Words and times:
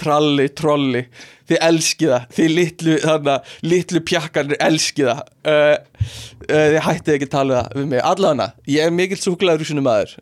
tralli, 0.00 0.48
trolli. 0.56 1.04
Þið 1.50 1.62
elskið 1.66 2.12
það, 2.12 2.26
þið 2.36 2.52
litlu 2.56 2.96
þannig, 3.02 3.54
litlu 3.66 4.02
pjakkanir 4.06 4.60
elskið 4.62 5.08
það. 5.10 5.22
Uh, 5.50 6.04
uh, 6.46 6.66
þið 6.74 6.80
hættið 6.86 7.16
ekki 7.16 7.30
tala 7.32 7.62
það 7.62 7.80
við 7.80 7.88
mig, 7.94 8.02
allavega, 8.12 8.50
ég 8.70 8.86
er 8.86 8.94
mikill 8.94 9.20
súklaður 9.20 9.64
úr 9.64 9.70
sinni 9.70 9.84
maður. 9.84 10.14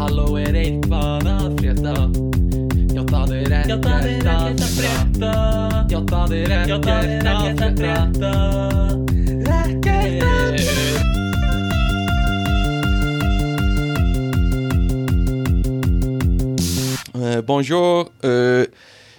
Halló 0.00 0.26
er 0.40 0.62
eitthvað 0.62 1.30
að 1.34 1.60
frétta? 1.60 1.94
Já 2.96 3.04
það 3.12 3.36
er 3.36 3.54
ekkert 3.60 3.92
að 3.92 4.72
frétta. 4.78 5.36
Já 5.92 6.00
það 6.08 6.36
er 6.40 6.56
ekkert 6.62 6.90
að 7.66 7.78
frétta 7.82 8.75
bonjour, 17.42 18.10
euh, 18.24 18.66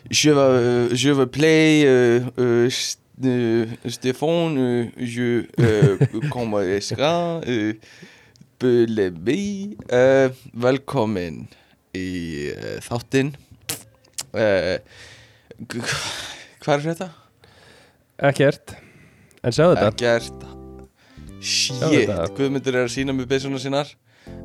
je, 0.09 0.29
vais, 0.29 0.39
euh, 0.39 0.95
je 0.95 1.09
vais 1.09 1.27
play 1.27 1.83
euh, 1.85 2.21
euh, 2.39 2.69
St- 2.69 2.99
euh, 3.25 3.65
Stéphane, 3.85 4.57
euh, 4.57 4.85
je 4.97 5.45
euh, 5.59 5.97
euh, 7.47 7.73
Belebi 8.59 9.77
uh, 9.93 10.29
Velkomin 10.53 11.43
í 11.93 12.49
þáttinn 12.81 13.33
Hvað 16.61 16.73
er 16.73 16.83
þetta? 16.87 17.07
Ekkert. 18.27 18.73
En 19.45 19.53
sjáðu 19.53 19.77
þetta. 19.77 19.91
Ekkert. 19.93 20.47
Shit, 21.37 21.77
þetta. 21.81 22.25
Guðmundur 22.37 22.75
er 22.79 22.87
að 22.87 22.93
sína 22.95 23.13
með 23.15 23.29
byssuna 23.31 23.61
sínar 23.61 23.91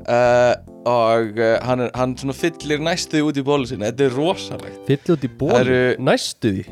uh, 0.08 0.54
og 0.88 1.38
uh, 1.38 1.54
hann, 1.66 1.84
er, 1.86 1.92
hann 1.98 2.16
fyllir 2.36 2.82
næstuði 2.82 3.22
út 3.28 3.38
í 3.38 3.44
bólu 3.46 3.68
sinna 3.70 3.90
Þetta 3.92 4.08
er 4.08 4.16
rosalegt. 4.18 4.82
Fyll 4.88 5.14
út 5.16 5.26
í 5.26 5.30
ból 5.40 5.52
Það 5.54 5.62
eru- 5.66 6.04
Næstu 6.10 6.52
því? 6.56 6.64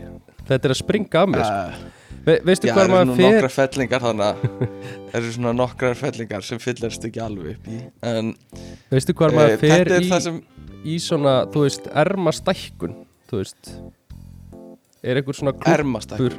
Þetta 0.50 0.68
er 0.70 0.74
að 0.74 0.80
springa 0.80 1.22
af 1.24 1.30
mér 1.34 1.44
uh, 1.46 1.80
Ve 2.26 2.34
Veistu 2.44 2.68
Já, 2.68 2.74
hvað 2.74 2.80
það 2.80 2.88
eru 2.88 2.94
maður 2.96 3.08
nú 3.08 3.14
fer? 3.16 3.34
nokkrar 3.34 3.54
fellingar 3.54 4.02
þannig 4.04 4.26
að 4.26 4.40
Það 5.10 5.14
eru 5.20 5.30
svona 5.36 5.52
nokkrar 5.56 5.94
fellingar 6.00 6.44
sem 6.46 6.60
fyllast 6.60 7.06
ekki 7.08 7.22
alveg 7.24 7.54
upp 7.54 7.70
í 7.70 7.78
En 8.10 8.32
Veistu 8.92 9.14
hvað 9.16 9.38
maður 9.38 9.64
er 9.70 9.92
í, 9.96 10.10
það 10.10 10.26
sem 10.26 10.42
í 10.84 10.98
svona 11.00 11.36
Þú 11.54 11.64
veist, 11.64 11.88
erma 12.04 12.34
stækkun 12.36 12.98
Þú 13.30 13.40
veist? 13.40 13.72
Er 15.00 15.16
einhver 15.16 15.38
svona 15.38 15.54
ermastækkur 15.70 16.34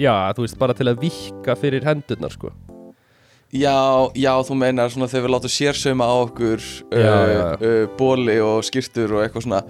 Já, 0.00 0.14
þú 0.34 0.46
veist, 0.46 0.56
bara 0.58 0.74
til 0.74 0.88
að 0.90 1.02
vikka 1.04 1.54
fyrir 1.60 1.84
hendurnar 1.86 2.32
sko 2.34 2.50
Já, 3.52 4.08
já, 4.16 4.32
þú 4.48 4.54
meinar 4.56 4.88
svona 4.88 5.10
þegar 5.12 5.26
við 5.26 5.32
látum 5.34 5.52
sérsauma 5.52 6.06
á 6.08 6.14
okkur 6.22 6.62
uh, 6.62 6.96
Já, 6.96 7.16
já. 7.28 7.42
Uh, 7.60 7.82
bóli 7.98 8.38
og 8.40 8.64
skýrtur 8.64 9.12
og 9.18 9.26
eitthvað 9.26 9.44
svona 9.44 9.60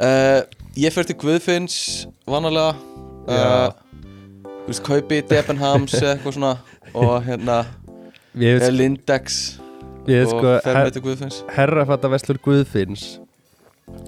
uh, 0.00 0.40
Ég 0.78 0.94
fer 0.94 1.04
til 1.04 1.18
Guðfinns 1.20 1.76
vanalega 2.24 2.72
uh, 2.72 3.34
Já. 3.36 3.52
Þú 4.48 4.72
veist, 4.72 4.84
kaupi 4.88 5.20
Debenhams 5.28 5.98
eitthvað 6.00 6.38
svona 6.38 6.54
og 6.96 7.14
hérna 7.28 7.60
Við, 8.32 8.62
eða 8.62 8.72
Lindex 8.72 9.38
og 10.08 10.32
sko, 10.32 10.56
fer 10.64 10.72
her, 10.72 10.82
með 10.86 10.92
til 10.96 11.06
Guðfinns 11.10 11.44
herrafattaveslur 11.52 12.40
Guðfinns 12.48 13.06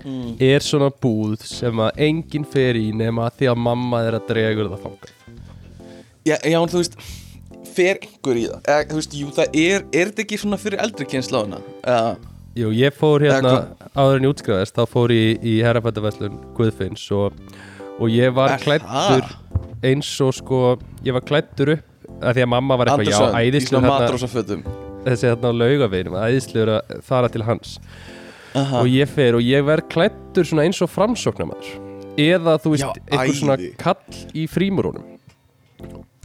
mm. 0.01 0.37
er 0.41 0.65
svona 0.65 0.89
búð 0.89 1.43
sem 1.45 1.85
að 1.85 2.07
enginn 2.09 2.49
fer 2.49 2.79
í 2.81 2.89
nema 2.97 3.29
því 3.37 3.53
að 3.53 3.65
mamma 3.69 4.07
er 4.09 4.17
að 4.17 4.31
dregur 4.33 4.73
það 4.73 4.87
fangað 4.89 5.19
Já, 6.25 6.37
já, 6.41 6.57
þú 6.69 6.81
veist 6.81 7.03
fer 7.77 8.01
einhver 8.05 8.41
í 8.41 8.45
það? 8.49 8.61
Eða, 8.65 8.89
þú 8.91 8.99
veist, 9.01 9.17
jú, 9.21 9.31
það 9.37 9.57
er, 9.63 9.87
er 9.93 10.11
þetta 10.11 10.25
ekki 10.27 10.41
svona 10.43 10.59
fyrir 10.61 10.83
eldri 10.85 11.09
kynnslóðuna 11.15 11.61
uh, 11.61 12.13
Jú, 12.59 12.73
ég 12.75 12.97
fór 12.99 13.25
hérna 13.25 13.53
Eða 13.55 13.91
áður 13.95 14.19
en 14.19 14.27
ég 14.27 14.35
útskrifaðist 14.35 14.77
þá 14.77 14.83
fór 14.91 15.15
ég 15.15 15.47
í 15.47 15.57
herrafættaverslun 15.65 16.39
Guðfinns 16.59 17.07
og, 17.17 17.39
og 17.99 18.13
ég 18.13 18.35
var 18.37 18.57
klættur 18.63 19.27
eins 19.87 20.11
og 20.25 20.35
sko 20.37 20.61
ég 21.07 21.17
var 21.17 21.25
klættur 21.27 21.77
upp 21.77 21.87
að 22.21 22.37
því 22.37 22.45
að 22.45 22.51
mamma 22.53 22.77
var 22.77 22.91
eitthvað, 22.93 23.13
já, 23.15 23.29
í 23.41 23.51
æðislu 23.51 23.77
svona 23.77 23.87
hérna, 23.87 24.07
matrósafötum 24.07 24.65
þessi 25.07 25.31
hérna 25.31 25.51
á 25.51 25.53
laugaveginum, 25.57 26.17
æðislu 26.21 26.65
að 26.67 26.97
fara 27.07 27.31
til 27.33 27.45
hans. 27.47 27.79
Aha. 28.51 28.81
og 28.83 28.89
ég 28.91 29.07
fer 29.07 29.37
og 29.39 29.47
ég 29.47 29.63
verð 29.63 29.87
klættur 29.93 30.49
svona 30.49 30.65
eins 30.67 30.81
og 30.83 30.91
framsóknarmæður 30.91 31.69
eða 32.19 32.57
þú 32.59 32.73
veist, 32.75 32.99
Já, 33.07 33.21
svona 33.39 33.55
æði. 33.55 33.69
kall 33.79 34.19
í 34.35 34.47
frímurunum 34.51 35.05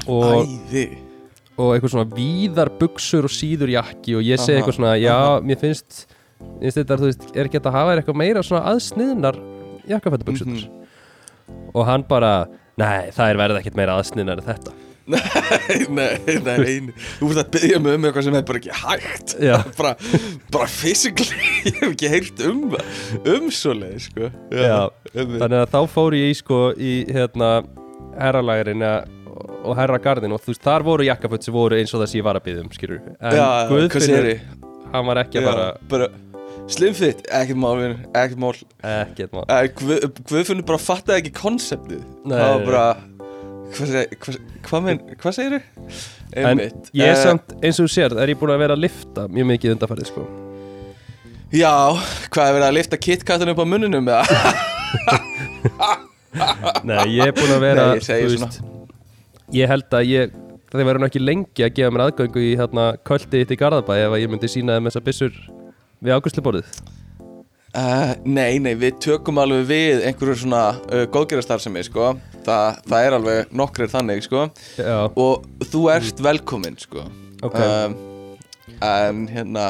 og, 0.10 0.50
Æði 0.50 0.88
og 1.58 1.72
eitthvað 1.76 1.94
svona 1.96 2.16
víðar 2.18 2.72
buksur 2.80 3.28
og 3.30 3.32
síður 3.34 3.72
jakki 3.78 4.16
og 4.20 4.24
ég 4.28 4.40
segi 4.42 4.60
eitthvað 4.60 4.78
svona, 4.80 4.96
já, 5.00 5.14
aha. 5.16 5.42
mér 5.46 5.60
finnst 5.62 6.06
finnst 6.60 6.78
þetta, 6.82 6.98
þú 7.00 7.10
veist, 7.12 7.28
er 7.36 7.48
ekki 7.48 7.60
hægt 7.62 7.70
að 7.72 7.78
hafa 7.80 7.94
eitthvað 7.96 8.20
meira 8.22 8.44
svona 8.44 8.66
aðsniðnar 8.74 9.38
jakkafættabuksunar 9.88 10.66
Mhm. 10.66 11.70
og 11.76 11.86
hann 11.86 12.04
bara, 12.10 12.48
nei, 12.78 13.12
það 13.14 13.30
er 13.30 13.38
verið 13.38 13.60
ekkert 13.62 13.76
meira 13.78 13.96
aðsniðnar 14.02 14.42
en 14.42 14.50
þetta 14.50 14.74
Nei, 15.06 15.86
nei, 15.94 16.16
nei 16.42 16.94
Þú 17.20 17.28
ert 17.30 17.38
að 17.44 17.50
byggja 17.54 17.78
mig 17.80 17.94
um 17.94 18.06
eitthvað 18.08 18.24
sem 18.26 18.38
er 18.40 18.46
bara 18.48 18.58
ekki 18.58 18.72
hægt 18.80 19.34
Já. 19.38 19.58
bara, 19.78 19.92
bara 20.50 20.66
physically 20.66 21.52
Ég 21.70 21.76
hef 21.78 21.92
ekki 21.92 22.10
heyrt 22.10 22.42
um 22.50 22.64
Um 23.22 23.52
svo 23.54 23.76
leið, 23.78 24.00
sko 24.08 24.32
Já, 24.50 24.90
einmitt. 25.14 25.44
þannig 25.44 25.60
að 25.62 25.70
þá 25.76 25.80
fór 25.94 26.18
ég 26.18 26.32
í 26.34 26.40
sko 26.40 26.60
í 26.74 26.94
hérna 27.14 27.52
herralærin 28.18 28.82
og 29.66 29.74
herragardin 29.80 30.34
og 30.36 30.40
þú 30.44 30.50
veist, 30.54 30.64
þar 30.66 30.82
voru 30.88 31.04
jakkaföt 31.08 31.44
sem 31.48 31.54
voru 31.56 31.74
eins 31.80 31.94
og 31.96 32.00
það 32.04 32.10
sem 32.12 32.20
ég 32.22 32.26
var 32.28 32.36
að 32.40 32.46
byggja 32.48 32.62
um, 32.66 32.72
skilur 32.76 33.00
en 33.06 33.10
hvað 33.36 33.74
Guðfinnur, 33.74 34.28
hann 34.94 35.06
var 35.10 35.18
ekki 35.24 35.36
að 35.42 35.46
Já, 35.46 35.50
bara 35.52 35.68
bara 35.96 36.08
Slimfit, 36.66 37.20
ekkert 37.30 37.60
mál, 37.62 37.78
ekkert 38.18 38.40
mál. 38.42 38.56
Ekkert 38.82 39.30
maður 39.36 39.52
Eh, 39.54 39.68
Guð, 39.78 40.00
Guðfinnur 40.32 40.66
bara 40.66 40.80
fattaði 40.82 41.20
ekki 41.22 41.32
konseptið. 41.38 42.00
Það 42.26 42.42
var 42.42 42.64
bara 42.66 42.86
Hvað 43.76 43.90
hvað, 44.66 44.82
mein, 44.88 45.00
hvað 45.22 45.34
segir 45.38 45.54
En 46.34 46.46
Einmitt. 46.50 46.90
ég 46.96 47.06
er 47.06 47.14
Eh, 47.14 47.22
samt, 47.22 47.54
eins 47.62 47.78
og 47.80 47.86
þú 47.86 47.90
sér, 47.94 48.10
er 48.18 48.28
ég 48.34 48.40
búin 48.42 48.54
að 48.56 48.62
vera 48.64 48.74
að 48.78 48.82
lifta 48.82 49.22
mjög 49.30 49.46
mikið 49.52 49.74
undarfærið 49.76 50.08
sko. 50.10 50.22
Já, 51.54 51.74
hvað 52.34 52.46
er 52.50 52.54
verið 52.58 52.68
að 52.72 52.78
lifta 52.80 52.98
KitKatin 53.06 53.52
upp 53.54 53.62
á 53.62 53.66
munninum 53.70 54.10
eða? 54.10 54.26
Nei, 56.90 57.06
ég 57.16 57.30
er 57.30 57.36
búin 57.38 57.54
að 57.56 57.62
vera 57.64 57.86
Nei, 57.92 58.00
ég 58.00 58.04
segi 58.10 58.26
veist, 58.34 58.58
Ég 59.54 59.70
held 59.70 59.94
að 59.94 60.10
ég 60.10 60.36
það 60.72 60.84
verður 60.90 61.04
nú 61.04 61.08
ekki 61.10 61.22
lengi 61.24 61.66
að 61.66 61.74
gefa 61.78 61.94
mér 61.94 62.06
aðgöngu 62.08 62.42
í 62.42 62.56
hérna 62.60 62.86
kvöldið 63.06 63.44
þitt 63.44 63.56
í 63.56 63.60
Garðabæ 63.62 63.98
ef 64.02 64.20
ég 64.20 64.32
myndi 64.32 64.50
sína 64.52 64.78
þeim 64.78 64.90
þessar 64.90 65.06
byssur 65.06 65.42
við 66.02 66.16
águstluborðið 66.18 66.78
Uh, 67.76 68.14
nei, 68.24 68.56
nei, 68.64 68.72
við 68.80 69.02
tökum 69.04 69.36
alveg 69.42 69.66
við 69.68 70.04
einhverju 70.08 70.38
svona 70.46 70.62
uh, 70.96 71.02
góðgerastarfsemi, 71.12 71.82
sko. 71.84 72.14
Þa, 72.46 72.60
Það 72.88 73.08
er 73.08 73.16
alveg 73.18 73.50
nokkrir 73.52 73.90
þannig, 73.92 74.22
sko. 74.24 74.46
Já, 74.80 75.10
Og 75.20 75.44
þú 75.74 75.82
ert 75.92 76.22
velkominn, 76.24 76.78
sko. 76.80 77.04
Ok. 77.44 77.58
Um, 77.60 77.98
En 78.80 79.26
hérna 79.28 79.66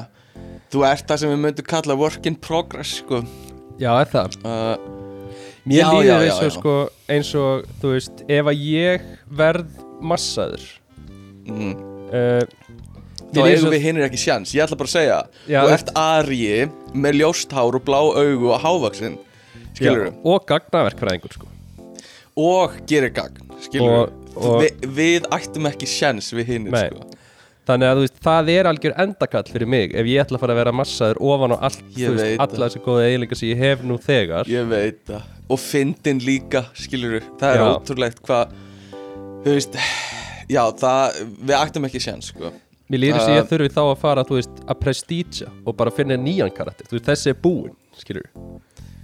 Þú 0.70 0.86
ert 0.86 1.10
það 1.10 1.24
sem 1.24 1.34
við 1.34 1.42
myndum 1.48 1.68
kalla 1.72 1.98
work 1.98 2.30
in 2.30 2.38
progress, 2.38 3.00
sko. 3.02 3.24
Já, 3.82 3.90
er 3.96 4.14
það? 4.14 4.38
Uh, 4.46 5.05
Mér 5.66 5.88
líður 5.90 6.26
eins 6.28 6.42
og 6.46 6.52
sko 6.54 6.74
eins 7.10 7.32
og, 7.40 7.66
þú 7.82 7.94
veist, 7.96 8.24
ef 8.30 8.50
að 8.52 8.60
ég 8.70 9.06
verð 9.34 9.80
massaður. 10.06 10.66
Mm, 11.46 11.72
uh, 12.14 12.44
Þá 13.36 13.42
eigum 13.50 13.74
við 13.74 13.82
hinnir 13.84 14.06
ekki 14.06 14.20
sjans. 14.22 14.54
Ég 14.56 14.64
ætla 14.64 14.78
bara 14.80 14.88
að 14.88 14.94
segja 14.96 15.16
Já, 15.50 15.58
Þú 15.60 15.66
þú 15.68 15.74
ert 15.76 15.90
arji 16.00 16.60
með 16.96 17.18
ljóst 17.20 17.56
hár 17.58 17.76
og 17.76 17.84
blá 17.86 17.98
augu 18.00 18.52
og 18.54 18.62
hávaxin 18.64 19.18
Skilur 19.76 20.06
já, 20.08 20.14
Og 20.24 20.46
gagnaverkfræðingur 20.48 21.34
sko. 21.36 21.50
Og 22.40 22.78
gerir 22.88 23.12
gagn, 23.16 23.42
skilur 23.66 23.98
Og- 24.06 24.38
og- 24.38 24.62
Vi, 24.64 24.70
Við 25.02 25.28
ættum 25.36 25.68
ekki 25.68 25.90
sjans 25.90 26.32
við 26.32 26.54
hinnir, 26.54 26.78
sko 26.88 27.10
Þannig 27.66 27.90
að 27.90 27.98
þú 27.98 28.02
veist, 28.06 28.18
það 28.22 28.50
er 28.54 28.68
algjör 28.70 28.94
endakall 29.02 29.48
fyrir 29.50 29.70
mig 29.74 29.94
ef 29.98 30.10
ég 30.10 30.22
ætla 30.22 30.38
að 30.38 30.44
fara 30.44 30.54
að 30.54 30.60
vera 30.60 30.74
massaður 30.78 31.20
ofan 31.26 31.56
á 31.56 31.58
allt, 31.66 31.80
þú 31.96 32.12
veist, 32.14 32.42
alla 32.46 32.68
þessi 32.68 32.82
góða 32.86 33.06
eiginleika 33.08 33.38
sem 33.40 33.50
ég 33.50 33.64
hef 33.64 33.82
nú 33.82 33.98
þegar. 34.02 34.52
Ég 34.52 34.68
veit 34.70 35.00
það. 35.10 35.32
Og 35.50 35.62
fyndin 35.62 36.22
líka, 36.26 36.62
skilur 36.78 37.26
Það 37.40 37.56
er 37.56 37.60
Já. 37.62 37.66
ótrúlegt 37.70 38.22
hvað 38.26 38.54
Þú 39.46 39.52
veist 39.54 39.80
Já, 40.50 40.62
það, 40.78 41.20
við 41.42 41.56
ættum 41.58 41.88
ekki 41.90 42.02
sjans, 42.02 42.30
sko. 42.34 42.54
Mér 42.90 43.02
líður 43.02 43.18
þess 43.18 43.30
að 43.32 43.38
ég 43.40 43.50
þurfi 43.50 43.72
þá 43.74 43.82
að 43.84 43.96
fara, 44.02 44.24
þú 44.26 44.38
veist, 44.38 44.62
að 44.66 44.80
prestíja 44.82 45.50
og 45.66 45.78
bara 45.78 45.94
finna 45.94 46.18
nýjan 46.22 46.54
karakter, 46.54 46.86
þú 46.90 47.02
þessi 47.10 47.34
er 47.34 47.40
búinn, 47.42 47.74
skilur 47.98 48.30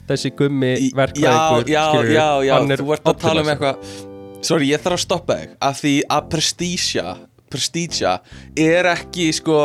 Þessi 0.09 0.31
gummi 0.37 0.71
verkfræðingur, 0.97 1.69
Já, 1.71 1.85
já, 2.05 2.13
já, 2.13 2.27
já, 2.45 2.77
þú 2.81 2.93
ert 2.93 3.09
að 3.09 3.21
tala 3.21 3.41
um 3.41 3.49
optimism. 3.49 3.53
eitthvað 3.53 4.09
Sorry, 4.41 4.71
ég 4.71 4.81
þarf 4.81 4.97
að 4.97 5.01
stoppa 5.03 5.35
þig. 5.37 5.51
Af 5.61 5.81
því 5.83 5.91
að 6.09 6.29
prestísja 6.33 7.11
Prestísja 7.51 8.17
er 8.57 8.91
ekki 8.95 9.31
sko 9.35 9.61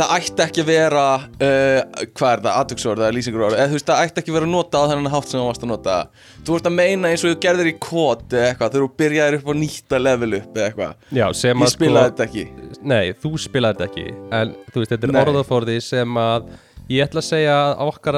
það 0.00 0.12
ætti 0.16 0.44
ekki 0.44 0.62
að 0.62 0.68
vera 0.70 1.04
uh, 1.18 2.06
hvað 2.16 2.30
er 2.30 2.42
það, 2.44 2.52
aðtöksorð 2.54 3.02
eða 3.02 3.14
lýsingur 3.16 3.44
eða 3.48 3.66
þú 3.68 3.76
veist, 3.76 3.88
það 3.90 4.02
ætti 4.06 4.22
ekki 4.22 4.32
að 4.32 4.38
vera 4.38 4.48
að 4.48 4.54
nota 4.54 4.80
á 4.80 4.84
þennan 4.90 5.12
hátt 5.14 5.28
sem 5.28 5.40
þú 5.40 5.46
varst 5.48 5.66
að 5.66 5.72
nota. 5.72 5.98
Þú 6.46 6.56
ert 6.56 6.70
að 6.70 6.76
meina 6.78 7.10
eins 7.10 7.24
og 7.24 7.34
þú 7.34 7.40
gerðir 7.44 7.70
í 7.70 7.74
kót 7.82 8.24
eða 8.32 8.48
eitthvað, 8.48 8.78
þú 8.78 8.88
byrjaðir 9.02 9.38
upp 9.40 9.50
á 9.50 9.54
nýtta 9.60 10.00
level 10.00 10.30
upp 10.40 10.56
eða 10.56 10.70
eitthvað, 10.70 10.96
ég 11.20 11.74
spilaði 11.74 12.12
þetta 12.12 12.26
ekki. 12.28 12.46
Nei, 12.80 13.12
þú 13.20 13.34
spilaði 13.42 13.76
þetta 13.76 13.88
ekki 13.90 14.06
En 14.40 14.52
þú 14.70 14.82
veist, 14.82 14.94
þetta 14.94 15.10
er 15.10 15.20
orðaforði 15.26 15.78
sem 15.84 16.20
að 16.22 16.50
Ég 16.90 17.06
ætla 17.06 17.22
að 17.22 17.26
segja 17.28 17.54
að 17.54 17.72
á 17.78 17.84
okkar 17.86 18.16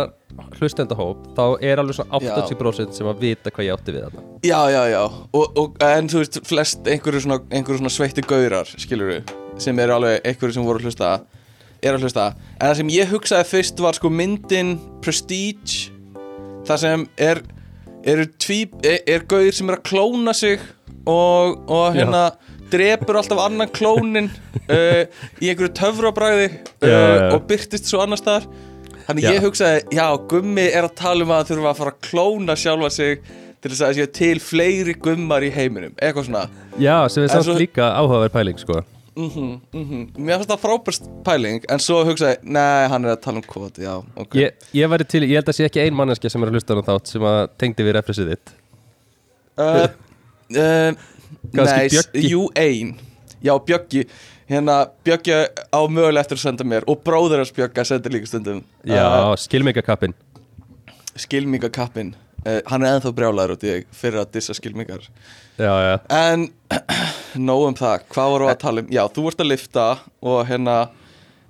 hlustendahóp 0.57 1.27
Þá 1.37 1.43
er 1.69 1.81
alveg 1.83 1.99
svona 1.99 2.21
80% 2.23 2.97
sem 2.97 3.11
að 3.11 3.19
vita 3.21 3.53
hvað 3.53 3.67
ég 3.67 3.77
átti 3.77 3.93
við 3.93 4.07
þarna. 4.07 4.23
Já, 4.49 4.61
já, 4.73 4.81
já, 4.89 5.03
og, 5.37 5.59
og, 5.61 5.77
en 5.85 6.09
þú 6.09 6.23
veist 6.23 6.39
flest 6.49 6.89
einhverju 6.89 7.25
svona, 7.27 7.39
einhverju 7.53 7.83
svona 7.83 7.93
sveitti 7.93 8.25
gaurar 8.25 8.73
skilur 8.81 9.19
sem 9.61 9.83
eru 9.85 9.99
alveg 9.99 10.25
einhverju 10.25 10.57
sem 10.57 10.65
voru 10.65 10.81
að 10.81 10.89
hlusta 10.89 11.13
er 11.83 11.97
að 11.97 12.07
hlusta, 12.07 12.29
en 12.57 12.69
það 12.69 12.77
sem 12.79 12.93
ég 12.95 13.11
hugsaði 13.11 13.49
fyrst 13.51 13.83
var 13.83 13.99
sko 13.99 14.11
myndin 14.13 14.77
Prestige 15.03 15.91
það 16.69 16.83
sem 16.85 17.07
er 17.21 17.43
eru 18.09 18.27
tvíb, 18.41 18.79
er, 18.87 19.03
er 19.07 19.27
gauðir 19.29 19.55
sem 19.55 19.69
er 19.69 19.79
að 19.79 19.85
klóna 19.91 20.35
sig 20.35 20.63
og, 21.05 21.61
og 21.69 21.93
hérna 21.97 22.31
drepur 22.73 23.21
alltaf 23.21 23.45
annan 23.45 23.71
klónin 23.75 24.31
uh, 24.73 25.05
í 25.43 25.53
einhverju 25.53 25.73
töfrabræði 25.79 26.49
uh, 26.51 27.33
og 27.35 27.47
byrtist 27.51 27.91
svo 27.91 28.03
annar 28.05 28.21
staðar. 28.21 28.49
Þannig 29.03 29.27
Já. 29.27 29.33
ég 29.35 29.43
hugsaði, 29.43 29.79
já, 29.99 30.07
gummi 30.31 30.65
er 30.71 30.87
að 30.87 30.97
tala 31.01 31.25
um 31.27 31.33
að 31.35 31.49
þurfa 31.51 31.73
að 31.73 31.81
fara 31.81 31.93
að 31.93 32.03
klóna 32.07 32.55
sjálfa 32.59 32.91
sig 32.95 33.23
til 33.63 33.71
þess 33.71 33.85
að 33.87 33.99
séu 33.99 34.11
til 34.15 34.37
fleiri 34.43 34.95
gummar 34.99 35.45
í 35.47 35.51
heiminum, 35.55 35.95
eitthvað 35.99 36.29
svona. 36.29 36.45
Já, 36.83 36.97
sem 37.11 37.27
er 37.27 37.33
samt 37.35 37.59
líka 37.59 37.93
áhugaverð 37.99 38.35
pæling, 38.35 38.61
sko. 38.63 38.83
Mhm, 39.13 39.49
mhm, 39.77 40.05
mér 40.25 40.41
finnst 40.41 40.49
það 40.49 40.63
frábærst 40.63 41.09
pæling 41.27 41.67
en 41.69 41.83
svo 41.85 41.99
hugsaði, 42.09 42.39
nei, 42.49 42.87
hann 42.89 43.05
er 43.05 43.13
að 43.13 43.21
tala 43.27 43.43
um 43.43 43.45
kvot 43.45 43.77
já, 43.83 43.93
ok. 44.17 44.37
Ég, 44.41 44.55
ég 44.73 44.89
væri 44.89 45.05
til, 45.05 45.21
ég 45.27 45.37
held 45.37 45.51
að 45.53 45.59
sé 45.59 45.67
ekki 45.69 45.83
ein 45.83 45.99
manneskja 45.99 46.31
sem 46.33 46.43
er 46.43 46.49
að 46.49 46.57
hlusta 46.57 46.79
á 46.81 46.87
þátt 46.87 47.13
sem 47.13 47.27
að 47.29 47.41
tengdi 47.61 47.85
við 47.85 47.97
referensið 47.99 48.31
þitt. 48.33 48.55
Uh, 49.61 49.85
uh, 50.63 51.03
Nei, 51.53 51.89
Bjöggi? 51.91 52.23
jú, 52.31 52.47
ein. 52.57 52.95
Já, 53.43 53.55
Bjöggi. 53.67 54.05
Hérna, 54.49 54.77
Bjöggi 55.05 55.35
á 55.75 55.81
mögulega 55.89 56.21
eftir 56.23 56.37
að 56.39 56.43
senda 56.45 56.65
mér 56.69 56.85
Og 56.91 57.01
bróður 57.07 57.41
hans 57.43 57.53
Bjögga 57.57 57.85
sendir 57.89 58.13
líka 58.13 58.29
stundum. 58.29 58.61
Já, 58.85 59.03
uh, 59.03 59.33
skilmingakappin 59.41 60.13
Skilmingakappin 61.17 62.15
uh, 62.47 62.61
Hann 62.69 62.85
er 62.85 62.97
ennþá 62.99 63.13
brjálæður 63.17 63.55
út 63.57 63.65
í 63.67 63.71
þig 63.73 63.87
Fyrir 63.97 64.23
að 64.23 64.31
dissa 64.37 64.57
skilmingar. 64.59 65.07
Já, 65.61 65.73
já. 65.87 65.95
En, 66.19 66.47
nóg 67.49 67.67
um 67.71 67.77
það. 67.79 68.07
Hvað 68.13 68.33
voru 68.35 68.51
að 68.51 68.61
tala 68.63 68.85
um? 68.85 68.93
Já, 68.93 69.03
þú 69.15 69.27
ert 69.31 69.43
að 69.45 69.51
lifta 69.53 69.87
Og 70.21 70.41
hérna, 70.51 70.77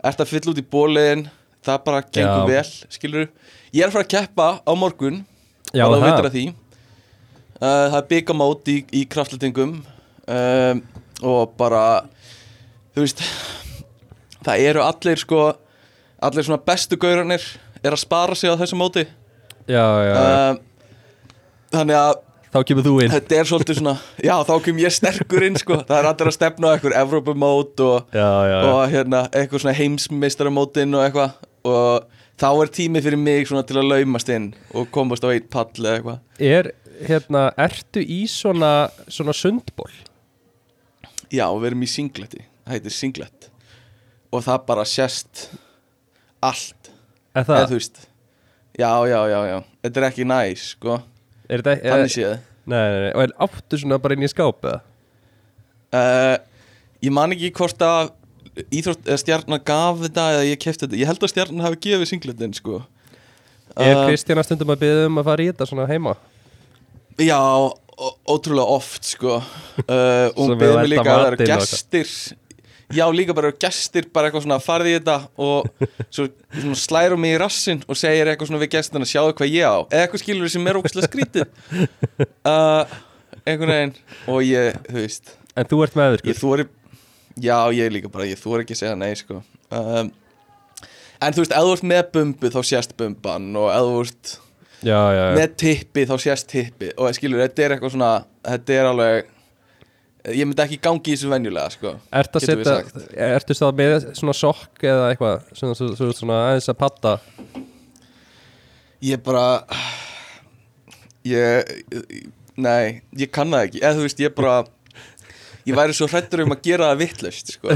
ert 0.04 0.22
að 0.24 0.32
fylla 0.34 0.54
út 0.54 0.62
í 0.62 0.66
bólin 0.76 1.26
Það 1.62 1.84
bara 1.86 2.02
gengur 2.08 2.42
Já. 2.42 2.48
vel 2.50 2.96
Skilur 2.96 3.28
Ég 3.72 3.84
er 3.84 3.88
að 3.88 3.94
fara 3.96 4.04
að 4.04 4.12
keppa 4.12 4.46
á 4.68 4.72
morgun. 4.76 5.22
Já, 5.72 5.86
það. 5.88 6.02
veitir 6.04 6.26
að 6.28 6.34
því 6.36 6.42
uh, 6.52 6.58
Það 7.62 7.96
er 8.00 8.06
byggamót 8.10 8.70
í, 8.72 8.76
í 8.90 9.02
kraftletingum 9.10 9.76
um, 10.26 10.82
Og 11.22 11.52
bara 11.58 11.82
Þú 12.94 13.04
veist 13.04 13.22
Það 14.42 14.64
eru 14.70 14.82
allir 14.82 15.20
sko 15.22 15.44
Allir 16.22 16.46
svona 16.46 16.62
bestu 16.66 16.98
gaurarnir 16.98 17.44
Er 17.82 17.94
að 17.94 18.02
spara 18.04 18.34
sig 18.38 18.50
á 18.50 18.54
þessu 18.54 18.76
móti. 18.78 19.02
Já, 19.66 19.82
já, 20.06 20.12
um, 20.18 20.60
Þannig 21.74 21.98
að 21.98 22.12
Þá 22.52 22.58
kemur 22.68 22.84
þú 22.84 22.90
inn. 23.00 23.12
Þetta 23.14 23.36
er 23.40 23.48
svolítið 23.48 23.78
svona 23.78 23.94
Já 24.20 24.34
þá 24.44 24.52
kem 24.66 24.80
ég 24.82 24.92
sterkur 24.92 25.46
inn 25.46 25.54
sko. 25.56 25.78
Það 25.88 25.94
er 25.96 26.08
allir 26.10 26.28
að 26.28 26.34
stefna 26.36 26.68
á 26.68 26.72
eitthvað 26.76 26.96
Evrópumót 27.00 27.80
og, 27.86 28.12
og 28.12 28.82
hérna 28.92 29.22
eitthvað 29.30 29.62
svona 29.64 29.76
heimsmeistaramótin 29.78 30.98
og 30.98 31.06
eitthvað. 31.06 31.38
Og 31.64 32.20
þá 32.42 32.48
er 32.50 32.72
tími 32.76 33.02
fyrir 33.06 33.22
mig 33.22 33.48
svona 33.48 33.62
til 33.64 33.78
að 33.78 33.86
laumast 33.86 34.30
inn 34.34 34.48
Og 34.74 34.88
komast 34.90 35.22
á 35.22 35.30
eitt 35.30 35.46
pall 35.52 35.70
eða 35.78 35.94
eitthvað. 35.96 36.20
Er, 36.42 36.72
hérna, 37.08 37.42
ertu 37.60 38.02
í 38.04 38.22
svona, 38.30 38.72
svona 39.12 39.34
sundból? 39.36 39.90
Já, 41.32 41.46
við 41.56 41.66
erum 41.70 41.84
í 41.86 41.88
singletti. 41.90 42.42
Það 42.66 42.74
heitir 42.76 42.94
singlet. 42.94 43.48
Og 44.32 44.42
það 44.44 44.64
bara 44.68 44.84
sést 44.88 45.46
allt. 46.44 46.90
Er 47.32 47.42
Eða 47.42 47.48
það? 47.48 47.68
þú 47.72 47.78
veist 47.78 48.00
Já, 48.80 48.88
já, 49.08 49.18
já, 49.28 49.38
já. 49.50 49.58
Þetta 49.84 50.00
er 50.00 50.06
ekki 50.08 50.24
næs, 50.28 50.62
sko. 50.76 50.94
Er 51.48 51.60
þetta, 51.60 51.74
er, 51.76 51.92
Þannig 51.92 52.12
séð. 52.14 52.34
Nei, 52.64 52.78
nei, 52.78 53.00
nei, 53.06 53.10
og 53.12 53.22
er 53.26 53.32
áttu 53.44 53.78
svona 53.80 53.98
bara 54.00 54.16
inn 54.16 54.24
í 54.24 54.30
skáp 54.32 54.64
eða? 54.68 54.80
uh, 55.92 56.36
Ég 57.02 57.12
man 57.12 57.34
ekki 57.34 57.50
hvort 57.58 57.82
að 57.84 58.12
Íþrótt 58.72 59.06
eða 59.08 59.16
stjarnar 59.22 59.62
gaf 59.64 60.02
þetta 60.04 60.24
Eða 60.36 60.42
ég 60.50 60.58
kefti 60.60 60.84
þetta. 60.84 60.98
Ég 61.00 61.08
held 61.08 61.22
að 61.24 61.30
stjarnar 61.32 61.64
hafi 61.70 61.78
gefið 61.86 62.10
singletin, 62.12 62.52
sko. 62.56 62.82
Er 63.80 63.96
Uh, 63.96 64.02
Kristjana 64.10 64.42
stundum 64.44 64.68
að 64.74 64.82
byggja 64.82 65.06
um 65.08 65.20
að 65.22 65.28
fara 65.30 65.44
í 65.44 65.46
þetta 65.48 65.66
svona 65.70 65.86
heima? 65.88 66.12
Já, 67.20 67.40
ótrúlega 68.28 68.76
oft, 68.76 69.04
sko. 69.04 69.40
Uh, 69.84 70.30
Og 70.40 70.54
við 70.56 70.70
að 70.70 70.78
mig 70.80 70.92
líka 70.94 71.16
að 71.16 71.26
og 71.34 71.44
gestir. 71.50 72.14
Já, 72.92 73.06
líka 73.08 73.32
bara 73.32 73.48
eru 73.48 73.56
gestir 73.56 74.04
Bara 74.12 74.28
eitthvað 74.28 74.42
svona, 74.44 74.58
farði 74.60 74.90
í 74.92 74.96
þetta 74.98 75.14
Og 75.40 75.86
svo 76.12 76.26
svona, 76.52 76.76
slæru 76.76 77.16
mig 77.16 77.32
í 77.32 77.38
rassin 77.40 77.80
Og 77.88 77.96
segir 77.96 78.28
eitthvað 78.28 78.50
svona 78.50 78.60
við 78.60 78.74
gestina 78.74 79.08
Sjáðu 79.08 79.32
hvað 79.38 79.48
ég 79.54 79.64
á. 79.64 79.76
Eða 79.88 80.02
eitthvað 80.04 80.22
skilur 80.26 80.52
sem 80.52 80.68
er 80.68 80.80
ógæslega 80.80 81.08
skrítið 81.08 81.46
uh, 82.44 82.92
Einhvern 83.48 83.72
veginn. 83.72 83.94
Og 84.28 84.44
ég, 84.44 84.76
þú 84.90 84.98
veist. 85.00 85.32
En 85.56 85.70
þú 85.70 85.80
ert 85.86 85.96
meðvirkur 85.98 86.32
Ég 86.34 86.40
þóri 86.42 86.68
Já, 87.40 87.56
ég 87.72 87.88
líka 87.96 88.12
bara, 88.12 88.28
ég 88.28 88.36
þóri 88.36 88.66
ekki 88.66 88.76
að 88.76 88.82
segja 88.82 88.98
nei 89.00 89.14
sko. 89.16 89.40
Um, 89.72 90.12
En 91.22 91.34
þú 91.34 91.44
veist, 91.44 91.52
ef 91.54 91.64
þú 91.64 91.74
ert 91.76 91.84
með 91.86 92.02
bumbu 92.16 92.50
þá 92.50 92.60
sést 92.66 92.94
bumban. 92.98 93.44
Og 93.56 93.68
ef 93.70 93.84
þú 93.86 94.00
ert 94.02 94.32
Já, 94.82 94.98
já, 95.14 95.22
með 95.38 95.54
tippi 95.62 96.06
þá 96.10 96.14
sést 96.24 96.48
tippi. 96.50 96.90
Og 96.98 97.14
skilur, 97.16 97.42
þetta 97.44 97.64
er 97.64 97.76
eitthvað 97.76 97.94
svona 97.94 98.12
þetta 98.48 98.76
er 98.78 98.90
alveg 98.90 99.30
ég 100.38 100.46
myndi 100.46 100.62
ekki 100.62 100.78
gangi 100.82 101.12
í 101.12 101.16
þessu 101.16 101.30
venjulega 101.32 101.74
sko. 101.74 101.94
Ertu 102.20 102.38
að 102.38 102.46
setja, 102.46 102.76
ertu 103.32 103.56
stáð 103.58 103.74
með 103.80 103.96
svona 104.18 104.34
sokk 104.38 104.86
eða 104.86 105.08
eitthvað 105.10 105.48
svona, 105.50 105.78
svona, 105.78 105.98
svona, 105.98 106.18
svona 106.18 106.40
aðeins 106.48 106.70
að 106.70 106.80
patta 106.82 107.16
Ég 109.02 109.18
bara 109.26 109.46
ég, 111.26 111.72
nei, 112.54 113.02
ég 113.18 113.30
kann 113.34 113.50
það 113.50 113.66
ekki. 113.66 113.80
Eða 113.82 113.96
þú 113.98 114.06
veist, 114.06 114.22
ég 114.22 114.36
bara 114.36 114.54
ég 115.66 115.74
væri 115.78 115.96
svo 115.96 116.06
hrættur 116.10 116.44
um 116.44 116.54
að 116.54 116.62
gera 116.68 116.92
það 116.92 117.02
vitlaust 117.02 117.52
sko. 117.56 117.74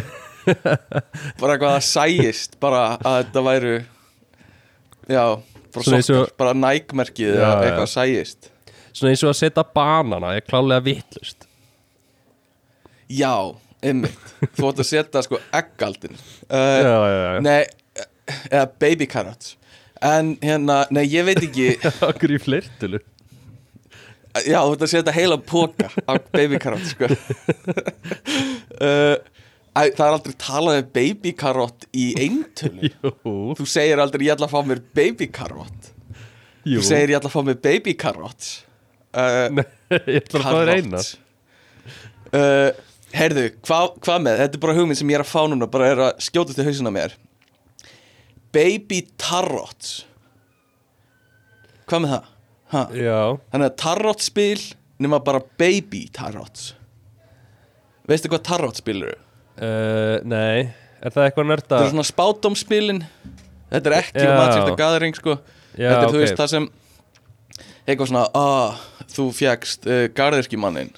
Bara 1.40 1.56
eitthvað 1.56 1.72
að 1.72 1.82
sæist 1.82 2.52
bara 2.62 2.82
að 3.00 3.16
þetta 3.18 3.42
væru 3.42 3.72
já, 5.10 5.24
bara 5.76 6.04
sokkar 6.04 6.36
bara 6.40 6.54
nækmerkið 6.60 7.34
eða 7.36 7.56
eitthvað 7.64 7.90
sæist. 7.92 8.50
Svona 8.96 9.12
eins 9.12 9.26
og 9.26 9.34
að 9.34 9.38
setja 9.42 9.66
banana 9.76 10.32
er 10.36 10.46
klálega 10.46 10.84
vitlust 10.86 11.46
já, 13.08 13.32
einmitt. 13.84 14.32
Þú 14.56 14.70
átt 14.70 14.82
að 14.82 14.88
setja 14.88 15.22
sko 15.24 15.40
eggaldin 15.54 16.16
uh, 16.16 16.56
Já, 16.56 16.96
já, 16.96 17.18
já. 17.20 17.42
Nei, 17.44 17.60
eða 18.50 18.64
baby 18.82 19.08
carrots. 19.10 19.54
En 20.04 20.34
hérna, 20.42 20.82
nei, 20.92 21.06
ég 21.08 21.26
veit 21.28 21.40
ekki. 21.40 21.70
Akkur 22.10 22.34
í 22.36 22.40
fleirtölu. 22.42 23.00
Já, 24.44 24.58
þú 24.60 24.74
ert 24.74 24.82
að 24.84 24.92
setja 24.92 25.14
heila 25.16 25.38
póka 25.40 25.88
af 26.04 26.26
babykarott 26.34 26.90
sko. 26.90 27.08
uh, 28.84 29.16
æ, 29.76 29.82
Það 29.96 30.06
er 30.06 30.14
aldrei 30.16 30.36
talað 30.40 30.78
um 30.80 30.88
babykarott 30.96 31.86
í 31.96 32.06
eintölu. 32.24 32.90
Þú 33.58 33.66
segir 33.68 34.00
aldrei 34.02 34.26
ég 34.28 34.34
ætla 34.36 34.48
að 34.48 34.54
fá 34.56 34.70
mér 34.70 34.82
babykarott 34.96 35.92
Þú 36.66 36.82
segir 36.82 37.12
ég 37.12 37.20
ætla 37.20 37.30
að 37.30 37.36
fá 37.36 37.42
mér 37.46 37.60
babykarott 37.68 38.48
uh, 39.12 39.46
Nei, 39.56 39.66
ég 40.16 40.24
ætla 40.24 40.40
að 40.40 40.46
fá 40.48 40.56
þér 40.56 40.72
eina. 40.74 41.02
Uh, 42.36 42.70
Heyrðu, 43.16 43.44
hvað 43.64 43.92
hva 44.02 44.16
með? 44.20 44.40
Þetta 44.42 44.58
er 44.58 44.62
bara 44.64 44.74
hugmynd 44.76 44.98
sem 44.98 45.12
ég 45.12 45.16
er 45.20 45.22
að 45.24 45.30
fá 45.30 45.42
núna 45.48 45.68
bara 45.70 45.90
er 45.92 46.00
að 46.08 46.24
skjótast 46.26 46.58
í 46.60 46.66
hausina 46.66 46.90
mér. 46.92 47.14
Baby 48.56 49.02
tarot 49.20 49.92
Hvað 51.86 52.02
með 52.02 52.12
það? 52.16 52.32
Ha? 52.72 52.82
Já, 52.98 53.20
Þannig 53.52 53.68
að 53.70 53.76
tarotspil 53.84 54.64
nema 55.04 55.20
bara 55.22 55.38
baby 55.60 56.06
tarots 56.14 56.72
Veistu 58.10 58.30
hvað 58.32 58.42
tarotspil 58.48 58.96
eru? 58.98 59.20
Uh, 59.60 60.16
nei. 60.26 60.72
Er 61.02 61.12
það 61.14 61.28
eitthvað 61.28 61.48
nörda? 61.50 61.68
Þetta 61.70 61.84
eru 61.84 61.94
svona 61.94 62.08
spátumspilin 62.08 63.02
Þetta 63.70 63.90
er 63.90 63.96
ekki 63.98 64.22
Já. 64.22 64.32
um 64.32 64.66
the 64.68 64.76
Gathering 64.78 65.16
sko. 65.18 65.38
Já, 65.76 65.90
Þetta 65.90 66.02
er 66.02 66.12
þú 66.12 66.18
ok. 66.18 66.22
veist 66.22 66.40
það 66.40 66.52
sem 66.52 66.68
eitthvað 67.86 68.10
svona 68.10 68.26
ah, 68.38 68.84
þú 69.12 69.26
fjagst 69.36 69.88
uh, 69.90 70.04
garðirkimannin 70.16 70.92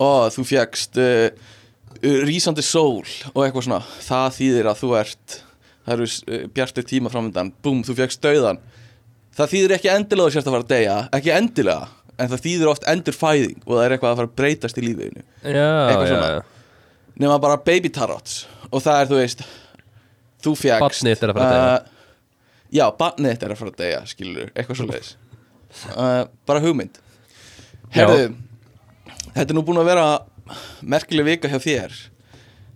ah, 0.00 0.28
þú 0.32 0.44
fjagst 0.48 0.98
uh, 1.02 1.28
uh, 1.28 2.20
rísandi 2.26 2.64
sól. 2.66 3.02
Og 3.34 3.42
eitthvað 3.44 3.66
svona 3.68 3.82
það 4.02 4.28
þýðir 4.38 4.70
að 4.72 4.82
þú 4.82 4.92
ert 5.02 5.40
það 5.82 5.96
eru 5.96 6.06
uh, 6.08 6.44
bjartir 6.54 6.86
tíma 6.88 7.12
framöndan 7.12 7.52
búm, 7.64 7.82
þú 7.86 7.98
fjagst 7.98 8.22
dauðan 8.24 8.62
það 9.36 9.52
þýðir 9.54 9.76
ekki 9.78 9.90
endilega 9.92 10.26
að 10.26 10.30
þú 10.30 10.36
sérst 10.36 10.48
að 10.48 10.56
fara 10.56 10.66
að 10.66 10.72
deyja 10.72 10.96
ekki 11.18 11.34
endilega, 11.34 11.86
en 12.20 12.32
það 12.32 12.42
þýðir 12.46 12.70
oft 12.72 12.88
endurfæðing 12.92 13.60
og 13.64 13.72
það 13.74 13.84
er 13.84 13.94
eitthvað 13.96 14.12
að 14.12 14.18
fara 14.20 14.30
að 14.30 14.36
breytast 14.40 14.78
í 14.78 14.84
lífiðinu 14.86 15.22
Já, 15.42 15.68
eitthvað 15.88 16.06
já, 16.06 16.12
svona. 16.12 16.32
já 16.36 16.51
nema 17.22 17.38
bara 17.42 17.56
baby 17.62 17.90
tarots 17.94 18.42
og 18.70 18.82
það 18.84 19.00
er 19.04 19.10
þú 19.12 19.18
veist 19.20 19.42
þú 20.42 20.54
fjagst 20.58 20.82
Barnið 20.84 21.22
er 21.26 21.32
að 21.32 21.38
fara 21.40 21.48
að 21.48 21.58
deyja. 21.62 21.88
Já, 22.72 22.84
barnið 22.98 23.42
er 23.46 23.52
að 23.54 23.60
fara 23.62 23.72
að 23.74 23.80
deyja, 23.82 24.00
skilur 24.10 24.52
eitthvað 24.56 24.78
svo 24.80 24.86
leiðis 24.88 25.10
uh, 25.92 26.22
Bara 26.48 26.62
hugmynd. 26.64 26.96
Herðu, 27.92 28.30
þetta 29.34 29.48
er 29.52 29.56
nú 29.58 29.62
búin 29.68 29.80
að 29.82 29.90
vera 29.92 30.06
merkileg 30.82 31.26
vika 31.28 31.50
hjá 31.52 31.58
þér. 31.62 31.94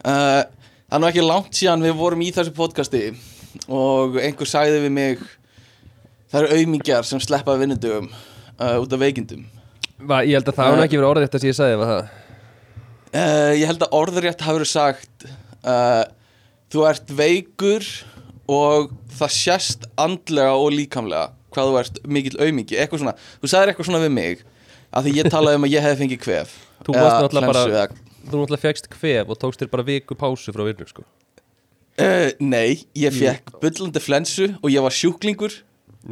Uh, 0.07 0.43
Það 0.87 0.95
er 0.97 1.03
nú 1.03 1.07
ekki 1.11 1.23
langt 1.27 1.57
síðan 1.59 1.83
við 1.83 1.97
vorum 1.99 2.21
í 2.23 2.29
þessu 2.37 2.53
podcasti 2.55 3.01
og 3.73 4.21
einhver 4.23 4.47
sagði 4.47 4.85
við 4.85 4.93
mig 4.95 5.25
það 6.31 6.45
eru 6.45 6.59
aumingjar 6.61 7.09
sem 7.09 7.19
sleppa 7.25 7.57
vinnundugum 7.59 8.07
uh, 8.13 8.77
út 8.85 8.93
af 8.95 9.01
veikindum. 9.03 9.43
Va, 9.99 10.21
Ég 10.23 10.37
held 10.39 10.53
að 10.53 10.61
það 10.61 10.69
Eh. 10.71 10.77
var 10.77 10.85
ekki 10.85 11.01
verið 11.01 11.09
orðið 11.11 11.27
þetta 11.27 11.41
sem 11.43 11.51
ég 11.51 11.59
sagði 11.59 11.81
var 11.81 11.91
það 11.91 12.15
Uh, 13.17 13.55
ég 13.57 13.65
held 13.71 13.81
að 13.87 13.95
orðrétt 13.97 14.43
hafi 14.45 14.59
verið 14.59 14.69
sagt 14.69 15.27
uh, 15.65 16.05
Þú 16.73 16.83
ert 16.91 17.13
veikur 17.17 17.87
og 18.51 18.91
það 19.17 19.33
sést 19.33 19.87
andlega 19.97 20.57
og 20.59 20.75
líkamlega 20.75 21.31
hvað 21.55 21.71
þú 21.71 21.79
ert 21.81 22.01
mikill 22.13 22.37
aumingi. 22.43 22.77
Eitthvað 22.77 23.03
svona, 23.05 23.15
þú 23.41 23.51
sagðir 23.51 23.73
eitthvað 23.73 23.89
svona 23.89 24.03
við 24.03 24.13
mig 24.13 24.43
af 24.91 25.07
því 25.07 25.15
ég 25.17 25.31
talaði 25.33 25.61
um 25.61 25.67
að 25.69 25.73
ég 25.73 25.87
hefði 25.87 26.01
fengið 26.03 26.21
kvef. 26.27 26.57
Þú 26.85 26.97
varst 26.99 27.39
náttúrulega 28.27 28.61
fegst 28.61 28.91
kvef 28.93 29.31
og 29.31 29.39
tókst 29.41 29.63
þér 29.63 29.71
bara 29.73 29.87
viku 29.87 30.19
pásu 30.19 30.55
frá 30.55 30.65
vinnu 30.67 30.89
sko. 30.91 31.07
Uh, 31.97 32.35
Nei, 32.43 32.83
ég 32.99 33.15
fekk 33.15 33.55
bullandi 33.63 34.03
flensu 34.05 34.51
og 34.61 34.69
ég 34.69 34.85
var 34.85 34.93
sjúklingur 34.93 35.55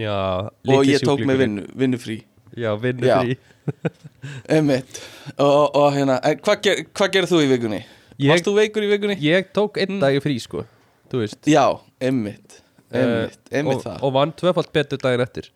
Já, 0.00 0.48
og 0.48 0.86
ég 0.88 1.02
tók 1.04 1.20
mig 1.20 1.36
sjúklingurinn. 1.36 1.42
vinnu, 1.42 1.66
vinnufrí 1.76 2.22
Já, 2.56 2.70
vinnu 2.80 3.08
frí 3.08 3.36
Einmitt. 4.54 4.98
Og, 5.40 5.74
og 5.76 5.88
hérna, 5.96 6.18
hvað 6.44 6.60
ger, 6.66 6.82
hva 6.94 7.08
gerir 7.12 7.28
þú 7.30 7.40
í 7.44 7.48
vikunni? 7.54 7.80
Ég- 8.20 8.30
Varst 8.34 8.46
þú 8.46 8.52
veikur 8.58 8.84
í 8.86 8.90
vikunni? 8.92 9.16
Ég 9.24 9.48
tók 9.56 9.78
Mm. 9.78 9.82
einn 9.88 10.00
dag 10.04 10.14
í 10.18 10.22
frí 10.22 10.36
sko 10.42 10.64
Þú 11.10 11.20
veist. 11.22 11.40
Já, 11.46 11.64
einmitt. 12.00 12.60
Einmitt, 12.94 13.38
Eh, 13.50 13.58
einmitt 13.58 13.76
og, 13.80 13.82
það. 13.84 14.02
og 14.02 14.12
vann 14.14 14.32
tvöfalt 14.32 14.70
betur 14.72 14.98
daginn 15.02 15.20
eftir. 15.24 15.48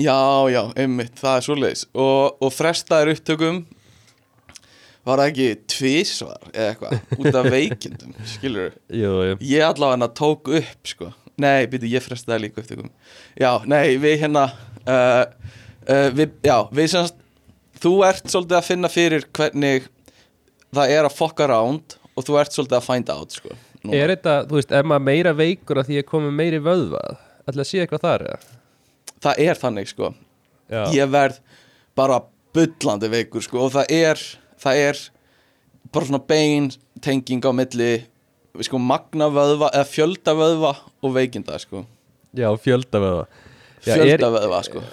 Já, 0.00 0.16
já, 0.50 0.62
einmitt, 0.76 1.14
það 1.20 1.36
er 1.36 1.44
svoleiðis. 1.46 1.84
Og, 1.94 2.36
og 2.42 2.52
frestaðir 2.54 3.12
upptökum 3.14 3.64
var 5.06 5.22
ekki 5.24 5.48
tvísvar 5.70 6.40
eða 6.52 6.74
eitthvað, 6.74 7.00
út 7.18 7.38
af 7.40 7.48
veikindum 7.56 8.14
skilur 8.28 8.74
jú 8.92 9.12
ég 9.40 9.64
allavega 9.64 10.08
tók 10.16 10.50
upp 10.60 10.86
sko. 10.92 11.12
Nei, 11.40 11.64
byrju, 11.72 11.88
ég 11.96 12.04
frestaði 12.04 12.44
líka 12.46 12.60
upptökum. 12.62 12.90
Já, 13.40 13.54
nei, 13.66 13.96
við 14.02 14.18
hérna 14.26 14.46
uh, 14.84 15.24
uh, 15.88 16.08
við, 16.16 16.36
já, 16.44 16.56
við 16.74 16.92
semst 16.94 17.18
þú 17.80 17.94
ert 18.08 18.28
svolítið 18.28 18.58
að 18.60 18.68
finna 18.68 18.92
fyrir 18.92 19.26
hvernig 19.36 19.88
það 20.74 20.94
er 20.98 21.08
að 21.08 21.16
fuck 21.16 21.42
around 21.44 21.98
og 22.14 22.26
þú 22.26 22.38
ert 22.42 22.56
svolítið 22.56 22.78
að 22.80 22.86
find 22.86 23.12
out 23.14 23.36
sko 23.38 23.52
núna. 23.80 23.96
Er 23.96 24.12
þetta, 24.12 24.36
þú 24.48 24.58
veist, 24.58 24.72
ef 24.76 24.88
maður 24.88 25.06
meira 25.08 25.34
veikur 25.36 25.80
að 25.80 25.88
því 25.88 26.00
ég 26.00 26.08
komið 26.08 26.34
meiri 26.36 26.60
vöðvað 26.64 27.20
ætla 27.48 27.64
að 27.64 27.70
sé 27.70 27.80
eitthvað 27.82 28.04
þar 28.04 28.26
eða? 28.28 28.56
það 29.20 29.40
er 29.44 29.58
þannig 29.60 29.90
sko. 29.90 30.12
Já, 30.70 30.84
ég 30.94 31.10
verð 31.10 31.40
bara 31.98 32.20
bullandi 32.54 33.10
veikur 33.10 33.44
sko 33.44 33.66
og 33.66 33.74
það 33.74 33.92
er 33.94 34.22
það 34.60 34.82
er 34.84 35.00
bara 35.90 36.08
svona 36.08 36.22
bein 36.30 36.70
tenging 37.02 37.42
á 37.42 37.52
milli 37.54 37.90
sko 38.66 38.80
magna 38.82 39.28
vöðva 39.32 39.70
eða 39.74 39.88
fjölda 39.90 40.34
vöðva 40.38 40.74
og 41.02 41.14
veikinda 41.16 41.58
sko. 41.62 41.84
Já 42.36 42.48
fjölda 42.62 43.02
vöðva. 43.02 43.26
Já, 43.82 43.94
fjölda 43.96 44.28
er, 44.28 44.34
vöðva 44.38 44.62
sko 44.66 44.84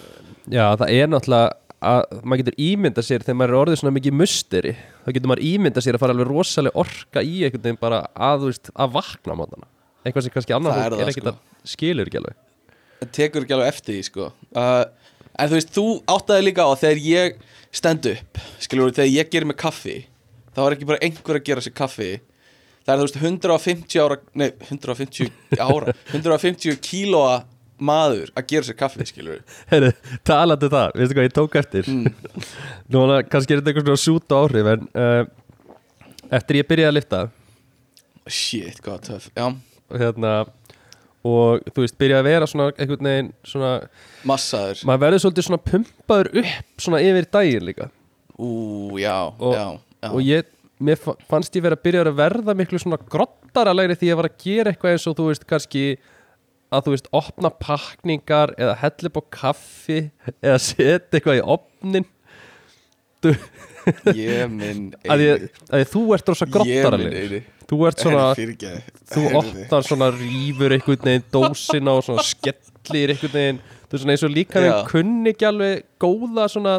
já, 0.51 0.66
það 0.80 0.92
er 0.96 1.10
náttúrulega 1.12 1.56
að 1.88 2.22
maður 2.25 2.42
getur 2.42 2.62
ímynda 2.66 3.04
sér 3.06 3.24
þegar 3.25 3.38
maður 3.38 3.54
er 3.54 3.60
orðið 3.62 3.80
svona 3.82 3.96
mikið 3.98 4.16
musteri 4.18 4.74
þá 5.06 5.10
getur 5.13 5.32
maður 5.32 5.44
ímynda 5.46 5.84
sér 5.86 5.98
að 5.98 6.04
fara 6.04 6.16
alveg 6.16 6.30
rosalega 6.32 6.82
orka 6.82 7.22
í 7.22 7.44
einhvern 7.46 7.66
veginn 7.68 7.82
bara 7.82 8.00
að, 8.13 8.48
veist, 8.48 8.72
að 8.74 8.96
vakna 8.96 9.38
á 9.38 9.39
mótana 9.39 9.70
eitthvað 10.08 10.25
sem 10.25 10.34
kannski 10.34 10.56
annar 10.58 10.80
er 10.82 10.96
er 10.98 11.12
ekkert 11.12 11.27
sko. 11.27 11.34
að 11.36 11.72
skilur 11.74 12.10
ekki 12.10 12.22
alveg. 12.22 12.39
Það 12.98 13.12
tekur 13.18 13.46
ekki 13.46 13.56
alveg 13.58 13.72
eftir 13.74 13.94
því 13.98 14.06
sko. 14.08 14.30
Uh, 14.58 15.12
en 15.38 15.51
þú 15.51 15.58
veist, 15.58 15.74
þú 15.75 15.86
áttaði 16.16 16.48
líka 16.48 16.66
á 16.66 16.72
þegar 16.82 17.04
ég 17.06 17.38
stend 17.75 18.10
upp 18.10 18.42
skilur 18.63 18.96
þegar 18.96 19.13
ég 19.13 19.32
gerir 19.34 19.50
mig 19.51 19.60
kaffi 19.60 20.00
þá 20.56 20.63
er 20.63 20.77
ekki 20.77 20.89
bara 20.89 21.04
einhver 21.06 21.38
að 21.38 21.46
gera 21.51 21.66
sér 21.66 21.75
kaffi. 21.77 22.10
Það 22.88 22.94
er 22.94 23.01
þú 23.01 23.06
veist 23.06 23.22
150 23.22 24.01
ára 24.01 24.18
nei, 24.39 24.50
150 24.72 25.62
ára 25.62 25.94
150 26.16 26.82
kílóa 26.82 27.38
maður 27.79 28.31
að 28.38 28.48
gera 28.51 28.67
sér 28.67 28.77
kaffi 28.79 29.05
skilur 29.05 29.41
Herru, 29.72 29.91
talandi 30.25 30.65
um 30.69 30.74
það, 30.74 30.96
veistu 30.98 31.17
hvað 31.17 31.27
ég 31.27 31.36
tók 31.38 31.57
eftir. 31.62 31.89
Mm. 31.91 32.07
Núna, 32.96 33.19
kannski 33.29 33.53
er 33.53 33.62
þetta 33.62 33.74
eitthvað 33.74 33.89
svona 33.91 34.03
súta 34.05 34.39
áhrif 34.43 34.72
en 34.74 34.88
uh, 34.98 35.24
eftir 36.39 36.62
ég 36.62 36.69
byrjaði 36.72 36.91
að 36.93 36.98
lifta 37.00 37.22
shit, 38.27 38.79
hvað 38.84 39.03
töf, 39.07 39.29
já. 39.38 39.46
hérna 39.96 40.31
og 41.27 41.63
þú 41.74 41.84
veist, 41.84 41.96
byrjaði 42.00 42.19
að 42.24 42.27
vera 42.29 42.48
svona 42.48 42.65
einhvern 42.75 43.07
veginn 43.10 43.29
svona, 43.48 43.72
massaður. 44.27 44.81
maður 44.88 45.01
verður 45.05 45.24
svolítið 45.25 45.48
svona 45.48 45.63
pumpaður 45.69 46.29
upp 46.43 46.84
svona 46.84 47.01
yfir 47.03 47.27
daginn 47.34 47.65
líka. 47.67 47.88
Ú, 48.38 48.50
já, 49.01 49.15
Og- 49.39 49.55
já, 49.55 49.65
já. 50.03 50.10
og 50.12 50.22
ég, 50.24 50.46
mér 50.79 51.00
fa- 51.01 51.15
fannst 51.29 51.55
ég 51.57 51.63
vera 51.65 51.75
að 51.75 51.84
byrja 51.88 52.03
að 52.05 52.19
verða 52.19 52.55
miklu 52.55 52.79
svona 52.79 53.00
grottaralegri 53.12 53.96
því 53.98 54.12
ég 54.12 54.19
var 54.19 54.29
að 54.29 54.38
gera 54.43 54.72
eitthvað 54.72 54.93
eins 54.96 55.07
og 55.10 55.17
þú 55.17 55.27
veist 55.31 55.48
kannski 55.50 55.86
að 56.74 56.86
þú 56.88 56.94
veist 56.96 57.10
opna 57.16 57.50
pakningar 57.64 58.52
eða 58.58 58.76
hella 58.84 59.12
upp 59.12 59.20
á 59.22 59.24
kaffi 59.42 60.00
eða 60.42 60.58
setja 60.60 61.20
eitthvað 61.20 61.40
í 61.40 61.46
opnin 61.56 62.08
ég 64.16 64.50
minn 64.52 64.90
að, 65.12 65.24
ég, 65.24 65.46
að 65.72 65.82
ég, 65.84 65.90
þú 65.92 66.02
ert 66.18 66.32
rosa 66.32 66.48
grottaraleg 66.52 67.16
Ég 67.18 67.54
þú 67.68 67.80
ert 67.90 68.00
svona, 68.04 68.26
fyrirgeði 68.38 68.82
þú 69.12 69.24
opnar 69.42 69.84
svona 69.88 70.08
rýfur 70.16 70.76
einhvern 70.76 71.08
veginn 71.10 71.26
dósina 71.34 71.96
og 71.98 72.06
svona 72.06 72.24
skellir 72.24 73.12
einhvern 73.12 73.34
veginn. 73.34 73.58
Þú 73.88 73.92
veist 73.96 74.04
svona 74.06 74.14
eins 74.16 74.24
og 74.28 74.32
líka 74.36 74.62
við 74.64 74.76
kunni 74.92 75.34
ekki 75.34 75.48
alveg 75.50 75.82
góða 76.00 76.46
svona, 76.52 76.78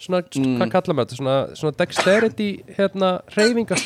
svona 0.00 0.22
Mm. 0.32 0.56
hvað 0.60 0.72
kallar 0.72 0.96
maður 0.96 1.10
þetta, 1.10 1.18
svona, 1.20 1.36
svona 1.60 1.76
dexterity 1.82 2.48
hérna 2.78 3.10
reyfingar 3.36 3.84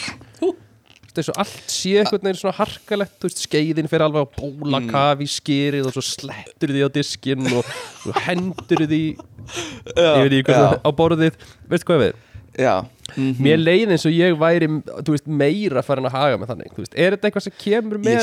veist 1.16 1.22
eins 1.22 1.30
og 1.32 1.40
allt 1.42 1.72
sé 1.72 1.94
einhvern 2.00 2.24
veginn 2.28 2.38
svona 2.40 2.56
harkalegt 2.58 3.16
þú 3.20 3.28
veist 3.30 3.42
skeiðin 3.46 3.88
fyrir 3.90 4.04
alveg 4.06 4.26
á 4.26 4.34
bóla 4.36 4.80
Mm. 4.82 4.90
kafi 4.92 5.26
skýrið 5.36 5.88
og 5.88 5.96
svo 5.96 6.04
slettur 6.04 6.72
því 6.74 6.84
á 6.84 6.88
diskinn 6.92 7.46
og, 7.56 7.64
og 8.10 8.20
hendur 8.26 8.84
því 8.86 9.02
Já, 9.16 10.10
yfir 10.20 10.30
því 10.32 10.38
já. 10.40 10.46
hvernig 10.48 10.80
á 10.82 10.90
borðið. 11.00 11.34
Veist 11.70 11.84
hvað 11.88 12.02
við 12.06 12.14
Já. 12.56 12.86
Mhm. 13.16 13.36
Mér 13.44 13.58
leið 13.60 13.90
eins 13.92 14.06
og 14.08 14.14
ég 14.16 14.32
væri 14.40 14.66
þú 15.04 15.12
veist, 15.12 15.26
meira 15.28 15.82
farin 15.84 16.06
að 16.08 16.14
haga 16.16 16.38
með 16.40 16.48
þannig 16.54 16.70
þú 16.72 16.80
veist, 16.82 16.94
Er 16.96 17.12
þetta 17.12 17.28
eitthvað 17.28 17.44
sem 17.44 17.56
kemur 17.60 17.98
með 18.00 18.16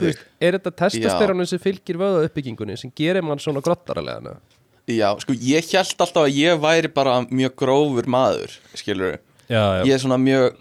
veist, 0.00 0.22
Er 0.40 0.56
þetta 0.56 0.72
testosterónu 0.80 1.46
sem 1.46 1.58
fylgir 1.60 1.98
vöða 2.00 2.24
uppbyggingunni 2.24 2.78
sem 2.80 2.90
gerir 2.96 3.22
mann 3.22 3.38
svona 3.38 3.60
grottaralega 3.62 4.36
Já, 4.88 5.12
sko, 5.20 5.32
ég 5.36 5.68
held 5.72 5.94
alltaf 6.00 6.24
að 6.24 6.34
ég 6.36 6.58
væri 6.60 6.88
bara 6.92 7.20
mjög 7.28 7.54
grófur 7.60 8.08
maður, 8.08 8.56
skilur 8.74 9.18
Já, 9.48 9.84
Ég 9.84 9.92
er 9.94 10.00
svona 10.00 10.16
mjög 10.20 10.56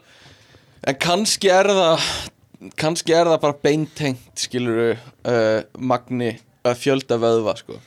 En 0.83 0.97
kannski 0.99 1.51
er 1.53 1.69
það 1.71 2.07
kannski 2.79 3.15
er 3.15 3.27
það 3.27 3.39
bara 3.43 3.59
beintengt, 3.65 4.31
skilur 4.39 4.93
uh, 4.93 5.63
Magni 5.79 6.33
að 6.63 6.77
fjölda 6.79 7.17
vöðva, 7.19 7.55
sko. 7.59 7.79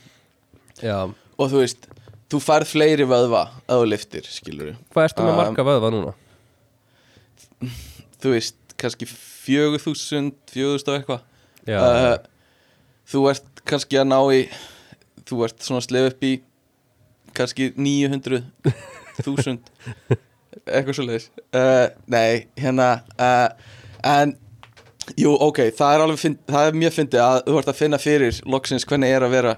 Já. 0.81 1.07
Og 1.37 1.49
þú 1.49 1.61
veist, 1.63 1.87
þú 2.29 2.41
færð 2.43 2.71
fleiri 2.71 3.07
vöðva 3.09 3.43
að 3.65 3.81
þú 3.81 3.89
liftir, 3.89 4.29
skilur 4.29 4.75
Hvað 4.93 5.09
ertu 5.09 5.25
með 5.25 5.33
Um, 5.33 5.39
marga 5.41 5.65
vöða 5.65 5.91
núna? 5.93 6.15
Þú 8.21 8.33
veist, 8.35 8.57
kannski 8.77 9.07
fjögur 9.09 9.81
þúsund, 9.81 10.37
fjögur 10.51 10.77
þúsund 10.77 10.91
og 10.93 10.99
eitthvað. 10.99 11.25
Uh, 11.67 12.17
Þú 13.07 13.23
ert 13.31 13.61
kannski 13.67 13.97
að 14.01 14.09
ná 14.11 14.19
í 14.35 14.43
Þú 15.27 15.41
ert 15.47 15.63
svona 15.63 15.83
slefa 15.83 16.11
upp 16.11 16.23
í 16.27 16.33
kannski 17.37 17.71
900 17.77 18.41
þúsund 19.25 19.67
eitthvað 20.65 20.97
svo 20.97 21.05
leiðis 21.07 21.29
uh, 21.55 21.87
Nei, 22.11 22.47
hérna 22.59 22.89
uh, 23.19 23.47
En 24.07 24.35
Jú, 25.15 25.31
ok, 25.39 25.61
það 25.77 25.93
er 25.95 26.01
alveg 26.03 26.19
finn, 26.19 26.33
það 26.49 26.65
er 26.67 26.77
mjög 26.81 26.95
fyndið 26.97 27.21
að 27.23 27.37
þú 27.47 27.59
ert 27.61 27.69
að 27.71 27.77
finna 27.79 27.99
fyrir 28.03 28.39
loksins 28.51 28.83
hvernig 28.89 29.13
er 29.15 29.23
að 29.23 29.35
vera 29.37 29.53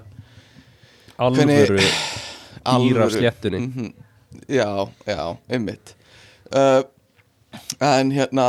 alvöru 1.18 1.80
alvöru. 2.74 3.08
sléttunni. 3.16 3.58
Mhm. 3.66 3.88
Já, 4.46 4.68
já, 5.10 5.22
einmitt. 5.50 5.94
Uh, 6.54 6.84
En 7.82 8.12
hérna 8.14 8.44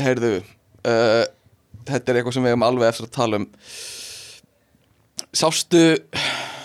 Heyrðu 0.00 0.38
Þetta 0.86 2.12
er 2.12 2.18
eitthvað 2.18 2.32
sem 2.36 2.46
við 2.46 2.54
hefum 2.54 2.64
alveg 2.64 2.88
eftir 2.88 3.06
að 3.06 3.12
tala 3.12 3.40
um. 3.42 3.46
Sástu 5.36 5.82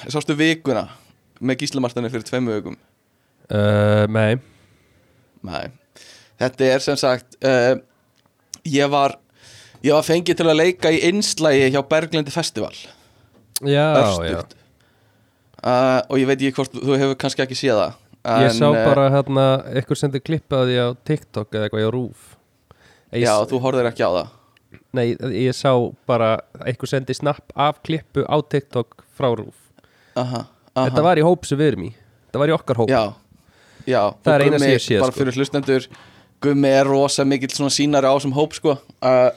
Sástu 0.07 0.35
vikuna 0.39 0.85
með 1.43 1.65
gíslamartanir 1.65 2.13
fyrir 2.13 2.27
tveimu 2.29 2.55
vikum? 2.55 2.79
Uh, 3.51 4.07
Nei 4.07 4.39
Nei. 5.47 5.71
Þetta 6.41 6.67
er 6.75 6.83
sem 6.83 6.97
sagt 6.99 7.37
uh, 7.45 7.75
Ég 8.67 8.89
var 8.91 9.17
Ég 9.81 9.95
var 9.97 10.05
fengið 10.05 10.37
til 10.37 10.45
að 10.49 10.59
leika 10.59 10.91
í 10.93 10.99
einslægi 11.07 11.71
hjá 11.73 11.81
Berglindi 11.89 12.29
Festival. 12.33 12.75
Já, 13.65 13.71
já. 13.71 14.01
Örstutt. 14.03 14.53
Uh, 15.61 16.01
Og 16.09 16.21
ég 16.21 16.29
veit 16.29 16.37
ekki 16.37 16.53
hvort 16.59 16.77
þú 16.77 16.97
hefur 16.97 17.17
kannski 17.21 17.45
ekki 17.45 17.57
séð 17.57 17.79
það 17.81 17.97
Ég 18.21 18.51
En, 18.51 18.53
sá 18.53 18.67
eh, 18.69 18.83
bara 18.85 19.07
hérna 19.09 19.45
eitthvað 19.71 19.97
sem 19.97 20.11
þið 20.13 20.23
klippaði 20.27 20.75
á 20.77 20.87
TikTok 21.09 21.55
eða 21.57 21.65
eitthvað 21.65 21.87
á 21.89 21.93
Rúf. 21.95 22.27
Já, 23.17 23.31
þú 23.49 23.59
horfðir 23.63 23.89
ekki 23.89 24.05
á 24.05 24.11
það. 24.13 24.27
Nei, 24.93 25.05
ég 25.41 25.55
sá 25.57 25.71
bara 26.07 26.27
eitthvað 26.61 26.91
sendi 26.93 27.15
snapp 27.17 27.49
af 27.57 27.79
klippu 27.81 28.21
á 28.29 28.37
TikTok 28.45 29.01
frá 29.17 29.31
Rúf. 29.33 29.57
Aha, 30.13 30.43
aha. 30.45 30.85
Þetta 30.85 31.05
var 31.07 31.17
í 31.17 31.25
hóp 31.25 31.49
sem 31.49 31.57
við 31.57 31.71
erum 31.71 31.87
í. 31.89 31.91
Þetta 32.29 32.43
var 32.43 32.53
í 32.53 32.55
okkar 32.59 32.81
hóp. 32.83 32.93
Já, 32.93 33.01
já 33.87 34.01
Það 34.23 34.33
er 34.35 34.43
eina 34.45 34.59
sem 34.59 34.73
ég 34.73 34.81
sé, 34.83 34.99
Bara 34.99 35.11
sko. 35.11 35.19
fyrir 35.21 35.37
hlustendur 35.39 35.87
Gummi 36.41 36.71
er 36.73 36.87
rosa 36.89 37.25
mikill 37.25 37.53
svona 37.53 37.73
sínari 37.73 38.09
á 38.09 38.15
sem 38.21 38.33
hóp 38.33 38.53
sko 38.57 38.75
uh, 38.77 39.29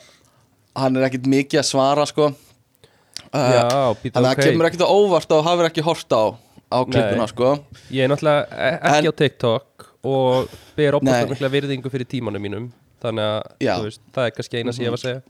Hann 0.75 0.97
er 0.97 1.07
ekkit 1.09 1.27
mikið 1.31 1.61
að 1.61 1.67
svara 1.69 2.05
sko. 2.11 2.33
Uh, 3.35 3.93
Þannig 4.03 4.17
að 4.19 4.25
það 4.27 4.41
kemur 4.43 4.67
ekkit 4.69 4.83
á 4.83 4.89
óvart 4.91 5.35
og 5.37 5.45
hafur 5.47 5.69
ekki 5.69 5.85
hort 5.87 6.11
á 6.15 6.23
á 6.75 6.79
klippuna 6.83 7.23
Nei. 7.23 7.31
sko. 7.31 7.51
Ég 7.95 8.03
er 8.07 8.11
náttúrulega 8.11 8.47
e- 8.51 8.79
ekki 8.91 9.07
En- 9.07 9.13
á 9.15 9.19
TikTok 9.21 9.87
og 10.05 10.57
ber 10.75 10.99
mikla 10.99 11.51
virðingu 11.53 11.93
fyrir 11.93 12.09
tímanum 12.11 12.43
mínum 12.43 12.67
Þannig 13.05 13.31
að 13.69 13.85
veist, 13.85 14.01
það 14.17 14.27
er 14.27 14.35
kannski 14.35 14.59
eina 14.59 14.73
sem 14.73 14.85
ég 14.87 14.91
var 14.95 14.99
að 14.99 15.05
segja. 15.05 15.23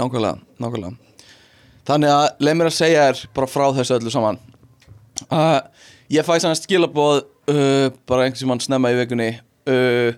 Nákvæmlega, 0.00 0.36
nákvæmlega. 0.62 0.92
Þannig 1.90 2.12
að 2.14 2.26
leið 2.46 2.58
mér 2.60 2.68
að 2.70 2.76
segja 2.76 3.06
þér 3.08 3.22
bara 3.34 3.48
frá 3.50 3.64
þessu 3.74 3.96
öllu 3.98 4.12
saman. 4.14 4.38
Uh, 5.28 5.58
Ég 6.10 6.26
fæ 6.26 6.40
sann 6.42 6.56
skilaboð 6.58 7.20
uh, 7.50 7.90
bara 8.08 8.26
einhvers 8.26 8.42
sem 8.42 8.52
hann 8.52 8.62
snemma 8.62 8.92
í 8.94 8.98
vikunni. 9.00 9.30
Uh, 9.68 10.14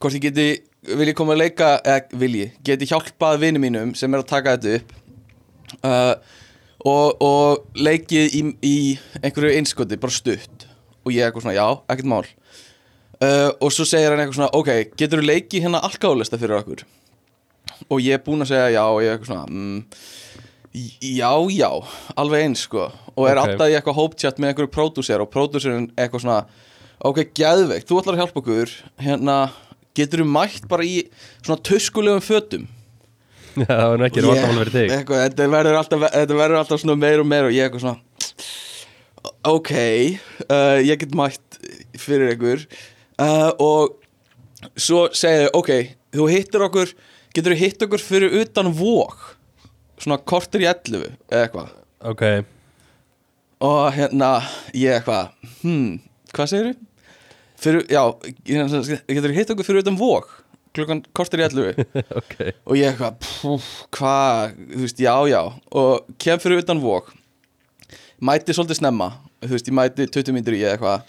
Hvort 0.00 0.16
ég 0.16 0.24
geti 0.30 0.48
vil 0.96 1.10
ég 1.10 1.16
koma 1.18 1.34
að 1.36 1.42
leika, 1.42 1.74
eða 1.84 2.20
vil 2.22 2.32
ég 2.38 2.54
geti 2.64 2.88
hjálpað 2.88 3.42
vinum 3.42 3.60
mínum 3.66 3.90
sem 3.98 4.12
er 4.16 4.22
að 4.22 4.30
taka 4.30 4.54
þetta 4.56 4.78
upp. 4.80 4.94
Uh, 5.84 6.14
og, 6.88 7.20
og 7.20 7.76
leikið 7.76 8.36
í, 8.38 8.40
í 8.64 8.76
einhverju 9.20 9.58
einskoti, 9.58 9.98
bara 10.00 10.14
stutt. 10.16 10.64
Og 11.04 11.12
ég 11.12 11.26
eitthvað 11.26 11.44
svona, 11.44 11.56
já, 11.58 11.66
ekkert 11.92 12.08
mál. 12.08 12.24
Og 13.60 13.68
svo 13.68 13.84
segir 13.84 14.08
hann 14.14 14.22
eitthvað 14.22 14.38
svona 14.38 14.54
ok, 14.56 14.70
getur 14.96 15.20
þú 15.20 15.26
leikið 15.28 15.66
hérna 15.66 15.82
alkáðlista 15.84 16.38
fyrir 16.40 16.56
okkur? 16.56 16.86
Og 17.92 18.00
ég 18.00 18.16
er 18.16 18.22
búinn 18.24 18.40
að 18.46 18.54
segja 18.54 18.70
já 18.78 18.82
og 18.86 19.02
ég 19.04 19.10
er 19.10 19.18
eitthvað 19.18 19.28
svona 19.28 19.44
mm, 19.52 19.82
já, 21.04 21.30
já, 21.52 21.68
alveg 22.16 22.46
eins 22.46 22.64
sko. 22.64 22.86
Og 23.16 23.28
er 23.28 23.36
Ok. 23.36 23.44
alltaf 23.44 23.68
í 23.68 23.76
eitthvað 23.76 23.98
hóptjátt 24.00 24.40
með 24.40 24.52
einhverju 24.54 24.72
pródúser 24.72 25.20
og 25.20 25.28
pródúserinn 25.32 25.90
eitthvað 25.96 26.24
svona 26.24 26.40
ok, 27.08 27.22
geðveikt, 27.36 27.88
þú 27.88 28.00
ætlar 28.00 28.18
að 28.18 28.22
hjálpa 28.24 28.42
okkur. 28.42 28.74
Hérna, 29.00 29.38
getur 29.96 30.24
þú 30.24 30.28
mætt 30.34 30.68
bara 30.70 30.86
í 30.86 31.00
svona 31.40 31.60
tuskulegum 31.66 32.24
fötum? 32.24 32.68
Já, 33.58 33.66
það 33.66 33.96
nú 33.98 34.06
ekki 34.06 34.24
vandamál 34.24 34.60
fyrir 34.60 34.74
þig. 34.76 35.08
Þetta, 35.10 35.48
verður 35.56 35.80
alltaf, 35.80 36.04
verður 36.30 36.60
alltaf 36.60 36.82
svona 36.82 36.98
meir 37.00 37.22
og 37.22 37.28
meir 37.28 37.48
og 37.48 37.56
ég 37.56 37.66
eitthvað 37.66 37.88
svona 37.88 37.98
ok 39.44 39.72
uh, 39.72 40.78
ég 40.80 41.00
get 41.00 41.16
mætt 41.16 41.60
fyrir 41.98 42.34
ykkur. 42.34 42.64
Uh, 43.20 43.50
og 43.60 44.70
svo 44.76 45.08
segir 45.16 45.48
þau, 45.48 45.60
ok, 45.60 45.72
þú 46.16 46.28
hittir 46.30 46.64
okkur 46.66 46.94
getur 47.34 47.54
þú 47.54 47.60
hitt 47.60 47.84
okkur 47.86 48.02
fyrir 48.04 48.38
utan 48.40 48.72
vók 48.74 49.34
svona 50.00 50.20
kortur 50.24 50.64
í 50.64 50.68
11 50.68 51.10
eða 51.30 51.42
eitthvað. 51.44 51.74
Ok, 52.10 52.24
og 53.66 53.82
hérna, 53.96 54.30
ég 54.72 54.96
eitthvað 54.96 55.34
hmm, 55.60 55.98
hvað 56.32 56.52
segir 56.52 56.70
þau? 56.70 56.86
Fyrir, 57.60 57.84
já, 57.92 58.02
getur 58.46 59.28
þú 59.28 59.36
hitt 59.36 59.52
okkur 59.52 59.66
fyrir 59.66 59.82
utan 59.84 59.98
vók 60.00 60.30
klukkan 60.76 61.02
kortur 61.16 61.42
í 61.42 61.46
11 61.48 61.80
ok. 62.20 62.34
Og 62.70 62.76
ég 62.78 62.92
eitthvað, 62.92 63.64
hvað, 63.96 64.52
þú 64.70 64.84
veist, 64.84 65.00
já, 65.02 65.14
já. 65.28 65.40
Og 65.76 66.12
kem 66.22 66.40
fyrir 66.42 66.62
utan 66.62 66.82
vók 66.82 67.10
mæti 68.20 68.54
svolítið 68.54 68.80
snemma 68.82 69.10
þú 69.42 69.54
veist, 69.54 69.68
ég 69.68 69.76
mæti 69.76 70.06
20 70.06 70.36
mínútur 70.36 70.56
í 70.56 70.62
eitthvað. 70.68 71.08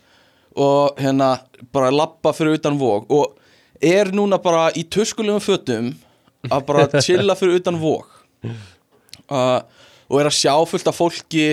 Og 0.60 1.00
hérna, 1.00 1.36
bara 1.72 1.93
lappa 1.93 2.34
fyrir 2.36 2.58
utan 2.60 2.79
vók 2.79 3.08
og 3.13 3.38
er 3.81 4.12
núna 4.13 4.39
bara 4.41 4.70
í 4.77 4.84
tuskulegum 4.86 5.41
fötum 5.43 5.91
að 6.50 6.65
bara 6.67 6.88
chilla 7.05 7.36
fyrir 7.38 7.62
utan 7.62 7.79
vók 7.81 8.10
uh, 9.34 9.62
og 10.12 10.20
er 10.20 10.29
að 10.29 10.38
sjá 10.38 10.53
fullt 10.70 10.89
af 10.91 10.98
fólki 10.98 11.46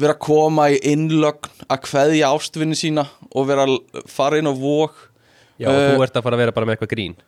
vera 0.00 0.14
að 0.16 0.22
koma 0.24 0.68
í 0.72 0.78
innlögn 0.92 1.66
að 1.68 1.82
kveðja 1.88 2.30
ástvinni 2.32 2.78
sína 2.78 3.06
og 3.32 3.48
vera 3.50 3.66
að 3.68 4.04
fara 4.10 4.40
inn 4.40 4.48
á 4.48 4.54
vók 4.54 5.08
Já, 5.60 5.68
og 5.68 5.78
þú 5.78 6.04
ert 6.06 6.16
að 6.16 6.24
fara 6.26 6.38
að 6.38 6.42
vera 6.42 6.54
bara 6.56 6.68
með 6.68 6.76
eitthvað 6.76 6.92
grín. 6.94 7.18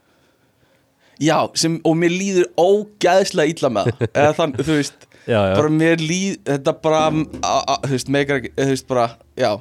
Já, 1.22 1.36
sem, 1.58 1.76
og 1.86 1.94
mér 1.98 2.14
líður 2.14 2.48
ógæðslega 2.58 3.52
illa 3.52 3.70
með 3.70 3.90
það. 3.90 4.08
Eða 4.10 4.32
þann, 4.40 4.54
þú 4.58 4.78
veist, 4.80 5.06
Já, 5.30 5.38
já. 5.38 5.52
bara 5.56 5.70
mér 5.72 6.02
líð 6.02 6.40
þetta 6.48 6.74
bara, 6.84 7.04
a, 7.08 7.52
a, 7.74 7.76
þú 7.84 7.92
veist, 7.94 8.10
ekki, 8.24 8.50
þú 8.58 8.66
veist, 8.72 8.88
bara, 8.90 9.06
já. 9.40 9.52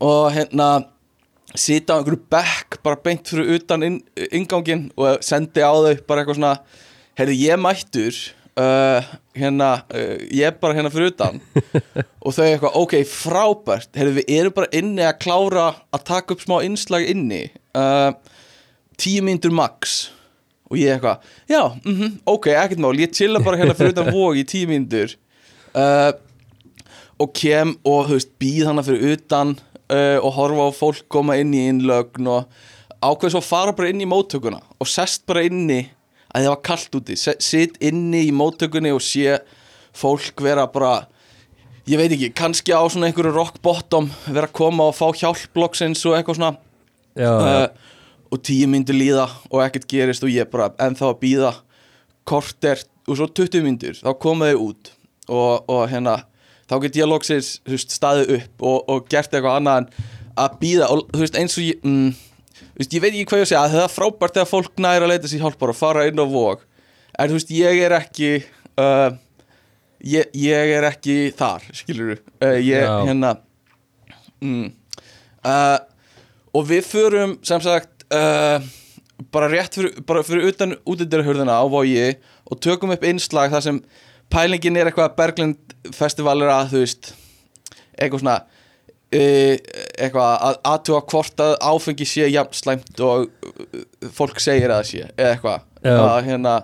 Og 0.00 0.24
hérna 0.34 0.70
sita 1.58 1.94
á 1.94 1.98
einhverju 2.00 2.22
bekk, 2.32 2.78
bara 2.86 3.00
beint 3.04 3.28
fyrir 3.30 3.58
utan 3.58 3.86
inn, 3.86 4.00
ingangin 4.30 4.88
og 4.98 5.20
sendi 5.26 5.62
á 5.62 5.70
þau 5.74 5.94
bara 6.06 6.22
eitthvað 6.22 6.38
svona 6.38 6.54
heyrðu, 7.18 7.36
ég 7.42 7.60
mættur 7.60 8.20
uh, 8.58 9.10
hérna, 9.36 9.70
uh, 9.94 10.16
ég 10.30 10.46
er 10.48 10.56
bara 10.60 10.76
hérna 10.76 10.90
fyrir 10.92 11.12
utan. 11.12 11.40
Og 12.24 12.34
þau 12.36 12.44
eitthvað, 12.46 12.78
ok, 12.80 12.94
frábært. 13.08 13.90
Heyrðu, 13.96 14.16
við 14.20 14.32
erum 14.38 14.56
bara 14.56 14.70
inni 14.80 15.04
að 15.06 15.18
klára 15.24 15.66
að 15.94 16.06
taka 16.10 16.36
upp 16.36 16.44
smá 16.44 16.56
innslag 16.66 17.06
inni. 17.10 17.44
Uh, 17.76 18.10
tíu 19.00 19.24
mínútur 19.26 19.54
max. 19.54 20.10
Og 20.70 20.78
ég 20.78 20.94
eitthvað, 20.96 21.30
já, 21.50 21.62
mm 21.84 22.18
ok, 22.30 22.50
ekkert 22.54 22.82
mál. 22.82 22.94
Ég 22.98 23.14
chilla 23.16 23.42
bara 23.42 23.60
hérna 23.60 23.76
fyrir 23.78 23.94
utan 23.94 24.12
vóg 24.16 24.38
í 24.40 24.46
tíu 24.46 24.70
uh, 24.70 26.10
og 27.20 27.32
kem 27.36 27.76
og 27.84 28.12
veist, 28.14 28.34
býð 28.40 28.70
hana 28.70 28.86
fyrir 28.86 29.16
utan 29.16 29.58
og 29.90 30.36
horfa 30.36 30.68
á 30.70 30.78
fólk 30.78 31.06
koma 31.10 31.34
inn 31.42 31.50
í 31.50 31.64
innlögn 31.66 32.28
og 32.30 32.44
ákveð 33.02 33.32
svo 33.34 33.40
fara 33.42 33.72
bara 33.74 33.88
inn 33.90 34.04
í 34.04 34.06
móttökuna 34.06 34.60
og 34.78 34.86
sest 34.86 35.24
bara 35.26 35.42
inni 35.42 35.80
að 36.30 36.44
það 36.46 36.52
var 36.52 36.62
kallt 36.70 36.98
úti, 37.00 37.16
Se- 37.18 37.38
sit 37.42 37.76
inni 37.82 38.26
í 38.28 38.32
móttökunni 38.34 38.92
og 38.94 39.02
sé 39.04 39.38
fólk 39.96 40.42
vera 40.44 40.66
bara 40.70 41.06
ég 41.90 41.98
veit 41.98 42.12
ekki, 42.14 42.30
kannski 42.38 42.70
á 42.74 42.82
svona 42.86 43.08
einhverju 43.10 43.32
rock 43.34 43.58
bottom 43.64 44.10
vera 44.28 44.46
að 44.46 44.54
koma 44.54 44.86
og 44.90 44.94
fá 44.94 45.08
hjálp 45.16 45.56
loksins 45.58 46.04
og 46.06 46.14
eitthvað 46.18 46.38
svona. 46.38 46.52
Já, 47.18 47.30
uh, 47.34 47.88
og 48.30 48.38
tíu 48.46 48.68
myndir 48.70 48.94
líða 48.94 49.26
og 49.50 49.64
ekkert 49.64 49.88
gerist 49.90 50.22
og 50.22 50.30
ég 50.30 50.46
bara 50.52 50.70
ennþá 50.78 51.08
að 51.10 51.18
býða 51.24 51.50
korter 52.28 52.78
og 53.08 53.16
svo 53.18 53.26
20 53.26 53.64
myndir 53.66 53.98
þá 53.98 54.12
koma 54.22 54.52
þau 54.52 54.68
út 54.68 54.92
og, 55.26 55.66
og 55.66 55.82
hérna 55.90 56.20
þá 56.70 56.76
get 56.84 56.98
ég 57.00 57.10
loksins 57.10 57.56
staðið 57.66 58.34
upp 58.36 58.62
og, 58.70 58.78
og 58.86 59.08
gert 59.10 59.34
eitthvað 59.34 59.58
annað 59.58 59.80
en 59.82 59.88
að 60.38 60.58
býða 60.62 60.90
og 60.94 61.02
þú 61.10 61.24
veist 61.24 61.38
eins 61.40 61.58
og 61.58 61.66
ég 61.66 61.82
mm, 61.82 62.12
veist, 62.80 62.94
ég 62.96 63.02
veit 63.02 63.12
ekki 63.12 63.28
hvað 63.28 63.42
ég 63.42 63.46
að 63.46 63.52
segja 63.52 63.66
það 63.74 63.84
er 63.84 63.94
frábært 63.94 64.38
þegar 64.38 64.50
fólk 64.50 64.80
næra 64.80 65.06
að 65.06 65.12
leita 65.12 65.30
sér 65.30 65.44
hjálpar 65.44 65.72
og 65.72 65.78
fara 65.78 66.06
inn 66.08 66.22
á 66.22 66.26
vóg 66.26 66.64
en 67.18 67.30
þú 67.30 67.36
veist 67.36 67.54
ég 67.54 67.84
er 67.84 67.94
ekki 67.98 68.32
uh, 68.80 69.10
ég, 70.00 70.34
ég 70.36 70.74
er 70.78 70.88
ekki 70.88 71.16
þar 71.36 71.64
skilur 71.76 72.18
uh, 72.18 72.56
ég 72.56 72.84
Já. 72.86 72.92
hérna 73.08 73.34
mm, 74.40 74.68
uh, 75.44 75.78
og 76.56 76.68
við 76.70 76.86
förum 76.88 77.36
sem 77.46 77.62
sagt 77.64 78.06
uh, 78.14 78.58
bara 79.30 79.50
rétt 79.52 79.76
fyrir, 79.76 79.98
bara 80.06 80.24
fyrir 80.26 80.48
utan 80.48 80.76
útidyrhurðina 80.88 81.60
á 81.60 81.64
Vogi 81.70 82.14
og 82.50 82.62
tökum 82.64 82.94
upp 82.94 83.04
innslag 83.06 83.52
þar 83.52 83.66
sem 83.66 83.82
pælingin 84.32 84.78
er 84.78 84.88
eitthvað 84.88 85.10
að 85.10 85.18
Berglind 85.18 85.76
festival 85.96 86.38
er 86.40 86.52
að 86.54 86.72
þú 86.72 86.84
veist 86.84 87.12
eitthvað 88.00 88.24
svona 88.24 88.38
eitthvað 89.10 90.34
að 90.46 90.58
aðtuga 90.70 91.00
hvort 91.10 91.42
að 91.42 91.56
áfengi 91.66 92.06
sé 92.06 92.28
jafn 92.30 92.54
slæmt 92.54 93.00
og 93.02 93.26
uh, 93.26 93.80
fólk 94.14 94.38
segir 94.42 94.70
að 94.70 94.84
það 94.84 94.90
sé 94.90 95.02
eða 95.08 95.32
eitthvað. 95.34 95.66
Að 95.90 96.28
hérna 96.28 96.54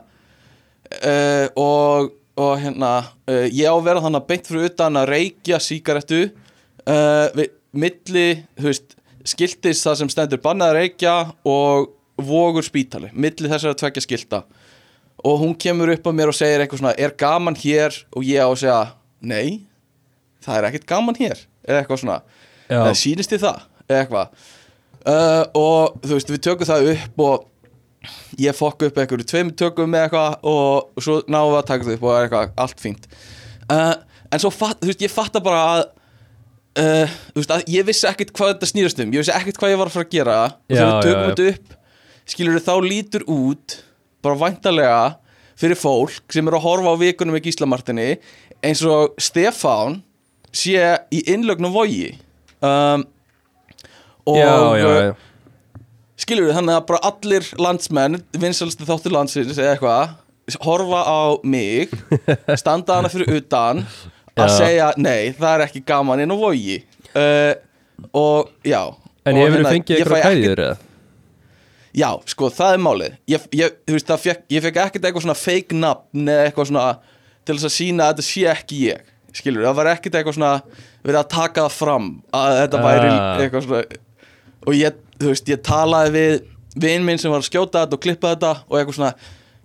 uh, 0.94 1.46
og, 1.58 2.12
og 2.38 2.52
hérna 2.62 2.92
uh, 3.02 3.46
ég 3.50 3.66
á 3.66 3.74
að 3.74 3.86
vera 3.88 4.04
þannig 4.04 4.22
að 4.22 4.30
beint 4.30 4.50
fyrir 4.50 4.70
utan 4.70 5.00
að 5.00 5.10
reykja 5.10 5.60
sígarettu 5.62 6.22
uh, 6.86 7.26
við, 7.34 7.50
milli, 7.76 8.28
veist 8.62 8.94
skiltis 9.26 9.82
það 9.82 10.00
sem 10.02 10.12
stendur 10.14 10.42
bannað 10.44 10.70
að 10.70 10.80
reykja 10.84 11.16
og 11.50 11.90
vogur 12.16 12.64
spítali 12.64 13.10
milli 13.12 13.50
þessara 13.50 13.76
tvekja 13.76 14.06
skilta. 14.06 14.44
Og 15.26 15.40
hún 15.42 15.56
kemur 15.58 15.90
upp 15.90 16.06
að 16.06 16.14
mér 16.14 16.30
og 16.30 16.36
segir 16.36 16.62
eitthvað 16.62 16.84
svona 16.84 16.94
er 17.00 17.14
gaman 17.18 17.56
hér? 17.58 17.96
Og 18.14 18.22
ég 18.22 18.38
á 18.38 18.46
að 18.46 18.60
segja 18.62 18.80
nei, 19.26 19.65
það 20.46 20.58
er 20.58 20.68
ekkert 20.70 20.86
gaman 20.92 21.18
hér 21.18 21.42
eða 21.66 21.80
eitthvað 21.82 22.00
svona, 22.02 22.20
Já. 22.68 22.78
eða 22.78 22.94
sýnist 23.02 23.34
þið 23.34 23.44
það 23.44 23.60
eða 23.86 24.00
eitthvað. 24.00 24.46
Uh, 25.06 25.42
og 25.58 26.00
þú 26.02 26.16
veist, 26.16 26.32
við 26.34 26.42
tökum 26.46 26.70
það 26.70 26.90
upp 26.94 27.22
og 27.26 27.52
ég 28.40 28.56
fokk 28.56 28.86
upp 28.88 28.98
einhverju 29.02 29.26
tveim 29.26 29.52
tökum 29.58 29.92
með 29.92 30.06
eitthvað 30.06 30.48
og 30.50 31.02
svo 31.02 31.20
náum 31.26 31.52
við 31.52 31.60
að 31.60 31.68
taka 31.70 31.86
það 31.86 31.98
upp 31.98 32.06
og 32.06 32.12
það 32.12 32.18
er 32.18 32.26
eitthvað 32.28 32.64
allt 32.64 32.82
fínt. 32.82 33.06
Uh, 33.66 33.94
en 34.30 34.42
svo 34.42 34.50
fatt, 34.54 34.82
þú 34.82 34.90
veist, 34.90 35.06
ég 35.06 35.14
fatta 35.14 35.42
bara 35.42 35.62
að 35.70 35.84
uh, 36.82 37.16
þú 37.32 37.42
veist, 37.42 37.54
að 37.54 37.72
ég 37.76 37.86
vissi 37.86 38.10
ekkert 38.10 38.34
hvað 38.34 38.54
þetta 38.54 38.70
snýrast 38.72 39.02
um. 39.02 39.14
Ég 39.14 39.22
vissi 39.22 39.34
ekkert 39.34 39.60
hvað 39.62 39.74
ég 39.74 39.82
var 39.82 39.90
að 39.90 39.98
fara 39.98 40.08
að 40.08 40.14
gera. 40.16 40.38
Og 40.66 40.76
þegar 40.76 40.94
við 40.94 41.06
tökum 41.10 41.26
þetta 41.30 41.50
upp 41.54 41.76
skilur 42.26 42.62
þá 42.62 42.74
lítur 42.82 43.24
út 43.30 43.78
bara 44.24 44.38
væntalega 44.40 44.98
fyrir 45.56 45.78
fólk 45.78 46.34
sem 46.34 46.46
eru 46.46 46.58
að 46.58 46.66
horfa 46.66 46.94
á 46.98 47.00
vikunum 47.00 47.38
í 47.38 47.42
Gíslamartinni 47.44 48.08
eins 48.66 48.82
og 48.84 49.14
Stefán 49.22 50.00
sé 50.56 50.82
í 51.12 51.22
innlögnum 51.32 51.74
vogi. 51.74 52.14
Um, 52.64 53.04
og 54.26 54.38
já, 54.40 54.52
já, 54.80 54.86
já. 55.06 55.12
skilur 56.18 56.48
við 56.48 56.56
þannig 56.58 56.78
að 56.78 56.86
bara 56.88 57.00
allir 57.10 57.48
landsmenn 57.62 58.20
vinsalstu 58.34 58.88
þáttur 58.88 59.14
landsins 59.14 59.60
eða 59.60 59.76
eitthvað 59.76 60.14
horfa 60.64 61.02
á 61.06 61.22
mig 61.46 61.92
standa 62.60 62.98
hana 62.98 63.10
fyrir 63.12 63.38
utan 63.38 63.84
að 64.36 64.52
segja, 64.52 64.90
nei, 65.00 65.32
það 65.36 65.52
er 65.52 65.64
ekki 65.66 65.82
gaman 65.86 66.20
inn 66.22 66.34
á 66.34 66.36
vogi. 66.36 66.80
Uh, 67.16 67.54
og 68.12 68.50
já. 68.66 68.82
En 69.26 69.36
og 69.36 69.42
hefur 69.42 69.56
hérna, 69.56 69.70
þú 69.70 69.76
fengið 69.76 69.94
ég 69.96 70.02
eitthvað 70.04 70.26
kæðir 70.26 70.62
eða? 70.66 70.76
Já, 71.96 72.10
sko, 72.28 72.50
það 72.52 72.74
er 72.74 72.82
málið. 72.84 73.14
Ég, 73.32 73.44
ég, 73.56 73.76
veist, 73.88 74.10
fekk, 74.20 74.42
ég 74.52 74.64
fekk 74.66 74.80
ekkert 74.82 75.06
eitthvað 75.08 75.24
svona 75.24 75.38
fake 75.40 75.78
nafn 75.78 76.28
eða 76.28 76.48
eitthvað 76.50 76.68
svona 76.68 76.88
til 77.46 77.56
þess 77.56 77.68
að 77.70 77.74
sína 77.78 78.08
að 78.08 78.10
þetta 78.12 78.26
sé 78.26 78.44
ekki 78.52 78.80
ég 78.90 79.14
skilur, 79.36 79.64
það 79.68 79.78
var 79.78 79.90
ekkert 79.92 80.18
eitthvað 80.18 80.36
svona 80.38 80.52
verið 81.06 81.20
að 81.20 81.30
taka 81.36 81.64
það 81.66 81.76
fram 81.78 82.10
að 82.34 82.58
þetta 82.62 82.82
væri 82.86 83.08
Ah. 83.12 83.40
eitthvað 83.44 83.66
svona 83.66 83.82
og 84.66 84.74
ég, 84.74 85.00
þú 85.20 85.32
veist, 85.32 85.50
ég 85.52 85.62
talaði 85.62 86.12
við 86.16 86.36
vin 86.82 87.04
minn 87.06 87.18
sem 87.22 87.30
var 87.32 87.40
að 87.44 87.48
skjóta 87.50 87.84
þetta 87.84 87.96
og 87.98 88.02
klippa 88.04 88.32
þetta 88.34 88.52
og 88.66 88.78
eitthvað 88.80 88.98
svona, 88.98 89.12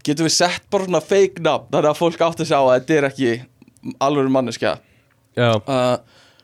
getum 0.06 0.28
við 0.28 0.36
sett 0.36 0.68
bara 0.72 0.86
svona 0.88 1.02
fake 1.04 1.42
nafn, 1.44 1.68
þannig 1.74 1.90
að 1.92 2.00
fólk 2.00 2.22
átti 2.28 2.46
að 2.46 2.52
sjá 2.52 2.60
að 2.62 2.74
þetta 2.78 2.98
er 3.00 3.08
ekki 3.10 3.32
alveg 4.06 4.30
manneskja? 4.32 4.76
Uh, 5.38 5.98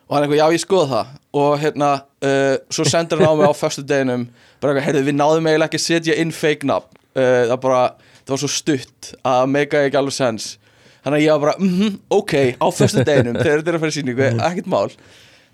og 0.07 0.15
hann 0.15 0.23
eitthvað, 0.25 0.39
já 0.41 0.47
ég 0.55 0.63
skoða 0.63 0.87
það. 0.93 1.15
Og 1.37 1.55
hérna, 1.61 1.89
uh, 2.25 2.55
svo 2.73 2.85
sendur 2.87 3.21
hann 3.21 3.29
á 3.29 3.39
mig 3.39 3.49
á 3.51 3.53
föstu 3.63 3.83
deginum, 3.85 4.27
bara 4.61 4.73
eitthvað, 4.73 4.87
heyrðu 4.87 5.05
við 5.09 5.17
náðum 5.19 5.49
eiginlega 5.51 5.69
ekki 5.69 5.81
að 5.81 5.85
setja 5.85 6.15
inn 6.23 6.31
fake 6.33 6.67
nafn. 6.69 6.89
Uh, 7.17 7.43
það 7.51 7.59
bara, 7.67 7.81
það 8.23 8.33
var 8.35 8.41
svo 8.43 8.51
stutt 8.53 9.11
að 9.27 9.47
meika 9.53 9.83
ekki 9.85 9.99
alveg 10.01 10.15
sens 10.17 10.47
þannig 11.07 11.21
að 11.21 11.23
ég 11.23 11.33
var 11.33 11.43
bara, 11.45 11.55
mhm, 11.63 11.97
ok, 12.17 12.35
á 12.59 12.67
föstu 12.75 13.03
deginum 13.07 13.39
þegar 13.41 13.61
þetta 13.61 13.71
er 13.71 13.79
að 13.79 13.83
fyrir 13.85 13.95
síningu, 13.95 14.29
ekkert 14.49 14.69
mál. 14.71 14.87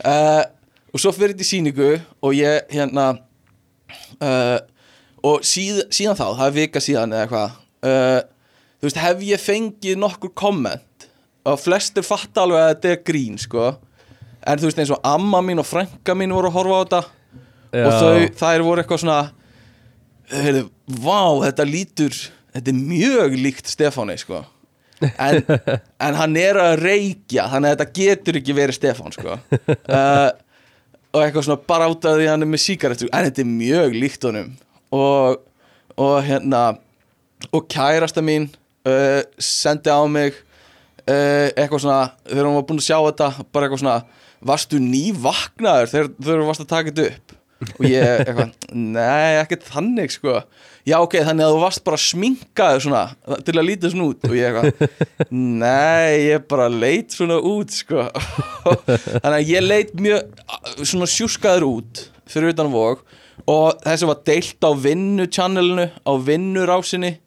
Uh, 0.03 0.43
og 0.93 1.01
svo 1.01 1.13
fyrir 1.13 1.35
þetta 1.35 1.45
í 1.45 1.49
síningu 1.51 1.89
og 2.25 2.37
ég, 2.37 2.69
hérna 2.73 3.07
uh, 4.17 4.59
og 5.23 5.45
síð, 5.47 5.83
síðan 5.93 6.17
þá 6.17 6.25
það 6.31 6.45
er 6.47 6.55
vika 6.57 6.81
síðan 6.83 7.13
eða 7.13 7.27
eitthvað 7.27 7.57
uh, 7.87 8.19
þú 8.81 8.89
veist, 8.89 9.01
hef 9.05 9.25
ég 9.29 9.43
fengið 9.43 9.99
nokkur 10.01 10.33
komment? 10.35 11.07
Og 11.43 11.59
flestir 11.59 12.05
fatta 12.07 12.45
alveg 12.45 12.61
að 12.61 12.69
þetta 12.69 12.91
er 12.93 13.01
grín, 13.03 13.35
sko. 13.39 13.73
En 14.47 14.59
þú 14.59 14.69
veist 14.69 14.77
eins 14.79 14.93
og 14.95 15.01
amma 15.07 15.41
mín 15.43 15.59
og 15.59 15.67
frænka 15.67 16.15
mín 16.15 16.31
voru 16.35 16.47
að 16.47 16.55
horfa 16.57 16.77
á 16.79 16.83
þetta 16.83 17.01
já. 17.03 17.83
og 17.83 17.97
þau, 17.99 18.27
þær 18.39 18.65
voru 18.67 18.83
eitthvað 18.83 19.03
svona 19.03 19.19
heyrðu, 20.33 20.65
vá, 21.03 21.21
þetta 21.43 21.67
lítur 21.67 22.17
þetta 22.53 22.71
er 22.71 22.79
mjög 22.79 23.37
líkt 23.43 23.71
Stefáni, 23.71 24.17
sko 24.21 24.43
en, 25.01 25.41
en 26.07 26.17
hann 26.19 26.37
er 26.39 26.59
að 26.61 26.77
reykja 26.83 27.47
þannig 27.51 27.73
að 27.73 27.75
þetta 27.75 27.99
getur 27.99 28.39
ekki 28.39 28.55
verið 28.57 28.77
Stefán, 28.77 29.15
sko. 29.15 29.37
Uh, 29.89 30.29
og 31.13 31.21
eitthvað 31.21 31.47
svona 31.47 31.67
bara 31.69 31.89
át 31.89 32.07
að 32.09 32.21
því 32.21 32.29
hann 32.31 32.45
er 32.45 32.49
með 32.49 32.63
sígarettu 32.63 33.09
en 33.09 33.27
þetta 33.27 33.43
er 33.43 33.51
mjög 33.51 33.97
líkt 33.97 34.27
honum. 34.29 34.49
Og, 34.93 35.43
og 35.99 36.15
hérna 36.25 36.63
og 37.51 37.67
kærasta 37.71 38.23
mín 38.25 38.49
uh, 38.87 39.21
sendi 39.41 39.91
á 39.91 40.01
mig 40.09 40.35
uh, 41.07 41.49
eitthvað 41.53 41.83
svona 41.85 42.01
þegar 42.25 42.49
hún 42.49 42.59
var 42.59 42.67
búin 42.69 42.81
að 42.81 42.87
sjá 42.87 42.97
þetta 42.99 43.29
bara 43.53 43.67
eitthvað 43.67 43.83
svona 43.83 43.97
varstu 44.43 44.79
ný 44.83 45.05
vaknaður 45.15 45.91
þegar 45.91 46.11
þú 46.19 46.47
varst 46.47 46.65
að 46.65 46.71
taka 46.73 46.91
þetta 46.91 47.09
upp 47.11 47.37
og 47.77 47.85
ég 47.87 48.03
eitthvað, 48.23 48.53
nei, 48.73 49.39
ekkert 49.39 49.65
þannig 49.69 50.13
sko, 50.13 50.35
já 50.87 50.95
ok, 50.99 51.17
þannig 51.27 51.45
að 51.45 51.55
þú 51.55 51.61
varst 51.63 51.83
bara 51.87 51.99
sminkaður 52.01 52.85
svona 52.85 53.03
til 53.47 53.55
að 53.55 53.67
lítið 53.69 53.93
svona 53.93 54.07
út. 54.11 54.27
Og 54.29 54.37
ég 54.37 54.59
eitthvað 54.59 55.33
nei, 55.63 56.29
ég 56.29 56.45
bara 56.51 56.69
leit 56.71 57.15
svona 57.15 57.39
út 57.39 57.73
sko. 57.75 58.07
Þannig 59.23 59.37
að 59.39 59.51
ég 59.51 59.67
leit 59.67 59.93
mjög 59.97 60.85
svona 60.85 61.09
sjúskaður 61.09 61.67
út 61.69 62.05
fyrir 62.29 62.53
utan 62.53 62.71
vóg 62.73 63.03
og 63.49 63.83
þessi 63.83 64.07
var 64.07 64.23
deilt 64.27 64.65
á 64.65 64.71
vinnu 64.77 65.27
channelinu, 65.27 65.89
á 65.89 66.13
vinnurásinni. 66.21 67.17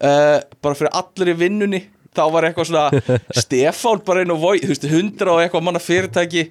Uh, 0.00 0.40
bara 0.64 0.76
fyrir 0.78 0.94
allir 0.96 1.34
í 1.34 1.38
vinnunni. 1.44 1.84
Þá 2.16 2.24
var 2.34 2.46
eitthvað 2.48 2.70
svona 2.70 3.18
Stefán 3.42 4.02
bara 4.06 4.24
inn 4.24 4.34
á 4.34 4.38
vói, 4.38 4.58
þú 4.62 4.72
veist, 4.72 4.86
hundra 4.90 5.36
og 5.36 5.42
eitthvað 5.44 5.66
manna 5.66 5.82
fyrirtæki 5.82 6.48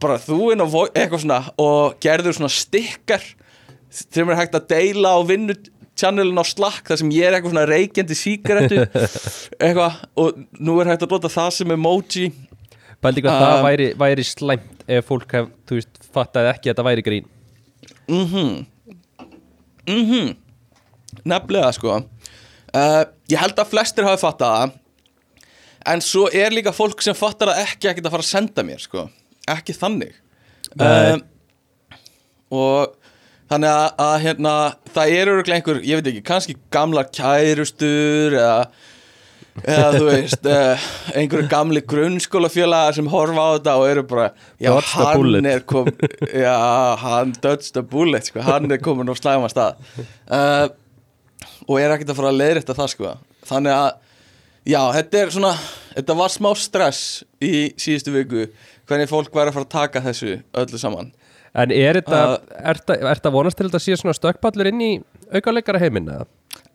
bara 0.00 0.18
þú 0.22 0.52
inn 0.54 0.64
á 0.64 0.66
eitthvað 0.68 1.22
svona 1.24 1.40
og 1.60 1.98
gerður 2.02 2.36
svona 2.38 2.52
stikkar 2.52 3.24
þeim 3.90 4.32
er 4.32 4.38
hægt 4.40 4.56
að 4.58 4.68
deila 4.70 5.14
á 5.16 5.20
vinnu 5.26 5.56
channelin 6.00 6.40
á 6.40 6.44
Slack 6.46 6.88
þar 6.88 7.00
sem 7.02 7.12
ég 7.14 7.26
er 7.28 7.36
eitthvað 7.36 7.54
svona 7.54 7.66
reykjandi 7.68 8.16
síkaretu 8.16 8.78
eitthvað 9.64 9.98
og 10.22 10.40
nú 10.60 10.78
er 10.80 10.92
hægt 10.92 11.04
að 11.06 11.14
nota 11.16 11.32
það 11.32 11.50
sem 11.58 11.74
emoji. 11.76 12.30
Bældi 13.00 13.24
hvað 13.24 13.36
Um, 13.36 13.44
það 13.46 13.64
væri, 13.64 13.88
væri 14.00 14.24
slæmt 14.28 14.84
ef 14.90 15.06
fólk 15.08 15.32
hef, 15.36 15.48
þú 15.68 15.78
veist, 15.78 16.00
fattaði 16.12 16.50
ekki 16.52 16.68
að 16.68 16.74
þetta 16.74 16.86
væri 16.88 17.04
grín. 17.06 17.30
Mhm. 18.10 18.50
Mhm. 19.88 20.34
Nefnilega 21.24 21.72
sko. 21.74 22.02
Uh, 22.70 23.02
ég 23.32 23.40
held 23.40 23.58
að 23.58 23.72
flestir 23.72 24.06
hafi 24.06 24.20
fattað 24.22 24.52
það 24.56 24.76
en 25.90 26.02
svo 26.04 26.26
er 26.36 26.52
líka 26.54 26.74
fólk 26.76 27.00
sem 27.02 27.16
fattar 27.16 27.50
það 27.50 27.64
ekki 27.64 27.88
ekkert 27.90 28.06
að 28.06 28.14
fara 28.14 28.26
að 28.26 28.30
senda 28.30 28.64
mér 28.66 28.82
sko 28.84 29.06
ekki 29.56 29.76
þannig. 29.76 30.14
Um, 30.78 31.24
og 32.54 32.94
þannig 33.50 33.72
að, 33.72 33.88
að 34.06 34.14
hérna, 34.24 34.54
það 34.94 35.16
eru 35.18 35.36
einhver, 35.42 35.82
ég 35.86 36.00
veit 36.00 36.10
ekki, 36.12 36.24
kannski 36.30 36.56
gamlar 36.74 37.10
kærustur 37.14 38.38
eða 38.38 38.64
eða 39.60 39.88
þú 39.96 40.04
veist 40.06 40.46
uh, 40.50 40.84
einhverju 41.18 41.48
gamli 41.50 41.82
grunnskólafélagar 41.90 42.96
sem 42.96 43.08
horfa 43.10 43.46
á 43.46 43.50
þetta 43.56 43.74
og 43.80 43.88
eru 43.90 44.04
bara 44.08 44.28
já, 44.62 44.70
hann 44.94 45.50
er 45.50 45.64
kom 45.68 45.90
já, 46.44 46.54
hann 47.02 47.34
bullet 47.90 48.30
sko, 48.30 48.44
hann 48.46 48.70
er 48.70 48.82
komin 48.82 49.10
á 49.10 49.14
slæma 49.18 49.50
stað. 49.52 49.82
Uh, 50.30 50.70
og 51.66 51.76
er 51.80 51.94
ekkert 51.94 52.14
að 52.14 52.22
fara 52.22 52.32
að 52.32 52.40
leiðrétta 52.40 52.76
það 52.78 52.92
sko. 52.94 53.12
Þannig 53.50 53.76
að, 53.76 53.90
já, 54.70 54.80
þetta 54.96 55.20
er 55.20 55.34
svona 55.34 55.52
þetta 55.94 56.18
var 56.22 56.34
smá 56.34 56.50
stress 56.58 57.04
í 57.42 57.70
síðustu 57.80 58.14
viku, 58.14 58.46
hvernig 58.90 59.10
fólk 59.10 59.30
væri 59.32 59.52
að 59.52 59.56
fara 59.60 59.68
að 59.68 59.74
taka 59.76 60.04
þessu 60.10 60.34
öllu 60.64 60.82
saman. 60.82 61.14
En 61.54 61.72
er 61.74 61.98
þetta, 61.98 62.18
er 62.58 62.82
þetta, 62.82 63.32
vonast 63.34 63.58
til 63.58 63.66
þetta 63.66 63.80
sé 63.82 63.96
svona 63.98 64.14
stökkpallur 64.14 64.68
inn 64.70 64.82
í 64.84 64.90
aukalegara 65.32 65.80
heiminn 65.82 66.10
eða? 66.10 66.28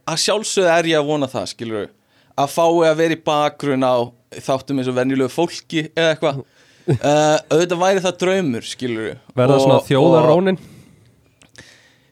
að 0.05 0.21
sjálfsögðu 0.21 0.71
er 0.71 0.89
ég 0.91 1.01
að 1.01 1.09
vona 1.09 1.29
það, 1.29 1.47
skilur 1.53 1.89
að 2.35 2.51
fái 2.51 2.87
að 2.89 2.99
vera 2.99 3.15
í 3.15 3.23
bakgrunn 3.25 3.85
á 3.87 3.95
þáttum 4.43 4.81
eins 4.81 4.91
og 4.91 4.97
venjulegu 4.97 5.31
fólki 5.31 5.85
eða 5.95 6.13
eitthvað. 6.13 6.41
Uh, 6.85 7.37
auðvitað 7.53 7.81
væri 7.81 8.01
það 8.03 8.17
draumur, 8.21 8.65
skilur 8.67 9.13
Verða 9.37 9.61
svona 9.63 9.77
þjóðarónin? 9.87 10.59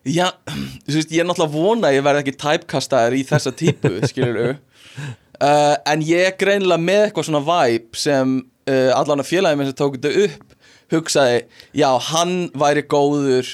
Já, 0.09 0.31
þú 0.87 0.95
veist, 0.95 1.11
ég 1.13 1.21
er 1.21 1.27
náttúrulega 1.29 1.49
að 1.51 1.57
vona 1.59 1.91
að 1.91 1.97
ég 1.97 2.07
verði 2.07 2.23
ekki 2.23 2.37
typekastaður 2.41 3.17
í 3.19 3.25
þessa 3.29 3.53
típu, 3.59 3.93
skilur 4.11 4.55
uh, 4.55 5.75
en 5.91 6.07
ég 6.07 6.31
er 6.31 6.39
greinilega 6.39 6.81
með 6.81 7.05
eitthvað 7.09 7.29
svona 7.29 7.43
vibe 7.51 8.01
sem 8.01 8.39
uh, 8.69 8.91
allan 8.97 9.23
að 9.23 9.29
félagi 9.31 9.59
minn 9.59 9.69
sem 9.71 9.77
tók 9.79 9.97
þetta 9.97 10.25
upp 10.27 10.57
hugsaði, 10.93 11.39
já, 11.73 11.87
hann 12.11 12.35
væri 12.59 12.83
góður 12.91 13.47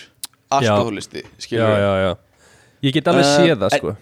alkoholisti, 0.51 1.21
Já, 1.23 1.31
skilur 1.45 1.75
já, 1.77 1.91
já 2.07 2.11
Ég 2.87 2.93
get 2.95 3.07
alveg 3.11 3.25
Uh, 3.27 3.35
séð 3.37 3.57
það 3.59 3.73
en- 3.73 3.79
sko. 3.79 3.95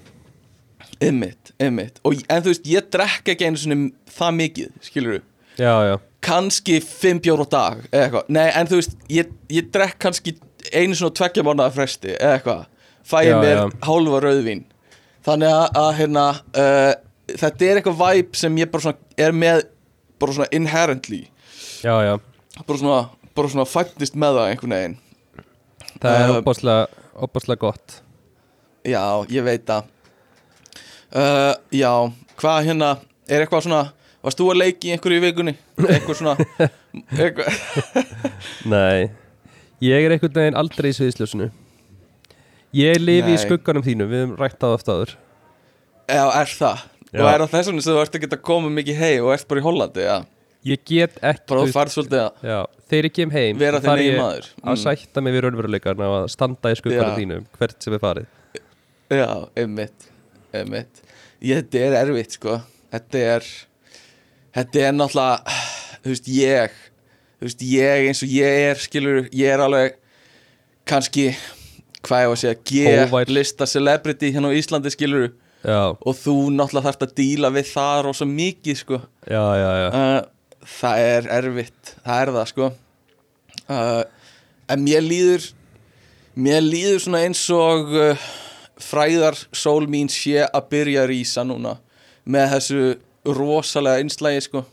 Einmitt 1.01 1.99
og, 2.05 2.15
En 2.29 2.41
þú 2.45 2.51
veist, 2.53 2.65
ég 2.69 2.87
drekk 2.93 3.31
ekki 3.33 3.47
einu 3.47 3.59
svona 3.61 3.77
það 4.17 4.35
mikið, 4.41 4.71
skilur 4.87 5.19
Já, 5.57 5.73
já, 5.89 5.95
kannski 6.21 6.79
fimm 6.85 7.19
bjór 7.23 7.41
á 7.45 7.47
dag 7.49 8.25
nei 8.29 8.47
en 8.53 8.67
þú 8.69 8.77
veist 8.79 8.95
ég, 9.09 9.29
ég 9.49 9.69
drekk 9.73 9.97
kannski 10.03 10.35
einu 10.73 10.93
svona 10.97 11.15
tveggja 11.17 11.45
mánuða 11.45 11.71
fresti 11.73 12.13
eða 12.17 12.35
eitthvað, 12.37 12.65
fæ 13.07 13.17
ég 13.25 13.31
Já, 13.31 13.37
mér 13.41 13.57
já. 13.57 13.65
hálfa 13.87 14.19
rauðvín. 14.25 14.63
Þannig 15.27 15.53
að, 15.53 15.65
að 15.81 15.89
hérna 16.01 16.25
uh, 16.35 16.93
þetta 17.33 17.65
er 17.69 17.79
eitthvað 17.81 18.01
vibe 18.03 18.39
sem 18.41 18.57
ég 18.61 18.69
bara 18.73 18.85
svona 18.85 19.23
er 19.27 19.33
með 19.35 19.63
bara 20.19 20.35
svona 20.35 20.47
inherently. 20.55 21.23
Já, 21.83 21.93
já. 22.05 22.15
Bara 22.67 22.79
svona, 22.81 23.01
svona 23.37 23.67
fættist 23.69 24.17
með 24.17 24.39
það 24.39 24.49
einhvern 24.53 24.75
veginn. 24.77 24.97
Það 25.97 26.15
er 26.21 26.31
Uh, 26.31 26.39
opaslega, 26.41 27.03
opaslega 27.27 27.61
gott. 27.61 27.99
Já, 28.87 29.03
ég 29.33 29.45
veit 29.45 29.65
það. 29.67 29.93
Uh, 31.07 31.53
já, 31.73 31.91
hvað 32.39 32.65
hérna 32.67 32.89
er 33.29 33.43
eitthvað 33.45 33.63
svona, 33.67 33.83
varst 34.25 34.41
þú 34.41 34.49
að 34.51 34.59
leiki 34.61 34.91
einhverju 34.93 35.21
í 35.21 35.23
vikunni, 35.23 35.53
eitthvað 35.87 36.19
svona 36.19 36.35
eitthvað, 37.21 37.61
Nei. 38.67 39.07
Ég 39.83 40.03
er 40.07 40.15
einhvern 40.15 40.35
veginn 40.35 40.57
aldrei 40.59 40.89
í 40.91 40.97
sviðsljósinu. 40.97 41.51
Ég 42.75 42.99
lifi 42.99 43.31
í 43.33 43.39
skugganum 43.39 43.83
þínu 43.85 44.07
Við 44.09 44.21
höfum 44.23 44.35
rætt 44.41 44.63
á 44.65 44.67
aftur 44.75 45.13
já, 46.07 46.23
er 46.35 46.51
það 46.51 46.81
Og 47.23 47.29
er 47.33 47.39
það 47.43 47.53
þess 47.53 47.69
vegna 47.71 47.81
sem 47.85 47.93
þú 47.93 48.01
ert 48.03 48.15
að 48.17 48.23
geta 48.25 48.37
komið 48.49 48.73
mikið 48.77 48.97
hei 49.01 49.15
og 49.21 49.31
ert 49.33 49.47
bara 49.47 49.61
í 49.61 49.63
Hollandi, 49.67 50.03
já 50.07 50.17
Ég 50.67 50.79
get 50.89 51.13
ekki 51.23 51.55
Já, 52.43 52.57
þegar 52.89 53.05
ég 53.07 53.13
kem 53.15 53.29
heim 53.31 53.59
þá 53.61 53.91
eigin 53.93 54.01
ég 54.03 54.17
maður. 54.19 54.47
Að 54.63 54.73
Mm. 54.73 54.81
sætta 54.83 55.21
mig 55.23 55.33
við 55.33 55.41
raunveruleikarn 55.45 56.01
og 56.03 56.15
að 56.17 56.27
standa 56.33 56.71
í 56.73 56.75
skugganum 56.75 57.13
Já. 57.13 57.17
þínu 57.21 57.37
Hvert 57.57 57.83
sem 57.83 57.93
er 57.93 57.99
farið 58.03 58.25
Já, 59.13 59.29
einmitt, 59.55 60.09
einmitt 60.53 61.01
ég, 61.41 61.61
Þetta 61.63 61.79
er 61.85 61.95
erfitt, 62.01 62.31
sko 62.35 62.57
Þetta 62.91 63.23
er 63.37 63.47
Þetta 64.57 64.83
er 64.89 64.91
náttúrulega 64.97 65.57
Þú 66.03 66.11
veist, 66.11 66.27
ég 66.27 66.71
Þú 67.37 67.47
veist, 67.47 67.61
ég 67.61 68.07
eins 68.09 68.23
og 68.25 68.29
ég 68.33 68.59
er, 68.71 68.75
skilur 68.75 69.29
Ég 69.31 69.53
er 69.53 69.63
alveg 69.63 69.95
kannski 70.87 71.29
Hvað 72.07 72.21
ég 72.23 72.27
var 72.29 72.35
að 72.37 72.41
segja. 72.43 73.23
G-lista 73.25 73.65
celebrity 73.67 74.29
hérna 74.31 74.51
á 74.51 74.57
Íslandi, 74.57 74.91
skilur 74.93 75.31
Já, 75.65 75.97
og 75.97 76.13
þú 76.15 76.35
náttúrulega 76.53 76.85
þarft 76.91 77.05
að 77.07 77.13
díla 77.17 77.49
við 77.53 77.69
það 77.71 78.01
rosa 78.05 78.27
mikið 78.29 78.79
sko. 78.81 78.99
Já, 79.25 79.43
já, 79.57 79.69
uh, 79.87 80.65
það 80.77 81.05
er 81.05 81.29
erfitt. 81.39 81.93
Það 82.05 82.21
er 82.21 82.33
það 82.35 82.49
sko. 82.51 82.69
Uh, 83.67 84.03
en 84.71 84.83
mér 84.85 85.03
líður 85.03 85.47
mér 86.37 86.61
líður 86.61 87.01
svona 87.03 87.23
eins 87.25 87.41
og 87.55 87.95
uh, 87.97 88.27
fræðar 88.77 89.39
sól 89.57 89.87
mín 89.89 90.11
sé 90.13 90.45
að 90.45 90.69
byrja 90.71 91.03
að 91.03 91.11
rísa 91.11 91.45
núna 91.47 91.77
með 92.27 92.53
þessu 92.53 92.83
rosalega 93.37 94.03
einslægi 94.03 94.45
sko. 94.45 94.63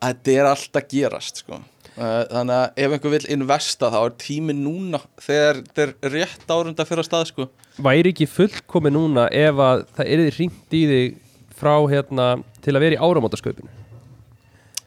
Þetta 0.00 0.32
er 0.36 0.48
allt 0.48 0.78
að 0.78 0.88
gerast 0.94 1.42
sko. 1.42 1.58
Þannig 2.00 2.54
að 2.54 2.78
ef 2.80 2.94
einhver 2.94 3.12
vill 3.12 3.26
investa 3.34 3.90
þá 3.92 3.98
er 4.00 4.14
tími 4.22 4.54
núna 4.56 5.02
þegar 5.20 5.58
þetta 5.66 5.82
er 5.82 6.14
rétt 6.14 6.52
árunda 6.54 6.86
fyrir 6.88 7.02
að 7.02 7.08
stað 7.10 7.26
sko 7.32 7.48
Væri 7.80 8.12
ekki 8.12 8.28
fullkomi 8.28 8.92
núna 8.92 9.26
ef 9.32 9.60
að 9.64 9.84
það 9.96 10.10
er 10.12 10.22
því 10.24 10.32
hringt 10.36 10.76
í 10.76 10.82
þig 10.90 11.18
frá 11.60 11.74
hérna 11.90 12.28
til 12.64 12.74
að 12.74 12.84
vera 12.86 12.96
í 12.96 13.00
áramótasköpun 13.00 13.76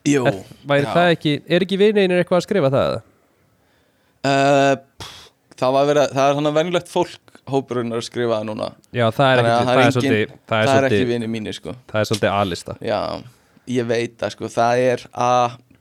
Jú, 0.03 0.25
er, 0.27 0.39
Væri 0.67 0.87
það 0.91 1.09
ekki, 1.13 1.33
er 1.47 1.63
ekki 1.63 1.79
vineinir 1.79 2.21
eitthvað 2.21 2.41
að 2.41 2.47
skrifa 2.47 2.71
það? 2.73 2.95
Uh, 4.23 4.73
pff, 4.99 5.21
það 5.59 5.77
verið, 5.89 6.09
það 6.15 6.25
er 6.29 6.37
hann 6.39 6.49
að 6.49 6.57
venjulegt 6.57 6.91
fólk 6.91 7.39
hópurinn 7.51 7.95
að 7.95 8.03
skrifa 8.07 8.39
það 8.39 8.49
núna. 8.49 8.69
Já, 8.95 9.05
það 9.11 9.29
er 9.29 9.41
Þannig 9.43 9.83
ekki, 9.83 10.11
að 10.31 10.49
það 10.51 10.73
er 10.73 10.87
ekki 10.89 11.07
vinið 11.09 11.31
mínir 11.31 11.57
sko. 11.57 11.75
það 11.91 12.01
er 12.01 12.09
svolítið 12.09 12.35
A-lista. 12.39 12.75
Já, 12.83 12.99
ég 13.77 13.87
veit 13.89 14.17
það 14.19 14.35
sko. 14.35 14.51
Það 14.53 14.83
er 14.87 15.05
A, 15.11 15.31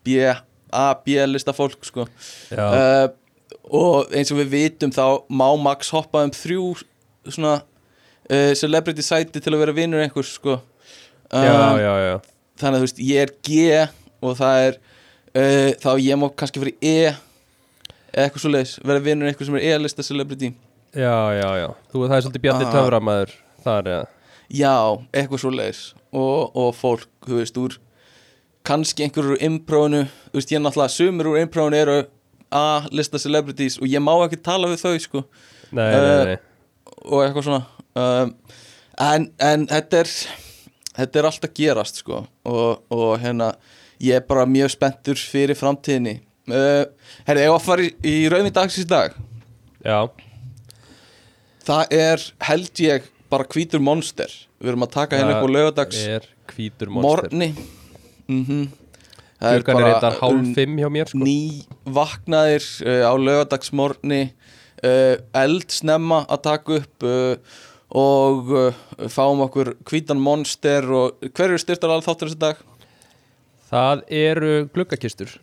B, 0.03 0.17
A, 0.71 0.87
B 1.03 1.19
lista 1.31 1.55
fólk 1.57 1.87
sko. 1.87 2.07
Já, 2.51 2.63
uh, 2.69 3.05
Og 3.73 4.11
eins 4.17 4.31
og 4.35 4.41
við 4.41 4.49
vitum 4.53 4.91
þá 4.93 5.23
má 5.31 5.47
Max 5.61 5.93
hoppa 5.95 6.25
um 6.27 6.33
þrjú 6.35 6.73
svona 7.29 7.55
uh, 7.63 8.53
celebrity 8.59 9.05
sæti 9.05 9.41
til 9.43 9.53
að 9.55 9.63
vera 9.65 9.75
vinnur 9.77 10.03
einhvers 10.03 10.33
sko. 10.39 10.59
Uh, 11.33 11.45
já, 11.47 11.59
já, 11.81 11.93
já. 12.09 12.17
Þannig 12.63 12.77
að 12.77 12.83
þú 12.83 12.87
veist, 12.89 13.03
ég 13.09 13.23
er 13.27 13.35
G 13.43 13.53
og 14.23 14.37
það 14.39 14.65
er 14.67 14.79
uh, 14.79 15.71
þá 15.83 15.91
ég 16.03 16.19
má 16.21 16.27
kannski 16.37 16.63
fyrir 16.63 16.77
E 16.83 16.97
eða 18.13 18.27
eitthvað 18.27 18.43
svo 18.45 18.51
leiðis, 18.53 18.75
vera 18.85 19.01
vinnur 19.07 19.31
einhver 19.31 19.49
sem 19.49 19.57
er 19.57 19.69
E-lista 19.73 20.05
celebrity. 20.05 20.51
Já, 20.93 21.15
já, 21.33 21.47
já. 21.63 21.69
Þú, 21.93 22.03
það 22.05 22.17
er 22.19 22.25
svolítið 22.27 22.43
Bjarni 22.45 22.67
Ah. 22.69 22.75
Töframæður 22.75 23.31
þar, 23.65 23.89
já 23.89 24.01
Já, 24.53 24.75
eitthvað 25.17 25.41
svo 25.41 25.51
leiðis 25.55 25.79
og, 26.13 26.51
og 26.61 26.75
fólk, 26.77 27.07
þú 27.25 27.39
veist, 27.39 27.57
úr 27.57 27.79
kannski 28.69 29.07
einhverjur 29.07 29.39
úr 29.39 29.45
imprónu 29.47 30.03
þú 30.29 30.37
veist, 30.37 30.53
ég 30.53 30.59
er 30.61 30.65
náttúrulega, 30.67 30.93
sumir 30.93 31.31
úr 31.31 31.39
imprónu 31.41 31.79
eru 31.81 31.95
A-lista 32.53 33.17
celebrities 33.23 33.79
og 33.81 33.89
ég 33.89 34.05
má 34.05 34.13
ekki 34.27 34.37
tala 34.45 34.69
við 34.69 34.83
þau, 34.85 34.93
sko. 35.01 35.23
Nei, 35.73 35.87
nei, 35.89 35.97
Eh, 35.97 36.25
nei 36.29 36.37
og 37.05 37.25
eitthvað 37.25 37.49
svona 37.49 37.63
um, 37.99 38.33
en, 39.03 39.29
en 39.43 39.69
þetta 39.71 40.03
er 40.03 40.15
þetta 40.97 41.21
er 41.21 41.29
allt 41.29 41.47
að 41.47 41.55
gerast, 41.59 42.03
sko 42.03 42.25
og, 42.49 42.83
og 42.93 43.15
hérna, 43.23 43.53
ég 44.03 44.21
er 44.21 44.27
bara 44.29 44.49
mjög 44.49 44.75
spenntur 44.75 45.21
fyrir 45.21 45.59
framtíðinni. 45.59 46.19
Uh, 46.51 46.85
Herri, 47.29 47.47
ég 47.47 47.53
var 47.53 47.61
að 47.61 47.67
fara 47.69 47.87
í, 47.87 47.93
í 48.03 48.15
rauðin 48.33 48.55
dagsins 48.55 48.89
dag? 48.91 49.17
Já, 49.83 49.99
það 51.67 51.97
er, 51.97 52.29
held 52.49 52.83
ég, 52.83 53.09
bara 53.33 53.49
hvítur 53.49 53.83
monster. 53.83 54.33
Við 54.63 54.75
erum 54.75 54.87
að 54.87 54.95
taka 54.99 55.19
hérna 55.19 55.39
upp 55.39 55.49
á 55.49 55.55
lögadags 55.57 56.05
er 56.05 56.29
hvítur 56.53 56.93
monster. 56.93 57.29
Morgni 57.29 57.53
mm 58.31 58.71
Klukkan 59.43 59.81
er 59.81 59.89
þetta 59.89 60.11
hálf 60.21 60.51
fimm 60.55 60.77
hjá 60.79 60.87
mér, 60.95 61.09
sko. 61.11 61.19
ný 61.27 61.65
vaknaðir 61.97 62.63
uh, 62.87 63.11
á 63.11 63.15
lögadagsmorgni 63.19 64.21
uh, 64.87 65.15
eld 65.43 65.71
snemma 65.73 66.23
að 66.29 66.43
taka 66.49 66.77
upp 66.81 67.07
uh, 67.07 67.57
og 67.93 68.53
uh, 68.57 68.83
fáum 69.13 69.43
okkur 69.47 69.75
hvítan 69.89 70.21
monster 70.23 70.87
og 70.89 71.23
hver 71.33 71.51
eru 71.53 71.61
styrtar 71.61 71.93
alveg 71.93 72.09
þáttur 72.09 72.31
þessi 72.33 72.41
dag? 72.43 72.63
Það 73.73 74.05
eru 74.13 74.53
gluggakistur. 74.75 75.35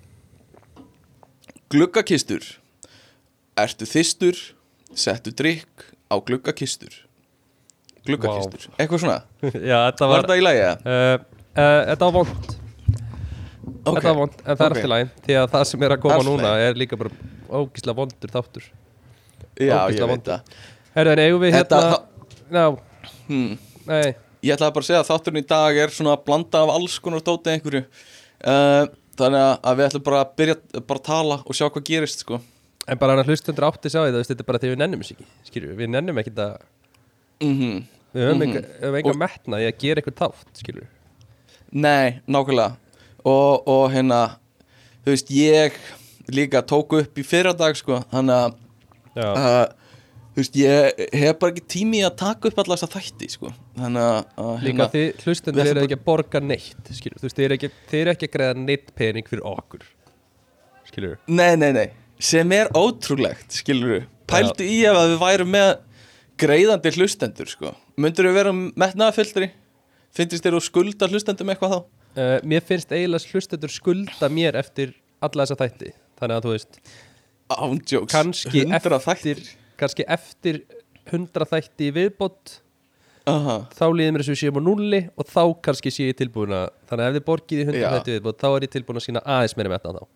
Gluggakistur. 1.69 2.45
Ertu 3.59 3.85
þystur 3.89 4.37
Settu 4.97 5.29
drikk 5.37 5.83
á 6.09 6.17
gluggakistur. 6.25 6.93
Gluggakistur. 8.07 8.63
Eitthvað 8.79 9.03
svona, 9.03 9.17
Já, 9.69 9.75
þetta 9.91 10.07
var 10.09 10.13
var 10.15 10.23
þetta 10.25 10.37
í 10.39 10.45
lagi? 10.45 10.63
Þetta 11.59 12.07
var 12.07 12.15
vond 12.15 12.55
Ok. 13.79 13.85
Þetta 13.85 14.01
var 14.07 14.17
vond, 14.17 14.33
en 14.39 14.57
það 14.57 14.63
er 14.65 14.71
Ok. 14.73 14.77
allt 14.79 14.87
í 14.87 14.89
lagi 14.89 15.09
Því 15.27 15.35
að 15.39 15.47
það 15.53 15.65
sem 15.69 15.83
er 15.85 15.93
að 15.93 16.01
koma 16.05 16.15
Allt 16.17 16.25
í 16.25 16.29
núna 16.31 16.53
er 16.63 16.79
líka 16.79 16.97
bara 16.99 17.11
ógísla 17.59 17.93
vondur 17.97 18.33
þáttur 18.33 18.65
Já, 19.59 19.79
ég 19.91 20.07
veit 20.13 20.23
það. 20.23 20.41
Herðu, 20.95 21.11
en 21.15 21.19
eigum 21.25 21.41
við 21.43 21.53
Þetta- 21.57 21.81
hérna 21.83 21.99
Já, 22.49 22.65
hmm. 23.27 23.57
nei. 23.87 24.15
Ég 24.41 24.55
ætlaði 24.55 24.73
bara 24.73 24.83
að 24.85 24.87
segja 24.87 25.01
að 25.03 25.09
þátturinn 25.11 25.41
í 25.43 25.47
dag 25.47 25.77
er 25.83 25.89
svona 25.93 26.13
að 26.15 26.23
blanda 26.25 26.61
af 26.63 26.69
alls 26.77 26.99
konar 27.03 27.19
dóti 27.21 27.51
einhverju. 27.53 27.83
Uh, 28.39 28.87
Þannig 29.19 29.41
að- 29.43 29.59
að 29.67 29.75
við 29.77 29.85
ætlum 29.89 30.03
bara 30.07 30.19
að 30.23 30.29
byrja 30.39 30.55
bara 30.87 30.99
að 30.99 31.03
tala 31.03 31.35
og 31.43 31.53
sjá 31.53 31.65
hvað 31.69 31.83
gerist 31.89 32.19
sko. 32.23 32.37
En 32.87 32.97
bara 32.97 33.11
hann 33.13 33.19
að 33.25 33.27
hlustendur 33.33 33.65
átti 33.67 33.89
sjá 33.91 33.99
því 34.05 34.13
það, 34.15 34.27
þetta 34.29 34.39
er 34.39 34.47
bara 34.47 34.59
því 34.63 34.69
við 34.71 34.77
nennum 34.79 35.01
ekki 35.03 35.25
Skilju, 35.49 35.73
við 35.75 35.89
nennum 35.91 36.17
ekki 36.17 36.31
að 36.39 36.55
mm 37.43 37.83
Við 38.15 38.23
höfum 38.25 38.39
Mhm. 38.39 38.41
enga, 38.47 38.61
höfum 38.81 38.95
enga 38.97 39.13
metna 39.19 39.57
í 39.59 39.67
að 39.67 39.77
gera 39.77 40.01
eitthvað 40.01 40.17
þátt, 40.23 40.53
skilju 40.63 40.87
Nei, 41.71 42.19
nákvæmlega. 42.27 42.77
Og, 43.25 43.67
og 43.67 43.91
hérna, 43.91 44.37
þú 45.05 45.11
veist, 45.13 45.29
ég 45.29 45.73
líka 46.31 46.63
tók 46.65 46.95
upp 46.97 47.13
í 47.19 47.23
fyrradag 47.27 47.75
sko 47.77 47.99
Þannig 48.09 48.39
að 48.39 48.55
uh, 49.17 49.63
þú 50.33 50.43
veist, 50.43 50.57
ég 50.59 50.99
hef 51.21 51.39
bara 51.41 51.53
ekki 51.55 51.65
tími 51.75 52.01
að 52.05 52.15
taka 52.21 52.51
upp 52.51 52.61
alla 52.63 52.77
þessa 52.77 52.91
þætti 52.95 53.29
sko. 53.33 53.53
Þannig 53.79 54.05
að, 54.05 54.19
að 54.43 54.51
hérna, 54.63 54.89
líka 54.89 55.25
hlustendur 55.25 55.59
við 55.59 55.71
ætlum 55.71 55.81
eru 55.81 55.87
ekki 55.87 55.97
að 55.99 56.05
borga 56.11 56.43
neitt 56.43 56.91
Skilju, 56.99 57.21
þú 57.21 57.27
veist, 57.27 57.39
þið 57.39 57.47
eru 57.47 57.57
ekki, 57.57 57.71
eru 58.01 58.13
ekki 58.13 58.29
að 58.29 58.35
greiða 58.37 58.59
neitt 58.63 58.93
pening 58.99 59.29
fyrir 59.29 59.45
okkur 59.49 59.85
Skilju 60.89 61.13
Nei, 61.27 61.53
nei, 61.59 61.71
nei, 61.75 61.87
sem 62.31 62.55
er 62.55 62.71
ótrúlegt, 62.77 63.59
skilur 63.61 64.05
Pældu 64.29 64.65
í 64.67 64.81
ef 64.85 64.97
að 64.99 65.13
við 65.15 65.23
værum 65.23 65.53
með 65.55 65.69
greiðandi 66.39 66.91
hlustendur, 66.95 67.49
sko. 67.49 67.73
Mundur 67.99 68.29
við 68.29 68.37
vera 68.37 68.51
metnaðafylltri? 68.53 69.49
Finnst 70.15 70.43
þér 70.45 70.55
þú 70.57 70.61
skulda 70.65 71.09
hlustendum 71.09 71.51
eitthvað 71.51 71.73
þá? 71.73 71.79
uh, 72.19 72.35
Mér 72.47 72.63
finnst 72.65 72.93
eiginlega 72.93 73.33
hlustendur 73.33 73.73
skulda 73.73 74.29
mér 74.31 74.57
eftir 74.61 74.93
alla 75.19 75.45
þessa 75.45 75.57
þætti. 75.59 75.91
Þannig 76.19 76.37
að 76.37 76.45
þú 76.45 76.53
veist, 76.53 76.79
Ándjóks, 77.49 78.13
kannski 78.13 78.65
kannski 79.79 80.05
eftir 80.07 80.63
100 81.09 81.47
þætti 81.49 81.87
í 81.89 81.93
viðbót. 81.95 82.59
Aha. 83.29 83.55
þá 83.75 83.83
líður 83.93 84.13
mér 84.15 84.23
þess 84.23 84.29
að 84.29 84.33
við 84.33 84.39
séum 84.41 84.57
á 84.57 84.61
nulli 84.65 84.99
og 85.13 85.27
þá 85.29 85.41
kannski 85.67 85.91
sé 85.93 86.07
ég 86.07 86.15
tilbúin 86.17 86.53
að 86.55 86.69
þannig 86.89 87.03
að 87.03 87.09
ef 87.09 87.17
þið 87.17 87.25
borgið 87.27 87.59
í 87.59 87.65
100 87.67 87.77
Já. 87.81 87.89
þætti 87.93 88.15
viðbót 88.15 88.39
þá 88.41 88.47
er 88.49 88.65
ég 88.65 88.71
tilbúin 88.73 88.99
að 89.01 89.05
sína 89.05 89.21
aðeins 89.35 89.55
meira 89.59 89.69
með 89.69 89.83
þetta 89.83 89.93
þá. 89.99 90.07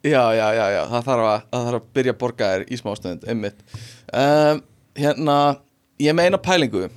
Já, 0.00 0.22
já, 0.34 0.46
já, 0.56 0.64
já, 0.74 0.80
það 0.90 1.06
þarf 1.10 1.28
að, 1.28 1.44
það 1.52 1.66
þarf 1.68 1.78
að 1.78 1.88
byrja 1.98 2.14
að 2.14 2.20
borga 2.24 2.50
þér 2.50 2.64
í 2.66 2.78
smástönd, 2.80 3.26
einmitt. 3.30 3.64
Um, 4.16 4.62
Hérna, 5.00 5.36
ég 6.02 6.16
meina 6.18 6.40
pælingu 6.42 6.88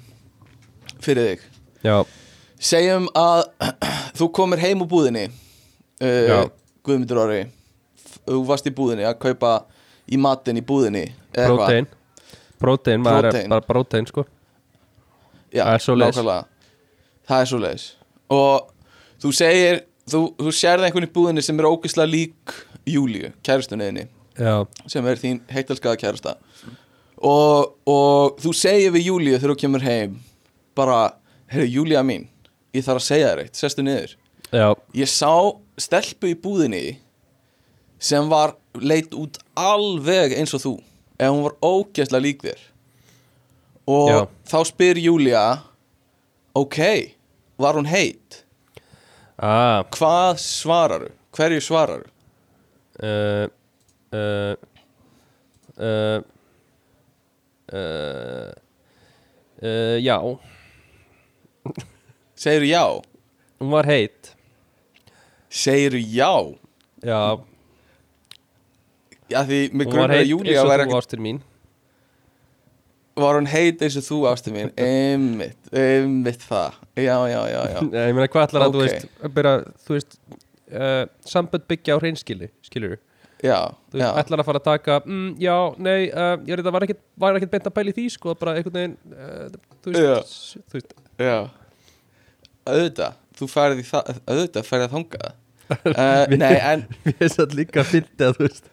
fyrir 1.03 1.27
þig. 1.33 1.43
Já, 1.83 1.95
Segjum 2.63 3.09
að 3.19 3.43
þú 4.17 4.29
komir 4.39 4.61
heim 4.63 4.81
úr 4.85 4.89
búðinni 4.89 5.27
uh. 5.27 6.47
Guðmundur 6.83 7.19
Orri 7.25 7.41
Þú 8.27 8.39
varst 8.47 8.67
í 8.69 8.73
búðinni 8.75 9.05
að 9.07 9.17
kaupa 9.23 9.53
í 10.11 10.17
matinn 10.21 10.59
í 10.59 10.63
búðinni 10.65 11.05
prótein. 11.33 11.87
Prótein, 12.63 13.01
maður 13.03 13.29
er 13.33 13.49
bara 13.51 13.65
prótein 13.67 14.07
sko. 14.07 14.23
Já, 15.53 15.63
Það 15.65 15.73
er 15.73 15.83
svoleiðis. 15.85 16.17
nákvæmlega. 16.17 16.45
Það 17.29 17.41
er 17.41 17.49
svo 17.51 17.59
leiðis 17.63 17.83
Og 18.33 18.69
þú 19.23 19.31
segir 19.37 19.81
Þú, 20.03 20.19
þú 20.35 20.51
sérði 20.51 20.87
einhvern 20.89 21.05
í 21.07 21.11
búðinni 21.15 21.43
sem 21.45 21.59
er 21.61 21.67
ógeðslega 21.69 22.09
lík 22.11 22.53
Júlíu, 22.91 23.29
kærustunniðinni. 23.47 24.09
Já, 24.35 24.65
sem 24.91 25.05
er 25.07 25.19
þín 25.21 25.37
heitalskaða 25.47 25.99
kærusta 26.01 26.33
og, 27.23 27.69
og 27.87 28.41
þú 28.43 28.51
segir 28.57 28.91
við 28.91 29.05
Júlíu 29.07 29.37
þegar 29.37 29.53
þú 29.53 29.55
kemur 29.61 29.85
heim 29.85 30.17
bara, 30.75 31.13
heyrðu 31.53 31.69
Júlía 31.77 32.01
mín 32.03 32.25
ég 32.75 32.83
þarf 32.83 32.99
að 32.99 33.05
segja 33.05 33.29
þér 33.29 33.41
eitt, 33.45 33.55
sestu 33.55 33.85
niður. 33.85 34.15
Já, 34.51 34.67
ég 34.99 35.07
sá 35.13 35.31
stelpu 35.79 36.33
í 36.33 36.35
búðinni 36.43 36.83
sem 38.03 38.27
var 38.31 38.55
leit 38.83 39.13
út 39.15 39.37
alveg 39.59 40.33
eins 40.35 40.53
og 40.57 40.61
þú 40.63 40.73
ef 41.23 41.29
hún 41.31 41.43
var 41.45 41.55
ógeðslega 41.63 42.25
lík 42.25 42.41
þér 42.43 42.61
og 43.93 44.09
Já. 44.11 44.19
þá 44.51 44.57
spyr 44.69 44.99
Júlía 45.03 45.43
ok, 46.55 46.79
var 47.59 47.77
hún 47.79 47.87
heit? 47.89 48.43
ah, 49.37 49.83
hvað 49.95 50.37
svararu? 50.41 51.09
hverju 51.33 51.61
svararu? 51.65 52.09
uh, 53.03 53.47
uh, 54.13 54.55
uh, 55.79 56.19
uh, 57.73 58.51
uh, 59.63 59.97
Já, 60.03 60.17
segir 62.35 62.67
já? 62.67 62.83
hún 63.59 63.71
var 63.71 63.85
heit 63.87 64.33
segir 65.49 65.93
já? 65.97 66.33
Já, 67.03 67.39
Já 69.33 69.41
því 69.49 69.59
mig 69.73 69.87
hún 69.87 69.97
var 69.97 69.97
grunar 69.97 70.13
að 70.15 70.21
heit 70.21 70.31
Júlía 70.31 70.61
eins 70.61 70.63
og 70.63 70.93
þú 70.93 70.99
ástir 71.01 71.23
mín. 71.25 71.41
Var 73.23 73.37
hún 73.37 73.49
heit 73.51 73.81
eins 73.85 73.97
og 73.99 74.05
þú 74.07 74.19
ástu 74.31 74.53
mín? 74.55 74.71
Einmitt, 74.89 75.59
einmitt 75.69 76.45
það. 76.49 76.79
Já, 76.97 77.17
já, 77.29 77.41
já, 77.53 77.59
já. 77.75 77.79
Ég 78.07 78.15
meina 78.17 78.29
hvað 78.33 78.47
ætlar 78.47 78.67
að 78.67 78.73
þú 78.77 78.81
Ok. 78.81 78.85
veist 78.87 79.09
að 79.27 79.35
byrja, 79.37 79.53
þú 79.85 79.97
veist 79.97 80.17
uh, 80.73 81.03
sambönd 81.29 81.67
byggja 81.69 81.97
á 81.97 82.01
hreinskili 82.01 82.49
skilur 82.65 82.95
já, 83.43 83.57
þú 83.91 83.99
veist, 83.99 84.05
já, 84.07 84.09
ætlar 84.23 84.41
að 84.41 84.47
fara 84.49 84.61
að 84.61 84.67
taka 84.69 84.97
mm, 85.05 85.29
já, 85.43 85.55
nei, 85.77 85.99
uh, 86.09 86.35
ég 86.47 86.53
er 86.55 86.61
þetta 86.63 86.73
var 86.77 86.85
ekkit, 86.87 87.01
var 87.25 87.37
ekkit 87.37 87.53
beint 87.53 87.69
að 87.69 87.75
pæla 87.77 87.93
í 87.93 87.95
því 87.99 88.05
sko, 88.15 88.35
bara 88.39 88.55
einhvern 88.57 88.77
veginn 88.79 88.97
uh, 89.13 89.57
þú 89.83 89.93
veist, 89.97 90.57
þú 90.71 90.79
veist. 90.79 90.95
Já. 91.21 91.37
Auðvitað, 92.63 93.17
þú 93.37 93.49
færið 93.51 93.81
í 93.83 93.87
það 93.89 94.13
auðvitað 94.23 94.69
færið 94.69 94.85
að 94.87 94.93
þangað. 94.97 95.33
Uh, 95.73 96.33
nei, 96.41 96.55
en 96.71 96.85
Mér 97.03 97.17
finnst 97.19 97.39
það 97.41 97.57
líka 97.59 97.83
að 97.83 97.91
fyndi 97.91 98.25
að 98.29 98.39
þú 98.39 98.47
veist 98.47 98.71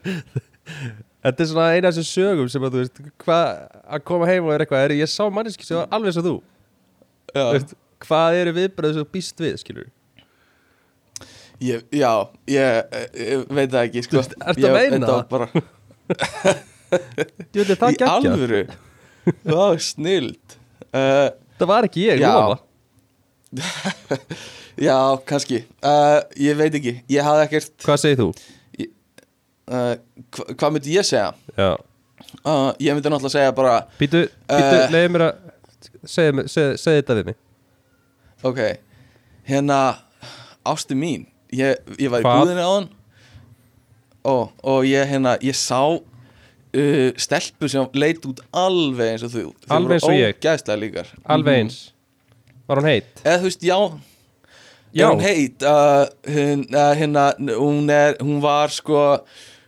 Þetta 1.20 1.44
er 1.44 1.48
svona 1.50 1.68
eina 1.76 1.90
af 1.90 1.94
þessum 1.96 2.08
sögum 2.08 2.48
sem 2.52 2.64
að 2.64 2.74
þú 2.76 2.82
veist 2.82 3.00
hvað 3.24 3.48
að 3.96 4.04
koma 4.08 4.28
heim 4.30 4.46
og 4.48 4.52
er 4.54 4.64
eitthvað 4.64 4.84
er, 4.86 4.94
ég 5.00 5.10
sá 5.12 5.22
manneski 5.32 5.66
sem 5.66 5.76
var 5.80 5.90
alveg 5.96 6.14
svo 6.16 6.22
þú. 6.24 6.34
Já, 7.34 7.40
Þú 7.42 7.48
veist, 7.56 7.74
hvað 8.06 8.38
eru 8.40 8.54
viðbröð 8.56 8.94
sem 8.96 9.04
þú 9.04 9.10
býst 9.16 9.42
við 9.44 9.58
skilur 9.60 9.88
ég, 11.60 11.82
já 11.92 12.12
ég, 12.48 12.94
ég 13.20 13.42
veit 13.52 13.68
það 13.74 13.82
ekki 13.84 14.02
sko. 14.06 14.14
Þú 14.14 14.20
veist, 14.22 14.36
ertu 14.48 14.70
að 14.70 14.76
meina 14.78 15.00
var 15.04 15.12
það? 15.12 15.26
bara, 15.34 15.46
þetta 16.90 17.60
er 17.60 17.80
það 17.82 17.92
í 17.92 17.98
geggja 18.00 18.14
alvöru? 18.16 18.62
Vá, 19.44 19.64
snild 19.84 20.56
uh, 20.96 21.28
Það 21.60 21.68
var 21.74 21.88
ekki 21.90 22.06
ég, 22.06 22.22
Já. 22.24 22.32
lofa 22.32 22.56
Já, 24.80 24.96
kannski. 25.28 25.58
Uh, 25.84 26.22
Ég 26.40 26.56
veit 26.56 26.72
ekki, 26.78 26.94
ég 27.12 27.26
hafði 27.26 27.42
ekkert 27.44 27.84
Hvað 27.84 28.00
segir 28.00 28.20
þú? 28.22 28.28
Uh, 29.70 29.94
hva, 30.34 30.44
Hvað 30.54 30.74
myndi 30.76 30.96
ég 30.98 31.06
segja? 31.08 31.30
Uh, 31.56 32.70
ég 32.78 32.94
myndi 32.94 33.10
náttúrulega 33.10 33.32
segja 33.36 33.52
bara 33.56 33.76
Býtu, 33.98 34.24
býtu, 34.50 34.76
Eh. 34.84 34.90
leiði 34.92 35.12
mér 35.14 35.24
að 35.26 35.34
segja, 36.04 36.44
segja, 36.48 36.76
segja 36.78 37.00
þetta 37.02 37.16
við 37.20 37.30
mig 37.30 37.36
Ok, 38.50 38.60
hérna 39.50 39.80
Ástu 40.68 40.94
mín 40.98 41.26
Ég, 41.52 41.80
ég 41.98 42.10
var 42.12 42.22
í 42.22 42.28
búðinni 42.28 42.62
á 42.62 42.70
hann 42.76 42.88
og, 44.22 44.50
og 44.62 44.84
ég 44.86 45.08
hérna 45.10 45.34
Ég 45.42 45.56
sá 45.58 45.80
uh, 45.96 47.10
stelpu 47.18 47.68
sem 47.72 47.88
leit 47.98 48.22
út 48.28 48.42
alveg 48.52 49.14
eins 49.16 49.24
og 49.26 49.32
þú 49.34 49.46
Alveg 49.72 49.96
eins 49.98 50.06
og 50.06 50.14
ég. 50.14 50.36
Alveg 51.24 51.56
Mhm. 51.56 51.56
eins 51.56 51.80
Var 52.70 52.78
hún 52.78 52.86
heitt? 52.86 53.22
Eða 53.24 53.38
þú 53.40 53.48
veist, 53.48 53.64
já 53.66 53.78
Já. 54.92 55.06
Hún 55.10 55.20
heit 55.22 55.62
uh, 55.62 56.06
hún, 56.26 56.62
uh, 56.74 56.94
hérna, 56.98 57.24
hún, 57.38 57.86
hún 58.20 58.40
var 58.42 58.68
sko 58.74 59.20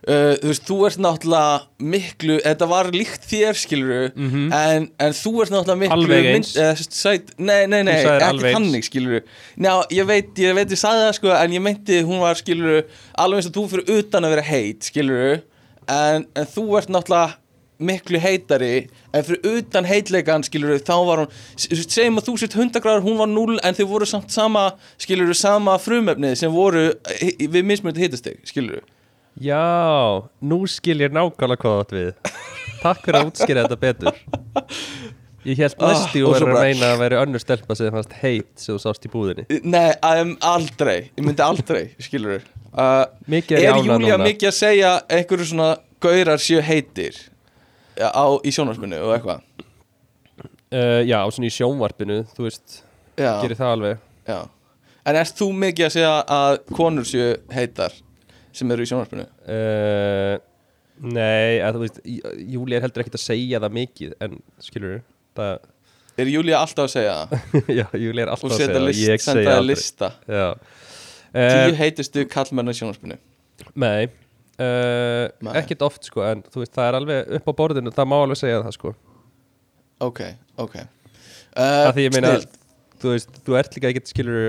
uh, 0.08 0.34
þú 0.42 0.48
veist, 0.50 0.64
þú 0.68 0.76
ert 0.88 1.00
náttúrulega 1.04 1.86
miklu, 1.94 2.38
þetta 2.44 2.68
var 2.70 2.90
líkt 2.94 3.26
þér 3.30 3.58
skiluru, 3.60 4.00
en, 4.16 4.88
en 4.98 5.16
þú 5.18 5.32
ert 5.44 5.52
náttúrulega 5.54 5.80
miklu. 5.82 5.98
Alveg 5.98 6.30
eins. 6.36 6.54
eða, 6.56 6.72
þú 6.78 6.84
veist, 6.84 6.96
sæt, 7.02 7.34
nei, 7.38 7.60
nei, 7.70 7.82
nei, 7.88 7.98
ekki 8.16 8.54
þannig 8.56 8.88
skiluru 8.88 9.20
Já, 9.66 9.74
ég 9.98 10.08
veit, 10.08 10.32
ég 10.42 10.56
veit, 10.58 10.70
ég 10.74 10.82
sagði 10.82 11.06
það 11.08 11.14
sko 11.20 11.34
en 11.36 11.56
ég 11.58 11.64
meinti, 11.68 12.00
hún 12.08 12.22
var 12.24 12.40
skiluru 12.40 12.80
alveg 13.18 13.42
eins 13.42 13.50
og 13.52 13.56
þú 13.60 13.66
fyrir 13.74 13.94
utan 14.00 14.24
að 14.28 14.34
vera 14.36 14.48
heit 14.52 14.90
skiluru, 14.90 15.38
en, 15.90 16.26
en 16.34 16.50
þú 16.56 16.66
ert 16.80 16.92
náttúrulega 16.94 17.38
miklu 17.82 18.18
heitari 18.22 18.84
en 19.10 19.24
fyrir 19.26 19.56
utan 19.58 19.86
heitleikan 19.88 20.44
skilur 20.46 20.76
þá 20.86 20.92
var 21.08 21.22
hún, 21.24 21.32
segjum 21.58 22.20
að 22.20 22.28
þú 22.28 22.34
sett 22.38 22.54
hundagráður 22.54 23.02
hún 23.08 23.16
var 23.18 23.26
0 23.32 23.56
en 23.58 23.74
þau 23.74 23.86
voru 23.90 24.06
samt 24.06 24.30
sama 24.30 24.68
skilur 25.02 25.32
sama 25.34 25.74
frumefnið 25.82 26.36
sem 26.38 26.52
voru 26.54 26.84
hi- 27.18 27.48
við 27.50 27.66
mismunandi 27.66 28.04
hitastig 28.04 28.38
skilur 28.46 28.84
Já, 29.40 30.22
nú 30.44 30.58
skil 30.68 31.00
ég 31.00 31.14
nákvæmlega 31.14 31.62
hvað 31.62 31.80
átt 31.82 31.94
við. 31.96 32.10
Takk 32.82 33.04
fyrir 33.06 33.18
að 33.22 33.28
útskýra 33.30 33.62
þetta 33.64 33.78
betur. 33.80 34.18
Ég 35.42 35.58
held 35.58 35.74
Ah, 35.82 35.88
næstu 35.90 36.20
og 36.22 36.28
og 36.28 36.34
verður 36.36 36.52
að 36.54 36.60
meina 36.68 36.88
að 36.92 37.00
veri 37.00 37.16
önnur 37.18 37.42
stelpa 37.42 37.74
sem 37.74 37.90
fannst 37.90 38.12
heit 38.20 38.50
sem 38.62 38.76
þú 38.76 38.82
sást 38.84 39.06
í 39.08 39.10
búðinni. 39.10 39.46
Nei, 39.66 39.90
um, 40.06 40.36
aldrei, 40.46 41.08
ég 41.18 41.24
myndi 41.26 41.42
aldrei 41.42 41.80
skilur 41.98 42.36
uh, 42.76 43.08
Mikið 43.26 43.58
er 43.64 43.80
núna. 43.82 44.20
mikið 44.22 44.50
að 44.52 44.54
segja 44.54 44.92
einhverju 45.10 45.48
svona 45.50 45.70
gaurar 46.02 46.38
séu 46.42 46.62
heitir 46.62 47.18
á, 47.98 48.22
í 48.46 48.52
sjónarspunni 48.54 49.00
og 49.02 49.16
eitthvað? 49.16 49.42
Uh, 50.72 51.02
Já, 51.08 51.18
svona 51.34 51.50
í 51.50 51.52
sjónvarpinu, 51.56 52.20
þú 52.36 52.46
veist, 52.46 52.78
já, 53.18 53.32
gerir 53.42 53.58
það 53.58 53.74
alveg. 53.76 54.06
Já. 54.30 54.38
En 55.10 55.18
erst 55.18 55.40
þú 55.42 55.50
mikið 55.58 55.88
að 55.88 55.94
segja 55.96 56.14
að 56.38 56.60
konur 56.70 57.08
séu 57.08 57.32
heitar 57.50 57.98
sem 58.56 58.72
eru 58.74 58.84
í 58.84 58.88
sjónarspunni 58.90 59.26
uh, 59.26 60.36
Nei, 61.02 61.58
að 61.64 61.76
þú 61.78 61.82
veist 61.86 62.00
Jú- 62.06 62.32
Júlía 62.56 62.78
er 62.78 62.84
heldur 62.86 63.02
ekkert 63.04 63.16
að 63.18 63.24
segja 63.24 63.60
það 63.62 63.76
mikið 63.78 64.16
en 64.26 64.38
skilur 64.62 64.98
það 65.38 65.54
er 66.22 66.30
Júlía 66.30 66.58
alltaf 66.60 66.86
að 66.86 66.94
segja 66.94 67.14
það? 67.18 67.54
Já, 67.80 67.84
Júlía 67.96 68.26
er 68.26 68.32
alltaf 68.34 68.50
að 68.52 68.58
segja 68.60 68.74
það 68.76 68.90
Ég 69.02 69.24
segja 69.24 69.54
það 70.02 70.34
Já. 70.36 70.48
Tíu 71.32 71.70
uh, 71.72 71.78
heitustu 71.80 72.26
kallmenn 72.28 72.68
á 72.68 72.74
sjónarspunni 72.76 73.16
Nei. 73.78 74.10
Uh, 74.60 75.30
Nei. 75.40 75.54
ekkert 75.62 75.82
oft 75.86 76.04
sko 76.06 76.22
en 76.28 76.42
þú 76.52 76.60
veist 76.60 76.74
það 76.76 76.88
er 76.90 76.96
alveg 76.98 77.30
upp 77.38 77.46
á 77.48 77.52
borðinu 77.62 77.92
það 77.94 78.08
má 78.10 78.16
alveg 78.20 78.38
segja 78.42 78.58
það 78.66 78.74
sko. 78.76 78.92
Ok, 80.02 80.20
ok. 80.60 80.74
Uh, 81.56 81.86
að 81.88 81.92
því 81.96 82.04
ég 82.04 82.14
meina 82.18 82.32
þú 83.00 83.14
veist 83.14 83.40
þú 83.46 83.56
ert 83.58 83.76
líka 83.78 83.90
ekkert 83.92 84.12
skilur 84.12 84.44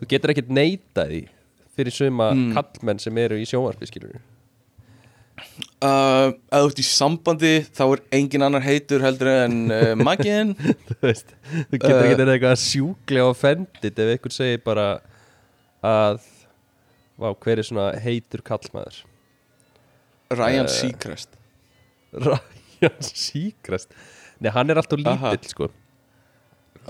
þú 0.00 0.08
getur 0.10 0.32
ekkert 0.32 0.52
neitað 0.56 1.12
því 1.12 1.20
fyrir 1.76 1.92
suma 1.94 2.30
Mm. 2.34 2.52
kallmenn 2.56 3.00
sem 3.02 3.18
eru 3.18 3.36
í 3.40 3.46
sjónvarpi 3.48 3.86
skilur 3.90 4.14
uh, 5.82 6.30
þú 6.52 6.60
ert 6.68 6.80
í 6.80 6.86
sambandi 6.86 7.52
þá 7.74 7.82
er 7.96 8.02
engin 8.20 8.44
annar 8.46 8.62
heitur 8.64 9.02
heldur 9.04 9.30
en 9.32 9.56
uh, 9.74 9.92
maginn. 10.06 10.54
Þú 10.88 10.98
veist 11.02 11.34
þú 11.72 11.80
getur 11.80 11.98
Uh, 11.98 12.28
uh, 12.28 12.34
eitthvað 12.34 12.60
sjúklega 12.62 13.26
offendit 13.32 13.98
ef 14.04 14.12
einhver 14.14 14.34
segir 14.34 14.62
bara 14.64 14.86
að 15.84 16.22
vá 17.20 17.28
hver 17.34 17.60
er 17.62 17.66
svona 17.66 17.90
heitur 18.02 18.42
kallmaður 18.46 19.02
Ryan 20.34 20.66
Uh, 20.66 20.72
Seacrest. 20.72 21.34
Ryan 22.14 23.00
Seacrest? 23.04 23.90
Nei, 24.42 24.50
hann 24.54 24.70
er 24.72 24.80
alltaf 24.80 24.98
lítill 24.98 25.46
sko. 25.50 25.68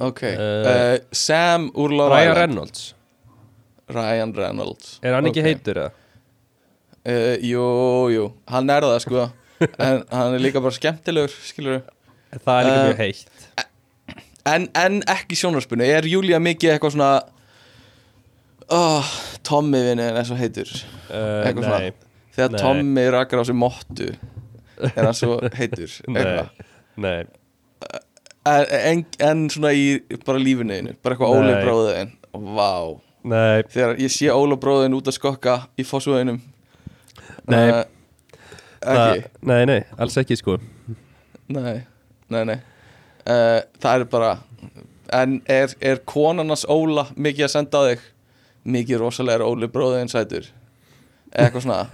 Ok. 0.01 0.23
Uh, 0.23 0.38
uh, 0.64 0.94
Sam 1.14 1.66
úr 1.79 1.92
Ryan 1.99 2.37
Reynolds 2.38 2.94
Ryan 3.92 4.33
Reynolds. 4.37 4.99
Er 5.03 5.14
hann 5.16 5.27
ekki 5.29 5.42
Ok. 5.42 5.49
heitur 5.51 5.81
eða? 5.83 5.90
uh, 7.05 7.35
jú, 7.44 7.64
jú, 8.14 8.25
hann 8.49 8.70
er 8.73 8.87
það 8.87 9.01
sko. 9.05 9.27
En 9.79 10.03
hann 10.11 10.35
er 10.35 10.42
líka 10.42 10.61
bara 10.64 10.75
skemmtilegur 10.75 11.31
skilur 11.47 11.83
Það 12.44 12.57
er 12.59 12.64
líka 12.66 12.81
Uh, 12.81 12.87
mjög 12.88 12.99
heitt. 12.99 13.29
en, 14.51 14.64
en 14.77 14.97
ekki 15.09 15.37
sjónarspunni 15.38 15.87
er 15.94 16.05
Júlía 16.11 16.40
mikið 16.42 16.73
eitthvað 16.75 16.97
svona 16.97 17.12
oh, 18.75 19.07
Tommy 19.47 19.81
vinnin 19.87 20.16
er 20.18 20.27
svo 20.27 20.37
heitur? 20.40 20.68
Uh, 21.09 21.44
eitthvað 21.47 21.68
svona. 21.68 21.79
Nei, 21.79 21.92
þegar 22.35 22.53
Nei. 22.57 22.61
Tommy 22.64 23.07
rakar 23.14 23.40
á 23.40 23.44
sig 23.47 23.57
mottu 23.57 24.11
er 24.90 25.01
hann 25.05 25.14
svo 25.16 25.38
heitur? 25.61 25.92
Eitthvað. 26.09 26.51
Nei, 27.05 27.16
en, 28.44 28.66
en, 28.81 29.05
en 29.31 29.44
svona 29.55 29.73
í 29.77 29.87
bara 30.27 30.40
lífinu 30.42 30.77
þínu, 30.81 30.97
bara 31.05 31.16
eitthvað 31.16 31.37
Óli 31.38 31.53
Nei. 31.55 31.62
bróðin 31.64 32.12
vá, 32.59 32.70
Nei, 33.25 33.63
þegar 33.73 33.95
ég 34.03 34.13
sé 34.13 34.29
Óli 34.35 34.57
bróðin 34.61 34.95
út 34.99 35.07
að 35.09 35.17
skokka 35.17 35.55
í 35.81 35.85
fósúðinum 35.89 36.41
Nei. 37.49 37.63
ekki, 37.73 37.87
það, 38.85 39.23
nei, 39.49 39.63
nei, 39.71 39.79
alls 40.01 40.17
ekki 40.21 40.37
sko. 40.37 40.59
Nei, 41.53 41.79
nei, 42.33 42.43
nei. 42.51 42.59
Uh, 43.25 43.63
það 43.81 44.03
er 44.03 44.05
bara 44.13 44.33
en 45.17 45.39
er, 45.49 45.73
er 45.81 46.03
konarnas 46.09 46.67
Óla 46.69 47.07
mikið 47.17 47.47
að 47.49 47.53
senda 47.55 47.83
þig? 47.89 48.05
Mikið 48.65 49.01
rosalega 49.05 49.41
er 49.41 49.47
Óli 49.49 49.69
bróðin 49.73 50.09
sætur. 50.13 50.47
Eitthvað 51.33 51.67
svona. 51.67 51.83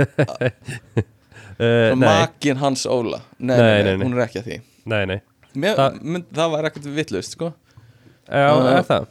Uh, 1.61 1.91
Nei, 1.93 2.07
makinn 2.09 2.57
hans 2.57 2.87
Óla. 2.89 3.19
Nei, 3.37 3.51
Nei, 3.53 3.59
nei, 3.61 3.83
nei, 3.85 3.97
nei, 3.99 4.05
hún 4.07 4.15
er 4.17 4.23
ekki 4.25 4.39
að 4.41 4.47
því. 4.47 4.55
Nei, 4.89 5.01
nei. 5.11 5.17
Mér, 5.61 5.75
Það- 5.77 5.97
mynd, 6.15 6.29
það 6.39 6.53
var 6.55 6.69
ekkert 6.71 6.87
vittlust 6.97 7.35
sko. 7.37 7.51
Já, 8.25 8.47
Uh, 8.57 8.69
er 8.79 8.87
það? 8.89 9.05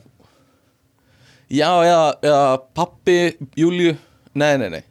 Já, 1.49 1.69
eða, 1.81 2.03
eða 2.21 2.41
pappi 2.77 3.15
Júliu, 3.57 3.95
nei, 4.37 4.51
nei, 4.61 4.67
nei. 4.75 4.83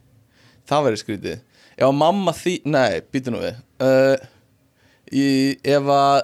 Það 0.68 0.88
verður 0.88 1.00
skrítið. 1.04 1.36
Ef 1.78 1.84
að 1.86 1.94
mamma 2.00 2.32
því, 2.34 2.54
nei, 2.74 2.98
býtu 3.14 3.30
nú 3.32 3.42
við. 3.44 3.60
Uh, 3.78 4.16
í, 5.14 5.26
Ef 5.62 5.90
að 5.94 6.16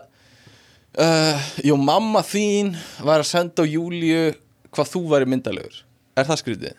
uh, 1.05 1.45
Jú, 1.63 1.77
mamma 1.79 2.25
þín 2.27 2.73
var 3.07 3.23
að 3.23 3.31
senda 3.31 3.63
á 3.63 3.71
Júliu 3.71 4.33
hvað 4.75 4.91
þú 4.91 5.05
væri 5.13 5.29
myndalegur. 5.31 5.77
Er 6.19 6.27
það 6.27 6.43
skrítið? 6.43 6.75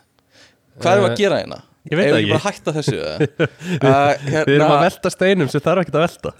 Hvað 0.82 1.00
Uh, 1.00 1.06
að 1.08 1.16
gera 1.22 1.40
hérna? 1.40 1.62
ég 1.86 1.96
veit 1.96 2.08
það 2.10 2.16
ekki. 2.18 2.30
bara 2.32 2.40
að 2.40 2.46
hætta 2.50 2.72
þessu 2.76 2.96
uh, 2.98 3.20
uh, 3.86 4.24
Við 4.48 4.56
erum 4.56 4.72
að 4.74 4.80
velta 4.82 5.10
steinum 5.14 5.48
sem 5.52 5.62
þarf 5.64 5.84
ekkert 5.84 5.96
að 5.96 6.04
velta. 6.04 6.32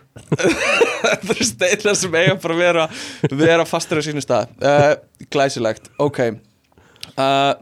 Það 1.06 1.30
eru 1.36 1.46
steinar 1.46 1.96
sem 2.00 2.16
eiga 2.18 2.34
bara 2.42 2.56
að 2.56 2.60
vera 2.64 2.86
vera 3.40 3.66
fastur 3.68 4.00
á 4.00 4.02
sínu 4.04 4.24
stað. 4.24 4.52
Uh, 4.60 5.26
Glæsilegt, 5.32 5.88
ok 6.02 6.20
uh, 7.16 7.52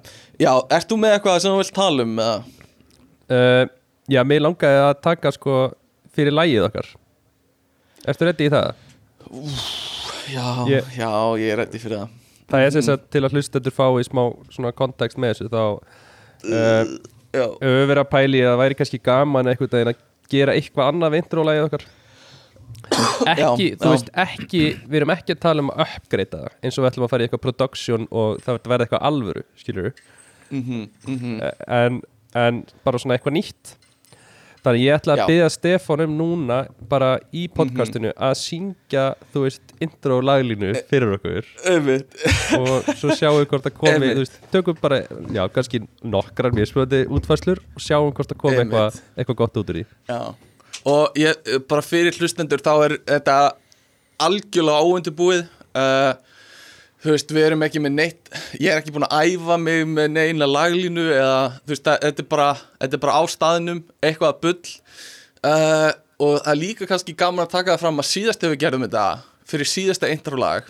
Já, 0.41 0.51
ert 0.75 0.91
þú 0.91 0.99
með 0.99 1.17
eitthvað 1.17 1.41
sem 1.45 1.55
þú 1.55 1.61
vilt 1.63 1.75
tala 1.77 2.07
um? 2.07 2.19
uh, 2.19 3.65
Já, 4.11 4.21
mér 4.27 4.43
langaði 4.45 4.81
að 4.85 4.93
taka 5.07 5.33
sko 5.35 5.59
fyrir 6.15 6.35
lægið 6.37 6.67
okkar 6.69 6.91
Ertu 8.05 8.29
reddi 8.29 8.49
í 8.49 8.53
það? 8.53 8.75
Já, 10.35 10.47
Ég- 10.69 10.93
já, 10.99 11.11
ég 11.41 11.53
er 11.55 11.61
reddi 11.63 11.81
fyrir 11.81 12.03
það 12.03 12.21
Það 12.53 12.67
er 12.67 12.75
sem 12.75 12.85
sagt 12.85 13.07
til 13.15 13.23
að 13.25 13.33
hlustendur 13.39 13.73
fái 13.75 14.05
smá 14.05 14.23
svona 14.53 14.73
kontekst 14.77 15.19
með 15.19 15.33
þessu 15.33 15.49
þá 15.49 15.63
verið 17.89 18.03
að 18.03 18.11
pæli 18.13 18.43
að 18.45 18.51
það 18.53 18.61
væri 18.61 18.77
kannski 18.79 19.01
gaman 19.03 19.49
veginn 19.49 19.91
að 19.91 20.03
gera 20.31 20.55
eitthvað 20.57 20.91
annað 20.93 21.15
við 21.15 21.23
intro-lægið 21.25 21.67
okkar 21.69 21.87
ekki, 22.95 23.41
Já, 23.41 23.77
þú 23.81 23.87
já. 23.87 23.93
veist, 23.93 24.11
ekki 24.25 24.65
við 24.83 24.99
erum 25.01 25.15
ekki 25.15 25.37
að 25.37 25.45
tala 25.45 25.65
um 25.65 25.71
að 25.75 25.95
uppgreita 25.99 26.43
það 26.43 26.59
eins 26.61 26.79
og 26.79 26.85
við 26.85 26.91
ætlum 26.91 27.07
að 27.07 27.15
fara 27.15 27.25
í 27.25 27.29
eitthvað 27.29 27.45
production 27.47 28.11
og 28.11 28.43
það 28.45 28.61
verði 28.73 28.87
eitthvað 28.87 29.07
alvöru, 29.11 29.47
skilur 29.61 29.95
mhm, 30.51 30.85
mhm. 31.07 31.41
En, 31.69 32.03
en 32.35 32.61
bara 32.87 33.01
svona 33.01 33.19
eitthvað 33.19 33.39
nýtt. 33.39 33.75
Þannig 34.65 34.81
ég 34.81 34.97
ætla 34.97 35.15
að 35.19 35.27
byggja 35.29 35.49
Stefán 35.53 36.03
um 36.07 36.13
núna 36.17 36.59
bara 36.89 37.19
í 37.37 37.43
podcastinu 37.53 38.15
að 38.17 38.39
syngja, 38.41 39.03
þú 39.35 39.43
veist, 39.45 39.75
intro 39.85 40.23
laglínu 40.25 40.71
fyrir 40.89 41.19
okkur. 41.19 41.51
og 42.61 42.89
svo 42.97 43.13
sjáum 43.13 43.43
við 43.43 43.51
hvort 43.51 43.69
það 43.69 43.77
komi 43.83 44.15
veist, 44.23 44.41
tökum 44.55 44.81
bara, 44.81 45.03
já, 45.37 45.43
kannski 45.53 45.83
nokkrar 46.01 46.57
mjög 46.57 46.73
spöndi 46.73 47.03
útfæslur 47.13 47.61
og 47.61 47.85
sjáum 47.85 48.09
hvort 48.17 48.33
það 48.33 48.41
komi 48.41 48.63
eitthvað 48.65 48.99
eitthva 49.21 49.39
gott 49.43 49.61
út 49.61 49.75
úr 49.75 49.83
því. 49.83 49.87
Já 50.09 50.21
Og 50.91 51.15
ég, 51.17 51.39
bara 51.71 51.81
fyrir 51.85 52.17
hlustendur 52.19 52.61
þá 52.61 52.73
er 52.89 52.95
þetta 53.09 53.37
algjörlega 54.25 54.85
óundubúið 54.85 55.43
uh, 55.79 56.13
Þú 57.05 57.13
veist, 57.13 57.33
við 57.37 57.45
erum 57.51 57.65
ekki 57.67 57.81
með 57.85 57.95
neitt 57.99 58.31
Ég 58.61 58.71
er 58.73 58.79
ekki 58.83 58.93
búin 58.95 59.05
að 59.09 59.33
æfa 59.35 59.57
mig 59.61 59.83
með 59.89 60.13
neina 60.15 60.47
laglínu 60.49 61.03
eða, 61.13 61.41
þú 61.65 61.73
veist, 61.75 61.85
það- 61.89 62.01
þetta 62.07 62.25
er 62.25 62.29
bara, 62.37 62.49
þetta 62.81 62.97
er 62.99 63.03
bara 63.03 63.17
á 63.21 63.23
staðnum, 63.29 63.83
eitthvað 64.05 64.39
bull. 64.45 64.63
Uh, 65.45 65.91
Og 66.25 66.37
það 66.45 66.51
er 66.55 66.61
líka 66.61 66.87
kannski 66.87 67.13
gaman 67.19 67.43
að 67.45 67.53
taka 67.57 67.73
það 67.75 67.81
fram 67.83 67.99
að 68.01 68.07
síðast 68.13 68.41
þegar 68.45 68.53
við 68.55 68.61
gerðum 68.65 68.85
þetta 68.87 69.07
Fyrir 69.51 69.67
síðasta 69.69 70.09
introlag 70.15 70.69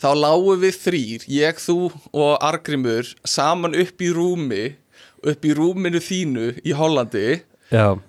Þá 0.00 0.08
lágum 0.18 0.58
við 0.64 0.78
þrýr, 0.82 1.26
ég, 1.30 1.60
þú 1.62 1.76
og 2.18 2.32
Argrimur 2.44 3.10
Saman 3.28 3.76
upp 3.78 4.02
í 4.02 4.08
rúmi 4.16 4.64
Upp 5.24 5.44
í 5.46 5.52
rúminu 5.56 6.00
þínu 6.04 6.48
í 6.68 6.72
Hollandi. 6.76 7.38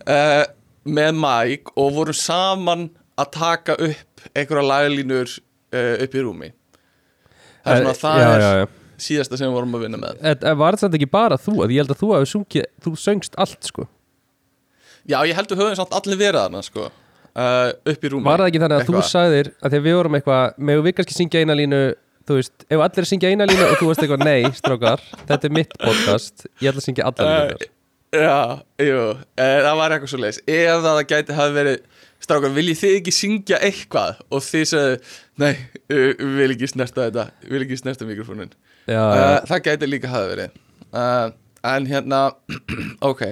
Uh, 0.04 0.42
með 0.86 1.18
Mike 1.18 1.76
og 1.80 1.94
vorum 1.96 2.18
saman 2.18 2.88
að 3.20 3.32
taka 3.36 3.76
upp 3.80 4.26
einhverja 4.34 4.66
laglínur 4.66 5.30
uh, 5.30 5.96
upp 6.06 6.18
í 6.18 6.24
rúmi. 6.26 6.52
Það 7.66 7.78
er 7.78 7.82
svona, 7.82 7.96
það 8.02 8.20
já, 8.20 8.28
er 8.28 8.44
já, 8.44 8.50
já. 8.60 8.66
síðasta 9.08 9.40
sem 9.40 9.50
við 9.50 9.58
vorum 9.58 9.78
að 9.78 9.86
vinna 9.88 10.02
með. 10.02 10.20
En, 10.22 10.38
en 10.52 10.60
var 10.62 10.78
þetta 10.82 11.00
ekki 11.00 11.10
bara 11.16 11.40
þú, 11.42 11.56
að 11.66 11.74
ég 11.74 11.84
held 11.84 11.96
að 11.96 12.02
þú 12.04 12.12
hafi 12.14 12.30
sungið, 12.34 12.70
þú 12.86 12.94
söngst 13.02 13.40
allt 13.42 13.72
sko. 13.72 13.88
Já, 15.06 15.20
ég 15.26 15.36
held 15.38 15.52
við 15.52 15.62
höfum 15.62 15.80
samt 15.80 15.98
allir 15.98 16.20
verið 16.22 16.42
þarna 16.44 16.64
sko, 16.66 16.88
uh, 16.90 17.70
upp 17.94 18.06
í 18.06 18.12
rúmi. 18.14 18.28
Var 18.28 18.44
það 18.44 18.52
ekki 18.52 18.64
þannig 18.66 18.80
að 18.80 18.88
þú 18.90 18.96
Eitthvað. 18.96 19.12
sagðir 19.14 19.52
að 19.60 19.78
að 19.78 19.88
við 19.88 20.00
vorum 20.00 20.20
eitthvað, 20.20 20.60
megum 20.70 20.88
við 20.88 20.98
kannski 21.00 21.18
syngja 21.18 21.46
eina 21.46 21.58
línu 21.58 21.82
þú 22.26 22.40
veist, 22.40 22.66
ef 22.74 22.82
allir 22.82 23.08
syngja 23.10 23.32
eina 23.32 23.46
línu 23.50 23.66
og 23.70 23.76
þú 23.78 23.90
veist 23.92 24.02
eitthvað, 24.02 24.26
nei, 24.26 24.52
strákar, 24.58 25.04
þetta 25.30 25.50
er 25.50 25.54
mitt 25.54 25.76
podcast 25.78 26.48
ég 26.58 26.72
ætla 26.72 26.82
að 26.82 26.88
syngja 26.88 27.10
allar 27.12 27.30
línunar 27.30 27.75
já, 28.16 28.40
jú, 28.88 29.00
uh, 29.16 29.60
það 29.68 29.80
var 29.82 29.96
eitthvað 29.96 30.12
svo 30.14 30.22
leis 30.24 30.42
ef 30.46 30.84
það 30.86 31.02
gæti 31.12 31.38
hafi 31.38 31.56
verið 31.60 31.80
strákar, 32.26 32.54
viljið 32.56 32.80
þið 32.82 32.96
ekki 33.00 33.14
syngja 33.14 33.60
eitthvað? 33.66 34.22
Og 34.34 34.44
þið 34.46 34.68
sagðu, 34.72 35.00
nei, 35.42 35.54
vil 35.90 36.52
ekki 36.56 36.70
snerta 36.72 37.08
þetta, 37.08 37.26
vil 37.52 37.66
ekki 37.66 37.80
snerta 37.82 38.08
mikrofónin 38.08 38.54
Já, 38.86 39.02
uh, 39.02 39.16
já, 39.18 39.28
það 39.50 39.64
gæti 39.66 39.90
líka 39.90 40.12
hafa 40.12 40.30
verið. 40.30 40.58
Uh, 40.94 41.28
en 41.66 41.88
hérna 41.90 42.22
ok. 43.10 43.24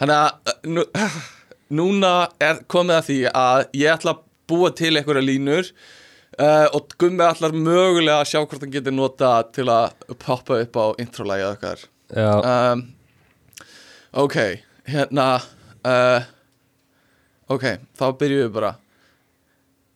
Þannig 0.00 0.16
að 0.18 0.70
nú, 0.74 0.84
núna 1.78 2.14
er 2.42 2.64
komið 2.70 2.98
að 2.98 3.06
því 3.08 3.18
að 3.40 3.66
ég 3.80 3.94
ætla 3.94 4.16
að 4.16 4.24
búa 4.50 4.70
til 4.76 4.92
einhverja 4.92 5.24
línur 5.24 5.70
uh, 5.70 6.66
og 6.76 6.92
gummi 7.00 7.24
ætlar 7.24 7.56
mögulega 7.56 8.20
að 8.20 8.28
sjá 8.32 8.42
hvort 8.42 8.60
hann 8.60 8.74
getur 8.74 8.96
nota 8.96 9.38
til 9.56 9.70
að 9.72 9.94
poppa 10.20 10.60
upp 10.60 10.76
á 10.76 10.86
introlægið 11.00 11.50
okkar. 11.54 11.86
Já, 12.12 12.30
um, 12.36 12.84
ok 14.14 14.36
hérna 14.88 15.40
uh, 15.84 16.22
ok, 17.50 17.64
þá 17.98 18.04
byrjum 18.20 18.42
við 18.46 18.52
bara. 18.54 18.72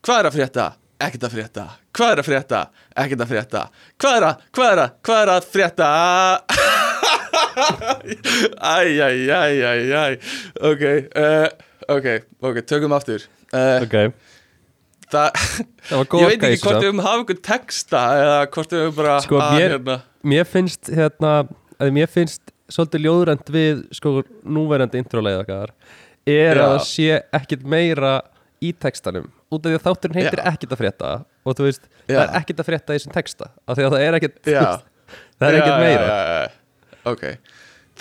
Hvað 0.05 0.19
er 0.23 0.27
að 0.31 0.37
frétta? 0.39 0.67
ekkert 0.99 1.25
að 1.29 1.35
frétta. 1.37 1.65
Hvað 1.95 2.13
er 2.13 2.19
að 2.21 2.27
frétta? 2.27 2.61
ekkert 2.99 3.21
að 3.23 3.29
frétta. 3.33 3.61
Hvað 4.03 4.15
er 4.19 4.25
að, 4.29 4.35
hvað 4.57 4.69
er 4.73 4.79
að, 4.83 4.91
hvað 5.07 5.21
er 5.23 5.29
að 5.35 5.43
frétta? 5.53 5.89
æj, 8.79 8.91
æj, 9.07 9.21
æj, 9.39 9.57
æj, 9.69 9.83
æj. 10.03 10.15
Ok, 10.71 10.83
uh, 11.23 11.47
ok, 11.95 12.07
ok, 12.51 12.57
tökum 12.67 12.93
aftur. 12.99 13.21
Uh, 13.53 13.79
ok. 13.87 13.97
Var 15.09 15.31
ég 16.21 16.29
veit 16.29 16.43
ekki 16.45 16.61
hvort 16.67 16.83
við 16.83 16.91
höfum 16.91 17.01
hafa 17.01 17.17
einhvern 17.23 17.39
texta 17.47 18.01
eða 18.19 18.41
hvort 18.53 18.71
við 18.75 18.81
höfum 18.85 18.97
bara 18.99 19.15
Sko, 19.25 19.37
að, 19.41 19.55
mér- 19.57 19.73
hérna, 19.73 19.97
Mér 20.29 20.45
finnst, 20.51 20.83
hérna, 20.93 21.31
mér 21.95 22.09
finnst 22.13 22.43
svolítið 22.73 23.05
ljóðrænt 23.07 23.53
við, 23.53 23.83
sko, 23.97 24.19
núverandi 24.45 25.01
introleið 25.01 25.43
er 26.29 26.59
Já. 26.59 26.65
að 26.65 26.73
það 26.75 26.83
sé 26.89 27.21
ekkit 27.39 27.65
meira 27.65 28.13
í 28.61 28.73
textanum 28.77 29.29
út 29.49 29.65
af 29.65 29.71
því 29.71 29.79
að 29.79 29.85
þátturinn 29.87 30.19
heitir 30.19 30.43
Já. 30.43 30.47
ekkit 30.53 30.75
að 30.75 30.81
frétta 30.83 31.13
og 31.45 31.57
þú 31.57 31.69
veist, 31.69 31.87
það 32.05 32.19
Já. 32.19 32.21
er 32.25 32.35
ekkit 32.41 32.61
að 32.61 32.69
frétta 32.69 32.95
í 32.95 32.99
þessum 32.99 33.15
texta 33.15 33.51
af 33.65 33.79
því 33.79 33.87
að 33.87 33.95
það 33.95 34.05
er 34.05 34.19
ekkit, 34.19 34.39
það 34.49 35.49
er 35.49 35.59
ekkit 35.61 35.79
meira 35.85 36.19
ok, 37.09 37.25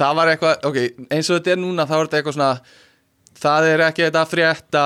það 0.02 0.20
var 0.20 0.34
eitthvað 0.34 0.68
ok, 0.72 0.80
eins 1.08 1.30
og 1.32 1.40
þetta 1.40 1.54
er 1.54 1.62
núna, 1.62 1.88
þá 1.88 1.96
er 1.98 2.04
þetta 2.04 2.20
eitthvað 2.20 2.38
svona 2.38 2.52
það 3.38 3.70
er 3.72 3.86
ekki 3.88 4.08
þetta 4.08 4.24
að 4.24 4.34
frétta 4.34 4.86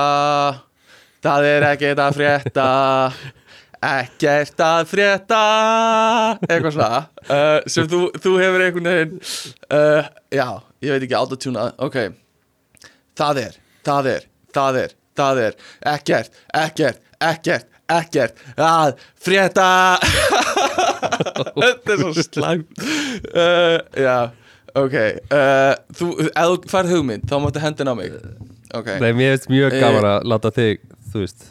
það 1.22 1.48
er 1.50 1.68
ekki 1.72 1.90
þetta 1.92 2.08
að 2.08 2.18
frétta 2.20 2.68
ekkert 3.82 4.62
að 4.62 4.82
frétta. 4.90 5.40
Eitthvað 6.46 6.76
svona. 6.76 7.02
Uh, 7.26 7.58
sem 7.72 7.88
þú, 7.90 8.04
þú 8.22 8.36
hefur 8.40 8.66
einhvern 8.66 8.90
veginn 8.92 9.16
uh, 9.18 10.12
já, 10.32 10.46
ég 10.84 10.94
veit 10.94 11.06
ekki 11.08 11.18
autotuna 11.18 11.68
ok, 11.82 11.98
það 13.18 13.42
er 13.46 13.58
það 13.86 14.10
er, 14.12 14.26
það 14.54 14.80
er, 14.84 14.96
það 15.18 15.42
er. 15.46 15.58
Ekkert, 15.94 16.40
ekkert, 16.62 17.02
ekkert 17.18 17.68
ekkert 17.92 18.38
að 18.56 18.94
frétta. 19.20 19.66
Þetta 21.62 21.92
er 21.92 21.98
svo 22.00 22.12
slæmt. 22.24 22.70
Uh, 23.34 23.76
já, 23.98 24.16
ok. 24.78 24.96
Þú, 25.98 26.08
ef 26.30 26.38
þú 26.38 26.72
færð 26.72 26.94
hugmynd 26.96 27.26
þá 27.28 27.36
máttu 27.42 27.62
hendina 27.64 27.92
á 27.92 27.96
mig. 27.98 28.14
Ok, 28.72 28.94
Nei, 29.02 29.10
mér 29.12 29.34
finnst 29.34 29.50
mjög 29.52 29.76
gaman 29.76 30.08
að 30.14 30.30
láta 30.32 30.52
þig, 30.56 30.86
þú 31.12 31.24
veist 31.26 31.50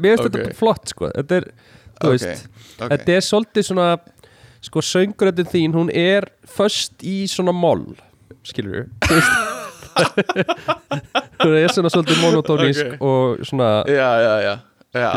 Mér 0.00 0.16
finnst 0.16 0.24
Ok. 0.24 0.32
þetta 0.38 0.54
flott, 0.58 0.88
sko. 0.92 1.10
Þetta 1.14 1.36
er, 1.40 1.46
þú 2.00 2.08
Ok, 2.08 2.10
veist 2.14 2.46
ok. 2.80 2.90
Þetta 2.94 3.16
er 3.18 3.24
svolítið 3.30 3.68
svona 3.70 3.88
Sko, 4.64 4.80
sönguröndin 4.80 5.50
þín, 5.52 5.74
hún 5.76 5.90
er 5.92 6.24
Föst 6.48 7.02
í 7.04 7.24
svona 7.28 7.52
moll 7.52 7.84
Skilur 8.48 8.86
Þú 9.04 9.18
Hún 11.44 11.56
er 11.58 11.68
svona 11.74 11.90
svolítið 11.92 12.22
monotónísk. 12.22 12.94
Og 13.04 13.42
svona 13.46 13.68
já, 13.86 14.08
já, 14.24 14.32
já, 14.42 14.54
já 14.94 15.10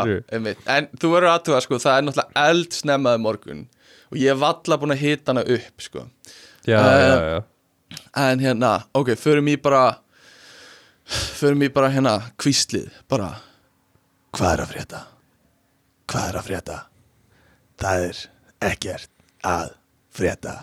en 0.74 0.88
þú 0.98 1.10
verður 1.14 1.30
aðtuga 1.32 1.60
sko, 1.64 1.78
það 1.82 1.96
er 2.00 2.04
náttúrulega 2.08 2.44
eldsnemmaði 2.50 3.20
morgun 3.22 3.60
og 4.08 4.16
ég 4.18 4.32
hef 4.32 4.40
valla 4.42 4.78
búin 4.80 4.94
að 4.94 5.02
hita 5.04 5.30
hana 5.32 5.44
upp 5.54 5.82
sko. 5.84 6.04
Já, 6.66 6.78
Eh, 6.78 7.02
já, 7.08 7.18
já. 7.32 7.42
En 8.16 8.40
hérna, 8.42 8.72
ok, 8.94 9.14
förum 9.16 9.48
í 9.48 9.56
bara 9.62 9.98
Förum 11.08 11.62
í 11.64 11.68
bara 11.72 11.88
hérna 11.94 12.16
Kvíslið, 12.36 12.90
bara 13.08 13.30
Hvað 14.38 14.52
er 14.54 14.62
að 14.62 14.70
frétta? 14.72 15.00
Hvað 16.08 16.28
er 16.32 16.38
að 16.40 16.46
frétta? 16.48 16.78
Það 17.78 18.04
er 18.08 18.20
ekkert 18.68 19.10
að 19.48 19.68
frétta 20.18 20.54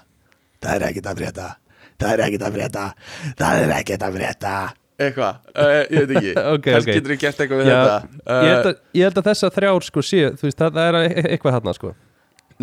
Það 0.64 0.74
er 0.80 0.86
ekkert 0.90 1.10
að 1.12 1.20
frétta 1.22 1.50
Það 1.96 2.12
er 2.16 2.24
ekkert 2.26 2.46
að 2.50 2.58
frétta 2.58 2.86
Það 3.40 3.60
er 3.66 3.74
ekkert 3.80 4.06
að 4.08 4.18
frétta 4.20 4.56
Eitthvað, 4.96 5.40
uh, 5.60 5.82
ég 5.92 6.06
veit 6.08 6.12
ekki 6.16 6.34
Ok, 6.56 6.68
Kannski 6.72 6.92
ok. 6.92 6.96
getur 6.96 7.12
þú 7.12 7.18
gert 7.26 7.40
eitthvað 7.44 7.62
við 7.62 7.68
Já, 7.68 7.76
þetta 7.76 8.36
ég, 8.46 8.52
held 8.54 8.68
að, 8.70 8.76
ég 8.96 9.08
held 9.10 9.18
að 9.22 9.26
þessa 9.30 9.50
þrjár 9.58 9.86
sko 9.90 10.04
sé, 10.08 10.22
þú 10.40 10.48
veist, 10.48 10.60
það, 10.62 10.78
það 10.78 10.88
er 10.88 10.98
e- 11.02 11.26
eitthvað 11.34 11.58
þarna 11.58 11.74
sko 11.76 11.92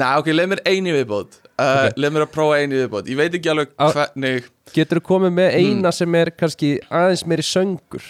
Næ, 0.00 0.04
ok, 0.22 0.28
leið 0.32 0.48
mér 0.54 0.62
eini 0.72 0.94
viðbót 0.96 1.34
uh, 1.36 1.66
Ok. 1.66 1.98
Leið 2.00 2.14
mér 2.16 2.24
að 2.24 2.30
prófa 2.32 2.60
eini 2.62 2.78
viðbót 2.80 3.10
Ég 3.12 3.18
veit 3.20 3.36
ekki 3.36 3.50
alveg 3.52 3.74
hvernig 3.76 4.46
Getur 4.72 5.02
þú 5.02 5.04
komið 5.10 5.34
með 5.36 5.50
Hmm. 5.52 5.66
eina 5.82 5.92
sem 5.92 6.16
er 6.22 6.30
kannski 6.40 6.70
aðeins 6.88 7.26
meiri 7.28 7.44
söngur 7.44 8.06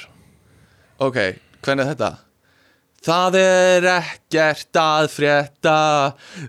Ok, 1.03 1.19
hvernig 1.67 1.83
er 1.89 1.91
þetta? 1.97 2.13
Það 3.03 3.39
er 3.41 3.89
ekkert 3.97 4.79
að 4.79 5.09
frétta. 5.17 5.79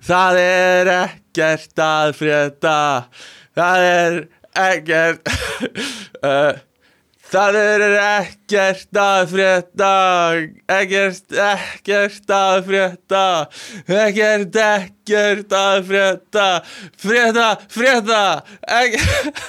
Það 0.06 0.42
er 0.44 0.92
ekkert 0.98 1.82
að 1.86 2.14
frétta. 2.20 2.76
Það 3.58 3.88
er 3.88 4.20
ekkert 4.68 5.34
uh, 6.22 6.54
Það 7.34 7.56
er 7.58 7.84
ekkert 7.98 8.98
að 9.02 9.32
frétta. 9.32 9.94
Ekkert, 10.70 11.34
ekkert 11.34 12.34
að 12.38 12.58
frétta. 12.68 13.24
Ekkert, 13.90 14.60
ekkert 14.62 15.56
að 15.58 15.80
frétta. 15.90 16.48
Frétta, 17.02 17.48
frétta. 17.74 18.22
Ekkert. 18.84 19.42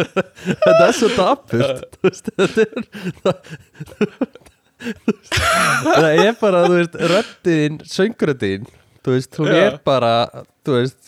Þetta 0.00 0.86
er 0.86 0.96
svo 0.96 1.10
dapurt. 1.18 1.84
Þú 2.00 2.08
veist, 2.08 2.32
þetta 2.40 3.34
er 3.34 4.49
það 4.80 6.24
er 6.24 6.34
bara, 6.40 6.58
þú 6.66 6.74
veist, 6.78 6.94
röddin 7.12 7.74
sönguröddin, 7.88 8.64
þú 9.04 9.08
veist, 9.16 9.32
hún 9.40 9.50
er 9.54 9.72
bara, 9.86 10.12
þú 10.66 10.72
veist 10.78 11.02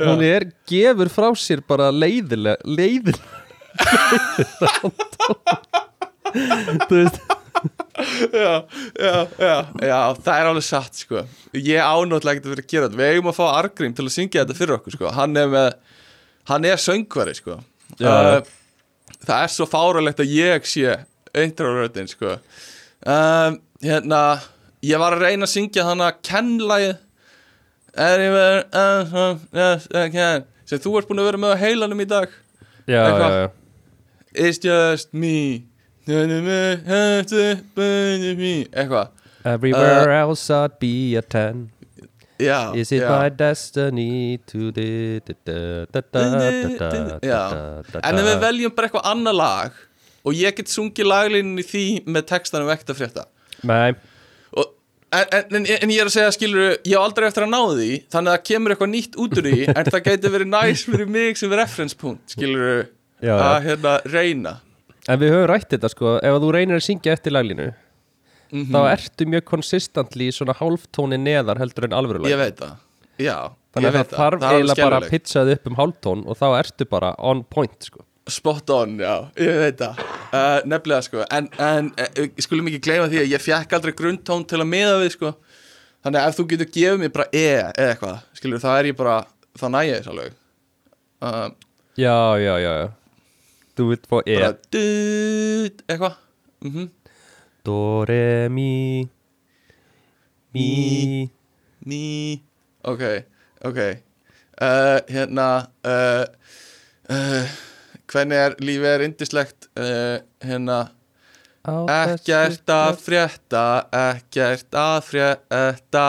hún 0.00 0.20
er, 0.24 0.42
gefur 0.68 1.08
frá 1.12 1.28
sér 1.36 1.60
bara 1.68 1.90
leiðilega, 1.92 2.56
leiðilega 2.64 3.40
þú 6.88 6.96
veist 6.96 7.20
já, 8.32 8.64
já, 8.96 9.28
já, 9.38 9.56
já, 9.84 9.98
það 10.24 10.34
er 10.34 10.46
alveg 10.48 10.64
satt 10.66 10.94
sko. 11.04 11.18
ég 11.54 11.78
ánáttúrulega 11.78 12.38
ekkert 12.38 12.48
að 12.48 12.54
vera 12.54 12.64
að 12.64 12.70
gera 12.72 12.86
þetta 12.88 13.00
við 13.02 13.10
eigum 13.12 13.30
að 13.30 13.38
fá 13.38 13.44
Argrím 13.50 13.94
til 13.96 14.06
að 14.06 14.16
syngja 14.16 14.42
þetta 14.42 14.58
fyrir 14.58 14.76
okkur 14.78 14.92
sko. 14.96 15.06
hann 15.12 15.32
er 15.38 15.48
með 15.52 15.68
hann 16.50 16.64
er 16.66 16.78
söngvari 16.82 17.34
sko. 17.38 17.54
Já. 18.00 18.08
uh, 18.08 18.12
það 19.22 19.38
er 19.38 19.50
svo 19.54 19.66
fáralegt 19.70 20.20
að 20.24 20.32
ég 20.34 20.60
sé 20.68 20.88
eintráröðin 21.36 22.08
sko. 22.10 22.36
um, 23.06 23.58
hérna 23.82 24.20
ég 24.84 24.98
var 25.00 25.16
að 25.16 25.24
reyna 25.26 25.46
að 25.46 25.54
syngja 25.54 25.86
hann 25.88 26.04
að 26.04 26.20
kennlægið 26.28 27.00
Anywhere 27.92 28.64
uh, 28.72 29.04
uh, 29.12 29.36
yes, 29.52 29.84
I 29.92 30.08
can 30.08 30.46
sem 30.64 30.80
þú 30.80 30.94
ert 30.96 31.10
búin 31.10 31.20
að 31.20 31.26
vera 31.28 31.40
með 31.42 31.52
á 31.52 31.56
heilanum 31.60 32.00
í 32.00 32.06
dag 32.08 32.30
já, 32.88 33.02
Eitthvað. 33.04 33.32
já, 33.32 33.40
já. 33.42 33.50
It's 34.32 34.58
just 34.62 35.12
me 35.12 35.68
eitthvað 38.72 39.10
Everywhere 39.44 40.12
else 40.14 40.48
I'd 40.54 40.78
be 40.80 41.16
a 41.16 41.22
ten 41.22 41.70
já, 42.40 42.72
Is 42.74 42.92
it 42.92 43.02
já. 43.02 43.10
my 43.10 43.28
destiny 43.28 44.38
to 44.46 44.72
en 48.02 48.18
ef 48.18 48.26
við 48.26 48.40
veljum 48.40 48.72
bara 48.74 48.88
eitthvað 48.88 49.08
annað 49.12 49.36
lag 49.36 49.72
og 50.24 50.32
ég 50.38 50.54
get 50.56 50.70
sungið 50.70 51.08
laglínin 51.10 51.58
í 51.58 51.64
því 51.66 51.84
með 52.06 52.26
textanum 52.30 52.68
vekta 52.70 52.94
frétta. 52.94 53.24
Nei, 53.66 53.92
og, 54.56 54.72
en, 55.12 55.26
en, 55.38 55.66
en, 55.66 55.90
ég 55.92 56.00
er 56.02 56.08
að 56.10 56.14
segja 56.16 56.32
skilur 56.34 56.76
ég 56.86 56.96
á 56.98 57.02
aldrei 57.02 57.26
eftir 57.28 57.46
að 57.46 57.52
ná 57.54 57.60
því 57.74 57.90
þannig 58.12 58.32
að 58.32 58.36
það 58.38 58.44
kemur 58.50 58.74
eitthvað 58.74 58.92
nýtt 58.94 59.18
út 59.22 59.38
úr 59.38 59.48
því 59.50 59.62
en 59.78 59.90
það 59.92 60.04
gæti 60.08 60.32
verið 60.36 60.50
næs 60.54 60.84
fyrir 60.88 61.10
mig 61.18 61.38
sem 61.40 61.52
reference 61.58 61.98
punkt 61.98 62.34
skilur 62.36 62.84
Já, 63.22 63.34
að 63.38 63.56
hérna 63.68 63.96
reyna. 64.10 64.56
En 65.10 65.18
við 65.18 65.32
höfum 65.34 65.48
rætt 65.50 65.70
þetta 65.74 65.88
sko. 65.90 66.16
Ef 66.22 66.36
þú 66.42 66.52
reynir 66.54 66.78
að 66.78 66.86
syngja 66.88 67.16
eftir 67.18 67.34
laglínu 67.34 67.72
Mhm. 68.52 68.68
þá 68.68 68.80
ertu 68.92 69.24
mjög 69.32 69.44
konsistentli 69.48 70.26
í 70.28 70.32
svona 70.36 70.52
hálftóni 70.58 71.16
neðar 71.16 71.56
heldur 71.56 71.86
en 71.86 71.94
alvöru 71.96 72.26
ég 72.28 72.36
veit 72.36 72.58
það. 72.60 72.74
Já, 73.16 73.36
Þannig 73.72 73.88
að 73.88 73.96
það 73.96 74.10
þarf 74.18 74.42
eiginlega 74.44 74.76
bara 74.84 74.98
að 74.98 75.06
skelfilegt. 75.06 75.10
pizza 75.10 75.44
þið 75.46 75.52
upp 75.56 75.70
um 75.70 75.76
hálftón 75.78 76.24
og 76.28 76.36
þá 76.36 76.44
ertu 76.58 76.86
bara 76.90 77.14
on 77.18 77.40
point 77.48 77.86
sko 77.88 78.04
Spot 78.30 78.70
on, 78.70 78.92
já, 79.02 79.14
ég 79.42 79.56
veit 79.58 79.80
það. 79.80 80.02
Uh, 80.32 80.60
Nefnilega 80.70 81.02
sko 81.04 81.24
En, 81.34 81.48
en 81.60 81.88
uh, 81.98 82.28
skulum 82.40 82.68
ekki 82.70 82.78
gleyma 82.86 83.08
því 83.10 83.18
að 83.18 83.32
ég 83.34 83.42
fekk 83.42 83.74
aldrei 83.76 83.92
grundtón 83.98 84.44
til 84.48 84.60
að 84.62 84.68
miða 84.70 84.94
við 85.02 85.10
sko. 85.16 85.32
Þannig 86.06 86.20
að 86.20 86.28
ef 86.30 86.38
þú 86.38 86.44
getur 86.52 86.70
gefið 86.76 87.00
mér 87.02 87.12
bara 87.16 87.26
E 87.34 87.42
eða 87.50 87.88
eitthvað 87.90 88.20
Skilur, 88.38 88.62
þá 88.62 88.68
er 88.78 88.88
ég 88.92 88.96
bara 89.00 89.16
Þá 89.58 89.64
næ 89.74 89.80
ég 89.88 89.98
þess 89.98 90.12
alveg. 90.14 90.36
Uh, 91.22 91.48
Já, 92.00 92.14
já, 92.40 92.54
já, 92.62 92.70
já. 92.80 92.86
Þú 93.76 93.88
vilt 93.90 94.06
fá 94.08 94.16
E. 94.22 94.36
Bara 94.38 94.52
dut, 94.76 95.82
Eitthvað. 95.88 96.14
Mm 96.64 96.88
Do, 97.66 97.76
re, 98.08 98.48
mi 98.50 98.70
Mi. 100.54 101.28
Ný 101.86 102.04
Ok, 102.86 103.02
ok. 103.66 103.78
Hérna 105.10 105.50
uh, 105.86 106.24
Hvernig 108.12 108.36
er 108.44 108.56
lífið 108.60 108.90
er 108.92 109.04
indislegt 109.06 109.68
uh, 109.80 110.16
Hérna 110.44 110.80
á 111.62 111.74
Ekkert 111.94 112.72
að 112.74 112.96
frétta, 113.04 113.64
ekkert 113.94 114.74
að 114.74 114.96
frétta, 115.06 116.06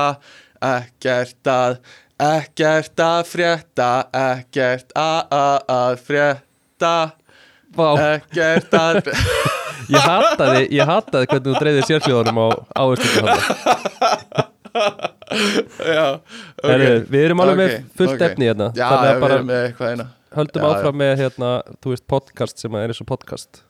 ekkert 0.65 1.49
að, 1.53 1.75
ekkert 2.17 3.03
að 3.05 3.19
frétta, 3.29 3.89
ekkert 4.17 4.95
að, 4.97 5.35
að, 5.69 5.99
frétta, 6.07 6.95
ekkert 8.07 8.73
að 8.85 9.13
ég 9.93 10.07
hataði, 10.07 10.65
ég 10.73 10.89
hataði 10.89 11.29
hvernig 11.29 11.47
þú 11.51 11.53
dreifðir 11.61 11.87
sérhljóðunum 11.91 12.41
á 12.41 12.47
áherslu 12.81 13.21
Já, 15.93 16.17
ok. 16.17 16.65
Herru, 16.65 16.91
við 17.09 17.23
erum 17.27 17.41
alveg 17.43 17.57
með 17.59 17.73
Ok, 17.73 17.87
fullt 17.99 18.15
ok. 18.17 18.25
efni 18.27 18.49
hérna 18.49 18.67
Já, 18.77 18.87
við 18.89 19.09
erum 19.29 19.47
með 19.49 19.61
eitthvað 19.67 19.93
eina. 19.93 20.05
Höldum 20.37 20.65
Já, 20.65 20.69
áfram 20.71 20.97
með 21.01 21.13
hérna, 21.23 21.51
þú 21.83 21.93
veist, 21.93 22.05
podcast 22.09 22.61
sem 22.63 22.75
er 22.79 22.91
eins 22.93 23.01
og 23.03 23.09
podcast 23.09 23.61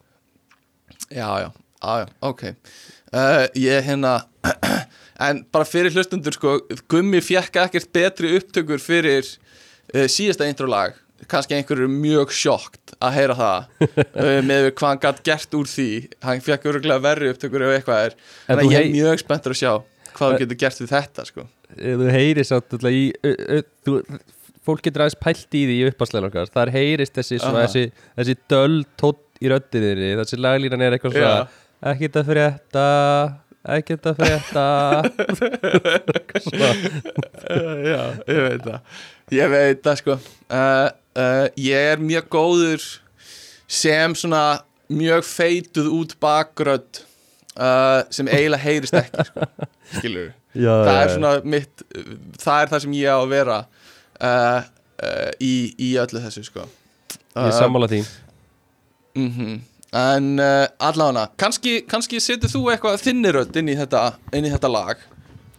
Já, 1.12 1.28
já, 1.44 1.50
já, 1.84 1.94
já, 2.04 2.08
ok. 2.24 2.44
Uh, 3.14 3.46
ég 3.60 3.84
hérna, 3.86 4.14
en 5.28 5.44
bara 5.54 5.66
fyrir 5.68 5.94
hlustundur 5.94 6.34
sko, 6.36 6.56
Gummi 6.90 7.20
fjekk 7.22 7.60
ekkert 7.68 7.92
betri 7.94 8.32
upptökur 8.38 8.82
fyrir 8.82 9.26
uh, 9.94 10.06
síðasta 10.10 10.48
introlag. 10.50 10.96
Kannski 11.30 11.56
einhverju 11.56 11.88
mjög 11.88 12.34
sjokkt 12.36 12.96
að 13.00 13.14
heyra 13.20 13.36
það 13.38 13.68
uh, 13.86 14.40
með 14.44 14.70
hvað 14.76 14.90
hann 14.90 15.02
gætt 15.06 15.22
gert 15.28 15.58
úr 15.60 15.70
því. 15.72 15.90
Hann 16.26 16.44
fjekk 16.44 16.70
öruglega 16.72 17.04
verri 17.06 17.30
upptökur 17.34 17.68
ef 17.68 17.76
eitthvað 17.78 18.08
er. 18.10 18.18
En 18.50 18.60
að 18.64 18.72
ég 18.72 18.80
er 18.80 18.88
hei- 18.88 18.96
mjög 18.98 19.22
spenntur 19.24 19.56
að 19.56 19.62
sjá 19.62 19.74
hvað 20.14 20.34
þú 20.36 20.42
getur 20.44 20.62
gert 20.66 20.82
við 20.84 20.92
þetta 20.94 21.28
sko. 21.30 21.48
Þú 21.74 22.10
heyrir 22.14 22.46
samt 22.50 22.76
alltaf 22.78 22.94
í 22.94 23.06
þú, 23.86 24.00
Fólk 24.64 24.84
getur 24.86 25.04
aðeins 25.04 25.20
pælt 25.20 25.58
í 25.60 25.66
því 25.68 25.76
í 25.76 25.86
uppáslega 25.90 26.30
okkar. 26.30 26.52
Þar 26.54 26.72
heyrist 26.78 27.18
þessi, 27.18 27.40
svona, 27.42 27.66
þessi, 27.66 28.08
þessi 28.20 28.36
döl 28.52 28.82
tótt 29.00 29.44
í 29.44 29.52
röddinni 29.52 30.14
Þessi 30.22 30.40
laglínan 30.40 30.86
er 30.86 30.96
eitthvað 30.96 31.18
svona. 31.18 31.48
Ekkert 31.94 32.20
að 32.22 32.30
frétta 32.32 32.86
Ekkert 33.74 34.10
að 34.12 34.18
frétta. 34.20 34.64
Uh, 37.48 37.78
já, 37.88 38.00
ég 38.28 38.42
veit 38.44 38.66
það. 38.66 38.98
Ég 39.32 39.54
veit 39.54 39.86
það 39.86 40.00
sko. 40.02 40.18
Uh, 40.52 40.90
uh, 41.16 41.46
ég 41.64 41.94
er 41.94 42.04
mjög 42.04 42.28
góður 42.34 42.88
sem 43.72 44.16
svona 44.20 44.44
mjög 44.92 45.26
feituð 45.28 45.90
út 45.96 46.16
bakrödd 46.22 47.04
uh, 47.58 48.04
sem 48.14 48.30
eiginlega 48.30 48.64
heyrist 48.64 48.98
ekki 49.00 49.28
sko. 49.30 49.48
skilur 49.98 50.30
já, 50.54 50.74
það 50.74 50.98
er 50.98 51.14
svona 51.16 51.34
mitt 51.56 51.86
það 52.42 52.60
er 52.60 52.74
það 52.74 52.84
sem 52.86 52.98
ég 53.00 53.16
á 53.16 53.20
að 53.20 53.32
vera 53.34 53.60
uh, 54.24 54.64
uh, 55.04 55.30
í, 55.44 55.74
í 55.78 55.94
öllu 56.02 56.24
þessu 56.24 56.46
sko. 56.48 56.66
Ég 57.34 57.50
er 57.50 57.56
sammála 57.58 57.92
því. 57.92 58.02
mm 59.20 59.62
En 59.94 60.40
uh, 60.42 60.66
allavega, 60.82 61.28
kannski, 61.38 61.84
kannski 61.86 62.18
setur 62.18 62.50
þú 62.50 62.64
eitthvað 62.74 63.04
þinnirödd 63.04 63.58
inn 63.62 63.68
inn 63.70 64.48
í 64.48 64.50
þetta 64.50 64.72
lag. 64.72 64.98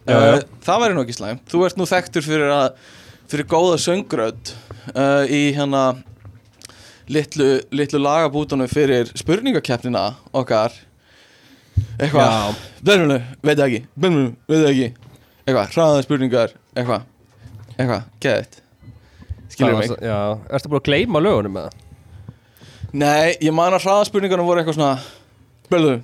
Já, 0.05 0.17
já. 0.19 0.41
Það 0.65 0.81
væri 0.81 0.93
nú 0.93 1.01
ekki 1.01 1.15
slæm 1.15 1.39
Þú 1.49 1.61
ert 1.65 1.77
nú 1.79 1.85
þekktur 1.89 2.25
fyrir, 2.25 2.51
að, 2.51 2.75
fyrir 3.31 3.47
góða 3.49 3.77
söngrödd 3.81 4.51
uh, 4.91 5.23
í 5.23 5.55
hérna 5.55 5.85
litlu, 7.07 7.47
litlu 7.71 8.01
lagabútunum 8.03 8.67
fyrir 8.67 9.09
spurningakeppnina 9.17 10.03
okkar. 10.35 10.75
Eitthvað. 11.95 12.59
Veit 13.39 13.63
ekki. 13.69 13.81
Veit 14.51 14.67
ekki. 14.67 14.91
Eitthvað, 15.45 15.73
hraða 15.75 16.03
spurningar 16.05 16.53
Eitthvað, 16.75 17.03
eitthvað, 17.75 18.05
geðið 18.23 18.61
Skilur 19.55 19.77
mig 19.79 19.93
Já, 20.03 20.17
ertu 20.55 20.71
búin 20.71 20.81
að 20.81 20.87
gleyma 20.89 21.21
lögunum 21.23 21.55
með 21.55 21.67
það? 21.69 21.81
Nei, 22.95 23.35
ég 23.43 23.51
man 23.55 23.75
að 23.75 23.85
hraðaspurningarna 23.85 24.45
voru 24.47 24.61
eitthvað 24.61 24.77
svona 24.77 25.71
Bölðu, 25.71 25.95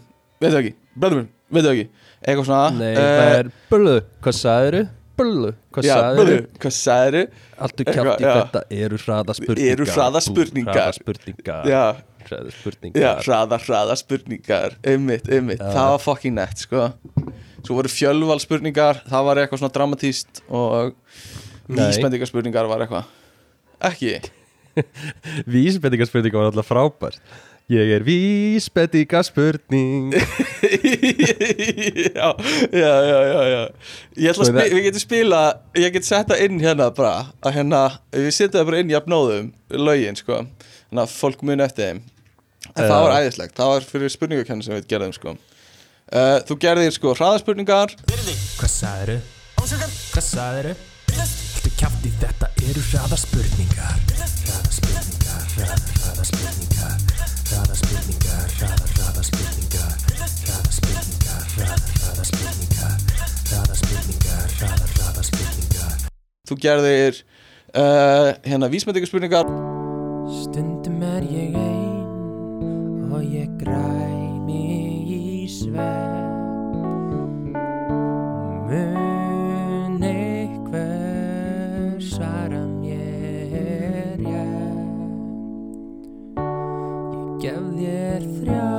veit 0.41 0.49
það 0.51 0.59
ekki 0.61 0.73
Bölðu, 1.03 1.25
veit 1.51 1.63
það 1.65 1.73
ekki 1.75 1.85
Eitthvað 2.21 2.47
svona 2.49 2.63
Nei, 2.77 2.89
eh, 2.91 3.01
það 3.01 3.35
er 3.39 3.51
Böllu, 3.71 3.95
hvað 4.21 4.37
sagðiru? 4.37 4.83
Böllu, 5.21 5.51
hvað 5.73 5.87
Já, 5.87 5.93
sagðiru? 5.95 6.21
Bölðu, 6.21 6.45
hvað 6.61 6.75
sagðiru? 6.77 7.23
Alltu 7.65 7.85
Eitthvað, 7.85 8.09
kjátt 8.11 8.21
í 8.21 8.31
þetta 8.37 8.63
eru 8.85 9.01
hraða 9.05 9.35
spurningar 9.37 9.71
Eru 9.73 9.87
hraðaspurningar. 9.91 10.79
Hraða 10.79 10.95
spurningar 10.97 11.69
Já, 11.71 11.83
Hraða 12.21 12.51
já, 12.93 13.11
hraða, 13.25 13.57
hraða 13.65 13.95
spurningar 13.99 14.75
Einmitt, 14.87 15.29
einmitt, 15.31 15.61
Já. 15.61 15.71
það 15.73 15.93
var 15.95 16.03
fucking 16.05 16.35
nett, 16.37 16.65
sko 16.67 16.83
Svo 17.61 17.77
voru 17.79 17.91
fjölval 17.91 18.39
spurningar 18.43 19.01
Það 19.09 19.25
var 19.27 19.41
eitthvað 19.41 19.63
svona 19.63 19.75
dramatíst 19.77 20.43
Og. 20.49 20.93
Vísbendingarspurningar 21.77 22.65
var 22.71 22.79
eitthvað. 22.85 23.05
Ekki? 23.91 24.13
Vísbendingarspurningar 25.55 26.39
var 26.39 26.47
alltaf 26.51 26.67
frábært 26.69 27.19
Ég 27.71 27.87
er 27.95 28.03
vísbendingarspurning 28.03 30.11
já, 32.17 32.27
já, 32.71 32.93
já, 33.07 33.19
já, 33.31 33.41
já. 33.47 33.61
Ég 34.17 34.29
ætla 34.31 34.31
að 34.31 34.35
Svo 34.35 34.45
spila, 34.49 34.65
við 34.73 34.83
getum 34.87 35.03
spila 35.03 35.41
Ég 35.79 35.89
get 35.95 36.05
setta 36.07 36.35
inn 36.43 36.57
hérna 36.63 36.87
bara 36.95 37.13
að 37.39 37.51
hérna, 37.59 37.81
við 38.11 38.31
setja 38.35 38.57
það 38.59 38.67
bara 38.71 38.81
inn 38.83 38.91
jafnóðum 38.91 39.47
lögin, 39.87 40.17
sko. 40.19 40.35
Þannig 40.89 41.03
að 41.05 41.15
fólk 41.15 41.39
muni 41.47 41.63
eftir 41.63 41.83
þeim. 41.87 41.99
En 42.75 42.83
það 42.83 42.99
var 43.05 43.15
æðislegt, 43.21 43.55
það 43.55 43.71
var 43.71 43.81
fyrir 43.93 44.09
spurningakenni 44.11 44.63
sem 44.67 44.75
við 44.75 44.89
gerðum, 44.91 45.13
sko. 45.15 45.29
Uh, 46.11 46.37
Þú 46.47 46.53
gerðir, 46.65 46.91
sko, 46.97 47.07
hraðaspurningar. 47.15 47.89
Hvað 48.59 48.71
sagðiru? 48.75 49.17
Hvað 49.61 50.25
sagðiru? 50.27 50.75
Haltu 50.75 50.90
kæfti 51.81 52.11
þetta 52.21 52.47
eru 52.69 52.81
hraðarspurningar 52.91 53.95
Hraðarspurningar, 54.11 55.45
hraðarspurningar 55.55 56.93
Hraðarspurningar, 57.49 58.45
hraðarspurningar 58.59 59.93
Hraðarspurningar, 60.45 61.43
hraðarspurningar 61.55 62.95
Hraðarspurningar, 63.49 64.47
hraðarspurningar 64.61 66.07
Þú 66.51 66.59
gerðir 66.61 67.21
uh, 67.73 68.29
hérna 68.45 68.69
vísmyndingarspurningar 68.69 69.49
Stundum 70.37 71.01
er 71.15 71.25
ég 71.33 71.57
einn 71.57 73.09
og 73.09 73.25
ég 73.25 73.49
græmi 73.63 74.65
í 75.17 75.49
sve 75.49 75.89
Mörg 78.69 79.10
þér 88.21 88.29
þrjá 88.37 88.69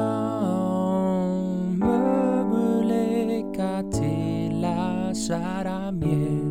möguleika 1.83 3.71
til 3.91 4.63
að 4.63 5.15
svara 5.19 5.91
mér 5.91 6.45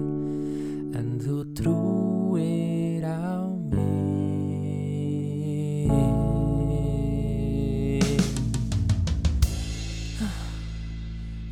En 0.99 1.15
þú 1.23 1.37
trúir 1.55 3.05
á 3.07 3.47
mig. 3.71 3.87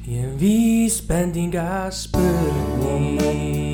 Ég 0.09 0.35
vísbendinga 0.41 1.87
spurningin 1.91 3.68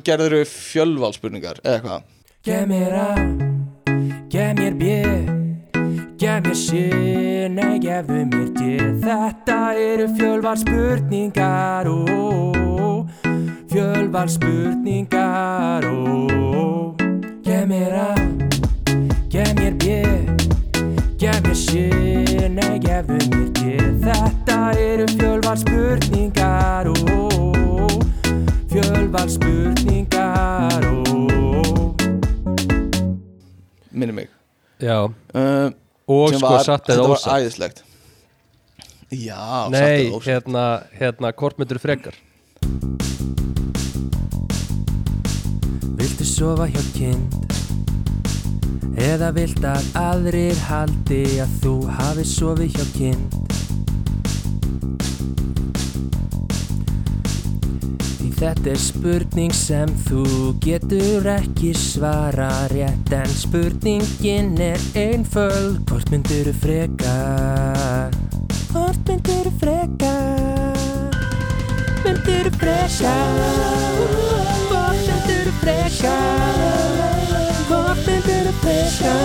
svo 0.00 0.06
gerðir 0.06 0.32
þau 0.32 0.50
fjölvalspurningar 0.50 1.60
eða 1.64 1.74
eitthvað? 1.76 2.02
Gef 2.44 2.66
mér 2.68 2.94
A, 2.96 3.10
gef 4.30 4.54
mér 4.56 4.74
B, 4.80 4.84
gef 6.18 6.40
mér 6.44 6.54
C, 6.56 7.48
nei 7.50 7.78
gefðu 7.80 8.24
mér 8.30 8.48
D 8.56 8.78
Þetta 9.02 9.58
eru 9.76 10.08
fjölvar 10.16 10.56
spurningar, 10.56 11.88
ó, 11.88 13.04
fjölvar 13.70 14.28
spurningar, 14.30 15.84
ó. 15.84 16.94
Gef 17.44 17.66
mér 17.68 17.92
A, 18.00 18.14
gef 19.28 19.52
mér 19.58 19.74
B, 19.76 20.00
gef 21.18 21.42
mér 21.44 21.56
C, 21.56 21.88
nei 22.48 22.78
gefðu 22.80 23.20
mér 23.28 23.50
D 23.52 23.76
Þetta 24.06 24.62
eru 24.78 25.10
fjölvar 25.18 25.60
spurningar, 25.60 26.88
ó, 26.88 27.29
fjölvar 28.70 29.28
spurningar, 29.28 30.84
minni 33.90 34.12
mig. 34.12 34.28
Já, 34.80 35.04
uh, 35.34 35.70
og 36.06 36.34
sko 36.34 36.46
var, 36.46 36.62
satt 36.64 36.86
þetta 36.86 36.94
eða 36.94 37.08
var 37.08 37.16
ósatt. 37.18 37.34
æðislegt. 37.40 37.82
Já, 39.10 39.42
satt 39.66 39.74
Nei, 39.74 40.06
eða 40.06 40.16
ósatt. 40.16 40.28
hérna, 40.30 40.64
hérna, 41.00 41.32
hvort 41.36 41.58
myndur 41.60 41.82
frekar? 41.82 42.14
Viltu 46.00 46.24
sofa 46.24 46.70
hjá 46.70 46.82
kind? 46.94 47.36
Eða 49.00 49.30
vilt 49.36 49.62
að 49.64 49.84
aðrir 49.98 50.58
haldi 50.68 51.24
að 51.42 51.52
þú 51.62 51.74
hafi 51.98 52.24
sofið 52.28 52.78
hjá 52.78 52.86
kind 52.96 53.49
þetta 58.40 58.70
er 58.72 58.78
spurning 58.80 59.52
sem 59.52 59.90
þú 60.06 60.22
getur 60.64 61.26
ekki 61.28 61.74
svara 61.76 62.48
rétt 62.72 63.12
En 63.12 63.28
spurningin 63.36 64.54
er 64.64 64.80
einföld. 64.96 65.82
Hvort 65.90 66.08
myndirðu 66.12 66.54
frekar 66.62 68.16
Hvort 68.70 69.02
myndirðu 69.10 69.52
frekar 69.60 70.80
Myndirðu 72.06 72.54
frekar 72.56 73.36
Hvort 74.70 75.04
myndirðu 75.04 75.54
frekar 75.60 76.60
Hvort 77.68 78.04
myndirðu 78.08 78.56
frekar 78.64 79.24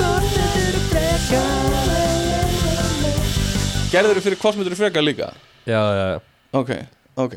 Hvort 0.00 0.30
myndirðu 0.34 0.86
frekar 0.90 1.60
gerðir 3.90 4.18
þau 4.18 4.22
fyrir 4.22 4.38
hvort 4.38 4.58
myndir 4.58 4.78
frekar 4.78 5.02
líka? 5.02 5.28
Já, 5.66 5.80
já, 5.82 6.04
já. 6.12 6.18
Ok, 6.54 6.70
ok. 7.26 7.36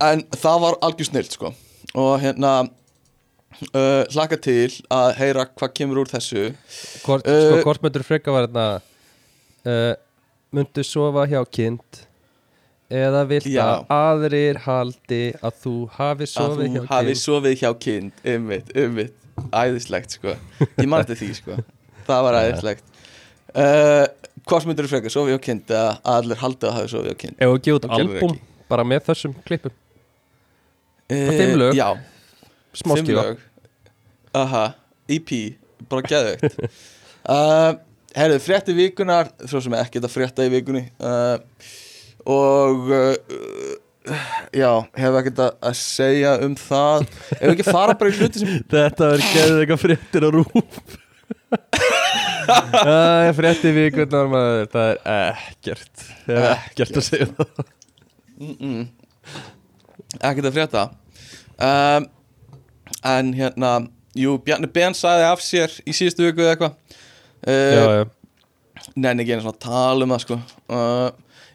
En 0.00 0.24
það 0.32 0.62
var 0.64 0.78
algjör 0.86 1.10
snilt 1.10 1.36
sko. 1.36 1.52
Og 1.94 2.14
hérna 2.22 2.54
uh, 2.64 4.02
hlaka 4.14 4.38
til 4.40 4.70
að 4.92 5.12
heyra 5.20 5.44
hvað 5.50 5.74
kemur 5.76 6.02
úr 6.04 6.10
þessu. 6.10 6.48
Hvort, 7.04 7.28
Uh, 7.28 7.44
sko, 7.50 7.60
hvort 7.68 7.84
myndur 7.84 8.06
frekar 8.06 8.34
var 8.36 8.48
hérna 8.48 8.66
uh, 9.68 9.92
Myndu 10.54 10.84
sofa 10.86 11.24
hjá 11.26 11.40
kind 11.50 12.02
Eða 12.94 13.22
vilt 13.26 13.48
Já. 13.48 13.62
að 13.64 13.92
aðrir 13.96 14.58
haldi 14.66 15.22
að 15.42 15.54
þú 15.64 15.72
hafi 15.96 16.26
að 16.26 16.30
sofið 16.30 16.66
þú 16.66 16.74
hjá 16.74 16.82
hafi 16.90 17.06
kind? 17.14 17.20
sofið 17.22 17.54
hjá 17.62 17.70
kind. 17.80 18.18
Ummitt, 18.34 18.68
ummitt, 18.76 19.14
æðislegt 19.48 20.14
sko. 20.18 20.34
Ég 20.76 20.92
eftir 21.00 21.18
því 21.18 21.30
sko. 21.38 21.56
Það 22.04 22.26
var 22.28 22.38
æðislegt 22.42 22.84
uh, 24.44 24.50
hvort 24.50 24.68
myndir 24.68 24.88
frekar, 24.90 25.12
sofið 25.12 25.34
hjá 25.34 25.42
kind 25.48 25.72
eða 25.72 25.94
að 26.02 26.18
allir 26.18 26.42
haldið 26.42 26.68
að 26.70 26.76
hafi 26.78 26.92
sofið 26.92 27.10
hjá 27.10 27.20
kind 27.24 27.38
Ef 27.38 27.54
við 27.54 27.62
gefa 27.68 27.78
út 27.80 27.88
Þú 27.88 27.96
albúm 27.98 28.36
bara 28.70 28.84
með 28.88 29.08
þessum 29.10 29.34
klippum. 29.46 29.74
Uh, 31.12 31.30
fimm 31.36 31.56
lög. 31.60 31.76
já, 31.76 31.88
Smá 32.74 32.96
lög. 32.98 33.42
Aha, 34.34 34.64
EP, 35.14 35.30
bara 35.90 36.06
geðveikt. 36.08 36.58
Uh, 37.28 37.76
herðu, 38.18 38.40
frétti 38.42 38.74
vikunar 38.76 39.30
svo 39.44 39.60
sem 39.62 39.76
ekkert 39.78 40.08
að 40.08 40.14
frétta 40.14 40.46
í 40.46 40.52
vikunni 40.52 40.86
uh, 40.98 41.36
og 42.24 42.90
uh, 42.90 43.14
já, 44.54 44.70
hef 44.98 45.20
ekkert 45.20 45.44
að, 45.44 45.54
að 45.70 45.78
segja 45.78 46.34
um 46.46 46.56
það. 46.58 47.06
Ef 47.38 47.46
ekki 47.52 47.68
fara 47.68 47.96
bara 48.00 48.10
í 48.10 48.18
hluti 48.18 48.42
sem 48.42 48.58
Þetta 48.74 49.12
verður 49.12 49.32
geðið 49.36 49.62
eitthvað 49.62 49.82
fréttir 49.86 50.26
á 50.26 50.30
rúf 50.34 51.00
Það 52.44 53.28
er 53.28 53.36
frétti 53.36 53.72
vikurnar 53.72 54.28
maður 54.32 54.66
Það 54.72 54.90
er 54.90 54.98
ekkert. 55.38 56.04
Það 56.26 56.40
er 56.40 56.50
ekkert 56.54 57.00
að 57.00 57.06
segja 57.08 57.28
það. 57.38 57.64
Mm 58.34 58.54
-mm. 58.60 58.84
ekkert 60.20 60.48
að 60.50 60.56
frétta. 60.58 60.84
Um, 61.54 62.08
en 63.04 63.34
hérna 63.34 63.72
jú, 64.18 64.38
Bjarni 64.42 64.66
Ben 64.66 64.94
sagði 64.94 65.26
af 65.28 65.42
sér 65.42 65.70
í 65.86 65.94
síðustu 65.94 66.26
viku 66.26 66.42
eða 66.42 66.54
eitthvað. 66.54 66.74
Uh, 67.44 68.04
nenni 68.96 69.22
ekki 69.22 69.34
einu 69.34 69.44
svona 69.44 69.54
að 69.54 69.64
tala 69.66 70.04
um 70.04 70.14
það 70.14 70.24
sko. 70.24 70.40
Uh, 70.68 71.10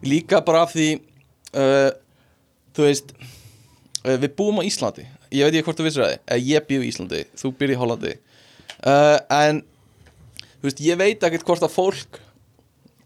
líka 0.06 0.41
bara 0.45 0.64
af 0.66 0.74
því 0.74 0.89
uh, 1.56 1.91
þú 2.76 2.88
veist 2.88 3.14
uh, 4.06 4.16
við 4.16 4.36
búum 4.38 4.62
á 4.62 4.68
Íslandi. 4.68 5.08
Ég 5.30 5.45
veit 5.45 5.60
ekki 5.60 5.68
hvort 5.68 5.80
þú 5.80 5.88
vissir 5.88 6.06
það, 6.06 6.16
uh, 6.24 6.39
ég 6.39 6.68
býð 6.70 6.86
í 6.86 6.91
Íslandi. 6.93 7.24
Þú 7.38 7.54
býr 7.60 7.76
í 7.76 7.80
Hollandi. 7.80 8.16
Uh, 8.80 9.18
en 9.36 9.64
þú 10.60 10.68
veist, 10.68 10.82
ég 10.84 10.99
veit 10.99 11.24
ekkert 11.24 11.47
hvort 11.47 11.66
að 11.66 11.76
fólk 11.76 12.20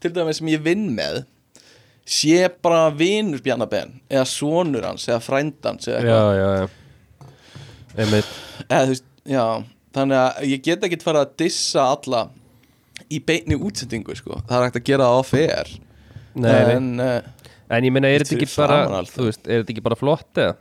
til 0.02 0.12
dæmis 0.14 0.40
sem 0.40 0.50
ég 0.52 0.62
vinn 0.64 0.88
með 0.96 1.22
sé 2.04 2.48
bara 2.62 2.90
vinur 2.92 3.40
Bjarnabenn 3.44 3.94
eða 4.12 4.26
sonur 4.28 4.84
hans 4.84 5.06
eða 5.08 5.22
frændans 5.24 5.88
eða 5.88 6.02
Já, 6.04 6.16
eitthvað. 6.16 6.40
Já, 6.40 6.48
já 6.58 6.82
Einmitt. 7.94 8.32
Eða 8.66 8.80
þú 8.82 8.92
veist, 8.92 9.06
já 9.30 9.44
þannig 9.94 10.20
að 10.20 10.48
ég 10.50 10.64
get 10.66 10.84
ekkert 10.88 11.06
fara 11.06 11.22
að 11.24 11.36
dissa 11.44 11.86
alla 11.94 12.24
í 13.12 13.20
beinni 13.22 13.56
útsendingu 13.56 14.16
sko, 14.18 14.40
það 14.48 14.58
er 14.58 14.66
hægt 14.66 14.80
að 14.80 14.88
gera 14.90 15.08
það 15.08 15.22
á 15.22 15.24
nei 16.34 16.60
en 16.74 16.88
uh, 16.98 17.18
En 17.72 17.86
ég 17.86 17.94
meina, 17.94 18.10
er 18.12 18.20
þetta 18.20 18.36
ekki 18.36 18.50
bara. 18.60 19.00
Þú 19.08 19.24
veist, 19.30 19.46
er 19.48 19.62
þetta 19.62 19.72
ekki 19.72 19.82
bara 19.86 19.96
flott 19.96 20.40
eða? 20.40 20.56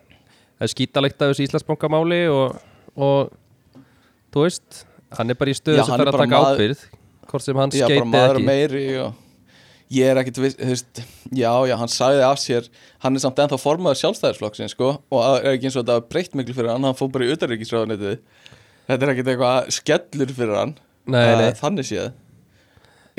Það 0.54 0.66
er 0.66 0.72
skítalegt 0.72 1.24
af 1.26 1.32
þessu 1.34 1.44
Íslandsbankamáli 1.44 2.20
og, 2.32 2.62
og 2.96 3.34
Þú 4.34 4.46
veist, 4.48 4.80
hann 5.18 5.34
er 5.34 5.38
bara 5.40 5.54
í 5.54 5.58
stöðu 5.58 5.80
Já, 5.82 5.86
sem 5.88 5.96
fer 5.98 6.08
er 6.08 6.14
að 6.14 6.24
taka 6.24 6.42
ábyrð 6.54 6.86
Hvort 7.32 7.46
sem 7.46 7.60
hann 7.62 7.72
skeiti 7.74 8.00
ekki. 8.00 8.46
meiri 8.46 8.86
og 9.02 9.20
ég 9.94 10.10
er 10.10 10.20
ekkert 10.24 10.40
viss, 10.42 10.58
veist, 10.58 11.04
já, 11.34 11.52
já, 11.70 11.76
hann 11.80 11.92
sagði 11.92 12.24
af 12.28 12.40
sér 12.42 12.68
hann 13.04 13.16
er 13.18 13.24
samt 13.24 13.40
ennþá 13.44 13.60
formaður 13.62 14.00
sjálfstæðisflokksinn 14.02 14.72
sko, 14.72 14.90
og 15.14 15.22
það 15.22 15.38
er 15.40 15.52
ekki 15.58 15.70
eins 15.70 15.78
og 15.78 15.86
þetta 15.86 16.10
breytt 16.14 16.36
miklu 16.40 16.56
fyrir 16.58 16.72
hann, 16.74 16.88
hann 16.88 16.98
fór 16.98 17.12
bara 17.14 17.28
í 17.28 17.36
utanríkisráðunetið 17.36 18.16
þetta 18.90 19.06
er 19.06 19.14
ekkert 19.14 19.32
eitthvað 19.34 19.70
skellur 19.78 20.34
fyrir 20.40 20.58
hann 20.60 20.74
Nei, 21.04 21.20
eh, 21.22 21.38
nei. 21.42 21.52
þannig 21.60 21.88
séð. 21.90 22.12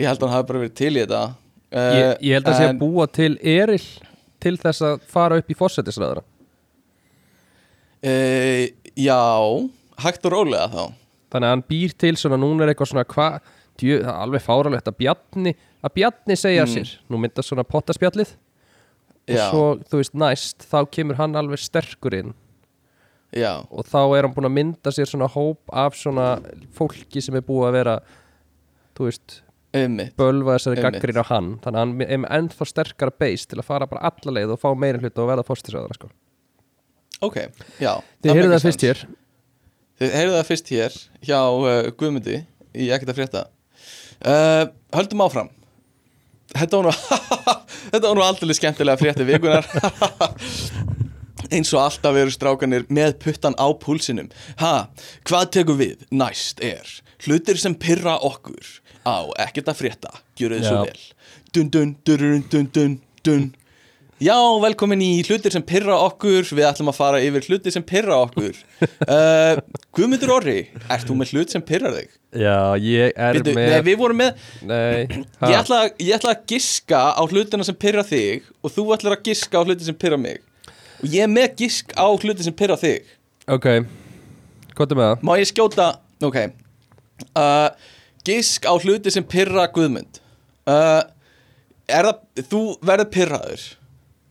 Ég 0.01 0.09
held 0.09 0.23
að 0.23 0.29
hann 0.31 0.35
hafi 0.39 0.47
bara 0.49 0.61
verið 0.63 0.77
til 0.81 0.93
í 0.95 1.01
þetta. 1.03 1.23
Ég, 1.75 2.11
ég 2.25 2.39
held 2.39 2.49
að 2.49 2.57
sé 2.59 2.69
að 2.71 2.79
búa 2.81 3.05
til 3.13 3.33
eril 3.45 3.83
til 4.45 4.55
þess 4.63 4.85
að 4.89 5.03
fara 5.15 5.37
upp 5.41 5.51
í 5.53 5.57
fórsetisræðara 5.59 6.23
uh, 8.05 8.65
já, 8.97 9.21
hægt 10.05 10.27
og 10.29 10.35
rólega 10.37 10.69
þá 10.73 10.83
þannig 11.35 11.49
að 11.51 11.55
hann 11.57 11.64
býr 11.74 11.95
til 11.99 12.14
svona, 12.20 12.39
núna 12.41 12.64
er 12.64 12.72
eitthvað 12.72 12.93
svona 12.93 13.05
hvað, 13.11 13.39
það 13.74 13.93
er 13.99 14.09
alveg 14.14 14.45
fáralegt 14.47 14.89
að 14.93 14.97
Bjarni 15.03 15.53
að 15.85 15.95
Bjarni 15.99 16.37
segja 16.39 16.64
Mm. 16.64 16.72
sér, 16.76 16.95
nú 17.11 17.18
myndast 17.20 17.51
svona 17.51 17.66
pottaspjallið 17.66 18.35
og 19.24 19.35
Já. 19.35 19.51
svo, 19.51 19.64
þú 19.91 20.01
veist, 20.01 20.14
næst 20.14 20.66
þá 20.70 20.78
kemur 20.95 21.16
hann 21.18 21.35
alveg 21.37 21.59
sterkur 21.59 22.14
inn 22.14 22.35
Já, 23.35 23.64
og 23.66 23.82
þá 23.91 23.99
er 24.14 24.22
hann 24.28 24.35
búin 24.37 24.47
að 24.47 24.55
mynda 24.55 24.93
sér 24.95 25.09
svona 25.11 25.26
hóp 25.32 25.59
af 25.74 25.97
svona 25.99 26.39
fólki 26.76 27.20
sem 27.24 27.35
er 27.35 27.43
búið 27.43 27.66
að 27.68 27.72
vera 27.80 27.95
þú 28.95 29.09
veist, 29.09 29.41
einmitt 29.74 30.12
bölva 30.16 30.55
þessari 30.55 30.78
Einmitt. 30.78 31.01
gaggrin 31.03 31.18
á 31.18 31.24
hann 31.32 31.49
þannig 31.64 31.74
að 31.74 31.80
hann 31.82 31.95
er 32.05 32.18
með 32.22 32.30
ennþá 32.39 32.68
sterkara 32.70 33.11
beist 33.18 33.49
til 33.51 33.59
að 33.59 33.66
fara 33.66 33.89
bara 33.91 34.07
alla 34.12 34.37
leið 34.39 34.53
og 34.55 34.61
fá 34.62 34.68
meira 34.78 35.01
hlut 35.03 35.18
og 35.18 35.26
verða 35.32 35.43
fórstisraðara 35.49 35.97
sko. 35.99 36.11
Ok, 37.26 37.37
já 37.82 37.99
það 38.22 38.62
fyrst 38.62 38.85
sense. 38.87 39.07
Þið 40.05 40.17
heyrðu 40.19 40.35
það 40.37 40.49
fyrst 40.51 40.71
hér 40.75 40.97
hjá 41.25 41.39
uh, 41.41 41.91
Guðmundi 41.97 42.41
í 42.77 42.89
ekkert 42.93 43.15
að 43.15 43.21
frétta. 43.23 43.45
Uh, 44.21 44.67
Höldum 44.93 45.23
áfram. 45.25 45.49
Þetta 46.53 46.81
var 46.81 46.89
nú 46.91 46.93
Þetta 47.95 48.05
var 48.05 48.19
nú 48.19 48.25
aldrei 48.25 48.57
skemmtilega 48.59 49.01
frétti 49.01 49.25
vikunar 49.29 49.65
eins 51.55 51.73
og 51.73 51.81
alltaf 51.85 52.17
eru 52.21 52.33
strákanir 52.33 52.85
með 52.93 53.17
puttan 53.25 53.57
á 53.57 53.67
púlsinum. 53.81 54.29
Ha, 54.61 54.91
hvað 55.25 55.51
tekur 55.57 55.81
við? 55.81 56.05
Næst 56.13 56.61
er 56.65 56.85
hlutir 57.25 57.61
sem 57.61 57.77
pyrra 57.81 58.19
okkur 58.25 58.77
á 59.09 59.25
ekkert 59.47 59.73
að 59.73 59.81
frétta. 59.81 60.13
Gjöru 60.37 60.61
þið 60.61 60.69
svo 60.69 60.85
vel. 60.85 61.05
Dun 61.55 61.73
dun 61.73 61.95
dun 62.05 62.45
dun 62.53 62.71
dun 62.75 62.99
dun 63.25 63.47
Já, 64.23 64.37
velkomin 64.62 65.01
í 65.03 65.09
hlutir 65.27 65.51
sem 65.51 65.62
pyrra 65.67 65.97
okkur. 66.07 66.47
Við 66.55 66.67
ætlum 66.69 66.91
að 66.93 66.99
fara 67.01 67.21
yfir 67.25 67.47
hlutir 67.49 67.75
sem 67.75 67.83
pyrra 67.83 68.21
okkur. 68.23 68.59
Uh, 69.03 69.59
Guðmundur 69.97 70.33
Orri, 70.37 70.57
ert 70.87 71.09
þú 71.09 71.17
með 71.19 71.33
hlut 71.35 71.55
sem 71.55 71.65
pyrrar 71.67 71.97
þig? 71.97 72.12
Já, 72.39 72.55
ég 72.79 73.11
er 73.19 73.39
Bíddu, 73.39 73.55
með 73.59 73.71
Nei, 73.73 73.83
við 73.87 73.99
vorum 74.01 74.19
með 74.19 74.47
Nei, 74.67 75.05
ég 75.07 75.55
ætla, 75.55 75.81
ég 76.03 76.17
ætla 76.17 76.33
að 76.35 76.41
giska 76.51 77.03
á 77.15 77.23
hlutina 77.31 77.67
sem 77.67 77.77
pyrra 77.79 78.03
þig 78.07 78.49
Og 78.67 78.73
þú 78.75 78.85
ætlar 78.97 79.15
að 79.15 79.29
giska 79.29 79.62
á 79.62 79.67
hluti 79.67 79.87
sem 79.87 79.99
pyrra 79.99 80.19
mig. 80.19 80.43
Og 80.99 81.07
ég 81.11 81.27
er 81.27 81.31
með 81.31 81.55
gisk 81.62 81.95
á 81.95 82.07
hluti 82.11 82.47
sem 82.47 82.57
pyrra 82.59 82.79
þig. 82.81 83.07
Ok, 83.51 83.67
hvað 84.75 84.95
er 84.95 85.01
með 85.01 85.11
það? 85.11 85.27
Má 85.27 85.33
ég 85.39 85.51
skjóta, 85.51 85.89
ok. 86.25 86.39
Uh, 87.35 87.69
Gisk 88.25 88.65
á 88.65 88.73
hluti 88.79 89.12
sem 89.12 89.27
pyrra 89.27 89.67
Guðmund. 89.75 90.23
Uh, 90.65 91.03
Er 91.85 92.07
það, 92.09 92.21
þú 92.49 92.61
verður 92.81 93.09
pyrraður 93.12 93.65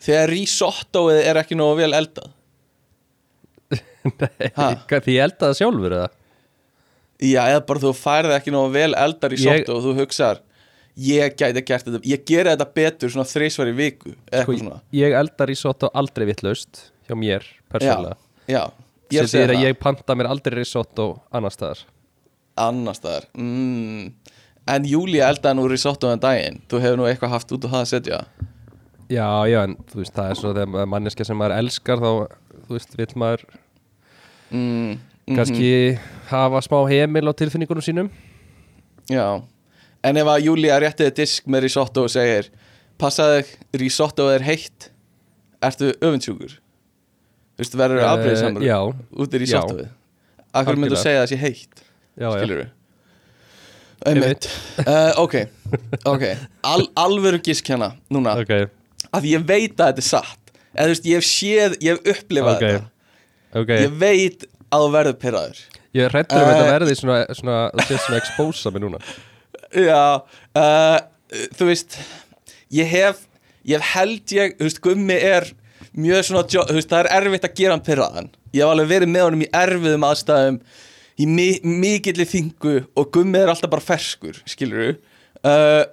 Þegar 0.03 0.31
risottoið 0.33 1.19
er 1.23 1.39
ekki 1.43 1.57
nógu 1.59 1.77
vel 1.83 1.93
eldað. 1.97 2.31
Ha? 4.57 4.65
Hvað, 4.83 5.05
Því 5.05 5.13
ég 5.15 5.23
elda 5.23 5.47
það 5.47 5.53
sjálfur 5.61 5.93
eða? 5.95 6.07
Já, 7.23 7.39
eða 7.53 7.61
bara 7.69 7.81
þú 7.85 7.91
færði 7.95 8.33
ekki 8.35 8.51
nógu 8.51 8.73
vel 8.73 8.89
eldar 8.99 9.31
í 9.31 9.37
Ég- 9.39 9.69
og 9.71 9.79
þú 9.85 9.93
hugsar 10.01 10.41
ég 10.99 11.35
gæti 11.39 11.63
gert 11.65 11.87
þetta, 11.87 12.01
ég 12.05 12.25
geri 12.27 12.51
þetta 12.51 12.67
betur 12.75 13.13
svona 13.13 13.25
þrísvar 13.29 13.71
í 13.71 13.75
viku 13.77 14.11
Sko, 14.43 14.75
ég 14.93 15.15
elda 15.17 15.47
risotto 15.49 15.89
aldrei 15.95 16.27
vittlaust 16.29 16.83
hjá 17.07 17.15
mér, 17.17 17.47
persónulega. 17.71 18.17
Er 19.13 19.27
sem 19.27 19.39
þýðir 19.39 19.55
að 19.55 19.63
ég 19.69 19.79
panta 19.81 20.15
mér 20.19 20.29
aldrei 20.29 20.59
risotto 20.59 21.07
annar 21.33 21.53
staðar. 21.53 21.81
Annar 22.59 22.95
staðar. 22.97 23.25
Mm. 23.37 24.11
En 24.73 24.85
Júlía 24.87 25.27
eldaði 25.31 25.57
nú 25.59 25.65
risotto 25.69 26.09
en 26.13 26.21
daginn. 26.23 26.61
Þú 26.71 26.79
hefur 26.83 26.99
nú 27.01 27.07
eitthvað 27.09 27.33
haft 27.35 27.51
út 27.55 27.65
á 27.67 27.69
það 27.73 27.81
að 27.81 27.89
setja 27.91 28.19
Já, 29.11 29.27
já, 29.49 29.59
en 29.63 29.75
þú 29.89 29.99
veist, 30.01 30.13
það 30.15 30.29
er 30.29 30.39
svo 30.39 30.53
þegar 30.55 30.87
manneska 30.89 31.25
sem 31.27 31.37
maður 31.39 31.57
elskar 31.59 32.01
þá, 32.03 32.11
þú 32.67 32.77
veist, 32.77 32.95
vill 32.99 33.09
maður 33.19 33.45
mm. 34.53 34.93
kannski 35.35 35.71
hafa 36.31 36.61
smá 36.65 36.77
heimil 36.91 37.27
á 37.27 37.33
tilfinningunum 37.35 37.85
sínum. 37.85 38.11
Já, 39.11 39.43
en 40.03 40.21
ef 40.21 40.31
að 40.31 40.45
Júlía 40.47 40.79
réttiði 40.81 41.15
disk 41.23 41.49
með 41.51 41.67
risotto 41.67 42.05
og 42.07 42.13
segir 42.13 42.51
passaði 43.01 43.43
risotto 43.81 44.29
er 44.31 44.45
heitt 44.47 44.89
ertu 45.63 45.91
öfundsjúkur? 45.99 46.59
Þú 47.53 47.61
veist, 47.61 47.75
verður 47.77 48.01
Eh, 48.01 48.11
afbreyðisamur 48.11 48.63
Já, 48.65 48.79
út 49.13 49.35
í 49.35 49.43
risottoið. 49.43 49.91
Akkur 50.53 50.77
myndu 50.77 50.95
Algjörlega. 50.95 51.03
segja 51.03 51.21
það 51.21 51.29
sé 51.29 51.37
heitt? 51.43 51.83
Já, 52.17 52.29
já. 52.29 52.39
Skilur 52.39 52.63
Einmitt. 54.03 54.47
Uh, 54.83 55.11
Ok, 55.21 55.35
ok. 56.03 56.23
Al, 56.67 56.87
Alvöru 56.99 57.39
gisk 57.39 57.69
hérna 57.71 57.93
núna. 58.11 58.35
Ok, 58.41 58.69
Því 59.21 59.35
ég 59.35 59.45
veit 59.49 59.75
að 59.77 59.91
þetta 59.91 60.03
er 60.03 60.07
satt. 60.07 60.53
Eða 60.73 60.87
þú 60.87 60.93
veist, 60.95 61.05
ég 61.05 61.19
hef 61.19 61.27
séð, 61.29 61.77
ég 61.85 61.93
hef 61.93 62.17
upplifað 62.17 62.55
ok, 62.55 62.63
þetta. 62.65 62.89
Ok. 63.61 63.71
Ég 63.77 63.97
veit 64.01 64.45
að 64.73 64.85
þú 64.85 64.91
verður 64.95 65.17
pyrraður 65.21 65.59
Ég 65.93 66.07
er 66.07 66.15
hrættur 66.15 66.39
um 66.39 66.47
Eh, 66.47 66.53
þetta 66.53 66.69
verði 66.71 66.95
svona, 66.97 67.17
svona, 67.37 67.57
þú 67.77 67.85
sést 67.89 68.07
svona 68.07 68.21
expósa 68.23 68.71
mig 68.73 68.81
núna. 68.81 69.01
Já 69.77 69.99
uh, 70.57 70.97
Þú 71.57 71.67
veist 71.69 71.99
Ég 72.73 72.89
hef, 72.89 73.21
ég 73.69 73.77
hef 73.77 73.91
held 73.93 74.33
ég 74.33 74.55
Þú 74.57 74.69
veist, 74.69 74.81
Gummi 74.85 75.17
er 75.17 75.49
mjög 75.93 76.25
svona 76.29 76.45
Þú 76.49 76.79
veist, 76.79 76.89
það 76.89 77.03
er 77.03 77.11
erfitt 77.19 77.47
að 77.49 77.55
gera 77.61 77.77
hann 77.77 77.85
pyrraðan 77.85 78.31
Ég 78.53 78.63
hef 78.63 78.73
alveg 78.73 78.89
verið 78.95 79.13
með 79.13 79.27
honum 79.27 79.45
í 79.45 79.51
erfiðum 79.61 80.07
aðstæðum 80.09 80.59
Í 81.13 81.29
mi 81.29 81.47
mikilli 81.61 82.25
þingu 82.25 82.75
Og 82.97 83.11
Gummi 83.13 83.43
er 83.43 83.53
alltaf 83.53 83.69
bara 83.69 83.85
ferskur 83.85 84.41
Skilur 84.49 84.95
uh, 85.45 85.85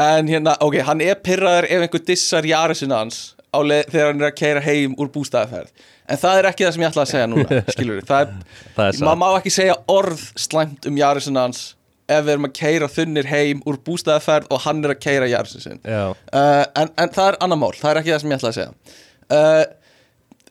En 0.00 0.26
hérna, 0.30 0.56
ok, 0.64 0.80
hann 0.88 1.02
er 1.04 1.20
pyrraður 1.22 1.68
ef 1.70 1.84
einhver 1.84 2.04
dissar 2.08 2.46
Jarisinn 2.48 2.94
hans 2.94 3.34
leið 3.54 3.92
þegar 3.92 4.08
hann 4.10 4.22
er 4.24 4.30
að 4.32 4.38
keira 4.40 4.62
heim 4.64 4.96
úr 4.98 5.10
bústæðaferð 5.14 5.84
En 6.10 6.18
það 6.18 6.38
er 6.40 6.48
ekki 6.48 6.64
það 6.66 6.72
sem 6.74 6.82
ég 6.82 6.90
ætla 6.90 7.04
að 7.04 7.12
segja 7.12 7.28
núna 7.30 7.60
Skilur 7.76 8.00
það 8.08 8.24
er, 8.24 8.32
Það 8.74 8.88
er 8.88 8.98
maður 9.06 9.20
má 9.20 9.28
ekki 9.38 9.52
segja 9.54 9.76
orð 9.94 10.24
slæmt 10.42 10.88
um 10.90 10.98
Jarisinn 10.98 11.38
hans 11.38 11.62
ef 12.10 12.26
við 12.26 12.32
erum 12.34 12.48
að 12.50 12.56
keira 12.58 12.88
þunnir 12.92 13.30
heim 13.30 13.62
úr 13.70 13.78
bústæðaferð 13.86 14.50
og 14.52 14.60
hann 14.66 14.82
er 14.84 14.92
að 14.92 14.98
keira 15.00 15.30
Jarisinn 15.30 15.62
sinn. 15.62 15.78
Já, 15.88 16.10
uh, 16.12 16.64
en, 16.76 16.90
en 17.00 17.14
það 17.14 17.30
er 17.30 17.38
annar 17.46 17.60
mál, 17.62 17.70
það 17.78 17.94
er 17.94 18.00
ekki 18.02 18.12
það 18.12 18.20
sem 18.20 18.34
ég 18.34 18.42
ætla 18.42 18.50
að 18.50 18.58
segja. 18.58 18.98
Uh, 19.32 19.62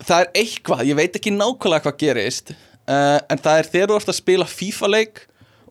Það 0.01 0.23
er 0.23 0.31
eitthvað, 0.41 0.81
ég 0.89 0.97
veit 0.97 1.17
ekki 1.19 1.33
nákvæmlega 1.33 1.85
hvað 1.85 1.99
gerist 2.01 2.53
uh, 2.53 3.19
en 3.31 3.39
það 3.39 3.59
er 3.59 3.69
þegar 3.75 3.91
þú 3.91 3.99
ert 3.99 4.11
að 4.11 4.17
spila 4.17 4.47
FIFA-leik 4.49 5.21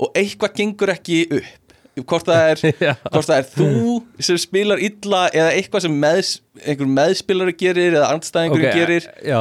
og 0.02 0.18
eitthvað 0.18 0.54
gengur 0.60 0.92
ekki 0.94 1.18
upp 1.40 1.61
hvort 2.00 2.24
það 2.24 2.42
er, 2.50 2.62
Já. 2.86 2.92
hvort 3.12 3.28
það 3.28 3.38
er 3.42 3.48
þú 3.52 4.22
sem 4.24 4.38
spilar 4.40 4.80
illa 4.80 5.26
eða 5.34 5.50
eitthvað 5.58 5.84
sem 5.86 5.98
meðs, 6.04 6.30
einhver 6.64 6.88
meðspilari 6.88 7.54
gerir 7.60 7.98
eða 7.98 8.10
andstæðingur 8.14 8.64
ok, 8.64 8.76
gerir 8.78 9.08
Já 9.28 9.40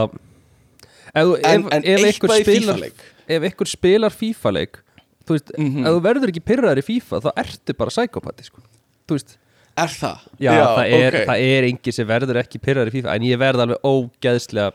en, 1.15 1.65
en 1.71 1.83
ef 1.83 2.05
ykkur 2.07 2.31
eitthvað 2.31 2.39
í 2.39 2.45
spilar 2.45 2.79
FIFA-leik 2.79 3.05
Ef 3.31 3.45
ykkur 3.51 3.69
spilar 3.71 4.15
FIFA-leik 4.15 4.81
Þú 5.27 5.35
veist, 5.37 5.51
Mhm. 5.59 5.85
ef 5.85 5.93
þú 5.95 6.01
verður 6.03 6.31
ekki 6.33 6.41
pyrraður 6.49 6.79
í 6.81 6.83
FIFA 6.87 7.19
þá 7.23 7.29
ertu 7.43 7.75
bara 7.77 7.93
psykopati, 7.93 8.43
sko 8.47 8.63
Þú 9.07 9.15
veist, 9.17 9.37
Er 9.79 9.87
það? 9.87 10.23
já, 10.41 10.51
það, 10.51 10.93
er, 10.97 11.15
ok. 11.15 11.27
það 11.29 11.43
er 11.47 11.67
engi 11.69 11.93
sem 11.95 12.07
verður 12.09 12.39
ekki 12.41 12.59
pyrraður 12.59 12.89
í 12.91 12.95
FIFA 12.97 13.15
En 13.15 13.27
ég 13.29 13.39
verð 13.39 13.63
alveg 13.63 13.85
ógeðslega 13.87 14.71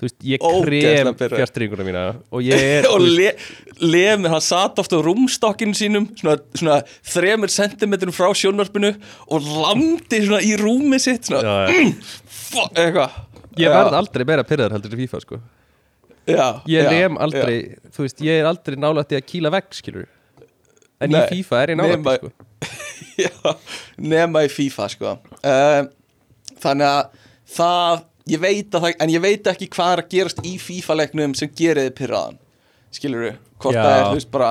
Þú 0.00 0.06
veist, 0.06 0.16
ég 0.24 0.40
krem 0.40 1.10
pirraður. 1.12 1.36
fjastringuna 1.42 1.84
mína 1.84 2.02
Og 2.32 2.40
ég 2.46 2.62
er, 2.80 2.86
og 2.88 3.02
le, 3.04 3.34
Lemur, 3.84 4.32
hann 4.32 4.40
satt 4.44 4.78
ofta 4.80 4.96
á 4.96 5.00
rúmstokkinu 5.04 5.76
sínum 5.76 6.06
svona, 6.16 6.38
svona 6.56 6.78
þremur 7.12 7.52
sentimetrum 7.52 8.14
frá 8.16 8.30
sjónvarpinu 8.32 8.94
og 9.28 9.50
landi 9.60 10.22
svona 10.24 10.40
í 10.46 10.54
rúmi 10.60 10.96
sitt 11.04 11.28
svona, 11.28 11.44
já, 11.68 11.76
já. 11.76 11.92
fó, 12.24 12.64
eitthvað. 12.72 13.18
Ég 13.60 13.74
verð 13.76 13.98
aldrei 14.00 14.24
meira 14.30 14.44
pyrraður 14.48 14.78
heldur 14.78 14.96
í 14.96 15.02
FIFA, 15.04 15.20
sko. 15.26 15.40
Já, 16.30 16.46
Ég 16.70 16.88
lem 16.92 17.16
aldrei, 17.20 17.56
þú 17.92 18.04
veist, 18.06 18.20
ég 18.24 18.40
er 18.40 18.48
aldrei 18.48 18.76
nálægt 18.80 19.12
í 19.12 19.18
að 19.18 19.24
kýla 19.34 19.50
vegg, 19.52 19.68
skilur 19.74 20.08
En 21.00 21.10
Nei, 21.12 21.22
í 21.24 21.40
FIFA 21.40 21.60
er 21.64 21.72
ég 21.74 21.78
nálægt, 21.80 22.00
nema- 22.00 22.16
sko. 22.20 22.32
Já, 23.24 23.54
nema 24.00 24.42
í 24.46 24.50
FIFA 24.52 24.86
sko. 24.94 25.14
Uh, 25.44 25.88
þannig 26.62 26.86
að 26.88 27.26
það, 27.56 28.02
ég 28.30 28.42
veit 28.42 28.74
að 28.76 28.86
það 28.86 29.04
en 29.04 29.12
ég 29.14 29.22
veit 29.24 29.50
ekki 29.52 29.68
hvað 29.74 29.92
er 29.96 30.02
að 30.04 30.14
gerast 30.14 30.40
í 30.46 30.54
FIFA-leiknum 30.62 31.34
sem 31.38 31.50
gerir 31.56 31.88
þið 31.88 31.96
pyrraðan 32.00 32.38
skilur 32.94 33.26
du, 33.26 33.32
hvort 33.62 33.76
Já. 33.76 33.82
það 33.84 33.96
er, 33.96 34.04
þú 34.06 34.18
veist, 34.18 34.30
bara 34.34 34.50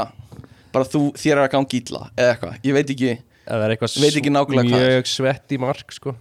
bara 0.74 0.86
þú, 0.86 1.02
þér 1.18 1.36
er 1.36 1.44
að 1.46 1.52
gangi 1.56 1.80
ítla 1.82 2.02
eða 2.14 2.34
eitthvað, 2.36 2.60
ég 2.68 2.78
veit 2.78 2.96
ekki 2.96 3.18
Það 3.50 3.64
er 3.66 3.72
eitthvað 3.74 3.94
Veit 4.04 4.18
ekki 4.20 4.30
nákvæmlega 4.30 4.70
hvað 4.70 4.84
er. 4.86 4.92
mjög 4.94 5.08
svett 5.10 5.54
í 5.56 5.58
mark, 5.58 5.94
sko. 5.96 6.12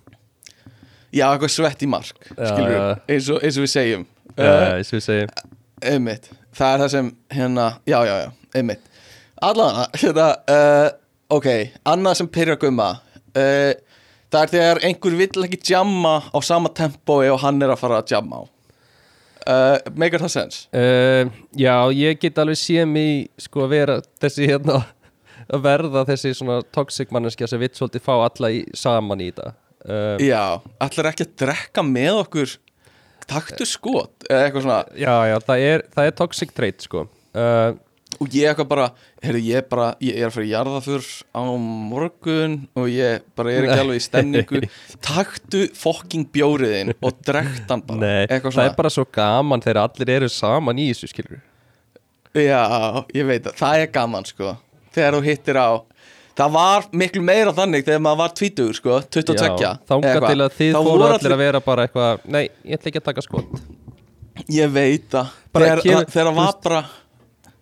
Já, 1.12 1.24
eitthvað 1.26 1.50
svett 1.52 1.82
í 1.84 1.88
mark, 1.92 2.22
skilur 2.32 2.72
já. 2.72 2.84
eins, 3.04 3.28
og, 3.28 3.42
eins 3.44 3.58
og 3.58 3.64
við 3.66 3.72
segjum. 3.74 4.06
Uh, 4.32 4.46
eins 4.78 4.92
og 4.92 4.96
við 4.96 5.02
segjum. 5.04 5.34
einmitt, 5.92 6.30
það 6.56 6.72
er 6.72 6.82
það 6.82 6.90
sem 6.94 7.10
hérna, 7.36 7.66
já, 7.88 7.98
já, 8.08 8.14
já, 8.22 8.30
einmitt. 8.60 8.88
Allan, 9.44 9.82
hérna, 10.00 10.28
uh, 10.54 10.88
ok 11.36 11.50
annað 11.92 12.18
sem 12.22 12.30
pyrra 12.38 12.56
gumma 12.58 12.88
uh, 12.96 13.72
það 14.32 14.42
er 14.42 14.52
þegar 14.54 14.82
einhver 14.88 15.18
vill 15.22 15.46
ekki 15.48 15.60
jamma 15.72 16.14
á 16.28 16.38
sama 16.44 16.70
tempói 16.74 17.28
og 17.32 17.40
hann 17.44 17.60
er 17.64 17.72
að 17.74 17.82
fara 17.82 18.02
að 18.02 18.14
jamma 18.16 18.42
á. 18.42 18.44
Uh, 19.48 19.78
meikar 19.96 20.20
það 20.20 20.32
sens? 20.34 20.56
uh, 20.76 21.24
Já, 21.56 21.88
ég 21.96 22.18
get 22.20 22.38
alveg 22.42 22.58
séð 22.60 22.84
mig 22.90 23.30
sko 23.40 23.64
að 23.64 23.70
vera 23.72 23.94
þessi 24.20 24.48
hérna 24.50 24.82
að 25.48 25.64
verða 25.64 26.04
þessi 26.10 26.34
svona 26.36 26.60
toxic 26.74 27.12
manneskja 27.14 27.48
sem 27.48 27.62
vill 27.62 27.72
svolítið 27.72 28.04
fá 28.04 28.14
alla 28.18 28.50
í, 28.52 28.62
saman 28.76 29.22
í 29.24 29.30
þetta. 29.30 29.54
Uh, 29.88 30.16
já, 30.20 30.58
allir 30.84 31.08
ekki 31.12 31.24
að 31.24 31.36
drekka 31.44 31.84
með 31.86 32.18
okkur 32.24 32.56
taktu 33.28 33.66
skot 33.68 34.26
eða 34.28 34.46
eitthvað 34.46 34.66
svona? 34.66 34.80
Já, 34.98 35.14
já, 35.30 35.36
það 35.46 35.64
er, 35.70 35.84
það 35.94 36.10
er 36.10 36.16
toxic 36.18 36.54
trait 36.56 36.84
sko. 36.84 37.06
Uh, 37.36 37.70
og 38.18 38.34
ég 38.34 38.50
eitthvað 38.50 38.70
bara, 38.72 38.88
heyrðu 39.24 39.42
ég 39.48 39.68
bara 39.72 39.88
ég 40.04 40.18
er 40.20 40.28
að 40.28 40.34
fara 40.36 40.46
í 40.46 40.52
jarðafur 40.52 41.08
á 41.34 41.42
morgun 41.92 42.56
og 42.78 42.88
ég 42.92 43.24
bara 43.38 43.52
er 43.54 43.66
ekki 43.66 43.82
alveg 43.82 43.98
í 43.98 44.04
stemningu. 44.04 44.62
Taktu 45.08 45.64
fokking 45.74 46.28
bjóriðin 46.34 46.94
og 47.00 47.18
drekt 47.26 47.70
hann 47.72 47.82
bara. 47.88 48.00
Nei, 48.04 48.24
eitthvað 48.28 48.52
það 48.52 48.56
svona, 48.60 48.70
er 48.70 48.78
bara 48.78 48.94
svo 48.94 49.06
gaman 49.18 49.64
þegar 49.66 49.82
allir 49.88 50.14
eru 50.20 50.30
saman 50.32 50.78
í 50.82 50.88
þessu 50.92 51.10
skilur 51.12 51.40
já, 52.38 52.62
ég 53.16 53.26
veit 53.26 53.46
að 53.48 53.56
það 53.58 53.82
er 53.82 53.92
gaman 53.94 54.26
sko, 54.28 54.52
þegar 54.94 55.16
þú 55.16 55.22
hittir 55.26 55.58
á 55.58 55.68
það 56.38 56.52
var 56.54 56.86
miklu 57.00 57.22
meira 57.24 57.54
þannig 57.56 57.86
þegar 57.86 58.02
maður 58.04 58.20
var 58.22 58.34
tvítugur 58.38 58.76
sko, 58.78 59.00
22 59.16 59.48
Já, 59.64 59.70
þangað 59.88 60.12
eitthvað. 60.12 60.28
til 60.30 60.44
að 60.44 60.56
þið 60.60 60.72
Þá 60.76 60.80
voru 60.86 61.08
allir 61.08 61.34
að 61.34 61.42
vera 61.42 61.60
bara 61.64 61.86
eitthvað 61.88 62.28
Nei, 62.30 62.44
ég 62.62 62.78
ætla 62.78 62.92
ekki 62.92 63.00
að 63.02 63.06
taka 63.08 63.24
skot. 63.26 63.60
Ég 64.54 64.70
veit 64.70 65.16
að 65.18 65.32
Bara 65.50 65.64
þegar, 65.72 65.82
kemur- 65.82 66.12
þegar 66.14 66.28
þú 66.30 66.36
var 66.38 66.60
bara 66.68 66.82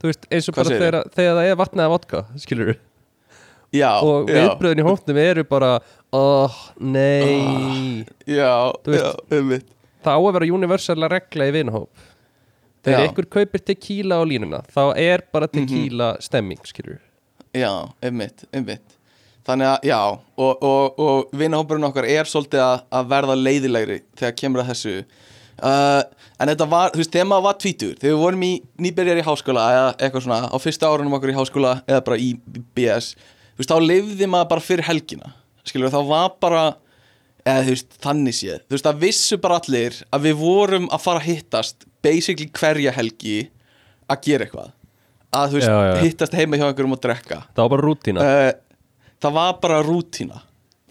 Þú 0.00 0.10
veist, 0.10 0.26
eins 0.30 0.48
og 0.50 0.54
Hvað 0.56 0.68
bara 0.68 0.78
þegar, 0.80 0.98
þegar 1.16 1.38
það 1.40 1.50
er 1.52 1.56
vatn 1.62 1.80
eða 1.82 1.92
vodka 1.94 2.24
skilur 2.42 2.74
já, 3.76 3.90
og 4.00 4.28
já, 4.30 4.36
viðbröðin 4.36 4.82
í 4.82 4.84
hófnum 4.86 5.20
eru 5.20 5.44
bara 5.48 5.70
oh, 6.16 6.58
nei. 6.80 8.04
Já, 8.28 8.72
Þú 8.84 8.92
veist- 8.94 9.24
já, 9.30 9.38
um 9.40 9.54
það 10.06 10.12
á 10.14 10.20
að 10.20 10.32
vera 10.36 10.50
universala 10.54 11.08
regla 11.10 11.48
í 11.48 11.52
vinahóp. 11.56 12.04
Þegar 12.86 13.00
Já. 13.02 13.06
einhver 13.08 13.26
kaupir 13.26 13.62
tequila 13.66 14.20
á 14.20 14.24
línuna 14.24 14.60
þá 14.70 14.82
er 14.96 15.22
bara 15.32 15.48
Mhm. 15.48 15.66
tequila 15.66 16.16
stemming 16.22 16.60
skilur 16.64 17.00
Já, 17.52 17.88
einmitt, 18.02 18.44
einmitt. 18.54 18.84
Þannig 19.46 19.66
að, 19.66 19.80
já, 19.82 19.98
og, 20.38 20.62
og, 20.62 20.98
og 20.98 21.30
vinahópurinn 21.32 21.86
okkar 21.88 22.04
er 22.04 22.24
svolítið 22.24 22.60
að, 22.62 22.80
að 22.92 23.08
verða 23.08 23.36
leiðilegri 23.38 24.00
þegar 24.18 24.36
kemur 24.36 24.62
að 24.62 24.70
þessu. 24.72 25.04
Uh, 25.62 26.02
En 26.36 26.50
þetta 26.50 26.66
var, 26.68 26.90
þú 26.92 27.00
veist, 27.00 27.12
þegar 27.14 27.28
maður 27.30 27.44
var 27.46 27.56
tvítur 27.62 27.94
Þegar 27.96 28.12
við 28.12 28.20
vorum 28.20 28.42
í 28.44 28.50
nýbyrjar 28.84 29.20
í 29.22 29.24
háskóla 29.24 29.62
eða 29.72 29.86
eitthvað 29.96 30.24
svona, 30.26 30.40
á 30.52 30.56
fyrsta 30.60 30.90
árunum 30.90 31.16
okkur 31.16 31.32
í 31.32 31.36
háskóla 31.38 31.70
eða 31.88 32.02
bara 32.04 32.18
í 32.20 32.26
BS 32.76 33.14
Þú 33.16 33.62
veist, 33.62 33.70
þá 33.72 33.78
lifði 33.86 34.28
maður 34.28 34.50
bara 34.50 34.64
fyrir 34.66 34.88
helgina 34.90 35.30
Skilur, 35.66 35.90
þá 35.90 36.00
var 36.06 36.34
bara, 36.44 36.64
eða 37.42 37.64
veist, 37.66 37.96
þannig 38.04 38.36
séð. 38.38 38.60
Þú 38.68 38.76
veist, 38.76 38.86
það 38.86 39.00
vissu 39.02 39.38
bara 39.42 39.56
allir 39.58 39.96
að 40.14 40.26
við 40.28 40.36
vorum 40.38 40.84
að 40.94 41.02
fara 41.02 41.22
að 41.22 41.28
hittast 41.32 41.86
Basically 42.06 42.46
hverja 42.54 42.92
helgi 42.94 43.38
að 44.06 44.20
gera 44.28 44.46
eitthvað. 44.46 44.68
Að, 45.34 45.48
þú 45.50 45.58
veist, 45.58 45.66
Já, 45.72 45.78
já. 45.88 45.96
hittast 46.04 46.36
heima 46.38 46.60
hjá 46.60 46.68
einhverjum 46.68 46.94
og 46.94 47.00
drekka. 47.02 47.40
Það 47.56 47.64
var 47.64 47.72
bara 47.72 47.86
rútína. 47.88 48.26
Uh, 48.28 48.84
það 49.24 49.34
var 49.40 49.56
bara 49.64 49.80
rútína. 49.82 50.38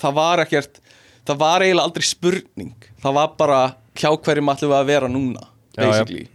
Það 0.04 0.18
var 0.20 0.44
ekkert 0.44 0.82
það 1.26 1.40
var 1.42 1.66
eiginlega 1.66 1.90
aldrei 1.90 2.08
spurning. 2.10 2.74
Það 3.02 3.16
var 3.22 3.32
bara 3.40 3.60
hjá 3.96 4.10
hverjum 4.14 4.52
ætlum 4.54 4.72
við 4.72 4.80
að 4.80 4.90
vera 4.92 5.10
núna 5.12 5.44
Já, 5.76 5.82
já. 5.82 5.90
basically. 5.90 6.28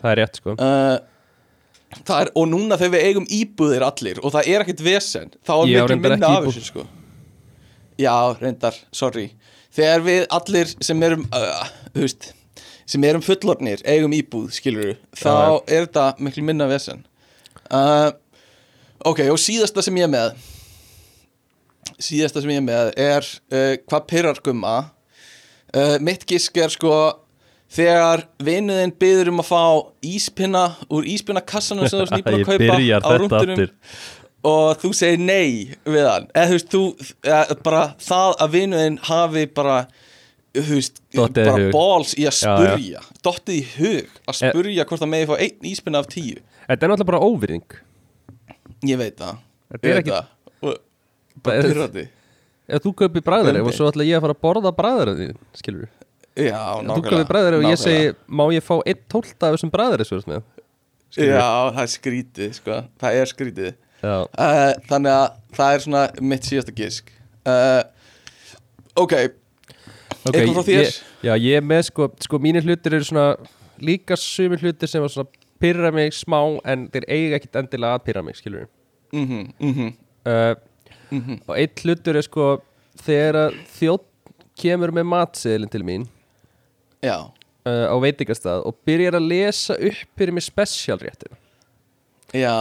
Það 0.00 0.10
er 0.10 0.20
rétt 0.20 0.38
sko. 0.40 0.54
Uh, 0.58 0.98
er, 2.18 2.30
og 2.34 2.46
núna 2.50 2.78
þegar 2.78 2.94
við 2.94 3.06
eigum 3.08 3.26
íbúðir 3.38 3.86
allir 3.86 4.20
og 4.22 4.34
það 4.34 4.50
er 4.52 4.64
ekkert 4.64 4.84
vesen 4.84 5.34
þá 5.46 5.54
er 5.56 5.72
miklu 5.72 5.98
minna 6.02 6.30
af 6.30 6.48
þessu 6.48 6.64
sko. 6.68 6.86
Já, 8.00 8.14
reyndar, 8.40 8.78
sorry. 8.94 9.28
Þegar 9.74 10.02
við 10.06 10.24
allir 10.34 10.72
sem 10.82 11.06
erum 11.06 11.26
uh, 11.34 11.68
þú 11.94 12.06
veist, 12.06 12.32
sem 12.90 13.06
erum 13.06 13.22
fullornir 13.24 13.82
eigum 13.88 14.14
íbúð, 14.14 14.50
skilur 14.58 14.96
þá 15.14 15.30
Já, 15.30 15.46
er 15.76 15.86
þetta 15.86 16.08
miklu 16.26 16.44
minna 16.46 16.68
vesen. 16.70 17.04
Uh, 17.70 18.10
ok, 19.06 19.24
og 19.32 19.40
síðasta 19.40 19.82
sem 19.84 19.96
ég 20.02 20.08
er 20.08 20.12
með 20.14 20.34
síðasta 22.02 22.42
sem 22.42 22.52
ég 22.52 22.60
er 22.60 22.66
með 22.66 22.92
er 23.00 23.26
uh, 23.54 23.74
hvað 23.86 24.06
pyrrar 24.10 24.40
gumma 24.44 24.76
uh, 25.74 25.96
mitt 26.00 26.24
gisk 26.30 26.56
er 26.62 26.72
sko 26.72 26.94
þegar 27.74 28.26
vinuðinn 28.44 28.92
byður 29.00 29.32
um 29.32 29.40
að 29.42 29.48
fá 29.50 29.62
íspinna 30.06 30.64
úr 30.94 31.06
íspinnakassanum 31.10 31.88
sem 31.90 31.98
þú 31.98 32.04
ert 32.04 32.14
nýbúin 32.18 32.44
að 32.44 32.50
kaupa 32.50 33.08
á 33.08 33.10
rúndunum 33.18 33.64
og 34.44 34.74
þú 34.82 34.90
segir 34.92 35.22
nei 35.24 35.72
við 35.88 36.04
hann. 36.04 36.26
Eða 36.36 36.50
þú 36.50 36.56
veist, 36.58 36.68
þú, 36.74 36.82
eða, 37.24 37.56
bara 37.64 37.84
það 38.04 38.34
að 38.44 38.50
vinuðinn 38.58 38.98
hafi 39.08 39.46
bara 39.56 39.78
þú 40.54 40.64
veist, 40.76 41.00
Dottið 41.16 41.48
bara 41.48 41.70
balls 41.74 42.12
í 42.20 42.26
að 42.28 42.36
spurja 42.42 43.00
dottið 43.24 43.56
í 43.56 43.62
hug 43.78 44.12
að 44.28 44.34
Eh. 44.34 44.52
spurja 44.52 44.84
hvort 44.90 45.00
það 45.02 45.10
megi 45.14 45.28
fá 45.30 45.34
einn 45.40 45.70
íspinna 45.72 46.02
af 46.04 46.10
tíu. 46.12 46.36
Þetta 46.68 46.86
er 46.86 46.92
náttúrulega 46.92 47.08
bara 47.10 47.24
óvirðing. 47.24 47.78
Ég 48.84 49.00
veit 49.00 49.16
það. 49.18 49.40
Þetta 49.72 49.88
er 49.94 50.02
ekki- 50.02 50.20
bara 51.44 51.62
pyrrandi 51.64 52.04
ef 52.68 52.84
þú 52.84 52.94
kaupir 53.02 53.24
bræðari 53.26 53.62
og 53.62 53.70
svo 53.76 53.90
ætla 53.92 54.08
ég 54.08 54.18
að 54.18 54.26
fara 54.26 54.36
að 54.36 54.42
borða 54.46 54.74
bræðari 54.78 55.30
skilur 55.56 55.88
já, 56.34 56.58
þú 56.58 56.86
nákvæmlega. 56.88 57.10
kaupir 57.10 57.30
bræðari 57.30 57.60
og 57.60 57.68
ég 57.68 57.80
segi 57.80 58.12
má 58.26 58.44
ég 58.54 58.64
fá 58.64 58.76
einn 58.82 59.06
tólta 59.08 59.52
af 59.52 59.58
þessum 59.58 59.72
Skilurðu? 61.14 61.38
Já, 61.38 61.70
það 61.70 61.84
er 61.84 61.90
skrítið, 61.92 62.54
sko. 62.56 62.76
Það 62.98 63.16
er 63.20 63.28
skrítið. 63.30 63.66
Já, 64.02 64.14
uh, 64.26 64.70
Þannig 64.88 65.12
að 65.14 65.36
það 65.54 65.74
er 65.74 65.82
svona 65.84 66.00
mitt 66.18 66.48
síðasta 66.48 66.72
gisk. 66.74 67.12
Uh, 67.46 67.84
Ok, 68.94 69.14
Eitthvað 70.30 70.52
frá 70.54 70.66
þér? 70.68 70.92
Já, 71.26 71.32
ég 71.34 71.58
er 71.58 71.64
með 71.66 71.88
sko, 71.88 72.06
sko 72.22 72.38
mínir 72.40 72.64
hlutir 72.64 72.94
eru 72.94 73.06
svona 73.08 73.24
líka 73.82 74.16
sumir 74.18 74.62
hlutir 74.62 74.90
sem 74.90 75.02
var 75.02 75.10
svona 75.10 75.42
pyrra 75.60 75.90
mig 75.94 76.14
smá 76.14 76.38
en 76.70 76.86
þeir 76.94 77.06
eiga 77.08 77.40
ekkit 77.40 77.58
endilega 77.58 77.98
að 77.98 78.04
pyrra 78.06 78.22
mig, 78.24 78.38
skilur 78.38 78.68
mhm, 79.14 79.50
mhm. 79.58 79.92
Uh, 80.24 80.54
Mhm. 81.14 81.40
og 81.48 81.56
eitt 81.58 81.82
hlutur 81.84 82.16
er 82.16 82.22
sko 82.26 82.48
þegar 83.04 83.54
þjótt 83.78 84.04
kemur 84.58 84.92
með 84.94 85.08
matseðilin 85.10 85.70
til 85.72 85.82
mín 85.86 86.06
Já, 87.04 87.16
uh, 87.66 87.86
á 87.90 87.96
veitingastað 88.00 88.64
og 88.66 88.76
byrjar 88.86 89.18
að 89.18 89.28
lesa 89.28 89.74
upp 89.74 90.06
fyrir 90.18 90.32
mig 90.32 90.44
specialréttin 90.46 91.34
já 92.34 92.54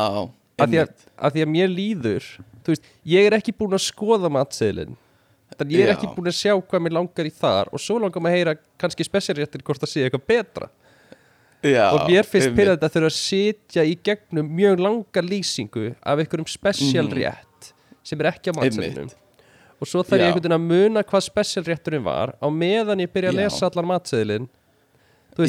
að 0.59 0.69
því 0.69 0.81
því 1.33 1.43
að 1.45 1.49
mér 1.53 1.71
líður 1.71 2.25
veist, 2.67 2.83
ég 3.05 3.25
er 3.27 3.37
ekki 3.37 3.53
búin 3.57 3.73
að 3.75 3.85
skoða 3.87 4.29
matseðilin 4.31 4.95
þannig 5.57 5.75
ég 5.77 5.83
er 5.85 5.91
Já. 5.91 5.95
ekki 5.97 6.11
búin 6.15 6.29
að 6.31 6.37
sjá 6.39 6.53
hvað 6.57 6.81
mér 6.85 6.95
langar 6.97 7.29
í 7.29 7.33
þar 7.33 7.69
og 7.73 7.81
svo 7.81 7.99
langar 8.01 8.21
maður 8.23 8.33
að 8.33 8.37
heyra 8.39 8.55
kannski 8.81 9.05
specialréttin 9.07 9.63
hvort 9.65 9.83
það 9.83 9.91
sé 9.93 10.05
eitthvað 10.05 10.27
betra 10.27 10.69
já, 11.63 11.85
og 11.93 12.09
mér 12.09 12.25
finnst 12.27 12.49
einmitt. 12.49 12.57
pyrrandi 12.59 12.87
að 12.87 12.95
þurfa 12.97 13.11
að 13.11 13.17
sitja 13.19 13.85
í 13.87 13.95
gegnum 14.03 14.49
mjög 14.57 14.81
langa 14.83 15.21
lýsingu 15.23 15.85
af 16.01 16.19
einhverjum 16.19 16.49
special 16.49 17.07
Mhm. 17.07 17.13
Sem 18.03 18.19
er 18.23 18.31
ekki 18.33 18.51
á 18.51 18.57
matseðlinum 18.59 19.11
og 19.83 19.89
svo 19.89 20.03
þarf 20.03 20.19
ég 20.21 20.27
einhvern 20.29 20.43
veginn 20.43 20.57
að 20.57 20.67
muna 20.69 21.03
hvað 21.07 21.25
special 21.25 21.63
rétturinn 21.67 22.05
var 22.05 22.35
á 22.39 22.47
meðan 22.47 23.03
ég 23.03 23.11
byrja 23.11 23.33
að 23.33 23.39
lesa 23.41 23.69
allan 23.69 23.89
matseðlin 23.89 24.49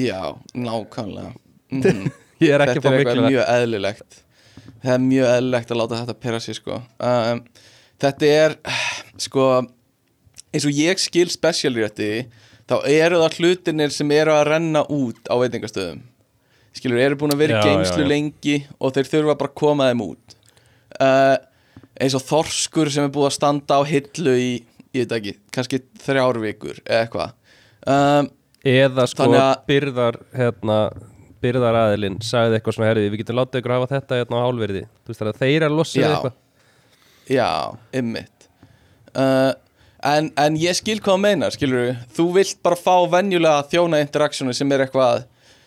Já, 0.00 0.34
nákvæmlega. 0.54 1.34
Mhm. 1.74 2.10
ég 2.40 2.52
er 2.54 2.62
ekki 2.62 2.78
Þetta 2.78 2.80
að 2.80 2.84
fá 2.84 2.88
er 2.88 2.98
eitthvað 2.98 3.16
miklu 3.16 3.30
mjög 3.32 3.46
eðlilegt. 3.54 4.16
Það 4.84 4.92
er 4.94 5.02
mjög 5.04 5.28
eðlilegt 5.32 5.70
að 5.72 5.78
láta 5.80 5.98
þetta 6.00 6.14
pera 6.20 6.40
sig 6.40 6.56
sko. 6.58 6.76
Um, 7.00 7.40
Þetta 8.04 8.26
er 8.28 8.54
sko 9.22 9.44
eins 10.54 10.66
og 10.68 10.76
ég 10.76 11.00
skil 11.02 11.28
specialrétti 11.32 12.10
þá 12.68 12.74
eru 12.90 13.20
það 13.22 13.38
hlutinir 13.38 13.94
sem 13.94 14.10
eru 14.14 14.34
að 14.34 14.44
renna 14.50 14.84
út 14.92 15.30
á 15.30 15.34
veitingastöðum. 15.40 16.02
Skilur, 16.74 16.98
eru 16.98 17.18
búin 17.18 17.34
að 17.34 17.42
vera 17.44 17.60
í 17.60 17.68
geimslu 17.68 18.02
já, 18.02 18.06
já. 18.06 18.10
lengi 18.10 18.56
og 18.78 18.94
þeir 18.96 19.10
þurfa 19.12 19.36
bara 19.40 19.52
að 19.52 19.58
koma 19.62 19.88
þeim 19.90 20.04
út. 20.04 20.36
Uh, 20.98 21.36
eins 22.00 22.14
og 22.18 22.24
þorskur 22.26 22.90
sem 22.92 23.06
er 23.06 23.12
búið 23.14 23.28
að 23.30 23.36
standa 23.38 23.78
á 23.78 23.82
hillu 23.86 24.34
í, 24.40 24.50
ég 24.94 25.04
veit 25.06 25.16
ekki, 25.18 25.34
kannski 25.54 25.82
þrjár 26.04 26.40
vikur 26.42 26.80
eða 26.84 27.02
eitthvað. 27.06 27.34
Um, 27.86 28.30
eða 28.64 29.04
sko 29.10 29.26
að- 29.28 29.66
byrðar 29.68 30.20
hérna 30.34 30.78
byrðar 31.44 31.76
aðilinn 31.76 32.16
sagði 32.24 32.56
eitthvað 32.56 32.76
svona 32.78 32.88
herði 32.88 33.10
við 33.12 33.20
getum 33.20 33.36
látið 33.36 33.60
ykkur 33.60 33.74
hafa 33.74 33.90
þetta 33.90 34.20
hérna 34.22 34.38
á 34.40 34.44
hálfverði 34.46 34.82
þú 34.88 35.10
veist 35.12 35.20
þannig 35.20 35.34
að 35.34 35.42
þeir 35.44 35.66
að 35.66 35.74
við 35.76 36.00
Já. 36.00 36.08
eitthvað. 36.14 36.38
Já, 37.34 37.48
ymmit 38.00 38.46
uh, 39.16 39.52
en, 40.14 40.30
en 40.40 40.56
ég 40.60 40.76
skil 40.78 40.98
hvað 41.00 41.14
það 41.14 41.22
meinar, 41.24 41.54
skilur 41.54 41.92
Þú 42.16 42.26
vilt 42.38 42.58
bara 42.64 42.76
fá 42.80 42.94
venjulega 43.12 43.66
þjóna 43.72 44.00
interaktionu 44.04 44.56
sem 44.56 44.72
er 44.76 44.86
eitthvað 44.86 45.26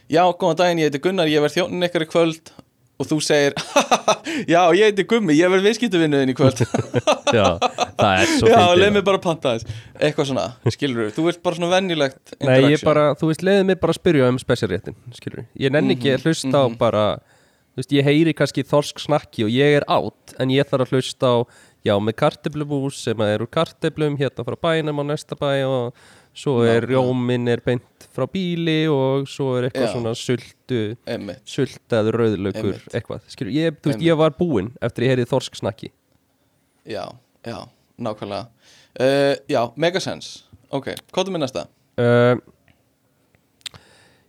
Já, 0.10 0.22
góðan 0.34 0.60
daginn, 0.62 0.82
ég 0.82 0.90
heiti 0.90 1.02
Gunnar, 1.04 1.28
ég 1.30 1.42
verð 1.44 1.58
þjónin 1.60 1.88
ykkar 1.90 2.06
í 2.06 2.10
kvöld 2.10 2.52
Og 2.98 3.06
þú 3.06 3.18
segir 3.22 3.54
Já, 4.54 4.62
ég 4.74 4.88
heiti 4.90 5.04
Gummi, 5.06 5.36
ég 5.38 5.52
verð 5.54 5.68
viðskiptuvinnuðin 5.68 6.32
í 6.32 6.36
kvöld. 6.38 6.64
Já, 7.38 7.46
það 7.62 8.12
er 8.24 8.32
svo 8.32 8.50
Já, 8.54 8.62
leið 8.80 8.94
mig 8.96 9.04
bara 9.06 9.20
að 9.20 9.26
panta 9.28 9.54
þess 9.54 9.80
Eitthvað 10.02 10.30
svona, 10.32 10.46
skilur 10.74 11.12
Þú 11.14 11.26
vilt 11.28 11.42
bara 11.46 11.60
svona 11.60 11.72
venjulegt 11.76 12.34
Nei, 12.42 12.58
ég 12.74 12.82
bara, 12.88 13.08
þú 13.20 13.30
veist, 13.32 13.46
leiðið 13.46 13.68
mig 13.70 13.80
bara 13.84 13.94
að 13.96 14.00
spyrja 14.02 14.32
um 14.34 14.40
specialréttin, 14.42 14.98
skilur 15.20 15.46
Ég 15.62 15.74
nenni 15.78 15.94
ekki 15.98 16.10
Mhm, 16.14 16.18
að 16.18 16.26
hlusta 16.32 16.58
á 16.58 16.66
bara 16.82 17.06
Þú 17.78 17.84
veist, 17.84 17.94
ég 18.00 18.08
heyri 18.10 18.34
kannski 18.34 18.66
þorsk 18.66 19.04
snakki 19.06 19.46
og 19.46 19.54
ég 19.54 19.78
er 19.78 19.86
átt 19.94 20.34
En 20.42 20.50
ég 20.56 20.66
þarf 20.66 20.88
að 20.90 20.98
hlusta 20.98 21.30
á, 21.30 21.38
já, 21.86 21.94
með 22.02 22.18
karteblumús 22.24 22.98
sem 23.06 23.22
að 23.22 23.36
er 23.36 23.46
úr 23.46 23.52
karteblum 23.54 24.18
Hérna 24.18 24.48
frá 24.48 24.58
bænum 24.66 25.04
á 25.06 25.14
næsta 25.14 25.38
bæ 25.38 25.52
og 25.70 25.94
svo 26.38 26.60
er 26.70 26.86
rjóminn 26.86 27.48
er 27.50 27.62
beint 27.66 28.06
frá 28.14 28.28
bíli 28.30 28.84
Og 28.92 29.26
svo 29.30 29.56
er 29.58 29.68
eitthvað 29.70 29.88
Já. 29.88 29.94
svona 29.96 30.14
sultu, 30.18 30.82
Einmitt, 31.10 31.42
sultaður 31.50 32.20
rauðlaukur. 32.22 32.78
Eitthvað, 32.94 33.24
skilur, 33.34 33.52
ég, 33.56 33.80
þú 33.82 33.92
veist, 33.94 34.04
ég 34.06 34.20
var 34.20 34.36
búinn 34.38 34.70
eftir 34.86 35.08
ég 35.08 35.16
heyrið 35.16 35.32
þorsk 35.34 35.58
snakki 35.60 35.90
já, 36.88 37.04
já, 37.44 37.58
nákvæmlega 38.00 38.46
uh, 39.02 39.34
Já, 39.50 39.62
megasense 39.76 40.44
Ok, 40.70 40.92
hvað 41.16 41.28
er 41.30 41.34
með 41.38 41.44
næsta? 41.46 41.66
uh, 41.98 42.38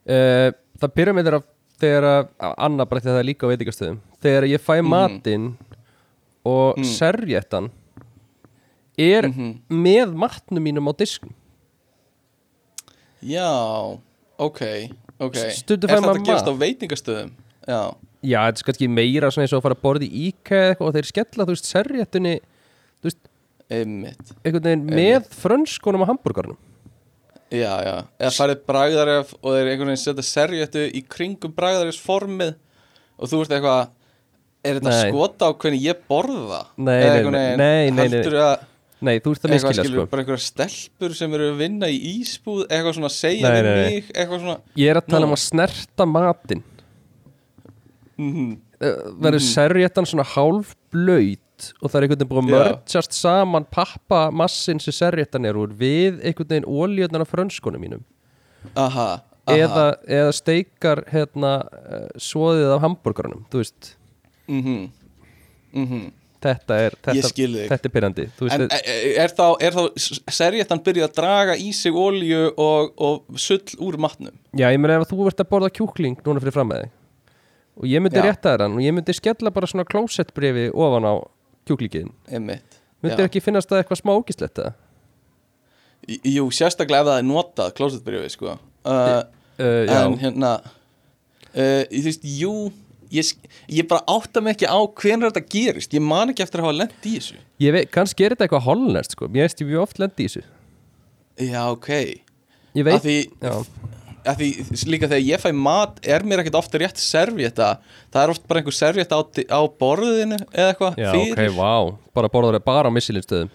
uh, 0.08 0.50
Það 0.78 0.92
byrja 0.94 1.14
með 1.16 1.28
þeirra 1.28 1.40
þegar 1.78 2.06
að 2.10 2.54
Anna 2.66 2.84
brætti 2.90 3.10
það 3.10 3.24
líka 3.28 3.46
á 3.46 3.50
veitingastöðum 3.52 3.98
þegar 4.22 4.46
ég 4.50 4.62
fæ 4.62 4.76
Mhm. 4.80 4.88
matinn 4.90 5.48
og 6.48 6.78
mm. 6.78 6.84
serjettan 6.96 7.68
er 8.98 9.28
Mhm. 9.28 9.60
með 9.70 10.14
matnum 10.14 10.62
mínum 10.64 10.88
á 10.90 10.92
diskum 10.98 11.30
Já, 13.24 13.48
ok, 14.38 14.60
ok 15.18 15.38
Stundum 15.56 15.90
Er 15.90 15.94
fær 15.94 15.98
þetta 15.98 16.06
maður 16.06 16.20
að 16.20 16.28
gerast 16.28 16.46
á 16.46 16.52
mat. 16.52 16.60
veitingastöðum? 16.62 17.32
Já, 17.68 17.80
Já, 18.22 18.38
þetta 18.48 18.62
er 18.62 18.66
kannski 18.68 18.88
meira 18.90 19.28
svona 19.30 19.44
eins 19.46 19.52
og 19.54 19.60
að 19.60 19.66
fara 19.68 19.76
að 19.78 19.82
borða 19.86 20.06
í 20.08 20.22
eða 20.30 20.70
eitthvað 20.72 20.88
og 20.88 20.94
þeir 20.96 21.08
skella, 21.12 21.44
þú 21.48 21.54
veist, 21.54 21.68
serjettunni 21.70 22.32
þú 22.98 23.10
veist, 23.10 23.20
einmitt 23.68 24.32
einhvern 24.42 24.64
veginn 24.68 24.86
með 24.98 25.28
frönskunum 25.42 26.02
á 26.06 26.10
hambúrgarnum 26.10 26.58
Já, 27.48 27.72
já, 27.80 27.94
eða 28.20 28.32
farið 28.36 28.64
bragðaref 28.68 29.30
og 29.38 29.54
þeir 29.54 29.70
einhvern 29.72 29.88
veginn 29.92 30.02
setja 30.02 30.24
serjötu 30.28 30.82
í 30.92 31.00
kringum 31.08 31.54
bragðarefs 31.56 32.00
formið 32.04 32.50
og 33.18 33.30
þú 33.30 33.40
veist 33.42 33.54
eitthvað 33.56 33.86
er 34.68 34.80
þetta 34.80 34.90
Nei. 34.92 35.12
skota 35.12 35.48
á 35.48 35.50
hvernig 35.54 35.84
ég 35.86 36.02
borða? 36.10 36.58
Nei, 36.76 36.98
Eða 36.98 37.08
nei, 37.08 37.18
einhvern 37.20 37.36
nei, 37.38 37.44
veginn 37.46 37.62
nei, 37.62 37.78
nei, 37.78 37.94
nei. 37.94 38.02
heldurðu 38.08 38.42
að 38.44 38.66
Nei, 39.00 39.18
þú 39.22 39.32
ert 39.34 39.44
að 39.44 39.52
eitthvað 39.54 39.74
miskilja 39.76 39.94
sko. 39.94 40.06
bara 40.10 40.22
einhverja 40.24 40.44
stelpur 40.44 41.12
sem 41.14 41.34
eru 41.38 41.50
að 41.52 41.60
vinna 41.62 41.90
í 41.90 41.98
ísbúð 42.16 42.64
eitthvað 42.66 42.96
svona 42.96 43.10
segja 43.14 43.50
Nei, 43.50 43.58
við 43.58 43.68
nei, 43.68 43.76
mig 43.78 44.08
eitthvað 44.14 44.40
svona 44.42 44.56
Ég 44.74 44.90
er 44.90 44.98
að 44.98 45.10
tala 45.12 45.20
Nú. 45.22 45.28
um 45.28 45.36
að 45.36 45.44
snerta 45.44 46.08
matinn. 46.08 46.64
Mm 48.18 48.56
verður 48.78 49.42
serjettan 49.42 50.06
svona 50.06 50.26
hálf 50.34 50.74
blöyt 50.92 51.72
og 51.82 51.90
það 51.90 51.96
er 51.98 52.04
einhvern 52.06 52.20
veginn 52.20 52.30
búið 52.30 52.42
að 52.42 52.50
mörgjast 52.52 53.16
saman 53.16 53.66
pappamassin 53.74 54.82
sem 54.82 54.94
serjettan 54.94 55.48
er 55.48 55.58
úr 55.58 55.72
við 55.74 56.20
einhvern 56.22 56.52
veginn 56.52 56.68
ólíunan 56.68 57.24
af 57.24 57.32
frönskunum 57.32 57.82
mínum. 57.82 58.04
Aha, 58.78 59.08
aha. 59.18 59.56
eða, 59.56 59.86
eða 60.06 60.36
steikar 60.36 61.02
hérna 61.10 61.52
uh, 61.66 62.06
svoðið 62.22 62.76
af 62.76 62.84
hambúrgarnum 62.86 63.44
þú 63.50 63.64
veist, 63.64 63.96
mm 64.46 64.62
-hmm. 65.74 66.12
Þetta 66.44 66.76
er 66.84 66.94
Ég 67.16 67.24
þetta, 67.26 67.64
þetta 67.72 67.88
er 67.88 67.92
pyrrandi 67.94 68.24
En 68.28 68.48
þetta- 68.62 68.78
er, 68.78 69.08
er 69.24 69.32
þá, 69.34 69.46
þá 69.74 69.82
serjættan 70.38 70.82
byrjuð 70.86 71.06
að 71.08 71.14
draga 71.18 71.56
í 71.58 71.72
sig 71.74 71.92
olju 71.98 72.42
og, 72.56 72.92
og 72.96 73.38
sull 73.40 73.62
úr 73.82 73.98
matnum? 73.98 74.34
já, 74.54 74.68
ég 74.70 74.78
meina 74.78 75.00
ef 75.00 75.08
þú 75.10 75.26
ert 75.30 75.42
að 75.42 75.50
borða 75.50 75.70
kjúkling 75.74 76.18
núna 76.24 76.40
fyrir 76.44 76.54
fram 76.54 76.70
með 76.70 76.84
þig 76.84 76.94
og 77.78 77.84
ég 77.86 78.02
myndi 78.02 78.18
Já. 78.18 78.24
rétta 78.26 78.52
þér 78.54 78.64
hann 78.66 78.76
og 78.78 78.82
ég 78.82 78.94
myndi 78.96 79.14
skella 79.14 79.50
bara 79.54 79.66
svona 79.70 79.84
klósettbrefi 79.86 80.68
ofan 80.74 81.04
á 81.06 81.14
kjúklingin 81.68 82.12
Einmitt. 82.30 82.78
myndi 83.02 83.22
Já. 83.22 83.26
ekki 83.28 83.42
finnast 83.44 83.68
það 83.70 83.82
eitthvað 83.84 84.00
smá 84.02 84.14
ógislegt 84.18 84.58
eða? 84.62 84.72
J- 86.08 86.20
Jú, 86.38 86.46
sérstaklega 86.54 87.02
ef 87.04 87.08
það 87.10 87.18
er 87.20 87.26
notað 87.28 87.74
klósetbyrjuði, 87.78 88.30
sko 88.36 88.54
uh, 88.54 89.22
Uh, 89.58 89.90
En 89.90 90.12
hérna 90.20 90.50
uh, 90.62 91.82
Þú 91.90 92.02
veist, 92.04 92.22
jú 92.22 92.50
Ég, 93.14 93.30
ég 93.72 93.86
bara 93.88 94.04
átta 94.10 94.42
mig 94.44 94.56
ekki 94.56 94.68
á 94.68 94.78
hvenær 95.00 95.32
þetta 95.32 95.44
gerist. 95.54 95.94
Ég 95.96 96.04
man 96.04 96.32
ekki 96.32 96.44
eftir 96.44 96.60
að 96.60 96.68
hafa 96.68 96.78
lent 96.82 97.06
í 97.08 97.14
þessu. 97.16 97.38
Ég 97.64 97.74
veit, 97.76 97.90
kannski 97.94 98.26
er 98.26 98.34
þetta 98.34 98.46
eitthvað 98.48 98.66
hollnest 98.68 99.14
sko, 99.16 99.28
mér 99.32 99.46
veist 99.48 99.62
ég 99.62 99.70
mjög 99.70 99.84
oft 99.86 100.02
lendi 100.02 100.26
í 100.26 100.28
þessu. 100.28 100.44
Já, 101.48 101.62
ok. 101.70 101.90
Ég 102.78 102.84
veit, 102.86 103.00
því, 103.04 103.16
já, 103.40 103.54
að 104.28 104.42
því 104.42 104.48
líka 104.90 105.08
þegar 105.08 105.24
ég 105.24 105.42
fæ 105.42 105.48
mat 105.56 106.00
er 106.06 106.24
mér 106.28 106.42
ekkert 106.42 106.58
ofta 106.60 106.80
rétt 106.82 107.00
servjeta 107.00 107.68
það 108.12 108.20
er 108.22 108.32
oft 108.34 108.44
bara 108.50 108.60
einhver 108.60 108.76
servjeta 108.76 109.18
á, 109.18 109.22
á 109.24 109.60
borðinu 109.80 110.38
eða 110.52 110.72
eitthvað 110.74 111.00
já 111.00 111.08
fyrir. 111.14 111.32
ok, 111.32 111.56
vá. 111.56 111.72
Bara 112.18 112.30
borða 112.32 112.52
þér 112.58 112.66
bara 112.66 112.92
á 112.92 112.96
missilinnstöðum 112.96 113.50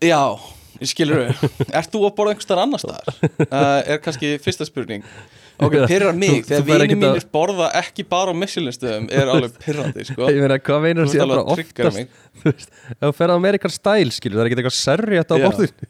Já, 0.00 0.22
skilur 0.88 1.26
Ert 1.28 1.92
þú 1.92 2.06
að 2.08 2.14
borða 2.16 2.32
einhver 2.34 2.46
staðar 2.46 2.64
annars 2.64 2.86
staðar? 2.86 3.20
Uh, 3.50 3.80
er 3.90 4.00
kannski 4.04 4.34
fyrsta 4.40 4.66
spurning 4.68 5.04
Ok, 5.66 5.74
pyrrar 5.90 6.16
mig, 6.16 6.44
þegar 6.48 6.64
vinið 6.68 6.84
ekkert 6.86 7.00
mínir 7.02 7.20
að- 7.20 7.30
borða 7.34 7.66
ekki 7.80 8.04
bara 8.08 8.32
á 8.32 8.34
missilinnstöðum 8.40 9.08
er 9.12 9.30
alveg 9.34 9.58
pyrrandi, 9.60 10.04
sko. 10.08 10.28
Ég 10.32 10.40
meina, 10.40 10.56
hvað 10.58 10.82
meinar 10.86 11.08
Þú 11.10 11.20
að 11.20 11.54
tryggara 11.58 11.90
oftast? 11.92 12.18
þú 12.40 12.52
veist, 12.54 12.70
ef 12.90 13.02
þú 13.04 13.12
ferð 13.20 13.34
á 13.34 13.36
Amerikan 13.36 13.74
Style 13.74 14.14
skilur, 14.16 14.38
það 14.38 14.44
er 14.44 14.50
ekki 14.50 14.58
eitthvað 14.62 14.78
serjætt 14.80 15.30
á 15.32 15.36
borðinu. 15.44 15.88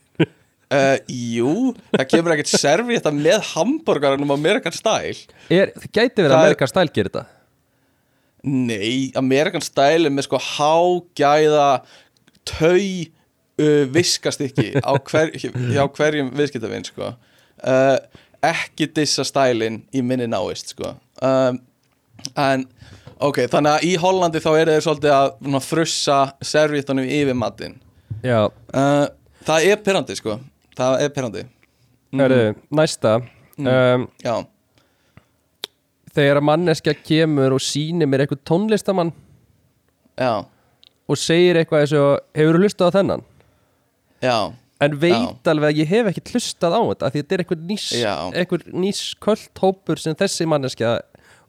Uh, 0.70 0.96
Jú, 1.10 1.52
það 1.96 2.04
kemur 2.12 2.32
ekkert 2.36 2.50
servjeta 2.54 3.10
með 3.10 3.40
hambúrgaranum 3.54 4.30
á 4.30 4.36
American 4.38 4.72
Style. 4.76 5.16
Er, 5.50 5.72
það 5.74 5.88
gæti 5.98 6.22
verið 6.22 6.30
Það 6.30 6.36
að 6.36 6.40
er- 6.40 6.46
Amerikan 6.46 6.70
Style 6.70 6.92
gerir 6.94 7.10
þetta? 7.10 7.24
Nei, 8.42 9.10
American 9.20 9.60
Style 9.64 10.06
er 10.08 10.14
með 10.14 10.24
sko 10.28 10.38
hágæða 10.40 11.66
tau 12.48 12.78
uh, 13.60 13.84
viskastykki 13.92 14.70
á 14.80 14.92
hver, 15.10 15.34
hjá 15.36 15.82
hverjum 15.98 16.30
viðskiptavinn 16.38 16.86
sko. 16.88 17.10
uh, 17.60 17.98
ekki 18.47 18.88
dissa 18.97 19.24
stælin 19.26 19.82
í 19.93 20.03
minni 20.03 20.28
náist 20.30 20.74
sko. 20.74 20.95
um, 21.22 21.61
en 22.36 22.66
ok, 23.20 23.45
þannig 23.53 23.76
að 23.76 23.86
í 23.88 23.95
Hollandi 24.01 24.43
þá 24.43 24.51
eru 24.55 24.74
þeir 24.74 24.84
svolítið 24.86 25.16
að 25.16 25.62
frussa 25.66 26.18
servítanum 26.43 27.09
yfir 27.09 27.36
matinn. 27.36 27.80
Já, 28.24 28.49
uh, 28.49 29.07
það 29.47 29.70
er 29.70 29.82
pyrrandi 29.84 30.16
sko. 30.16 30.38
Það 30.76 31.03
er 31.05 31.14
pyrrandi 31.14 31.47
mm. 32.12 32.20
er, 32.20 32.55
næsta 32.70 33.16
um, 33.59 34.07
já, 34.22 34.34
þegar 36.14 36.41
að 36.41 36.47
manneskja 36.49 36.95
kemur 37.03 37.57
og 37.57 37.64
sýnir 37.64 38.11
mér 38.11 38.24
eitthvað 38.24 38.43
tónlistamann 38.49 39.12
já, 40.18 40.47
og 41.11 41.20
segir 41.20 41.61
eitthvað 41.61 41.84
eins 41.84 41.95
og 41.99 42.11
hefur 42.36 42.59
þú 42.59 42.64
hlustað 42.64 42.93
á 42.93 42.97
þennan? 42.99 43.26
Já 44.20 44.36
en 44.80 44.94
veit 45.00 45.48
alveg 45.52 45.70
að 45.74 45.80
ég 45.82 45.88
hef 45.92 46.06
ekki 46.10 46.22
hlustað 46.32 46.72
á 46.76 46.80
þetta 46.90 47.10
því 47.12 47.20
þetta 47.22 47.34
er 47.36 47.42
eitthvað 47.44 47.64
nýs, 47.70 47.86
Já. 48.00 48.14
eitthvað 48.32 48.66
nýs 48.72 49.00
köld 49.20 49.62
hópur 49.62 50.00
sem 50.00 50.14
þessi 50.16 50.46
manneskja 50.48 50.92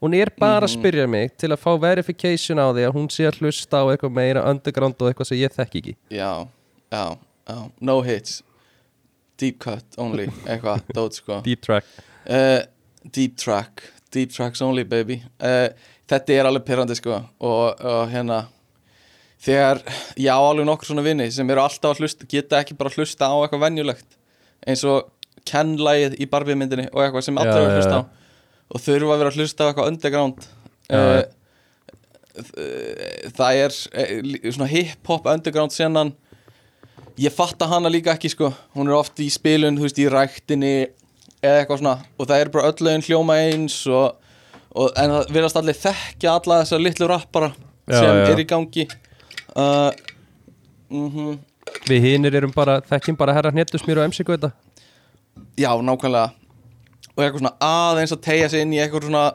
hún 0.01 0.15
er 0.17 0.32
bara 0.39 0.65
Mhm. 0.65 0.67
að 0.67 0.73
spyrja 0.75 1.07
mig 1.09 1.38
til 1.38 1.49
að 1.53 1.59
fá 1.61 1.71
verification 1.79 2.57
á 2.59 2.67
því 2.73 2.88
að 2.89 2.93
hún 2.95 3.07
sé 3.09 3.27
að 3.29 3.39
hlusta 3.39 3.77
á 3.82 3.86
eitthvað 3.93 4.11
meira 4.17 4.43
underground 4.49 4.95
og 4.99 5.11
eitthvað 5.13 5.27
sem 5.27 5.38
ég 5.38 5.53
þekki 5.55 5.82
ekki. 5.82 5.95
Já, 6.09 6.47
já, 6.91 7.17
já, 7.47 7.71
no 7.79 8.01
hits. 8.01 8.41
Deep 9.38 9.59
cut 9.59 9.84
only, 9.97 10.25
eitthvað, 10.49 10.82
dót 10.93 11.13
sko. 11.17 11.41
Deep 11.43 11.61
track. 11.61 11.86
Uh, 12.27 12.61
Deep 13.11 13.36
track, 13.38 13.82
deep 14.11 14.29
tracks 14.32 14.61
only 14.61 14.84
baby. 14.84 15.23
Uh, 15.39 15.69
Þetta 16.07 16.29
er 16.36 16.45
alveg 16.45 16.65
pyrrandi 16.67 16.93
sko. 16.95 17.15
Og, 17.39 17.79
og 17.82 18.09
hérna 18.11 18.43
Þegar, 19.42 19.82
já, 20.22 20.36
alveg 20.38 20.68
nokkur 20.70 20.92
svona 20.92 21.04
vinni 21.06 21.26
sem 21.34 21.50
eru 21.50 21.64
alltaf 21.64 21.96
að 21.96 22.04
hlusta, 22.04 22.28
geta 22.30 22.60
ekki 22.62 22.76
bara 22.78 22.92
að 22.92 23.00
hlusta 23.02 23.26
á 23.26 23.36
eitthvað 23.42 23.64
venjulegt 23.66 24.18
eins 24.70 24.84
og 24.86 25.10
Ken-lægið 25.50 26.20
í 26.22 26.28
Barbie 26.30 26.58
myndinni 26.58 26.88
og 26.92 27.02
eitthvað 27.02 27.26
sem 27.26 27.39
Já, 27.39 27.48
eru 27.50 27.64
að 27.66 27.78
hlusta 27.80 27.98
á. 27.98 28.02
og 28.70 28.84
þurfa 28.84 29.16
að 29.16 29.22
vera 29.24 29.32
að 29.32 29.39
hlusta 29.39 29.66
á 29.66 29.68
eitthvað 29.72 29.89
underground. 29.92 30.50
Uh, 30.92 31.24
það 33.36 33.62
er 33.64 33.78
eh, 34.04 34.52
svona 34.52 34.70
hip-hop 34.72 35.26
underground 35.32 35.74
senan 35.74 36.14
ég 37.20 37.34
fatta 37.34 37.68
hana 37.72 37.89
líka 37.92 38.14
ekki 38.14 38.32
sko. 38.32 38.52
Hún 38.78 38.89
er 38.92 38.98
oft 39.00 39.20
í 39.24 39.30
spilun, 39.34 39.78
þú 39.80 39.88
veist, 39.88 40.00
í 40.00 40.10
ræktinni 40.12 40.76
eða 41.42 41.64
eitthvað 41.64 41.82
svona. 41.82 41.98
Og 42.18 42.30
það 42.30 42.44
er 42.44 42.54
bara 42.54 42.72
öll 42.72 42.88
lögin 42.88 43.06
hljóma 43.10 43.38
eins 43.48 43.82
og, 43.89 44.20
og, 44.72 44.92
en 44.94 45.18
það 45.18 45.34
verðast 45.36 45.62
allir 45.62 45.82
þekkja 45.82 46.36
alla 46.38 46.62
þessar 46.64 46.86
litlu 46.86 47.10
rappara 47.12 47.52
Já, 47.89 47.98
sem 47.98 48.22
já. 48.22 48.28
er 48.30 48.44
í 48.44 48.48
gangi 48.48 48.86
uh, 49.56 49.91
mm 50.91 51.39
við 51.88 52.04
hinir 52.04 52.36
erum 52.36 52.52
bara, 52.52 52.80
þekkjum 52.84 53.16
bara 53.16 53.34
herra 53.38 53.52
hnettusmýr 53.54 54.02
og 54.02 54.16
Guða 54.28 54.52
já, 55.58 55.72
nákvæmlega. 55.82 56.32
Og 57.12 57.24
eitthvað 57.24 57.41
svona 57.41 57.56
aðeins 57.66 58.14
að 58.16 58.24
tegja 58.26 58.49
sig 58.52 58.64
inn 58.66 58.74
í 58.76 58.80
eitthvað 58.82 59.10
svona 59.10 59.26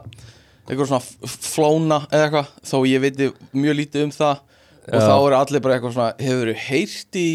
eitthvað 0.67 0.89
svona 0.91 1.31
flóna 1.47 1.99
eða 2.09 2.25
eitthvað 2.25 2.51
þó 2.71 2.77
ég 2.89 3.03
veit 3.03 3.21
mjög 3.55 3.79
lítið 3.81 4.07
um 4.07 4.13
það. 4.15 4.43
Og 4.87 4.95
Já. 4.97 5.03
þá 5.03 5.15
eru 5.15 5.37
allir 5.37 5.63
bara 5.63 5.77
eitthvað 5.77 5.95
svona 5.97 6.09
hefur 6.23 6.51
þú 6.51 6.55
heyrt 6.67 7.19
í 7.19 7.27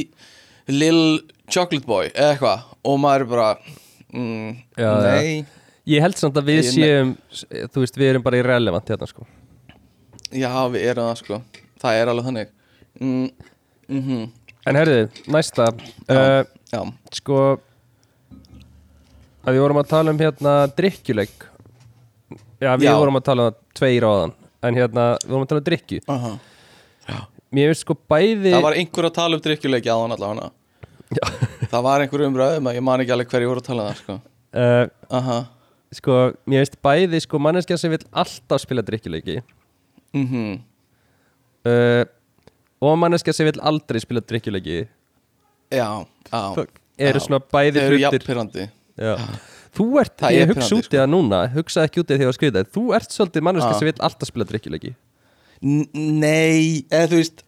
Lil 0.73 1.03
Chocolate 1.53 1.89
Boy 1.89 2.11
eða 2.11 2.33
eitthvað? 2.33 2.65
Og 2.89 2.99
maður 3.03 3.27
er 3.27 3.31
bara 3.33 3.49
mm, 4.13 4.57
Já, 4.81 4.91
nei. 5.05 5.45
Ég 5.93 6.05
held 6.05 6.19
samt 6.19 6.39
að 6.39 6.51
við 6.51 6.65
séum 6.71 7.15
þú 7.75 7.85
veist, 7.85 7.99
við 7.99 8.13
erum 8.13 8.25
bara 8.25 8.41
irrelevant 8.41 8.91
hérna 8.93 9.09
sko. 9.11 9.27
Já, 10.33 10.53
við 10.73 10.89
erum 10.93 11.11
það 11.11 11.23
sko. 11.23 11.41
Það 11.83 12.01
er 12.01 12.13
alveg 12.13 12.29
þannig 12.31 12.53
mm, 13.01 13.29
mm 13.89 14.23
en 14.63 14.79
herriði, 14.79 15.09
næsta 15.33 15.69
Já. 16.07 16.15
uh, 16.15 16.43
já, 16.71 16.81
sko 17.19 17.39
að 19.43 19.57
við 19.57 19.63
vorum 19.65 19.81
að 19.81 19.89
tala 19.91 20.15
um 20.15 20.21
hérna 20.21 20.53
drikkjuleik 20.77 21.49
já, 22.63 22.71
við 22.79 22.87
Já. 22.87 22.95
vorum 22.95 23.19
að 23.19 23.27
tala 23.27 23.49
um 23.49 23.51
það 23.51 23.79
tveir 23.81 24.07
áðan 24.07 24.35
en 24.63 24.79
hérna, 24.79 25.07
við 25.25 25.35
vorum 25.35 25.47
að 25.47 25.53
tala 25.53 25.63
um 25.65 25.69
drikkju 25.71 26.03
aha 26.07 26.33
mér 27.53 27.73
finnst 27.73 27.85
sko 27.85 27.97
bæði 28.09 28.53
Það 28.55 28.67
var 28.69 28.79
einhver 28.81 29.09
að 29.09 29.17
tala 29.19 29.39
um 29.39 29.43
drikkjuleiki 29.45 29.91
á 29.91 29.97
hann 29.99 30.15
allavega 30.15 30.53
Já. 31.13 31.27
Það 31.69 31.83
var 31.85 32.05
einhver 32.05 32.23
umræðum 32.25 32.71
að 32.71 32.79
ég 32.79 32.85
man 32.87 33.03
ekki 33.03 33.13
alveg 33.13 33.35
hverju 33.35 33.51
voru 33.51 33.61
að 33.61 33.67
tala 33.67 33.83
um 33.83 33.91
það 33.91 33.99
sko. 33.99 34.15
uh, 34.63 34.87
Aha 35.19 35.41
sko, 35.93 36.19
mér 36.49 36.63
finnst 36.65 36.79
bæði 36.85 37.21
sko 37.25 37.41
manneskja 37.43 37.79
sem 37.81 37.93
vil 37.93 38.01
alltaf 38.23 38.63
spila 38.63 38.85
drikkjuleiki 38.87 39.41
mm 40.17 40.55
uh, 41.69 42.05
og 42.83 42.97
manneskja 42.99 43.35
sem 43.37 43.47
vil 43.49 43.61
aldrei 43.63 44.01
spila 44.03 44.23
drikkjuleiki 44.25 44.81
Já, 45.73 45.89
já. 46.29 46.67
Eru 47.03 47.21
svona 47.25 47.39
bæði 47.41 47.81
hlutir. 48.13 48.27
Þú 49.73 49.85
ert, 50.03 50.13
Það 50.21 50.35
ég 50.37 50.43
er 50.45 50.51
hugsa 50.53 50.77
út 50.77 50.89
í 50.93 50.99
það 51.01 51.07
núna 51.15 51.39
hugsaði 51.55 51.89
ekki 51.89 52.03
út 52.03 52.11
í 52.13 52.17
því 52.21 52.27
að 52.29 52.35
skriða 52.37 52.63
þú 52.75 52.83
ert 52.99 53.15
svolítið 53.15 53.45
manneska 53.47 53.71
sem 53.79 53.89
vil 53.89 53.95
alltaf 54.05 54.29
spila 54.29 54.45
drikkjuleiki 54.51 54.91
Nei, 55.63 56.83
eða 56.93 57.09
þú 57.13 57.21
veist 57.23 57.45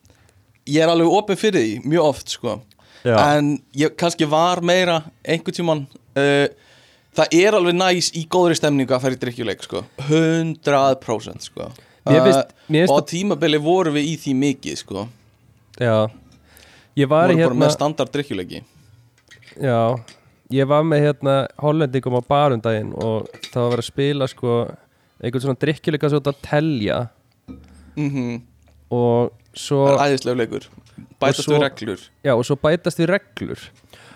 Ég 0.64 0.80
er 0.80 0.88
alveg 0.88 1.10
opinn 1.12 1.36
fyrir 1.36 1.60
því, 1.60 1.72
mjög 1.92 2.06
oft 2.08 2.30
sko. 2.32 2.54
Já. 3.04 3.18
En 3.36 3.50
ég 3.76 3.92
kannski 4.00 4.24
var 4.32 4.62
meira 4.64 5.02
einhvern 5.20 5.52
tímann 5.58 5.82
uh, 6.16 6.46
Það 7.14 7.36
er 7.36 7.58
alveg 7.58 7.76
næs 7.76 8.08
í 8.16 8.22
góðri 8.32 8.56
stemningu 8.56 8.96
að 8.96 9.18
í 9.18 9.20
drikkjuleik 9.26 9.66
sko. 9.66 9.82
100% 10.08 11.44
sko. 11.50 11.68
Mér 12.08 12.24
finnst- 12.24 12.40
Uh, 12.40 12.72
mér 12.72 12.86
finnst 12.86 12.96
Og 12.96 13.06
tímabili 13.12 13.60
vorum 13.60 13.94
við 14.00 14.08
í 14.14 14.16
því 14.24 14.32
mikið 14.40 14.80
sko 14.80 15.04
Já. 15.80 16.08
Ég 16.96 17.08
var 17.10 17.30
í 17.30 17.34
bara 17.34 17.40
hérna 17.48 17.58
með 17.64 17.72
standard 17.74 18.12
drikkjuleiki 18.14 18.60
Já. 19.60 19.78
Ég 20.54 20.68
var 20.70 20.82
með 20.86 21.02
hérna 21.08 21.34
hollendingum 21.58 22.18
á 22.18 22.22
barundaginn 22.28 22.92
og 22.94 23.28
það 23.50 23.54
var 23.58 23.64
að 23.64 23.70
vera 23.74 23.82
að 23.84 23.88
spila 23.88 24.28
sko 24.30 24.54
einhvern 25.24 25.44
svona 25.46 25.58
drikkjuleika 25.64 26.10
þú 26.12 26.20
ert 26.20 26.30
að 26.34 26.42
telja. 26.50 26.98
Mm 27.96 28.42
og 28.94 29.32
svo 29.56 29.78
Það 29.88 29.94
er 29.94 30.12
æðislega 30.12 30.38
leikur. 30.38 30.64
Bætast 31.18 31.46
svo- 31.48 31.54
við 31.56 31.62
reglur. 31.64 32.00
Já, 32.22 32.32
og 32.36 32.44
svo 32.46 32.54
bætast 32.60 32.98
við 33.00 33.08
reglur. 33.10 33.58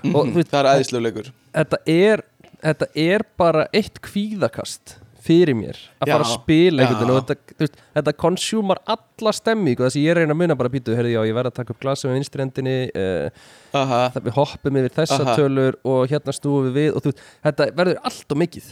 Og 0.05 0.27
Mhm, 0.27 0.31
þú 0.31 0.35
veist, 0.39 0.51
Það 0.53 0.61
er 0.61 0.69
æðislega 0.79 1.03
leikur. 1.03 1.31
Þetta 1.55 1.79
er 1.87 2.23
þetta 2.63 2.87
er 2.95 3.25
bara 3.39 3.67
eitt 3.73 4.01
kvíðakast 4.03 4.97
fyrir 5.29 5.55
mér 5.59 5.76
að 6.01 6.09
fara 6.14 6.24
að 6.24 6.33
spila 6.33 6.83
einhvern 6.83 6.99
veginn 7.03 7.12
og 7.14 7.20
þetta, 7.29 7.55
þú 7.59 7.64
veist, 7.66 7.79
þetta 7.99 8.14
konsjúmar 8.24 8.81
alla 8.95 9.33
stemmingu 9.37 9.85
þess 9.85 9.99
að 9.99 10.03
ég 10.07 10.14
að 10.14 10.20
reyna 10.22 10.35
að 10.37 10.41
muna 10.43 10.57
bara 10.62 10.72
býtu, 10.72 10.97
heyrðu 10.97 11.12
já, 11.14 11.20
ég 11.29 11.37
verð 11.37 11.51
að 11.53 11.57
taka 11.61 11.74
upp 11.76 11.81
glasa 11.85 12.09
með 12.09 12.16
vinstrendinni 12.18 12.76
uh, 12.97 13.29
Aha, 13.76 14.01
það, 14.16 14.22
við 14.31 14.37
hoppum 14.41 14.81
yfir 14.81 14.95
þessa 15.03 15.20
Aha. 15.26 15.37
tölur 15.37 15.76
og 15.85 16.07
hérna 16.09 16.33
stúfum 16.37 16.68
við 16.72 16.79
við 16.81 16.97
og 16.97 17.05
þú 17.05 17.12
þetta 17.45 17.68
verður 17.76 18.01
allt 18.09 18.33
og 18.35 18.41
mikið. 18.47 18.70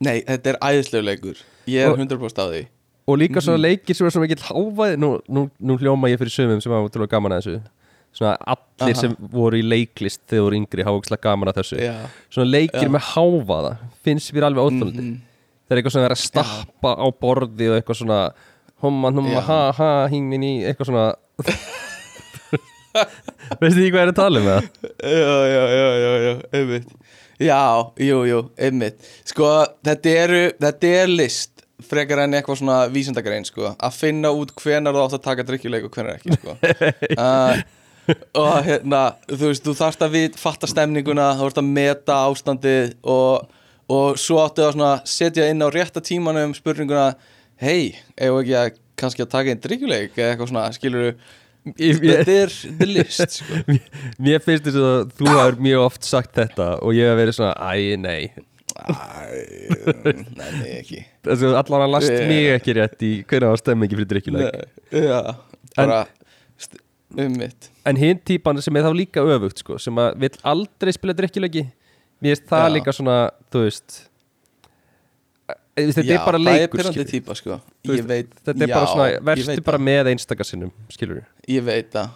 Nei, 0.00 0.20
þetta 0.24 0.54
er 0.54 0.58
æðislega 0.64 1.04
leikur. 1.10 1.40
Ég 1.68 1.84
er 1.84 1.90
Og- 1.92 1.98
100% 2.00 2.40
á 2.40 2.46
því. 2.52 2.62
og 3.10 3.18
líka 3.18 3.40
Mhm. 3.40 3.44
svona 3.44 3.58
leikir 3.64 3.94
sem 3.96 4.06
er 4.06 4.10
svo 4.10 4.20
mikill 4.22 4.44
hávaði. 4.48 4.96
Nú, 4.96 5.20
nú, 5.28 5.50
nú 5.60 5.76
hljóma 5.78 6.08
ég 6.08 6.18
fyrir 6.20 6.30
sömum 6.36 6.62
sem 6.62 6.72
útrúlega 6.72 7.08
gaman 7.10 7.32
að 7.32 7.40
þessu. 7.42 7.62
Svona 8.14 8.36
allir 8.46 8.94
Aha. 8.94 9.00
sem 9.00 9.16
voru 9.20 9.56
í 9.58 9.62
leiklist 9.62 10.20
þegar 10.28 10.42
voru 10.46 10.56
yngri 10.58 10.82
hafa 10.84 10.98
úkslega 11.00 11.22
gaman 11.22 11.48
að 11.48 11.58
þessu. 11.60 11.78
Já. 11.80 11.94
Svona 12.30 12.50
leikir 12.50 12.82
Já. 12.82 12.88
með 12.88 13.02
hávaða 13.14 13.76
finnst 14.04 14.32
mér 14.32 14.46
alveg 14.48 14.64
óþólandi 14.66 15.02
Mhm. 15.04 15.20
Það 15.70 15.76
er 15.76 15.80
eitthvað 15.80 15.92
svona 15.94 16.02
að 16.02 16.08
vera 16.08 16.18
að 16.18 16.26
stappa 16.26 16.90
á 16.98 17.06
borði 17.22 17.66
og 17.70 17.74
eitthvað 17.76 17.98
svona 18.00 18.16
homma, 18.82 19.12
homma, 19.14 19.40
ha, 19.46 19.58
ha, 19.76 19.90
hingin 20.10 20.42
í 20.42 20.66
eitthvað 20.66 20.88
svona. 20.90 21.06
Veistu 23.60 23.76
því 23.76 23.90
hvað 23.94 24.02
er 24.02 24.10
að 24.10 24.18
tala 24.18 24.40
um 24.40 24.48
það? 24.50 24.62
Já, 24.98 25.36
já, 25.46 25.64
já, 25.70 25.86
já, 26.02 26.12
já, 26.24 26.32
einmitt. 26.58 26.88
Já, 27.40 27.62
jú, 28.02 28.18
jú, 28.26 28.50
einmitt. 28.58 28.98
Sko, 29.30 29.46
þetta 29.86 30.08
eru, 30.24 30.42
þetta 30.58 30.86
er 30.98 31.08
list 31.14 31.62
frekar 31.86 32.18
enn 32.24 32.34
eitthvað 32.36 32.58
svona 32.60 32.78
vísindagrein 32.90 33.46
sko, 33.46 33.70
að 33.78 33.92
finna 33.96 34.28
út 34.34 34.50
hvenar 34.58 34.94
þú 34.96 35.00
átt 35.04 35.16
að 35.20 35.26
taka 35.28 35.46
drikkjuleik 35.48 35.86
og 35.86 35.94
hvenar 35.94 36.18
ekki 36.18 36.30
sko. 36.34 36.50
uh, 37.14 37.54
og 38.42 38.54
hérna 38.66 39.02
þú 39.30 39.44
veist, 39.46 39.64
þú 39.64 39.72
þarft 39.78 40.02
að 40.04 40.14
við 40.18 40.30
fatta 40.40 40.66
stemninguna 40.70 41.34
þú 41.38 41.42
þarft 41.46 41.62
að 41.62 41.72
meta 41.78 42.14
ástandið 42.26 42.86
og, 43.06 43.32
og 43.90 44.18
svo 44.20 44.38
áttu 44.44 44.62
að 44.66 44.74
svona 44.76 44.92
setja 45.08 45.48
inn 45.50 45.64
á 45.64 45.68
rétta 45.72 46.02
tímanum 46.04 46.52
spurninguna 46.56 47.08
hei, 47.60 47.96
eigum 48.16 48.40
ekki 48.44 48.56
að 48.60 48.72
kannski 49.00 49.24
að 49.24 49.32
taka 49.32 49.52
einn 49.54 49.62
drikkjuleik 49.64 50.16
eða 50.18 50.34
eitthvað 50.34 50.50
svona, 50.52 50.66
skilur 50.76 51.14
þetta 51.76 52.34
er 52.36 52.52
the 52.80 52.86
list 52.88 53.34
sko. 53.40 53.58
mér 54.24 54.40
finnst 54.44 54.64
þess 54.68 54.78
að 54.80 55.10
þú 55.18 55.26
hafur 55.34 55.58
mjög 55.66 55.82
oft 55.88 56.06
sagt 56.08 56.32
þetta 56.38 56.70
og 56.84 56.94
ég 56.96 57.10
hef 57.10 57.18
verið 57.20 57.36
svona, 57.40 57.56
æ, 57.74 57.96
nei 58.00 58.30
Æ, 58.80 58.86
Nei, 60.38 60.68
ekki 60.78 61.00
þess 61.26 61.42
að 61.50 61.58
að 61.76 61.90
last 61.92 62.08
Yeah. 62.10 62.28
mig 62.30 62.46
ekki 62.54 62.74
rétt 62.78 63.02
í 63.04 63.10
hvernig 63.28 63.50
það 63.50 63.58
stemmi 63.60 63.86
ekki 63.88 63.98
fyrir 63.98 64.10
drikkjuleik 64.14 64.54
Nei, 64.54 65.02
Já, 65.04 65.18
bara 65.76 65.98
st- 66.60 66.80
um 67.18 67.34
mitt 67.40 67.68
en 67.90 67.98
hinn 68.00 68.20
típan 68.24 68.60
sem 68.62 68.76
er 68.78 68.86
þá 68.86 68.94
líka 68.96 69.24
öfugt 69.26 69.60
sko, 69.64 69.76
sem 69.82 69.98
að 70.00 70.16
vill 70.22 70.32
aldrei 70.54 70.94
spila 70.96 71.16
drikkjuleiki 71.18 71.66
mér 72.22 72.36
finnst 72.36 72.48
það 72.52 72.64
Já. 72.68 72.72
líka 72.78 72.94
svona 72.96 73.18
þú 73.52 73.64
veist 73.66 73.98
þetta 75.80 76.02
er 76.04 76.24
bara 76.26 76.38
Það 76.40 76.50
er 76.50 76.60
leikur 76.60 76.82
skilur. 76.90 77.08
típa 77.08 77.36
sko. 77.38 77.56
Veit 77.88 78.32
þetta 78.44 78.64
er 78.66 78.68
já, 78.68 78.74
bara 78.74 78.90
svona, 78.90 79.08
veit 79.30 79.64
bara 79.64 79.80
með 79.80 80.10
einstakassinnum 80.12 80.72
skilur 80.92 81.22
Ég 81.48 81.64
veit 81.64 81.88
það. 81.94 82.10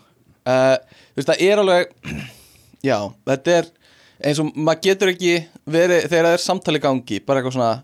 Uh, 0.45 0.77
Þú 1.15 1.21
veist, 1.23 1.31
það 1.31 1.45
er 1.47 1.63
alveg 1.63 1.95
Já, 2.91 2.99
þetta 3.31 3.55
er 3.59 3.71
eins 4.25 4.41
og 4.43 4.51
maður 4.55 4.83
getur 4.85 5.13
ekki 5.15 5.35
verið 5.65 6.05
þegar 6.11 6.27
það 6.29 6.37
er 6.37 6.43
samtali 6.45 6.81
gangi 6.85 7.21
bara 7.25 7.41
eitthvað 7.41 7.57
svona 7.57 7.75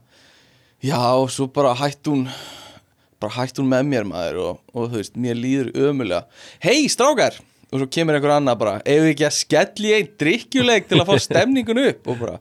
Já, 0.84 1.00
svo 1.32 1.46
bara 1.52 1.72
hætt 1.76 2.08
hún 2.12 2.26
bara 3.20 3.34
hætt 3.38 3.58
hún 3.60 3.68
með 3.72 3.88
mér 3.88 4.06
maður 4.08 4.38
og, 4.44 4.60
og 4.74 4.90
þú 4.92 5.00
veist, 5.00 5.16
mér 5.20 5.40
líður 5.40 5.72
ömulega 5.88 6.22
Hei, 6.64 6.84
strákar! 6.92 7.40
Og 7.70 7.78
svo 7.78 7.86
kemur 7.92 8.16
einhver 8.18 8.32
annað 8.36 8.60
bara 8.60 8.76
Ef 8.84 9.04
við 9.04 9.12
ekki 9.14 9.26
að 9.28 9.36
skelli 9.38 9.92
einn 9.96 10.08
drikkjuleik 10.20 10.88
til 10.90 11.00
að 11.00 11.08
fá 11.12 11.16
stemningun 11.30 11.82
upp? 11.86 12.08
Og 12.10 12.20
bara 12.20 12.38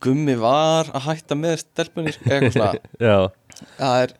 Gummi 0.00 0.34
var 0.40 0.88
að 0.96 1.06
hætta 1.10 1.36
með 1.36 1.60
stelpunni 1.64 2.14
sko, 2.16 2.24
eitthvað 2.30 2.56
svona. 2.56 3.28
Það 3.80 4.02
er, 4.06 4.12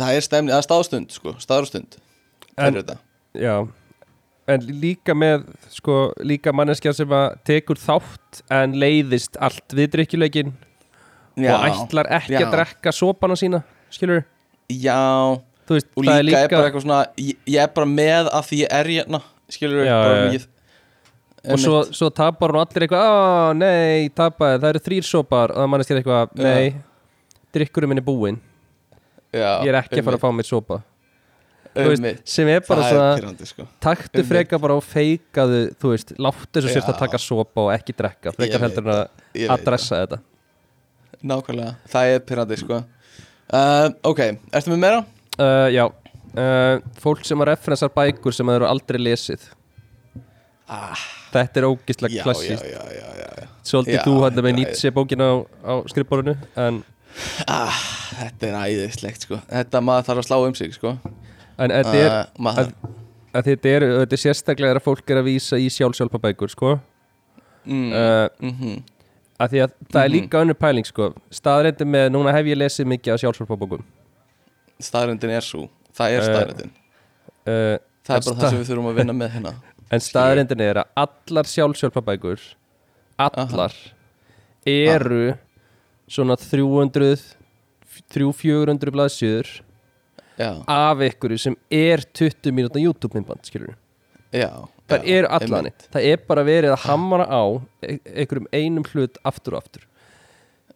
það 0.00 0.16
er 0.16 0.24
stemni, 0.24 0.52
það 0.52 0.60
er 0.62 0.66
staðstund 0.66 1.12
sko, 1.12 1.34
staðstund 1.42 1.96
En- 2.56 2.78
en, 4.48 4.66
líka 4.82 5.14
með 5.16 5.44
sko, 5.72 5.96
líka 6.24 6.52
manneskja 6.56 6.94
sem 6.96 7.12
að 7.16 7.36
tekur 7.48 7.80
þátt 7.80 8.42
en 8.52 8.76
leiðist 8.80 9.38
allt 9.42 9.76
við 9.76 9.92
drikkjuleikin 9.96 10.52
og 11.36 11.66
ætlar 11.68 12.10
ekki 12.18 12.36
já. 12.36 12.46
að 12.46 12.56
drekka 12.56 12.92
sopana 12.94 13.36
sína 13.38 13.62
skilur 13.92 14.24
já, 14.72 14.98
veist, 15.68 15.88
og 15.96 16.04
er 16.04 16.24
líka 16.26 16.42
er 16.42 16.48
líka 16.48 16.56
bara 16.56 16.70
eitthvað 16.70 16.86
svona 16.86 17.02
ég, 17.20 17.38
ég 17.48 17.62
er 17.62 17.72
bara 17.76 17.88
með 17.88 18.32
að 18.32 18.48
því 18.50 18.60
ég 18.62 18.74
er 18.80 18.92
hérna 18.96 19.22
skilur 19.52 19.86
Já, 19.86 19.94
bara, 19.96 20.26
já. 20.32 20.46
Ég, 21.42 21.56
og 21.56 21.58
svo, 21.58 21.78
svo 21.90 22.06
tapar 22.14 22.52
hún 22.54 22.60
allir 22.62 22.84
eitthvað 22.86 23.02
á 23.02 23.50
nei, 23.58 24.08
tapaði, 24.14 24.60
það 24.62 24.68
eru 24.68 24.80
þrýr 24.86 25.06
sopar 25.08 25.50
og 25.50 25.58
það 25.58 25.70
manneskja 25.72 25.96
eitthvað, 25.98 26.34
Já. 26.38 26.44
nei 26.46 26.66
drikkurinn 27.52 27.90
minn 27.90 28.00
er 28.00 28.06
búinn, 28.06 28.36
ég 29.34 29.68
er 29.68 29.78
ekki 29.80 29.98
að 29.98 30.06
fara 30.06 30.18
að 30.20 30.22
fá 30.22 30.30
mér 30.38 30.46
sopa. 30.48 30.78
Veist, 31.72 32.04
sem 32.28 32.50
er 32.52 32.60
bara 32.66 32.84
það 32.84 32.98
er 33.00 33.22
svona 33.24 33.48
sko. 33.48 33.64
taktu 33.80 34.22
freka 34.28 34.58
bara 34.60 34.74
og 34.76 34.84
feikaðu 34.84 35.60
þú 35.80 35.92
veist, 35.94 36.12
láttu 36.20 36.60
þessu 36.60 36.74
sérst 36.76 36.90
að 36.92 36.98
taka 37.00 37.20
sopa 37.22 37.64
og 37.64 37.70
ekki 37.72 37.94
drekka, 37.96 38.34
Ég 38.34 38.36
frekar 38.36 38.64
heldur 38.66 38.84
en 38.84 38.92
að 38.92 39.40
ég 39.40 39.54
adressa 39.54 40.02
þetta. 40.02 40.18
Nákvæmlega, 41.32 41.72
það 41.94 42.12
er 42.12 42.22
pyrrandi 42.28 42.60
sko. 42.60 42.82
Uh, 43.48 43.88
ok, 44.12 44.22
ertu 44.52 44.74
með 44.74 44.84
meira? 44.84 45.00
uh, 45.40 45.66
já, 45.72 45.86
uh, 45.88 46.76
fólk 47.00 47.24
sem 47.26 47.40
að 47.42 47.50
referensar 47.54 47.92
bækur 47.96 48.36
sem 48.36 48.46
það 48.46 48.60
eru 48.60 48.68
aldrei 48.68 49.00
lesið 49.00 49.48
Ah, 50.72 51.00
þetta 51.34 51.60
er 51.60 51.66
ógislega 51.68 52.22
já. 52.22 52.24
svolítið 53.66 53.98
þú 54.06 54.14
hann 54.22 54.38
með 54.46 54.54
Nietzsche 54.56 54.92
bókina 54.94 55.26
á, 55.28 55.34
á 55.68 55.72
skrifborinu 55.92 56.34
en, 56.56 56.82
Ah, 57.46 57.76
þetta 58.16 58.48
er 58.48 58.54
æðislegt 58.56 59.26
sko. 59.26 59.36
Þetta 59.50 59.82
maður 59.84 60.06
þarf 60.06 60.22
að 60.22 60.26
slá 60.30 60.36
um 60.46 60.54
sig 60.56 60.72
sko. 60.72 60.94
En 61.60 61.74
þetta 61.74 61.92
er 61.98 62.08
uh, 62.08 62.22
maður, 62.40 62.70
að 63.36 63.50
þetta 63.50 63.68
er, 63.76 63.84
þetta 64.00 64.16
er 64.16 64.22
sérstaklega 64.22 64.78
að 64.78 64.86
fólk 64.86 65.12
er 65.12 65.20
að 65.20 65.28
vísa 65.28 65.58
í 65.60 65.66
sjálfsjálfabækur 65.74 66.54
sko. 66.54 66.72
Mm, 67.68 67.90
uh, 67.92 68.28
mhm, 68.40 68.78
að 69.44 69.52
því 69.52 69.60
að 69.66 69.74
það 69.92 70.00
er 70.02 70.08
Mhm. 70.08 70.14
líka 70.16 70.40
önnur 70.40 70.58
pæling 70.58 70.88
sko. 70.88 71.10
Staðrendi 71.30 71.84
með, 71.84 72.08
núna 72.16 72.32
hef 72.32 72.48
ég 72.48 72.56
lesið 72.62 72.88
mikið 72.96 73.12
af 73.14 73.20
sjálfsjálfabókum 73.26 73.84
staðröndin 74.82 75.30
er 75.36 75.44
svo 75.46 75.68
það 75.94 76.16
er 76.16 76.22
Eh, 76.22 76.26
staðröndin 76.26 76.72
uh, 76.72 77.76
það 78.02 78.16
er 78.16 78.24
bara 78.26 78.40
það 78.40 78.48
sem 78.50 78.58
við 78.62 78.68
þurfum 78.72 78.88
að 78.90 78.98
vinna 78.98 79.14
með 79.18 79.30
hérna 79.36 79.52
en 79.92 80.00
staðrendin 80.02 80.62
er 80.64 80.82
að 80.82 81.04
allar 81.04 81.48
sjálfsjálfabækur 81.50 82.44
allar 83.22 83.74
eru 84.66 85.34
svona 86.10 86.36
300 86.40 87.36
300-400 88.12 88.92
blaðsjöður 88.94 89.50
af 90.72 91.02
ykkur 91.06 91.34
sem 91.40 91.56
er 91.70 92.02
20 92.16 92.54
mínúta 92.56 92.80
YouTube 92.80 93.14
myndband 93.16 93.44
skilur 93.46 93.74
já 94.32 94.48
það 94.88 95.08
eru 95.16 95.30
allan 95.36 95.68
það 95.92 96.06
er 96.10 96.22
bara 96.28 96.44
verið 96.46 96.74
að 96.74 96.84
hamra 96.86 97.26
á 97.28 97.42
e- 97.84 97.98
einhverjum 98.12 98.48
einum 98.52 98.86
hlut 98.92 99.18
aftur 99.28 99.56
og 99.56 99.62
aftur. 99.62 99.84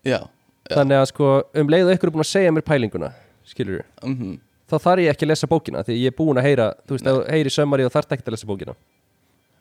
Já, 0.07 0.21
Já. 0.69 0.75
þannig 0.77 1.01
að 1.01 1.07
sko 1.11 1.31
um 1.57 1.71
leið 1.73 1.89
og 1.89 1.95
einhver 1.95 2.11
er 2.11 2.15
búin 2.15 2.25
að 2.27 2.31
segja 2.31 2.53
mér 2.55 2.67
pælinguna 2.67 3.11
skilur 3.47 3.83
mhm, 4.03 4.37
þá 4.71 4.77
þarf 4.77 5.03
ég 5.05 5.15
ekki 5.15 5.27
að 5.27 5.33
lesa 5.33 5.51
bókina 5.51 5.83
því 5.87 5.99
ég 6.03 6.13
er 6.13 6.17
búin 6.19 6.41
að 6.41 6.49
heyra 6.51 6.69
þú 6.87 6.97
veist, 6.97 7.09
þú 7.09 7.25
heyri 7.33 7.55
sömari 7.55 7.87
og 7.87 7.95
þarf 7.95 8.13
ekki 8.17 8.27
að 8.29 8.37
lesa 8.37 8.51
bókina 8.51 8.77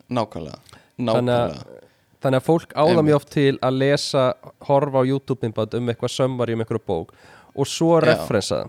nákvæmlega. 0.09 0.59
Nákvæmlega 0.99 1.45
að- 1.49 1.83
þannig 2.21 2.39
að 2.41 2.45
fólk 2.47 2.73
áða 2.73 3.03
mjög 3.05 3.15
oft 3.15 3.29
til 3.35 3.57
að 3.59 3.77
lesa 3.77 4.33
horfa 4.67 5.01
á 5.01 5.03
YouTube 5.05 5.41
myndband 5.43 5.73
um 5.77 5.87
eitthvað 5.89 6.13
sömari 6.15 6.53
um 6.53 6.61
eitthvað 6.63 6.85
bók 6.87 7.11
og 7.55 7.65
svo 7.67 7.99
referensa. 8.01 8.65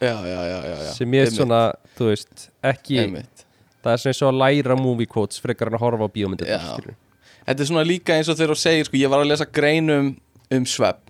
Það 0.00 0.06
já, 0.08 0.16
já, 0.24 0.40
já, 0.48 0.58
já, 0.64 0.76
já. 0.84 0.92
sem 0.96 1.12
ég 1.12 1.26
er 1.26 1.30
svona, 1.30 1.60
þú 1.98 2.06
veist 2.08 2.48
ekki, 2.64 2.98
einmitt. 3.02 3.44
það 3.84 3.92
er 3.92 3.98
svona 4.00 4.12
eins 4.14 4.22
og 4.22 4.30
að 4.32 4.38
læra 4.40 4.76
movie 4.80 5.06
quotes 5.06 5.40
frekar 5.40 5.68
en 5.68 5.76
að 5.76 5.80
horfa 5.84 6.08
á 6.08 6.14
bíómyndir 6.14 6.48
Já. 6.48 6.58
þetta 7.46 7.60
er 7.60 7.68
svona 7.68 7.84
líka 7.84 8.16
eins 8.16 8.28
og 8.28 8.36
þegar 8.38 8.54
þú 8.54 8.60
segir 8.62 8.84
sko, 8.88 8.96
ég 8.96 9.10
var 9.12 9.20
að 9.20 9.28
lesa 9.28 9.44
greinum 9.44 10.16
um 10.50 10.64
svefn 10.64 11.04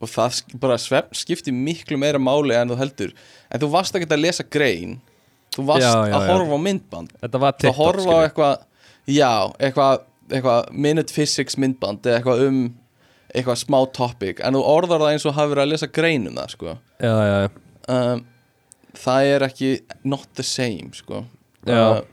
og 0.00 0.08
það 0.08 0.58
bara 0.60 0.76
svefn 0.80 1.12
skiptir 1.16 1.52
miklu 1.52 1.96
meira 2.00 2.18
máli 2.18 2.56
en 2.56 2.68
þú 2.68 2.76
heldur. 2.80 3.12
En 3.50 3.60
þú 3.60 3.70
varst 3.70 3.94
ekki 3.96 4.08
að 4.08 4.20
lesa 4.24 4.44
grein 4.44 4.98
þú 5.56 5.66
varst 5.70 5.86
Já, 5.86 5.92
já, 6.10 6.16
að 6.16 6.30
horfa 6.32 6.58
á 6.58 6.60
myndband. 6.66 7.14
Þetta 7.22 7.42
var 7.42 7.54
þú 7.56 7.64
TikTok 7.64 7.80
horfa 7.80 8.16
á 8.16 8.18
eitthvað 8.26 8.56
já, 9.16 9.32
eitthvað, 9.58 10.02
eitthvað 10.30 10.72
minute 10.86 11.16
physics 11.16 11.58
myndband 11.60 12.08
eða 12.08 12.20
eitthvað 12.20 12.44
um 12.46 12.60
eitthvað 13.36 13.60
smá 13.60 13.78
topic. 13.96 14.40
En 14.44 14.56
þú 14.56 14.64
orðar 14.70 15.02
það 15.02 15.14
eins 15.14 15.28
og 15.28 15.36
hafi 15.36 15.52
verið 15.52 15.66
að 15.66 15.72
lesa 15.74 15.90
grein 15.98 16.28
um 16.30 16.40
það 16.40 16.52
sko. 16.54 16.74
Já, 17.02 17.12
já, 17.12 17.36
já. 17.42 17.48
Um, 17.96 18.22
það 18.96 19.30
er 19.34 19.46
ekki 19.46 19.70
not 20.08 20.28
the 20.38 20.46
same 20.46 20.92
sko. 20.96 21.24
Já. 21.66 21.80
Uh, 21.80 22.04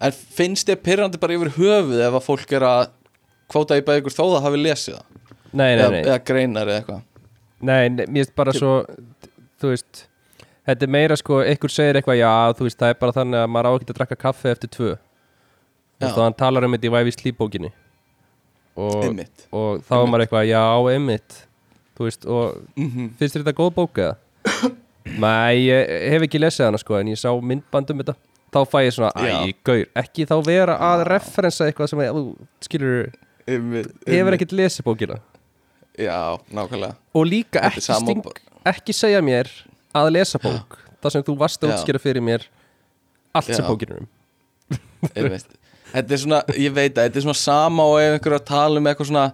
en 0.00 0.16
finnst 0.38 0.68
þér 0.70 0.82
pyrrandi 0.84 1.20
bara 1.20 1.36
yfir 1.36 1.54
höfuð 1.58 2.02
ef 2.06 2.18
að 2.18 2.26
fólk 2.26 2.54
er 2.56 2.66
að 2.66 2.82
kvóta 3.50 3.78
í 3.80 3.84
bækur 3.84 4.14
þó 4.14 4.24
það 4.36 4.44
hafi 4.46 4.60
lesið 4.60 4.98
það? 4.98 5.06
Nei, 5.50 5.64
nei, 5.64 5.72
eða, 5.74 5.90
nei, 5.90 6.02
eða 6.04 6.20
greinar 6.30 6.70
eða 6.70 6.82
eitthvað? 6.82 7.02
Nei, 7.60 7.82
nei 7.90 8.04
Mér 8.06 8.22
finnst 8.22 8.36
bara 8.38 8.54
svo 8.54 8.74
Þú 9.60 9.72
veist 9.74 10.04
Þetta 10.70 10.86
er 10.86 10.92
meira 10.94 11.16
sko, 11.18 11.40
ykkur 11.50 11.72
segir 11.74 11.98
eitthvað 11.98 12.20
Já, 12.20 12.32
þú 12.58 12.66
veist, 12.68 12.78
það 12.78 12.92
er 12.92 12.98
bara 13.00 13.14
þannig 13.16 13.40
að 13.42 13.48
maður 13.50 13.68
á 13.68 13.72
ekki 13.74 13.90
að 13.90 13.96
drakka 14.00 14.18
kaffi 14.24 14.50
eftir 14.52 14.70
tvö. 14.76 14.90
Þú 14.94 16.06
veist, 16.06 16.16
og 16.16 16.24
hann 16.24 16.36
talar 16.38 16.66
um 16.66 16.76
þetta 16.76 16.88
í 16.88 16.92
væfi 16.94 17.14
slípbókinni 17.16 17.70
og, 18.80 19.04
einmitt. 19.04 19.46
og 19.52 19.82
þá 19.84 19.94
er 19.98 20.10
maður 20.12 20.24
eitthvað, 20.24 20.46
já, 20.48 20.62
einmitt. 20.94 21.38
Þú 21.98 22.06
veist, 22.06 22.26
og 22.30 22.60
mm 22.78 23.08
finnst 23.18 23.36
þér 23.36 23.44
þetta 23.44 23.56
góð 23.58 23.72
bók 23.76 24.00
eða? 24.00 24.14
Nei, 25.24 25.66
ég 25.66 25.90
hef 26.14 26.26
ekki 26.26 26.40
lesið 26.40 26.68
hana 26.68 26.80
sko 26.80 26.96
en 27.00 27.10
ég 27.12 27.20
sá 27.20 27.28
myndband 27.34 27.92
um 27.92 28.02
þetta. 28.02 28.14
Þá 28.50 28.60
fæ 28.66 28.78
ég 28.82 28.94
svona, 28.96 29.10
æ, 29.14 29.26
Já. 29.30 29.56
gaur 29.68 29.82
ekki 30.02 30.26
þá 30.26 30.36
vera 30.46 30.76
að 30.82 31.04
referensa 31.10 31.68
eitthvað 31.68 31.90
sem 31.92 32.00
að, 32.02 32.22
skilur, 32.66 33.10
einmitt, 33.46 33.92
hefur 34.08 34.36
ekkert 34.38 34.54
lesið 34.58 34.86
bókina? 34.88 35.18
Já, 36.00 36.38
nákvæmlega. 36.54 36.96
Og 37.14 37.28
líka 37.28 37.62
ekki, 37.68 37.84
sting, 37.84 38.24
ekki 38.70 38.96
segja 38.96 39.20
mér 39.22 39.50
að 39.96 40.10
lesa 40.16 40.40
bók. 40.42 40.78
Það 41.00 41.14
sem 41.14 41.24
þú 41.26 41.36
varst 41.40 41.64
að 41.64 41.74
útskýra 41.74 42.02
fyrir 42.02 42.24
mér 42.24 42.44
allt 43.34 43.50
sem 43.50 43.64
Já. 43.64 43.68
bókin 43.68 43.94
er 43.94 44.02
um. 44.02 44.08
Einmitt. 45.16 45.50
þetta 45.94 46.14
er 46.14 46.22
svona, 46.22 46.40
ég 46.58 46.74
veit 46.76 46.92
að 46.94 47.08
þetta 47.08 47.20
er 47.20 47.26
svona 47.26 47.40
sama 47.40 47.86
og 47.88 47.98
ef 48.02 48.14
einhver 48.16 48.34
er 48.34 48.40
að 48.40 48.48
tala 48.50 48.80
um 48.82 48.88
eitthvað 48.90 49.10
svona 49.10 49.24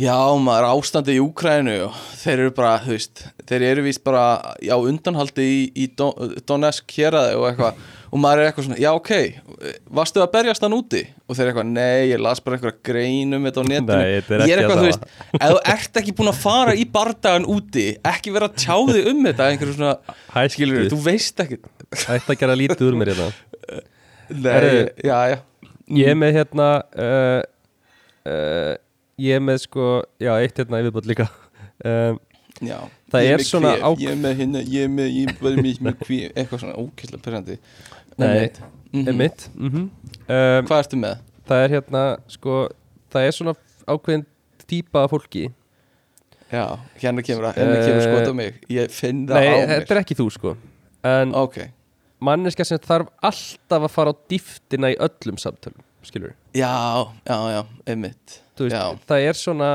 já, 0.00 0.16
maður 0.40 0.68
ástandi 0.70 1.16
í 1.16 1.22
Úkrænu 1.22 1.76
og 1.86 2.00
þeir 2.20 2.44
eru 2.46 2.54
bara, 2.56 2.74
þú 2.84 2.94
veist 2.96 3.24
þeir 3.48 3.66
eru 3.70 3.86
víst 3.86 4.02
bara, 4.06 4.24
já, 4.64 4.74
undanhaldi 4.76 5.46
í, 5.46 5.60
í 5.76 5.88
Don, 5.96 6.34
Donetsk 6.48 6.96
héraði 6.96 7.38
og 7.38 7.48
eitthvað 7.50 7.82
og 8.10 8.18
maður 8.18 8.42
er 8.42 8.48
eitthvað 8.50 8.66
svona, 8.66 8.78
já, 8.82 8.90
ok 8.96 9.10
varstu 9.94 10.22
að 10.22 10.30
berjast 10.34 10.64
hann 10.64 10.74
úti? 10.74 11.02
og 11.26 11.36
þeir 11.36 11.44
eru 11.44 11.52
eitthvað, 11.52 11.68
nei, 11.76 12.10
ég 12.10 12.22
las 12.22 12.40
bara 12.42 12.58
eitthvað 12.58 12.78
grein 12.88 13.36
um 13.36 13.46
þetta 13.46 13.62
á 13.62 13.64
netinu. 13.70 13.98
Nei, 14.00 14.16
er 14.18 14.44
ég 14.48 14.54
er 14.54 14.62
eitthvað, 14.62 14.72
að 14.74 14.80
þú 14.80 14.88
veist, 14.88 15.04
ef 15.38 15.52
þú 15.52 15.60
ert 15.74 16.00
ekki 16.00 16.14
búin 16.18 16.32
að 16.32 16.40
fara 16.42 16.74
í 16.74 16.86
bardagan 16.96 17.46
úti, 17.54 17.86
ekki 18.10 18.34
vera 18.34 18.48
að 18.50 18.56
tjá 18.64 18.74
þig 18.90 19.10
um 19.12 19.22
þetta, 19.28 19.48
einhverju 19.52 19.76
svona 19.76 20.16
Hættu. 20.34 20.54
skilur, 20.56 20.88
þú 20.90 21.00
veist 21.04 21.44
ekki. 21.44 21.60
Ætti 22.00 22.34
að 22.34 22.40
gera 22.42 22.58
lítið 22.58 22.88
úr 22.88 22.98
mér 22.98 23.12
hérna. 23.12 23.28
Nei, 24.44 24.50
Herru, 24.54 24.82
já, 25.06 25.16
já. 25.34 25.38
Ég 26.00 26.12
er 26.12 26.18
með 26.18 26.36
hérna 26.38 26.66
uh, 27.02 27.40
uh, 28.30 28.74
Ég 29.20 29.36
er 29.36 29.42
með 29.42 29.64
sko 29.64 29.86
Já, 30.22 30.36
eitt 30.38 30.60
hérna 30.60 30.78
yfirbútt 30.80 31.08
líka. 31.10 31.26
Um, 31.82 32.20
Já, 32.60 32.76
Það 33.10 33.28
er 33.32 33.42
svona 33.46 33.72
kvef, 33.76 33.84
á- 33.84 34.00
Ég 34.00 34.10
er 34.12 34.18
með 34.22 34.36
hérna, 34.40 34.60
ég 34.62 34.84
er 34.84 34.88
með, 34.88 35.08
ég 35.14 35.28
er 35.30 35.62
með, 35.62 35.78
með 35.86 35.96
kvef 36.04 36.34
Eitthvað 36.36 36.60
svona 36.64 36.76
ókysla 36.78 37.18
perandi 37.24 37.58
Nei, 38.18 38.50
Mhm. 38.92 39.08
er 39.08 39.12
mitt 39.14 39.48
mm 39.56 39.76
um, 39.76 39.90
Hvað 40.28 40.78
ertu 40.84 40.96
með? 41.00 41.18
Það 41.48 41.64
er 41.64 41.68
hérna 41.76 42.04
sko 42.28 42.68
Það 43.10 43.26
er 43.26 43.32
svona 43.32 43.54
ákveðin 43.90 44.24
típa 44.70 45.02
af 45.04 45.10
fólki. 45.10 45.48
Já, 46.52 46.78
hérna 47.02 47.22
kemur 47.26 47.48
að, 47.48 47.56
hérna 47.58 47.78
kemur 47.82 47.98
Eh, 47.98 48.06
skot 48.06 48.28
á 48.30 48.34
mig. 48.34 48.54
Ég 48.70 48.90
finn 48.94 49.26
það 49.26 49.34
Nei, 49.34 49.48
á 49.48 49.54
mér. 49.66 49.68
þetta 49.80 49.90
er 49.96 50.00
ekki 50.04 50.14
þú 50.18 50.26
sko. 50.30 50.52
En 51.02 51.34
Ok, 51.34 51.56
manneska 52.20 52.64
sem 52.64 52.78
þarf 52.78 53.08
alltaf 53.22 53.82
að 53.82 53.90
fara 53.90 54.12
á 54.12 54.16
dýftina 54.30 54.92
í 54.94 54.96
öllum 54.98 55.38
samtölum 55.42 55.82
Skilur 56.02 56.32
já, 56.54 56.70
já, 57.26 57.36
já, 57.50 57.66
einmitt. 57.86 58.40
Þú 58.56 58.68
veist, 58.70 59.06
það 59.06 59.26
er 59.28 59.32
svona 59.34 59.70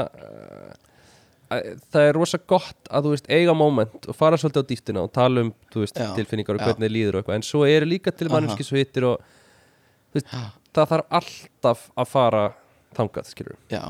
það 1.49 2.01
er 2.09 2.13
rosa 2.17 2.39
gott 2.49 2.89
að 2.89 3.05
þú 3.07 3.13
veist 3.15 3.27
eiga 3.30 3.53
moment 3.57 4.07
og 4.09 4.15
fara 4.17 4.38
svolítið 4.41 4.63
á 4.65 4.69
dýftina 4.72 5.03
og 5.05 5.11
tala 5.13 5.43
um 5.45 5.51
veist, 5.76 5.97
Já, 5.99 6.09
tilfinningar 6.17 6.57
og 6.57 6.61
já. 6.63 6.65
hvernig 6.72 6.88
þér 6.88 6.93
líður 6.95 7.17
og 7.17 7.22
eitthvað. 7.23 7.35
En 7.39 7.45
svo 7.45 7.65
eru 7.69 7.85
líka 7.89 8.11
til 8.15 8.27
Aha. 8.30 8.34
manneski 8.39 8.65
svo 8.65 8.80
hittir 8.80 9.05
og 9.11 9.22
veist, 10.15 10.31
það 10.76 10.89
þarf 10.93 11.15
alltaf 11.19 11.85
að 11.95 12.09
fara 12.11 12.43
þangað, 12.95 13.30
skilur 13.31 13.55
já, 13.72 13.81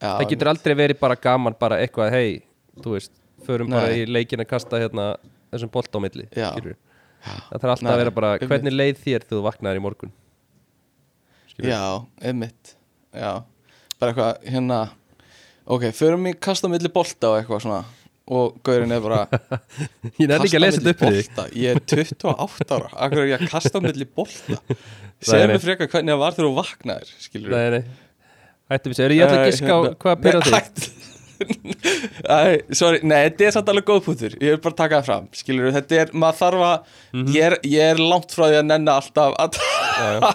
já 0.00 0.10
það 0.18 0.28
getur 0.32 0.50
aldrei 0.54 0.74
verið 0.78 1.00
bara 1.00 1.16
gaman 1.20 1.56
bara 1.60 1.78
eitthvað, 1.84 2.12
hei, 2.16 2.42
þú 2.82 2.94
veist 2.96 3.12
förum 3.46 3.70
bara 3.72 3.90
Nei. 3.92 4.02
í 4.02 4.06
leikin 4.08 4.40
að 4.42 4.48
kasta 4.50 4.80
hérna 4.80 5.10
þessum 5.52 5.70
bolt 5.72 5.92
á 5.92 5.98
milli, 6.00 6.26
skilur 6.32 6.76
það 7.22 7.60
þarf 7.60 7.72
alltaf 7.74 7.84
Nei, 7.84 7.92
að 7.92 8.00
vera 8.02 8.14
bara, 8.16 8.30
hvernig 8.40 8.74
leið 8.74 9.02
þér 9.04 9.26
þú 9.28 9.42
vaknaðir 9.44 9.80
í 9.80 9.84
morgun 9.84 10.12
skilur, 11.52 11.70
Já, 11.70 11.82
einmitt. 12.30 12.74
Já, 13.12 13.32
bara 14.00 14.12
eitthvað, 14.14 14.48
hérna 14.48 14.80
Ok, 15.68 15.88
förum 15.96 16.26
í 16.30 16.34
kasta 16.40 16.68
milli 16.72 16.88
bolta 16.92 17.32
og 17.34 17.38
eitthvað 17.42 17.64
svona. 17.66 17.80
Og 18.28 18.58
gaurinn 18.64 18.92
er 18.92 19.00
bara 19.04 19.22
ég 20.20 20.28
nefnir 20.28 20.46
ekki 20.48 20.58
að 20.58 20.64
lesa 20.64 20.80
þetta 20.80 20.92
upp 20.94 21.02
þig. 21.02 21.28
bolta. 21.28 21.44
Ég 21.56 21.76
er 21.76 21.80
28 21.88 22.74
ára. 22.76 22.90
Akkur 23.06 23.22
er 23.22 23.30
ég 23.30 23.40
að 23.42 23.52
kasta 23.54 23.80
á 23.80 23.80
milli 23.84 24.06
bolta? 24.08 24.58
Nei. 25.28 25.46
mig 25.50 25.62
frekar 25.64 25.88
hvernig 25.90 26.12
það 26.14 26.20
var 26.22 26.34
þegar 26.36 26.46
þú 26.46 26.50
vaknaðir 26.60 27.08
Skilur 27.18 27.54
nei, 27.56 27.78
hættum 28.70 28.92
við 28.92 28.98
sér, 29.00 29.14
ég 29.16 29.24
ætla 29.24 29.38
að 29.40 29.48
giska 29.48 29.74
á 29.74 29.80
hvað 30.04 30.20
pyrra 30.22 30.42
þig? 30.46 30.92
sorry, 32.78 33.00
nei, 33.02 33.16
þetta 33.26 33.46
er 33.48 33.56
samt 33.56 33.72
alveg 33.72 33.86
góð 33.88 34.00
pútur 34.06 34.36
Ég 34.38 34.54
vil 34.54 34.60
bara 34.62 34.76
taka 34.78 35.00
það 35.00 35.08
fram, 35.08 35.26
skilur 35.40 35.74
Þetta 35.74 35.98
er, 36.04 36.12
maður 36.22 36.38
þarf 36.44 36.64
að 36.68 36.94
Mhm. 37.18 37.32
ég, 37.34 37.42
er, 37.48 37.56
ég 37.66 37.90
er 37.96 38.02
langt 38.02 38.34
frá 38.36 38.44
því 38.46 38.60
að 38.60 38.68
nenna 38.70 38.94
alltaf 39.00 39.34
að 39.42 39.58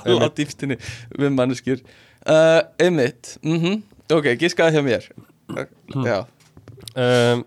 tala 0.03 0.30
dýftinni 0.41 0.77
við 1.15 1.31
manneskjur. 1.38 1.84
Uh, 2.27 2.61
Einmitt, 2.81 3.38
mhm 3.45 3.80
Ok, 4.11 4.25
giskaði 4.41 4.75
hjá 4.75 4.84
mér 4.84 5.05
um, 6.95 7.43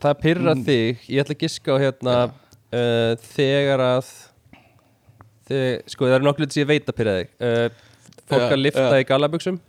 það 0.00 0.14
pyrra 0.22 0.54
Mm. 0.56 0.64
þig 0.64 1.04
ég 1.12 1.20
ætla 1.22 1.34
að 1.36 1.42
giska 1.44 1.74
á 1.76 1.76
hérna 1.82 2.14
uh, 2.30 3.12
þegar 3.34 3.82
að 3.84 4.08
þeg, 5.50 5.82
sko 5.90 6.08
það 6.08 6.16
er 6.18 6.24
nokkuð 6.26 6.52
sem 6.54 6.62
ég 6.64 6.70
veit 6.70 6.88
að 6.90 6.96
pyrra 7.00 7.14
þig 7.20 7.30
uh, 7.44 7.68
fólk 8.30 8.46
Já, 8.46 8.54
að 8.54 8.62
lifta 8.64 8.86
já. 8.88 9.00
í 9.02 9.08
gallabuxum 9.10 9.60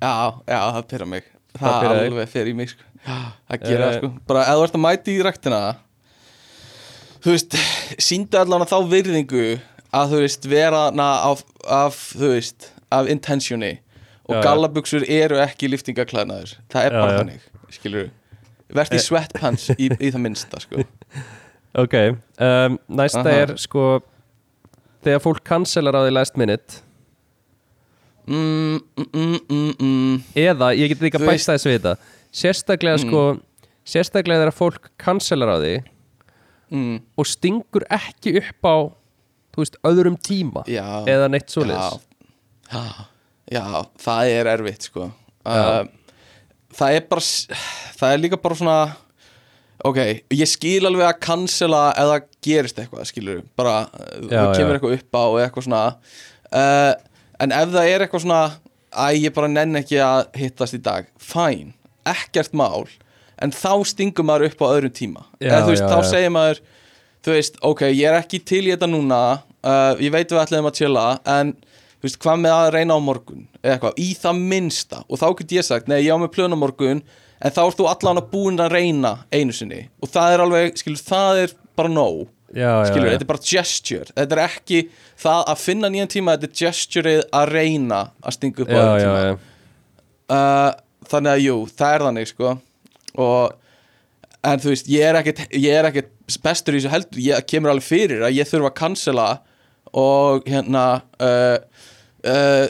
já, 0.00 0.12
já, 0.48 0.58
það 0.78 0.88
pyrra 0.94 1.08
mig 1.14 1.30
Það 1.54 1.70
Það, 1.70 1.84
þig. 1.84 2.06
alveg 2.10 2.30
fer 2.32 2.48
í 2.50 2.52
mig 2.58 2.70
sko. 2.72 2.82
Það 3.06 3.60
gera 3.68 3.84
það 3.84 3.92
Eh. 3.94 3.98
sko 4.00 4.08
Bara 4.26 4.40
ef 4.42 4.56
þú 4.58 4.62
ert 4.66 4.74
að 4.74 4.82
mæti 4.82 5.12
í 5.14 5.20
ræktina 5.22 5.60
Þú 7.24 7.30
veist, 7.36 7.54
síndu 8.04 8.36
allan 8.40 8.64
þá 8.68 8.74
virðingu 8.90 9.44
að 9.94 10.10
þú 10.10 10.18
veist 10.24 10.48
vera 10.50 10.80
af, 10.90 11.44
af, 11.70 12.00
þú 12.18 12.32
veist, 12.34 12.66
af 12.92 13.06
intentioni 13.08 13.70
og 14.28 14.40
gallabuxur 14.44 15.04
eru 15.08 15.36
ekki 15.42 15.68
liftingaklæðnaður 15.72 16.54
það 16.72 16.86
er 16.88 16.96
bara 16.96 17.18
þannig, 17.20 17.42
skilur 17.76 18.10
verði 18.74 18.96
í 18.98 19.04
sweatpants 19.04 19.68
í, 19.76 19.90
í 19.92 20.08
það 20.10 20.22
minnsta 20.24 20.60
sko. 20.64 20.80
ok, 21.84 21.94
um, 22.40 22.78
næsta 22.88 23.20
Aha. 23.24 23.36
er 23.44 23.54
sko 23.60 23.84
þegar 25.04 25.20
fólk 25.26 25.42
cancelar 25.44 25.98
á 25.98 26.00
því 26.06 26.12
last 26.16 26.38
minute. 26.40 26.80
Mm, 28.26 28.78
mm, 28.96 29.08
mm, 29.12 29.40
mm, 29.52 29.72
mm. 29.78 30.20
eða, 30.40 30.70
ég 30.72 30.88
get 30.94 31.02
líka 31.04 31.20
veist- 31.20 31.50
þess 31.50 31.66
við 31.68 31.74
þetta 31.76 31.96
sérstaklega 32.32 32.96
Mm. 32.96 33.04
sko 33.04 33.24
sérstaklega 33.84 34.40
þegar 34.46 34.56
fólk 34.56 34.88
cancelar 34.96 35.52
á 35.52 35.56
því 35.60 35.74
og 37.20 37.26
stingur 37.28 37.84
ekki 37.92 38.32
upp 38.40 38.64
á 38.64 38.76
þú 39.54 39.60
veist, 39.60 39.76
öðrum 39.84 40.16
tíma 40.18 40.64
Já, 40.66 41.04
eða 41.06 41.28
neitt 41.30 41.52
svoleiðis. 41.52 42.00
Já, 42.72 42.80
já, 42.80 43.04
það 43.50 44.32
er 44.32 44.50
erfitt 44.54 44.88
sko. 44.88 45.10
Uh, 45.44 45.84
það 46.74 46.98
er 46.98 47.08
bara 47.10 47.24
það 47.98 48.12
er 48.12 48.22
líka 48.22 48.40
bara 48.40 48.58
svona 48.58 48.78
ok, 49.84 50.00
ég 50.32 50.48
skil 50.48 50.86
alveg 50.88 51.06
að 51.08 51.20
cancela 51.26 51.82
eða 52.00 52.20
gerist 52.44 52.78
eitthvað, 52.80 53.08
skilur 53.10 53.42
bara, 53.58 53.84
uh, 53.92 54.28
Já, 54.28 54.38
það 54.38 54.52
kemur 54.58 54.70
já. 54.70 54.76
eitthvað 54.78 54.96
upp 54.98 55.18
á 55.20 55.24
eitthvað 55.44 55.66
svona. 55.68 55.84
Uh, 56.54 56.92
en 57.44 57.56
ef 57.56 57.72
það 57.74 57.90
er 57.90 58.04
eitthvað 58.04 58.24
svona 58.24 58.42
æ, 58.94 59.06
ég 59.18 59.34
bara 59.36 59.50
nenn 59.50 59.80
ekki 59.80 59.98
að 60.00 60.28
hittast 60.38 60.76
í 60.78 60.80
dag 60.84 61.08
fæn, 61.20 61.74
ekkert 62.08 62.54
mál 62.56 62.86
en 63.42 63.52
þá 63.52 63.82
stingur 63.90 64.26
maður 64.26 64.52
upp 64.52 64.62
á 64.62 64.66
öðrum 64.70 64.94
tíma. 64.94 65.26
Já, 65.40 65.50
eða 65.50 65.64
þú 65.66 65.74
veist, 65.74 65.84
já, 65.84 65.90
þá 65.90 65.98
já. 65.98 66.10
segir 66.12 66.32
maður 66.32 66.62
þú 67.24 67.34
veist, 67.34 67.60
ok, 67.64 67.86
ég 67.90 68.08
er 68.08 68.18
ekki 68.20 68.40
til 68.46 68.62
í 68.66 68.72
þetta 68.72 68.88
núna 68.90 69.20
uh, 69.64 69.92
ég 70.00 70.12
veit 70.14 70.30
við 70.30 70.42
ætlum 70.42 70.68
að 70.68 70.78
chilla 70.80 71.06
en 71.34 71.54
þú 72.04 72.10
veist, 72.10 72.18
hvað 72.20 72.40
með 72.42 72.52
að 72.52 72.66
reyna 72.74 72.96
á 72.96 73.00
morgun? 73.00 73.44
Eða 73.62 73.74
eitthvað, 73.78 74.00
í 74.04 74.08
það 74.20 74.40
minnsta. 74.52 74.98
Og 75.08 75.20
þá 75.22 75.26
get 75.38 75.52
ég 75.56 75.64
sagt, 75.64 75.86
nei, 75.88 76.02
ég 76.04 76.12
á 76.12 76.20
með 76.20 76.34
plön 76.34 76.52
á 76.52 76.58
morgun 76.60 76.98
en 77.40 77.54
þá 77.54 77.60
ert 77.62 77.78
þú 77.78 77.86
allan 77.88 78.20
að 78.20 78.26
búin 78.34 78.60
að 78.60 78.74
reyna 78.74 79.12
einu 79.32 79.54
sinni. 79.56 79.86
Og 80.04 80.10
það 80.12 80.34
er 80.34 80.42
alveg, 80.44 80.76
skilur, 80.82 81.00
það 81.00 81.40
er 81.46 81.54
bara 81.80 81.92
nóg. 81.94 82.26
Já, 82.52 82.68
já, 82.68 82.90
skilur, 82.90 83.08
þetta 83.08 83.24
er 83.24 83.30
bara 83.30 83.42
gesture. 83.48 84.12
Þetta 84.12 84.36
er 84.36 84.42
ekki 84.44 84.82
það 85.24 85.40
að 85.54 85.62
finna 85.62 85.90
nýjan 85.94 86.12
tíma 86.12 86.34
þetta 86.36 86.50
er 86.50 86.60
gestureið 86.60 87.24
að 87.40 87.54
reyna 87.56 88.02
að 88.20 88.36
stinga 88.36 88.66
upp 88.66 88.74
á 88.76 88.76
já, 88.76 88.84
tíma. 89.00 89.24
já. 89.24 89.32
uh, 90.36 91.08
þannig 91.14 91.32
að 91.32 91.42
jú, 91.46 91.56
það 91.80 91.96
er 91.96 92.06
þannig 92.08 92.30
sko. 92.34 92.52
Og 93.24 94.44
en 94.44 94.60
þú 94.60 94.74
veist, 94.74 94.92
ég 94.92 95.08
er 95.08 95.20
ekkert, 95.22 95.42
ég 95.56 95.80
er 95.80 95.88
ekkert 95.88 96.38
bestur 96.44 96.76
í 96.76 96.82
þessu 96.82 96.92
heldur, 96.92 97.24
ég 97.24 97.48
kemur 97.48 97.72
alveg 97.72 97.88
fyrir 97.88 98.28
að 98.28 98.36
ég 98.36 98.52
þurfa 98.52 98.74
að 98.74 98.78
cancela 98.82 99.28
og 99.94 100.46
hérna 100.50 100.84
uh, 101.22 101.58
uh, 102.24 102.64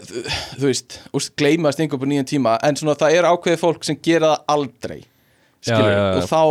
þú 0.58 0.66
veist, 0.68 0.98
og 1.14 1.28
gleyma 1.38 1.70
að 1.70 1.78
stinga 1.78 1.96
upp 1.96 2.04
á 2.04 2.08
nýjan 2.10 2.28
tíma, 2.30 2.56
en 2.66 2.78
svona 2.80 2.96
það 2.98 3.18
er 3.18 3.28
ákveðið 3.30 3.62
fólk 3.62 3.86
sem 3.86 3.98
gera 4.04 4.34
það 4.34 4.52
aldrei 4.56 5.00
skilur, 5.64 5.88
Já, 5.88 5.94
já, 5.94 6.04
já. 6.04 6.18
og 6.18 6.28
þá 6.28 6.42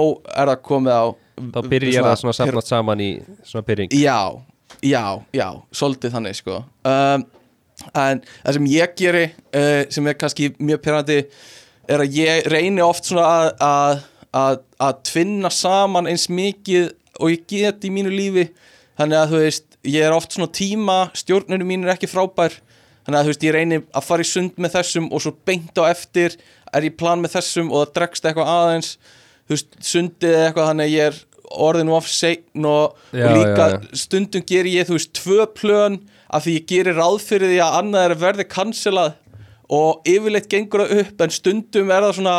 er 0.42 0.52
það 0.54 0.64
komið 0.72 0.98
á 0.98 1.06
þá 1.54 1.62
byrjar 1.70 2.08
það 2.10 2.18
svona 2.24 2.36
safnast 2.40 2.74
saman 2.74 3.04
í 3.04 3.12
svona 3.46 3.68
byrjing 3.68 3.96
Já, 3.98 4.20
já, 4.82 5.06
já, 5.34 5.48
svolítið 5.76 6.18
þannig 6.18 6.38
sko. 6.42 6.64
Um, 6.88 7.26
En 7.98 8.20
það 8.46 8.56
sem 8.56 8.68
ég 8.70 8.92
geri 9.00 9.24
uh, 9.28 9.82
sem 9.92 10.06
er 10.08 10.16
kannski 10.16 10.52
mjög 10.62 10.82
pyrrandi 10.86 11.16
er 11.90 12.04
að 12.04 12.14
ég 12.16 12.46
reyni 12.54 12.84
oft 12.86 13.10
svona 13.10 13.24
að, 13.28 13.48
að, 13.66 14.04
að, 14.40 14.60
að 14.88 15.00
tvinna 15.10 15.50
saman 15.52 16.08
eins 16.08 16.28
mikið 16.32 16.92
og 17.20 17.34
ég 17.34 17.42
get 17.50 17.84
í 17.84 17.92
mínu 17.92 18.14
lífi. 18.14 18.46
Þannig 19.00 19.20
að 19.20 19.34
þú 19.34 19.42
veist, 19.42 19.66
ég 19.90 20.06
er 20.06 20.16
oft 20.16 20.38
svona 20.38 20.52
tíma 20.54 20.98
stjórnunum 21.18 21.68
mín 21.74 21.84
er 21.88 21.96
ekki 21.96 22.08
frábær 22.12 22.56
þannig 23.04 23.18
að 23.20 23.26
þú 23.28 23.34
veist, 23.34 23.46
ég 23.48 23.56
reyni 23.56 23.82
að 23.84 24.08
fara 24.08 24.24
í 24.26 24.30
sund 24.30 24.58
með 24.64 24.76
þessum 24.78 25.10
og 25.12 25.24
svo 25.24 25.34
beint 25.48 25.80
á 25.80 25.84
eftir 25.90 26.38
er 26.74 26.88
ég 26.88 26.98
plan 26.98 27.22
með 27.22 27.36
þessum 27.38 27.72
og 27.72 27.84
það 27.84 27.94
dregst 28.00 28.26
eitthvað 28.30 28.52
aðeins 28.54 28.92
þú 29.44 29.56
veist, 29.56 29.78
sundið 29.84 30.38
eitthvað 30.48 30.70
þannig 30.72 30.90
að 30.90 30.96
ég 30.96 31.10
er 31.12 31.22
orðin 31.54 31.92
of 31.94 32.08
sein 32.10 32.66
og, 32.66 32.96
Já, 33.14 33.28
og 33.28 33.36
líka 33.38 33.66
já, 33.70 33.74
já. 33.76 33.98
stundum 34.04 34.46
ger 34.50 34.70
ég, 34.72 34.88
þú 34.88 34.98
veist, 34.98 35.12
tvö 35.20 35.48
plön 35.54 36.00
af 36.34 36.46
því 36.46 36.56
ég 36.58 36.70
gerir 36.72 36.98
ráð 36.98 37.20
fyrir 37.28 37.52
því 37.52 37.60
að 37.62 37.80
annað 37.82 38.08
er 38.08 38.16
að 38.16 38.24
verði 38.24 38.46
cancelað 38.50 39.12
og 39.74 40.08
yfirleitt 40.10 40.50
gengur 40.52 40.86
það 40.86 41.04
upp 41.04 41.22
en 41.26 41.34
stundum 41.34 41.92
er 41.94 42.08
það 42.08 42.16
svona 42.18 42.38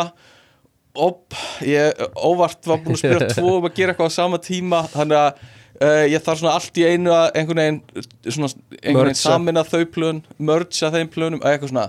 op, 0.95 1.35
ég 1.67 2.03
óvart 2.15 2.67
var 2.67 2.81
búin 2.83 2.95
að 2.95 3.01
spyrja 3.03 3.29
tvo 3.35 3.57
um 3.59 3.67
að 3.69 3.77
gera 3.77 3.93
eitthvað 3.93 4.11
á 4.11 4.17
sama 4.17 4.39
tíma 4.43 4.81
þannig 4.93 5.21
að 5.21 5.45
uh, 5.81 6.03
ég 6.09 6.23
þarf 6.25 6.41
svona 6.41 6.55
allt 6.57 6.81
í 6.81 6.85
einu 6.87 7.13
að 7.15 7.39
einhvern 7.39 7.61
veginn 7.61 7.79
svona, 8.27 8.51
einhvern 8.81 8.81
veginn 8.81 8.99
Mergea. 9.01 9.21
samina 9.21 9.65
þau 9.67 9.85
plön 9.95 10.21
mergea 10.37 10.91
þeim 10.95 11.11
plönum, 11.13 11.41
eða 11.43 11.55
eitthvað 11.55 11.73
svona 11.73 11.87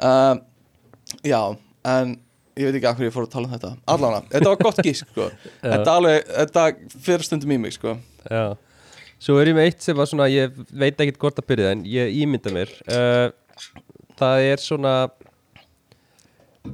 uh, 0.00 0.44
já, 1.26 1.40
en 1.92 2.14
ég 2.56 2.68
veit 2.68 2.78
ekki 2.78 2.90
af 2.90 3.00
hverju 3.00 3.10
ég 3.10 3.16
fór 3.16 3.26
að 3.26 3.34
tala 3.34 3.48
um 3.48 3.56
þetta 3.56 3.72
allavega, 3.96 4.22
þetta 4.32 4.52
var 4.52 4.62
gott 4.64 4.84
gísk 4.86 5.10
sko. 5.10 5.28
þetta, 5.72 5.96
alveg, 5.98 6.30
þetta 6.38 6.68
fyrir 7.08 7.26
stundum 7.26 7.56
í 7.56 7.60
mig 7.66 7.76
sko. 7.76 7.98
Já 8.30 8.56
Svo 9.16 9.38
er 9.40 9.48
ég 9.48 9.56
með 9.56 9.70
eitt 9.70 9.84
sem 9.84 9.96
var 9.96 10.08
svona, 10.10 10.26
ég 10.28 10.52
veit 10.76 10.98
ekkert 11.00 11.18
hvort 11.22 11.38
að 11.40 11.46
byrja 11.48 11.70
en 11.72 11.84
ég 11.88 12.18
ímynda 12.20 12.52
mér 12.52 12.72
uh, 12.92 13.30
Það 14.18 14.48
er 14.50 14.60
svona 14.60 14.92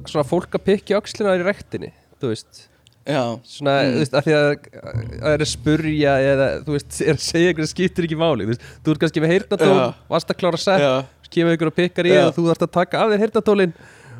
Svona 0.09 0.25
fólk 0.27 0.57
að 0.57 0.65
pikki 0.67 0.97
öxlina 0.97 1.37
í 1.39 1.45
rektinni 1.45 1.93
Þú 2.19 2.33
veist 2.33 2.65
Svona, 3.03 3.73
þú 3.83 3.99
veist, 3.99 4.13
af 4.15 4.23
því 4.23 4.33
að 4.37 4.45
Það 4.71 5.33
er 5.33 5.41
að 5.43 5.49
spurja 5.51 6.13
eða, 6.23 6.45
þú 6.63 6.75
veist, 6.77 6.99
er 7.07 7.17
að 7.17 7.23
segja 7.25 7.49
eitthvað 7.51 7.67
sem 7.67 7.73
skiptir 7.73 8.07
ekki 8.07 8.19
máli 8.19 8.45
Þú 8.47 8.53
veist, 8.53 8.67
þú 8.79 8.93
ert 8.93 9.03
kannski 9.03 9.23
með 9.23 9.33
heyrnatól 9.33 9.71
Já. 9.75 9.85
Varst 10.13 10.31
að 10.31 10.39
klára 10.39 10.61
sett, 10.61 10.83
já, 10.85 10.93
kemur 11.33 11.57
ykkur 11.57 11.71
og 11.73 11.75
pikkar 11.81 12.07
í 12.07 12.13
og 12.21 12.31
þú 12.37 12.45
þarfst 12.47 12.67
að 12.67 12.73
taka 12.77 13.01
af 13.03 13.11
þér 13.11 13.23
heyrnatólin 13.25 13.73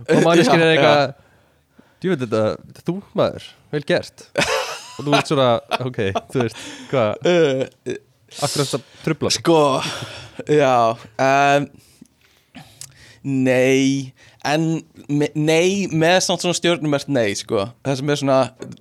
Og 0.04 0.26
manneskir 0.28 0.60
Já, 0.64 0.66
er 0.68 0.74
eitthvað 0.74 1.14
Þú 2.04 2.12
veit 2.12 2.24
þetta, 2.26 2.42
þú 2.84 2.94
maður, 3.16 3.46
vel 3.72 3.80
gert. 3.88 4.26
Og 5.00 5.06
þú 5.06 5.14
ert 5.16 5.30
svona, 5.32 5.46
ok, 5.88 6.00
þú 6.34 6.42
veist, 6.42 6.66
hvað 6.90 7.30
uh, 7.32 7.62
Akkur 8.44 8.64
þess 8.64 8.76
að 8.76 8.84
trubla 9.06 9.32
sig. 9.32 9.44
Sko, 9.46 9.62
já 10.52 10.98
um, 11.24 11.68
Nei 13.24 14.12
En 14.44 14.66
me, 15.08 15.30
nei 15.36 15.88
Með 15.88 16.18
samt 16.26 16.44
svona 16.44 16.58
stjórnumert 16.58 17.08
nei 17.12 17.32
sko. 17.40 17.70
Það 17.86 18.00
sem 18.00 18.12
er 18.12 18.20
svona, 18.20 18.40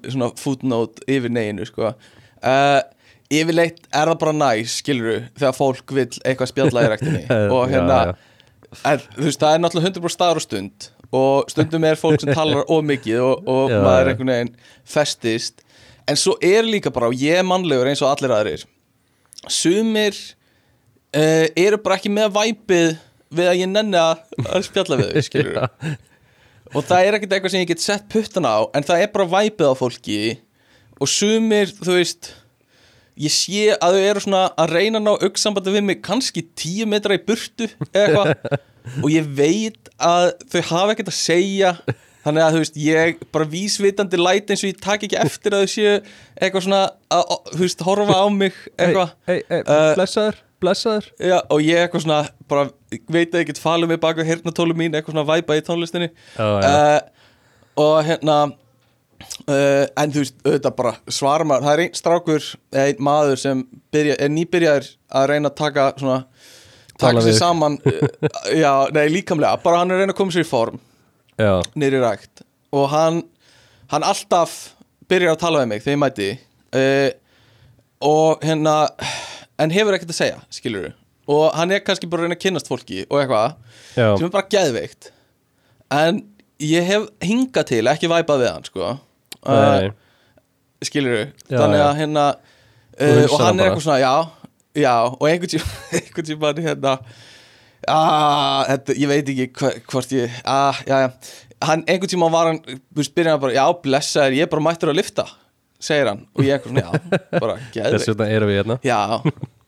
svona 0.09 0.31
footnote 0.41 1.05
Yfir 1.11 1.33
neyinu 1.35 1.67
sko. 1.69 1.93
Uh, 2.43 2.81
Yfirleitt 3.33 3.85
er 3.95 4.11
það 4.11 4.19
bara 4.25 4.35
næs 4.37 4.75
Skiluru, 4.83 5.21
þegar 5.39 5.55
fólk 5.57 5.95
vill 5.97 6.09
eitthvað 6.27 6.51
spjalla 6.51 6.83
í 6.85 6.91
rektinni 6.93 7.23
Og 7.55 7.63
Já, 7.71 7.77
hérna 7.77 8.01
já. 8.11 8.13
En, 8.89 9.07
þú 9.15 9.29
veist, 9.29 9.41
það 9.41 9.55
er 9.55 9.63
náttúrulega 9.63 9.93
100% 9.93 10.15
staður 10.17 10.41
og 10.41 10.45
stund. 10.47 10.87
Og 11.13 11.51
stundum 11.53 11.85
er 11.85 11.99
fólk 12.01 12.23
sem 12.25 12.33
talar 12.39 12.65
of 12.67 12.85
mikið 12.89 13.21
og, 13.21 13.49
og 13.53 13.73
Já, 13.73 13.79
maður 13.85 14.03
já. 14.09 14.13
einhvern 14.15 14.33
veginn 14.35 14.53
festist. 14.97 15.65
En 16.09 16.19
svo 16.19 16.35
er 16.43 16.65
líka 16.67 16.91
bara, 16.91 17.13
og 17.13 17.21
ég 17.21 17.39
er 17.41 17.47
mannlegur 17.47 17.89
eins 17.93 18.01
og 18.03 18.11
allir 18.11 18.33
aðrir 18.35 18.65
sumir 19.51 20.15
uh, 21.17 21.47
eru 21.59 21.79
bara 21.83 21.99
ekki 21.99 22.13
með 22.13 22.35
væpið 22.37 22.93
við 23.33 23.51
að 23.51 23.59
ég 23.63 23.73
nenni 23.73 24.01
að, 24.01 24.23
spjalla 24.69 25.01
við 25.01 25.11
þau, 25.15 25.25
skilur 25.29 25.59
og 26.77 26.87
það 26.89 27.07
er 27.09 27.19
ekkert 27.19 27.35
eitthvað 27.37 27.55
sem 27.55 27.65
ég 27.65 27.73
get 27.73 27.85
sett 27.85 28.07
puttan 28.13 28.49
á 28.49 28.65
en 28.73 28.87
það 28.87 29.05
er 29.05 29.13
bara 29.15 29.29
væpið 29.33 29.73
á 29.73 29.75
fólki 29.77 30.21
og 31.03 31.11
sumir, 31.11 31.73
þú 31.83 31.99
veist 31.99 32.31
ég 33.21 33.33
sé 33.35 33.65
að 33.75 33.97
þau 33.97 34.05
eru 34.11 34.23
svona 34.25 34.43
að 34.61 34.77
reyna 34.77 35.01
að 35.01 35.07
ná 35.07 35.27
auksambandi 35.27 35.75
við 35.75 35.85
mig 35.89 35.99
kannski 36.05 36.45
tíu 36.59 36.87
metra 36.89 37.17
í 37.19 37.25
burtu 37.27 37.69
eða 37.93 38.05
eitthvað. 38.05 38.61
Og 39.05 39.13
ég 39.13 39.27
veit 39.39 39.91
að 40.03 40.33
þau 40.51 40.63
hafa 40.73 40.95
ekkert 40.95 41.13
að 41.13 41.15
segja. 41.15 41.69
Þannig 42.25 42.43
að 42.43 42.55
þú 42.55 42.63
veist, 42.63 42.79
ég 42.83 43.21
bara 43.35 43.47
vísvitandi 43.53 44.19
læt 44.19 44.51
eins 44.51 44.65
og 44.65 44.73
ég 44.73 44.81
tak 44.83 45.05
ekki 45.07 45.19
eftir 45.23 45.55
að 45.55 45.63
þau 45.63 45.71
séu 45.71 45.93
eitthvað 46.39 46.65
svona 46.67 46.81
að, 47.15 47.37
þú 47.53 47.61
veist, 47.61 47.85
horfa 47.87 48.17
á 48.19 48.27
mig 48.35 48.59
eitthvað. 48.75 49.15
Hei, 49.31 49.37
hei, 49.51 49.61
Uh, 49.63 50.43
blessaður, 50.63 51.11
Já, 51.19 51.39
og 51.53 51.63
ég 51.65 51.83
eitthvað 51.83 52.07
svona, 52.07 52.23
bara 52.51 52.69
veit 53.11 53.35
að 53.35 53.43
ég 53.43 53.51
get 53.51 53.61
falið 53.63 53.93
mig 53.93 54.03
baka 54.03 54.27
hernatólu 54.27 54.77
mín, 54.79 54.95
eitthvað 54.95 55.17
svona 55.17 55.29
væpa 55.29 55.59
í 55.59 55.65
tónlistinni. 55.67 56.11
Já. 56.39 56.49
uh, 56.63 57.29
og 57.83 57.97
hérna 58.07 58.37
uh, 59.49 59.85
en 59.99 60.13
þú 60.15 60.23
veist, 60.25 60.39
auðvitað 60.45 60.77
bara 60.79 60.95
svara 61.11 61.47
maður, 61.49 61.67
það 61.67 61.75
er 61.75 61.85
einn 61.85 61.99
strákur 61.99 62.49
einn 62.85 63.05
maður 63.09 63.43
sem 63.43 63.63
byrja, 63.95 64.17
er 64.19 64.33
nýbyrjaður 64.33 64.91
að 65.21 65.29
reyna 65.33 65.53
að 65.53 65.59
taka 65.63 65.89
svona 65.99 66.19
taka 67.03 67.25
sér 67.25 67.39
saman 67.39 67.79
uh, 67.89 68.07
já, 68.63 68.73
nei, 68.95 69.07
líkamlega, 69.13 69.59
bara 69.65 69.83
hann 69.83 69.93
er 69.93 69.99
að 69.99 70.05
reyna 70.05 70.17
að 70.17 70.21
koma 70.23 70.35
sér 70.35 70.47
í 70.47 70.49
form 70.49 70.81
í 71.43 71.91
rækt. 71.97 72.45
Og 72.73 72.87
hann, 72.93 73.23
hann 73.93 74.07
alltaf 74.07 74.75
byrjar 75.11 75.35
að 75.35 75.43
tala 75.43 75.63
við 75.63 75.71
mig 75.73 75.83
þegar 75.85 75.97
ég 75.97 76.03
mæti. 76.03 76.31
Uh, 76.73 77.11
og 78.03 78.45
hérna 78.47 78.77
en 79.63 79.73
hefur 79.75 79.97
ekkert 79.97 80.13
að 80.13 80.19
segja, 80.19 80.43
skilur 80.53 80.91
og 81.31 81.53
hann 81.55 81.71
er 81.75 81.83
kannski 81.87 82.09
bara 82.11 82.25
að 82.25 82.29
reyna 82.29 82.37
að 82.39 82.43
kynnast 82.45 82.69
fólki 82.71 83.03
og 83.07 83.21
eitthvað, 83.21 83.57
já, 83.95 84.07
sem 84.19 84.27
er 84.27 84.33
bara 84.35 84.49
geðveikt. 84.51 85.11
En 85.95 86.23
ég 86.63 86.87
hef 86.89 87.09
hingað 87.23 87.69
til 87.71 87.83
ekki 87.91 88.11
væpað 88.11 88.43
við 88.43 88.51
hann 88.51 88.67
sko. 88.67 88.95
Uh, 89.43 89.59
nei, 89.59 89.91
skilur 90.87 91.21
Já, 91.51 91.57
þannig 91.59 91.81
já. 91.81 91.85
að 91.89 92.01
hérna 92.01 92.25
Þú 92.93 93.07
uh, 93.09 93.21
hugsar 93.23 93.35
og 93.35 93.43
hann 93.43 93.47
það 93.47 93.53
er 93.53 93.57
bara. 93.57 93.69
eitthvað 93.69 93.85
svona, 93.87 94.01
já, 94.03 94.53
já 94.83 94.95
og 95.09 95.25
einhvern 95.31 95.53
tíma, 95.55 95.71
einhvern 95.99 96.29
tíma 96.29 96.53
hérna 96.67 96.93
ah, 97.91 98.61
þetta, 98.69 98.97
ég 99.03 99.11
veit 99.11 99.33
ekki 99.33 99.49
hva, 99.59 99.73
hvort 99.91 100.15
ég, 100.15 100.37
ah, 100.47 100.83
já, 100.87 100.97
já. 101.07 101.09
Hann, 101.67 101.83
einhvern 101.87 102.13
tíma 102.13 102.31
var 102.35 102.51
hann, 102.53 102.61
þú 102.67 103.01
veist, 103.03 103.15
byrjaði 103.17 103.35
hann 103.35 103.43
bara 103.47 103.57
já, 103.57 103.65
blessaður, 103.87 104.39
ég 104.39 104.47
er 104.47 104.53
bara 104.53 104.67
mættur 104.69 104.93
að 104.93 105.01
lifta 105.01 105.27
segir 105.83 106.11
hann, 106.11 106.23
og 106.37 106.47
ég 106.47 106.57
eitthvað 106.57 106.77
svona, 106.77 106.85
já, 106.87 107.21
bara 107.43 107.57
þess 107.59 107.75
geðveikt 107.77 108.13
vegna 108.13 108.29
erum 108.37 108.53
við 108.53 108.61
hérna. 108.61 108.77
Já, 108.87 108.99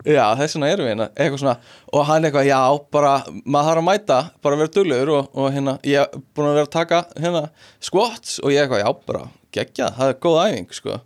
já, 0.06 0.24
þess 0.40 0.56
vegna 0.58 0.72
erum 0.72 0.86
við 0.86 0.92
hérna. 0.94 1.08
Eitthvað 1.14 1.40
svona, 1.42 1.54
og 1.92 2.06
hann 2.10 2.28
eitthvað, 2.28 2.50
já, 2.50 2.60
bara 2.94 3.14
maður 3.42 3.70
þarf 3.70 3.82
að 3.82 3.88
mæta, 3.88 4.20
bara 4.46 4.60
vera 4.60 4.74
duglegur 4.76 5.14
og, 5.16 5.32
og 5.34 5.50
hérna, 5.54 5.78
ég 5.88 6.04
er 6.04 6.22
búin 6.36 6.50
að 6.52 6.60
vera 6.60 6.68
að 6.68 6.76
taka 6.76 7.02
hérna, 7.18 7.48
squats, 7.82 8.38
og 8.44 8.54
ég 8.54 8.64
eitthvað, 8.64 8.84
já, 8.84 8.92
bara 9.10 9.26
geggja, 9.54 9.90
það 9.98 10.14
er 10.14 10.22
góð 10.22 10.40
æfing, 10.44 10.70
sko. 10.78 11.00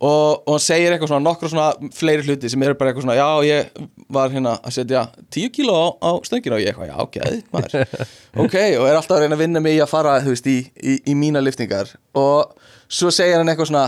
Og, 0.00 0.46
og 0.48 0.54
hann 0.54 0.62
segir 0.64 0.94
eitthvað 0.94 1.10
svona, 1.10 1.24
nokkur 1.26 1.50
svona 1.52 1.90
fleiri 1.92 2.24
hluti 2.24 2.48
sem 2.48 2.62
eru 2.64 2.76
bara 2.80 2.88
eitthvað 2.88 3.04
svona, 3.04 3.18
já, 3.18 3.26
ég 3.44 4.06
var 4.16 4.32
hérna 4.32 4.54
að 4.64 4.72
setja 4.78 5.02
10 5.36 5.50
kíló 5.52 5.74
á, 5.76 5.86
á 6.00 6.10
stöngina. 6.24 6.56
Og 6.56 6.62
ég 6.64 6.70
eitthvað, 6.72 6.88
já, 6.88 6.96
geð, 7.18 7.42
maður. 7.52 8.06
Ok, 8.46 8.56
og 8.78 8.86
er 8.88 8.96
alltaf 8.96 9.18
að 9.18 9.26
reyna 9.26 9.36
að 9.36 9.42
vinna 9.42 9.60
mig 9.60 9.76
í 9.76 9.82
að 9.84 9.90
fara, 9.92 10.14
þú 10.24 10.32
veist, 10.32 10.48
í, 10.48 10.56
í, 10.80 10.94
í 11.12 11.16
mína 11.18 11.42
liftingar 11.44 11.92
og 12.16 12.54
svo 12.88 13.10
segir 13.12 13.42
hann 13.42 13.50
eitthvað 13.52 13.68
svona 13.74 13.84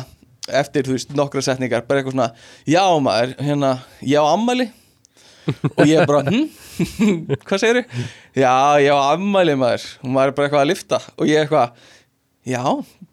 eftir, 0.49 0.87
þú 0.89 0.97
veist, 0.97 1.13
nokkra 1.17 1.43
setningar 1.45 1.85
bara 1.87 2.01
eitthvað 2.03 2.17
svona, 2.17 2.31
já 2.67 2.83
maður, 3.05 3.35
hérna 3.39 3.73
ég 4.03 4.19
á 4.19 4.27
ammæli 4.33 4.69
og 5.77 5.87
ég 5.91 6.07
bara, 6.07 6.23
hm, 6.29 6.45
hvað 7.47 7.63
segir 7.63 7.83
já, 8.39 8.53
ég 8.83 8.91
á 8.95 8.99
ammæli 9.13 9.57
maður. 9.59 9.87
Og 10.03 10.13
maður 10.15 10.33
er 10.33 10.37
bara 10.39 10.49
eitthvað 10.49 10.65
að 10.65 10.71
lifta 10.73 11.01
og 11.17 11.31
ég 11.31 11.43
eitthvað 11.45 11.89
já, 12.47 12.63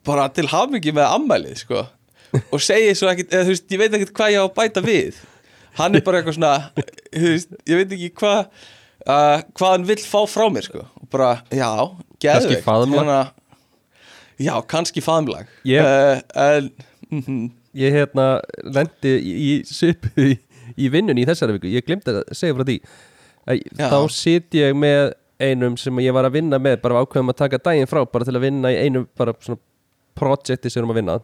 bara 0.10 0.28
til 0.34 0.48
hafingi 0.50 0.94
með 0.96 1.16
ammælið, 1.20 1.56
sko. 1.64 1.86
Og 2.54 2.62
segi 2.62 2.92
svo 2.98 3.10
ekkert, 3.10 3.32
eða 3.34 3.48
þú 3.48 3.54
veist, 3.56 3.70
ég 3.74 3.82
veit 3.82 3.96
ekkert 3.98 4.14
hvað 4.18 4.34
ég 4.36 4.42
á 4.42 4.46
að 4.46 4.56
bæta 4.58 4.84
við. 4.86 5.22
Hann 5.80 5.98
er 5.98 6.04
bara 6.06 6.20
eitthvað 6.22 6.38
svona 6.38 6.54
þú 7.14 7.32
veist, 7.34 7.56
ég 7.70 7.80
veit 7.82 7.96
ekki 7.98 8.12
hvað 8.22 8.40
uh, 9.10 9.42
hvað 9.58 9.74
hann 9.74 9.88
vill 9.90 10.02
fá 10.06 10.20
frá 10.30 10.46
mér, 10.54 10.66
sko. 10.70 10.86
Og 11.02 11.10
bara, 11.14 11.32
já, 11.50 11.70
geðveikt. 12.22 12.62
faðmlag? 12.66 13.02
Hérna- 13.02 14.46
já, 14.46 14.54
kannski 14.70 15.02
faðmlag. 15.06 15.50
Ég- 15.68 15.82
uh, 15.82 16.22
en 16.46 16.70
mhm, 17.14 17.48
ég 17.80 17.96
hérna 17.96 18.28
lendi 18.64 19.16
í, 19.18 19.34
í 19.36 19.54
svipu 19.68 20.12
í, 20.24 20.36
í 20.78 20.92
vinnunni 20.94 21.26
í 21.26 21.30
þessari 21.30 21.58
viku, 21.58 21.72
ég 21.74 21.86
glemdi 21.88 22.14
að 22.14 22.22
segja 22.38 22.58
frá 22.58 22.68
því. 22.68 22.78
Já. 23.50 23.88
þá 23.90 24.00
sit 24.14 24.54
ég 24.54 24.76
með 24.78 25.14
einum 25.42 25.78
sem 25.80 26.00
ég 26.04 26.14
var 26.14 26.28
að 26.28 26.36
vinna 26.38 26.60
með 26.62 26.82
bara 26.84 27.00
ákveðum 27.02 27.32
að 27.32 27.40
taka 27.40 27.60
daginn 27.70 27.90
frá 27.90 28.04
bara 28.06 28.28
til 28.28 28.36
að 28.36 28.44
vinna 28.44 28.70
í 28.70 28.78
einu 28.84 29.06
bara 29.18 29.34
svona 29.42 29.58
projekti 30.20 30.70
sem 30.70 30.78
við 30.78 30.84
erum 30.84 30.94
að 30.94 31.00
vinna 31.00 31.16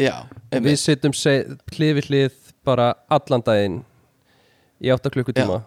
Já, 0.00 0.14
við 0.52 0.76
sittum 0.80 1.12
hlið 1.12 1.96
við 1.98 2.06
hlið 2.08 2.36
bara 2.64 2.92
allan 3.12 3.42
daginn 3.44 3.80
í 4.80 4.92
8 4.92 5.12
klukkutíma 5.12 5.58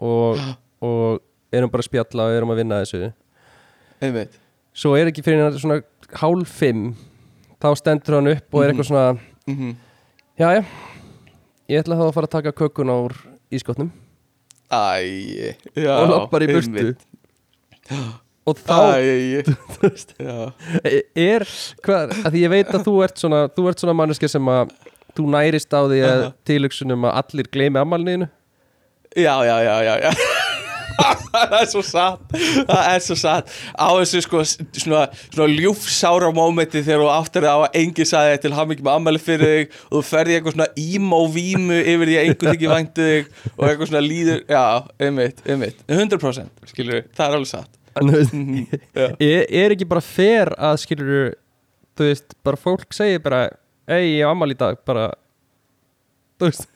og, 0.00 0.40
og 0.80 1.20
erum 1.52 1.72
bara 1.72 1.84
að 1.84 1.90
spjalla 1.90 2.28
og 2.28 2.36
erum 2.36 2.52
að 2.54 2.60
vinna 2.62 2.80
þessu. 2.82 3.10
Einmitt. 4.00 4.38
Svo 4.76 4.94
er 4.96 5.10
ekki 5.10 5.24
fyrir 5.24 5.44
hann 5.44 5.58
svona 5.60 5.80
hálf 6.20 6.56
fimm 6.60 6.94
þá 7.62 7.68
stendur 7.80 8.18
hann 8.18 8.28
upp 8.34 8.54
og 8.54 8.62
er 8.64 8.72
eitthvað 8.72 8.90
svona 8.90 9.18
Mhm. 9.46 9.76
Jæja, 10.38 10.64
ég 11.70 11.80
ætla 11.84 11.96
þá 11.96 12.02
að 12.08 12.14
fara 12.16 12.26
að 12.26 12.34
taka 12.34 12.52
kökuna 12.52 12.96
úr 13.06 13.14
ískotnum 13.54 13.90
Æ, 14.70 15.54
já 15.78 15.92
og 16.02 16.08
lappar 16.10 16.42
í 16.42 16.48
burtu. 16.50 16.96
og 18.46 18.58
þá 18.58 18.78
Æ, 18.98 19.42
þú 19.46 19.80
veist, 19.86 20.12
já. 20.18 20.52
er 21.14 21.46
hvað, 21.86 22.12
að 22.26 22.30
því 22.34 22.42
ég 22.42 22.50
veit 22.50 22.74
að 22.74 22.84
þú 22.88 22.96
ert 23.06 23.22
svona 23.22 23.44
þú 23.54 23.68
ert 23.70 23.78
svona 23.84 23.94
manneski 23.96 24.28
sem 24.28 24.50
að 24.50 24.74
þú 25.16 25.28
nærist 25.32 25.70
á 25.72 25.80
því 25.86 26.00
að 26.04 26.24
Aha. 26.26 26.32
tilugsunum 26.44 27.06
að 27.08 27.16
allir 27.22 27.48
gleymi 27.54 27.80
ammálniðinu 27.80 28.28
Já, 29.16 29.32
já, 29.48 29.56
já, 29.64 29.76
já, 29.86 29.94
já 30.02 30.10
Það 30.96 31.54
er 31.60 31.66
svo 31.68 31.82
satt. 31.84 32.22
Það 32.66 32.86
er 32.94 33.02
svo 33.04 33.16
satt. 33.20 33.50
Á 33.76 33.86
þessu 33.98 34.20
sko 34.24 34.40
svona, 34.48 35.02
svona 35.34 35.48
ljúfsára 35.52 36.30
mómenti 36.34 36.80
þegar 36.86 37.02
þú 37.04 37.08
áttir 37.12 37.46
á 37.48 37.54
að 37.66 37.76
engi 37.82 38.06
sagði 38.08 38.38
til 38.46 38.52
hamingi 38.56 38.84
með 38.86 38.96
ammæli 39.00 39.20
fyrir 39.22 39.52
þig 39.52 39.76
og 39.90 39.96
þú 39.98 40.02
ferði 40.08 40.36
eitthvað 40.38 40.56
svona 40.56 40.68
emo-vímu 40.80 41.78
yfir 41.82 42.10
því 42.10 42.16
að 42.16 42.28
einhvern 42.30 42.52
ekki 42.54 42.70
væntu 42.72 43.08
þig 43.10 43.28
og 43.56 43.66
eitthvað 43.68 43.90
svona 43.92 44.04
líður 44.06 44.40
Já, 44.56 44.62
einmitt, 45.08 45.42
einmitt. 45.46 45.82
100% 45.90 46.70
skilur 46.72 46.98
við, 47.00 47.10
það 47.18 47.26
er 47.28 47.36
alveg 47.40 47.50
satt. 47.52 47.72
Þú 47.96 48.12
veist, 48.12 48.38
Já, 49.00 49.06
er, 49.28 49.44
er 49.64 49.74
ekki 49.76 49.88
bara 49.92 50.04
fer 50.04 50.52
að 50.56 50.80
skilur 50.84 51.34
þú 51.96 52.08
veist, 52.10 52.36
bara 52.44 52.60
fólk 52.60 52.96
segir 52.96 53.20
bara 53.24 53.44
ei, 53.88 54.16
ég 54.18 54.24
á 54.24 54.32
ammál 54.32 54.52
í 54.52 54.58
dag 54.58 54.80
bara 54.88 55.10
þú 56.40 56.50
veist. 56.50 56.66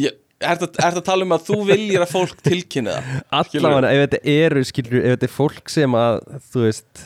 Ég- 0.00 0.20
Ertu 0.44 0.68
ertu 0.70 1.00
að 1.00 1.06
tala 1.08 1.26
um 1.26 1.34
að 1.36 1.44
þú 1.48 1.58
viljir 1.70 2.04
að 2.04 2.12
fólk 2.14 2.40
tilkynni 2.44 2.94
það? 2.94 3.10
allavega 3.40 3.92
ef 3.94 4.02
þetta 4.04 4.20
eru 4.34 4.64
skilur 4.68 5.00
ef 5.00 5.14
þetta 5.16 5.28
er 5.28 5.34
fólk 5.34 5.72
sem 5.74 5.98
að 6.00 6.18
þú 6.52 6.64
veist 6.66 7.04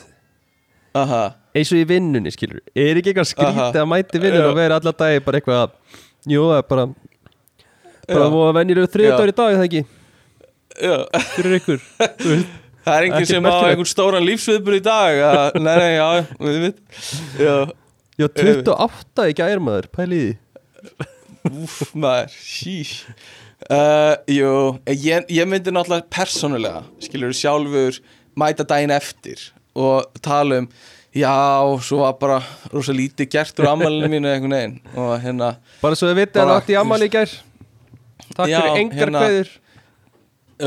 Aha, 0.99 1.23
eins 1.55 1.71
og 1.75 1.79
í 1.83 1.85
vinnunni 1.89 2.33
skilur 2.35 2.63
er 2.75 2.99
ekki 2.99 3.13
eitthvað 3.13 3.31
skrítið 3.33 3.81
að 3.83 3.91
mæti 3.93 4.23
vinnun 4.23 4.49
og 4.49 4.57
vera 4.59 4.79
allar 4.81 4.97
dagi 4.99 5.21
bara 5.27 5.41
eitthvað 5.41 5.77
jú 6.29 6.47
það 6.49 6.63
er 6.63 6.69
bara 6.73 6.87
bara 8.09 8.25
Já. 8.25 8.33
voru 8.33 8.55
venjur 8.57 8.81
þriðdagur 8.89 9.33
í 9.33 9.37
dag 9.37 9.53
er 9.53 9.59
það 9.61 9.69
ekki? 9.69 9.83
Já. 10.79 10.97
Fyrir 11.35 11.59
ykkur? 11.59 11.85
Þú 12.23 12.31
veist, 12.33 12.57
Það 12.89 12.97
er 12.97 13.05
Ekkert 13.09 13.29
sem 13.29 13.45
á 13.45 13.53
einhvern 13.69 13.89
stóran 13.91 14.25
lífsviðbur 14.25 14.77
í 14.79 14.81
dag 14.81 15.19
að, 15.29 15.57
Nei, 15.67 15.75
nei, 15.77 15.91
já, 15.99 16.07
við 16.41 16.59
veit 16.63 16.79
Já, 17.43 17.55
já 18.23 18.27
28 18.39 19.27
í 19.29 19.35
gærmaður 19.43 19.91
pæliði 19.93 20.31
úf, 21.47 21.79
maður, 21.95 22.33
shísh 22.35 23.05
uh, 23.71 24.15
Jú, 24.31 24.51
ég, 24.91 25.27
ég 25.31 25.49
myndi 25.51 25.73
náttúrulega 25.75 26.07
persónulega 26.13 26.85
Skilur 27.05 27.35
sjálfur 27.37 27.99
mæta 28.39 28.67
daginn 28.69 28.95
eftir 28.95 29.49
Og 29.79 30.07
tala 30.25 30.63
um 30.65 30.71
Já, 31.19 31.33
svo 31.83 32.03
var 32.05 32.19
bara 32.21 32.37
rosa 32.71 32.93
lítið 32.95 33.31
gert 33.33 33.61
úr 33.63 33.71
ammælinu 33.73 34.11
mínu 34.13 34.29
einhvern 34.29 34.53
veginn 34.55 34.75
Og 35.01 35.15
hérna 35.25 35.55
bara 35.81 35.97
svo 35.99 36.11
þið 36.11 36.19
vitið 36.21 36.43
að 36.43 36.51
það 36.51 36.59
átti 36.61 36.75
í 36.75 36.79
ammali 36.83 37.09
í 37.09 37.13
gær. 37.15 37.33
Takk 38.37 38.51
Já, 38.53 38.59
fyrir 38.61 38.81
engar 38.83 38.99
hérna- 39.01 39.23
kveður. 39.25 39.51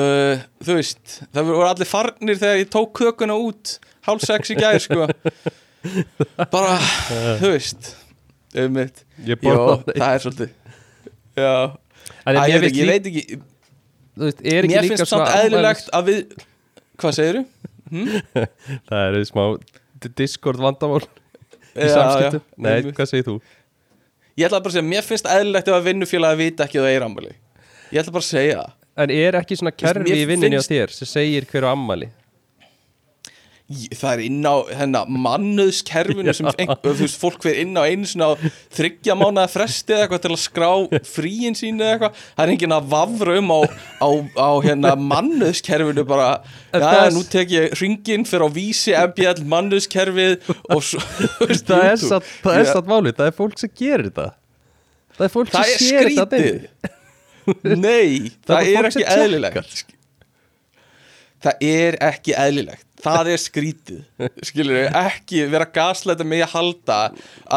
uh, 0.02 0.42
Þú 0.66 0.76
veist, 0.80 1.14
það 1.30 1.48
voru 1.52 1.68
allir 1.70 1.90
farnir 1.92 2.40
þegar 2.42 2.60
ég 2.64 2.72
tók 2.74 2.92
kökuna 2.98 3.38
út 3.38 3.76
Hálf 4.08 4.26
sex 4.26 4.50
í 4.52 4.58
gær, 4.58 4.80
sko. 4.82 5.06
Bara, 6.54 6.78
þú 7.42 7.52
veist 7.54 7.92
Um 8.58 8.74
mitt. 8.76 9.06
Borða 9.46 9.78
það 9.94 10.10
er 10.18 10.24
svolítið 10.26 10.50
Já. 11.38 11.54
Æ, 12.26 12.30
ég, 12.50 12.62
veit 12.64 12.76
ég 12.82 12.90
veit 12.90 13.06
ekki. 13.12 13.40
Þú 14.18 14.28
veist, 14.28 14.42
er 14.44 14.66
ekki 14.66 14.74
Mér 14.76 14.84
líka 14.86 14.98
finnst 14.98 15.12
svona 15.12 15.28
samt 15.30 15.46
eðlilegt 15.46 15.90
að 15.96 16.10
við 16.10 16.20
Hvað 17.02 17.16
segirðu? 17.18 17.44
það 18.90 19.02
eru 19.08 19.24
smá 19.28 19.44
Discord 20.18 20.60
vandamál 20.62 21.02
í 21.02 21.88
Já, 21.88 21.94
samskiptum. 21.96 22.42
já, 22.44 22.60
nei, 22.66 22.72
einmitt. 22.82 22.96
hvað 22.98 23.10
segir 23.12 23.26
þú? 23.30 23.36
Ég 24.40 24.48
ætla 24.48 24.60
bara 24.64 24.72
að 24.72 24.76
segja, 24.78 24.88
mér 24.92 25.06
finnst 25.08 25.28
eðlilegt 25.32 25.72
ef 25.72 25.76
að 25.78 25.88
vinnufélagi 25.90 26.40
vita 26.42 26.66
ekki 26.68 26.80
að 26.82 26.86
það 26.88 26.96
er 26.98 27.06
ammali 27.08 27.34
Ég 27.92 28.00
ætla 28.04 28.14
bara 28.16 28.24
að 28.26 28.30
segja 28.32 28.58
það. 28.62 28.78
En 29.02 29.14
er 29.16 29.38
ekki 29.40 29.58
svona 29.60 29.72
Þú 29.76 29.82
kerfi 29.86 30.06
mér 30.08 30.20
í 30.22 30.26
vinninni 30.30 30.60
á 30.60 30.62
finnst- 30.62 30.74
þér 30.76 30.96
sem 31.00 31.10
segir 31.12 31.48
hver 31.52 31.68
á 31.68 31.70
ammali 31.72 32.10
Það 33.96 34.12
er 34.14 34.22
inn 34.26 34.42
á 34.48 34.56
hennar 34.82 35.10
mannuðskerfinu 35.12 36.34
sem 36.36 36.48
veist, 36.50 37.18
fólk 37.22 37.44
fyrir 37.46 37.62
inn 37.64 37.78
á 37.80 37.84
einu 37.88 38.08
svona 38.10 38.52
þryggja 38.76 39.16
mánuða 39.20 39.46
fresti 39.54 39.96
eða 39.96 40.06
eitthvað 40.08 40.24
til 40.26 40.32
að 40.36 40.42
skrá 40.44 40.70
fríin 41.08 41.58
sín 41.60 41.80
eða 41.82 41.94
eitthvað. 41.96 42.20
Það 42.38 42.44
er 42.46 42.54
enginn 42.56 42.76
að 42.78 42.90
vafra 42.96 43.38
um 43.42 43.54
á, 43.56 43.60
á, 44.02 44.10
á 44.36 44.50
hérna 44.66 44.94
mannuðskerfinu 45.00 46.06
bara, 46.10 46.30
já, 46.74 46.88
er- 47.06 47.16
nú 47.16 47.24
tek 47.32 47.54
ég 47.56 47.76
ringin 47.82 48.28
fyrir 48.30 48.48
á 48.48 48.50
vísi, 48.56 48.96
MBL, 48.98 49.44
mannuðskerfið 49.56 50.52
og 50.76 50.84
svo, 50.86 51.02
það 51.70 51.88
er 51.94 52.02
satt, 52.04 52.30
það 52.44 52.60
er 52.64 52.70
satt 52.74 52.92
málið, 52.92 53.18
það 53.22 53.32
er 53.32 53.38
fólk 53.40 53.58
sem 53.62 53.74
gerir 53.82 54.10
þetta. 54.12 54.28
Það 55.18 55.28
er 55.28 55.34
fólk 55.38 55.56
sem 55.56 55.74
sér 55.88 56.12
þetta 56.18 56.44
Nei, 57.82 58.30
Það 58.46 58.54
það, 58.54 58.68
er 58.70 58.88
ekki 58.92 59.06
eðlilegt. 59.12 59.82
Það 61.42 61.64
er 61.66 61.96
ekki 62.06 62.34
eðlilegt 62.38 62.86
Það 63.02 63.30
er 63.34 63.42
skrítið. 63.42 64.00
Skilur 64.48 64.78
við, 64.78 64.88
ekki 65.02 65.44
vera 65.52 65.68
gasleita 65.74 66.26
mig 66.28 66.44
að 66.46 66.54
halda 66.56 66.98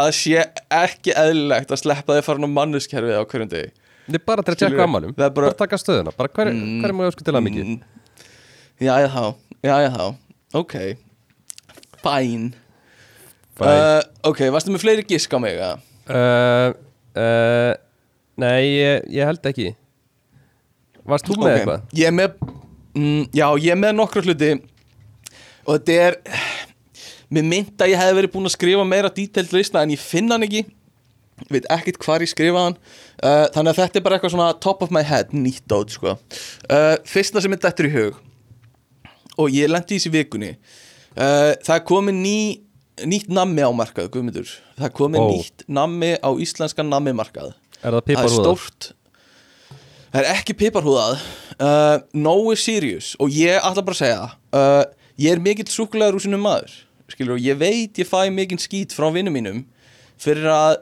að 0.01 0.11
sé 0.19 0.45
ekki 0.73 1.15
eðlilegt 1.21 1.73
að 1.75 1.83
sleppa 1.83 2.19
þig 2.19 2.27
farin 2.27 2.49
á 2.49 2.51
mannuskerfið 2.59 3.21
á 3.21 3.25
hverjum 3.29 3.51
degi. 3.53 3.71
Það 4.05 4.19
er 4.19 4.25
bara 4.29 4.45
til 4.45 4.55
að 4.55 4.61
tjekka 4.61 4.85
er 4.85 5.15
bara, 5.17 5.31
bara- 5.39 5.55
taka 5.57 5.81
stöðuna. 5.81 6.13
Bara 6.17 6.33
hver, 6.33 6.53
mm. 6.53 6.81
hver 6.83 6.93
er 6.93 6.99
maður 6.99 7.17
sko 7.17 7.27
til 7.29 7.37
að 7.37 7.47
mikið? 7.47 7.71
Mm. 7.71 7.81
Jæja 8.85 9.09
þá, 9.15 9.25
jæja 9.65 9.95
þá. 9.95 10.05
Ok. 10.55 10.75
Fæn 12.05 12.51
uh, 13.63 14.03
Ok, 14.29 14.43
varstu 14.53 14.75
með 14.75 14.83
fleiri 14.85 15.07
gisk 15.09 15.33
á 15.33 15.39
mig? 15.41 15.57
eða? 15.57 15.79
uh, 16.11 16.75
uh, 17.17 17.73
nei, 18.41 18.61
ég, 18.77 19.09
ég 19.15 19.31
held 19.31 19.49
ekki. 19.49 19.73
Varst 21.09 21.29
þú 21.29 21.39
með 21.41 21.49
Ok, 21.49 21.57
eitthvað? 21.59 21.89
Ég 22.01 22.09
er 22.11 22.15
með 22.17 22.37
mm, 22.97 23.25
Já, 23.37 23.47
ég 23.61 23.73
er 23.75 23.81
með 23.81 23.97
nokkra 23.99 24.25
hluti 24.25 24.53
Og 25.65 25.79
þetta 25.79 25.99
er 26.09 26.19
Mér 27.35 27.47
mynd 27.49 27.81
að 27.83 27.91
ég 27.91 27.99
hefði 27.99 28.17
verið 28.21 28.33
búinn 28.35 28.47
að 28.47 28.55
skrifa 28.55 28.83
meira 28.87 29.11
detailed 29.11 29.55
lista 29.57 29.81
en 29.83 29.91
ég 29.91 29.99
finn 29.99 30.29
hann 30.31 30.45
ekki. 30.47 30.61
Veit 31.51 31.65
ekkert 31.73 31.99
hvar 32.05 32.23
ég 32.23 32.31
skrifa 32.31 32.67
hann. 32.69 32.77
Uh, 33.19 33.49
þannig 33.55 33.73
að 33.73 33.81
þetta 33.81 33.99
er 33.99 34.05
bara 34.05 34.19
eitthvað 34.19 34.35
svona 34.37 34.51
top 34.63 34.85
of 34.87 34.93
my 34.95 35.03
head 35.03 35.33
nýtt 35.35 35.73
át 35.75 35.91
sko. 35.91 36.15
Uh, 36.69 36.95
fyrsta 37.09 37.43
sem 37.43 37.57
er 37.57 37.63
dettur 37.65 37.89
í 37.89 37.95
hug 37.97 38.21
og 39.41 39.51
ég 39.51 39.71
lendi 39.71 39.97
í 39.97 39.99
þessi 39.99 40.13
vikunni 40.15 40.53
uh, 40.55 41.55
það 41.65 41.75
er 41.75 41.85
komið 41.89 42.19
ný 42.21 42.39
nýtt 43.11 43.33
nammi 43.35 43.65
á 43.67 43.71
markað, 43.75 44.13
guðmyndur 44.15 44.51
það 44.77 44.87
er 44.87 44.93
komið 44.95 45.25
Ó. 45.25 45.27
nýtt 45.33 45.65
nammi 45.67 46.13
á 46.23 46.31
íslenskan 46.45 46.91
nammi 46.91 47.15
markað 47.17 47.55
Er 47.85 47.93
það 47.93 48.15
það 48.15 48.23
er 48.25 48.33
stórt. 48.33 48.87
Það 50.15 50.21
er 50.23 50.29
ekki 50.31 50.55
piparhúðað. 50.57 51.25
Uh, 51.59 51.97
Nói 52.17 52.55
Sirius. 52.57 53.11
Og 53.21 53.35
ég 53.35 53.59
ætla 53.59 53.83
bara 53.85 53.97
að 53.97 53.99
segja 53.99 54.21
það 54.23 54.61
uh, 54.61 54.85
ég 55.21 55.33
er 55.37 55.43
mikill 55.43 55.71
súkulegar 55.71 56.17
úr 56.17 56.23
sinum 56.25 56.43
maður 56.45 56.73
skilur, 57.13 57.37
og 57.37 57.45
ég 57.45 57.59
veit 57.61 57.99
ég 58.01 58.09
fæ 58.09 58.27
mikinn 58.33 58.59
skít 58.63 58.95
frá 58.97 59.11
vinnum 59.15 59.35
mínum 59.37 59.65
fyrir 60.19 60.47
að 60.51 60.77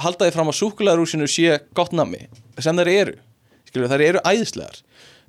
halda 0.00 0.28
því 0.28 0.34
fram 0.36 0.48
að 0.52 0.58
súkulegar 0.60 1.02
úr 1.02 1.10
sinu 1.10 1.26
sé 1.28 1.58
gott 1.76 1.92
nammi 1.92 2.22
sem 2.62 2.76
þær 2.78 2.88
eru 2.94 3.16
skilur, 3.68 3.90
þær 3.90 4.04
eru 4.06 4.22
æðislegar 4.24 4.78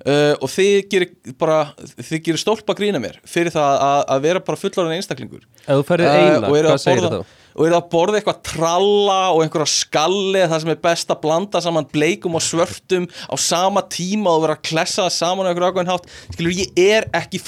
uh, 0.06 0.34
og 0.40 0.48
þið 0.52 0.76
gerir 0.92 1.10
bara 1.40 1.58
þið 1.98 2.22
gerir 2.28 2.40
stólpa 2.40 2.76
grína 2.78 3.00
mér 3.02 3.18
fyrir 3.28 3.52
það 3.52 3.82
að, 3.88 4.04
að 4.14 4.22
vera 4.28 4.44
bara 4.46 4.60
fullorðin 4.62 4.96
einstaklingur 5.00 5.42
Ef 5.66 5.74
þú 5.82 5.84
ferðið 5.90 6.14
Uh, 6.16 6.22
eru 6.22 6.70
hvað 6.70 6.72
að 6.72 6.80
segir 6.86 7.02
borða- 7.02 7.10
þetta? 7.18 7.42
Og 7.56 7.64
eru 7.66 7.76
að 7.78 7.86
borða 7.92 8.18
eitthvað 8.20 8.40
tralla 8.44 9.18
og 9.32 9.42
einhverja 9.44 9.70
skalli 9.72 10.42
það 10.44 10.60
sem 10.62 10.72
er 10.74 10.80
best 10.86 11.12
að 11.14 11.20
blanda 11.22 11.62
saman 11.64 11.86
bleikum 11.92 12.36
og 12.36 12.44
svörtum 12.44 13.06
á 13.08 13.34
sama 13.40 13.82
tíma 13.92 14.34
og 14.36 14.42
vera 14.44 14.56
að 14.58 14.64
klessa 14.68 15.06
saman 15.12 15.48
á 15.48 15.50
einhverju 15.50 15.70
ákveðin 15.72 15.92
hátt. 15.94 16.10
Skilur, 16.36 16.52
ég 16.52 16.82
er 16.84 17.08
ekki 17.16 17.40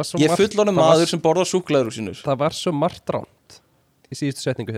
var 0.00 0.08
svo 0.10 0.20
ég 0.22 0.28
er 0.30 0.34
var- 0.34 0.38
maður 0.78 1.10
sem 1.10 1.20
borðar 1.24 1.50
súklaður 1.50 1.90
úr 1.90 1.96
sínur 1.98 2.22
Það 2.22 2.38
var 2.44 2.50
svo 2.62 2.72
margt 2.72 3.10
ránt 3.16 3.58
í 4.10 4.14
síðustu 4.14 4.46
setningu 4.46 4.72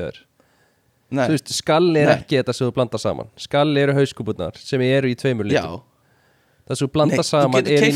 Þú 1.29 1.37
veist, 1.37 1.53
skalli 1.57 2.01
er 2.03 2.11
Nei. 2.11 2.17
ekki 2.21 2.37
þetta 2.37 2.53
sem 2.55 2.69
þú 2.69 2.75
blandar 2.77 3.01
saman. 3.01 3.29
Skalli 3.41 3.81
eru 3.81 3.95
hauskúpurnar 3.97 4.59
sem 4.61 4.83
eru 4.85 5.09
í 5.09 5.17
tveimur 5.17 5.49
já. 5.49 5.63
litum. 5.65 5.85
Það 6.69 6.77
sem 6.77 6.85
þú 6.89 6.93
blandar 6.93 7.25
saman 7.25 7.65
er 7.65 7.85
í 7.87 7.93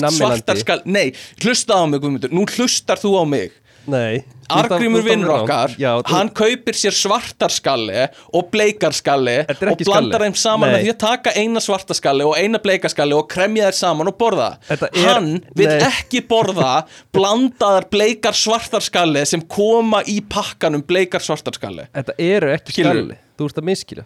skall 0.63 0.81
Nei, 0.89 1.13
hlusta 1.45 1.77
á 1.77 1.85
mig 1.85 2.01
Guðmundur, 2.01 2.33
nú 2.33 2.47
hlustar 2.49 2.97
þú 2.97 3.11
á 3.21 3.25
mig 3.29 3.53
Nei. 3.87 4.23
Argrímur 4.53 5.03
vinnur 5.03 5.31
okkar. 5.43 5.73
Já, 5.81 5.97
þú- 6.03 6.13
hann 6.13 6.29
kaupir 6.37 6.77
sér 6.77 6.93
svartarskalli 6.93 8.03
og 8.37 8.51
bleikarskalli 8.53 9.47
Þetta 9.49 9.63
er 9.65 9.71
og 9.73 9.79
ekki 9.79 9.87
blandar 9.89 10.21
skalli. 10.21 10.29
þeim 10.29 10.37
saman 10.37 10.69
Nei. 10.71 10.77
með 10.77 10.85
því 10.85 10.91
að 10.93 10.99
taka 11.03 11.31
eina 11.41 11.61
svartaskalli 11.65 12.27
og 12.29 12.35
eina 12.37 12.59
bleikaskalli 12.63 13.17
og 13.17 13.29
kremja 13.33 13.71
þær 13.71 13.79
saman 13.81 14.09
og 14.13 14.19
borða. 14.19 14.51
Þetta 14.69 14.89
er- 14.93 15.09
hann 15.09 15.31
vil 15.57 15.67
Nei. 15.69 15.79
ekki 15.89 16.21
borða 16.29 16.85
blandaðar 17.17 17.89
bleikar 17.91 18.33
svartarskalli 18.39 19.25
sem 19.27 19.41
koma 19.43 20.03
í 20.07 20.21
pakkanum 20.21 20.83
bleikar 20.87 21.21
svartarskalli 21.25 21.89
Þetta 21.95 22.15
eru 22.19 22.53
ekki 22.55 22.77
Skilurðu? 22.77 23.07
skalli. 23.09 23.19
Þú 23.39 23.45
ert 23.51 23.59
að 23.63 23.65
miskila 23.73 24.05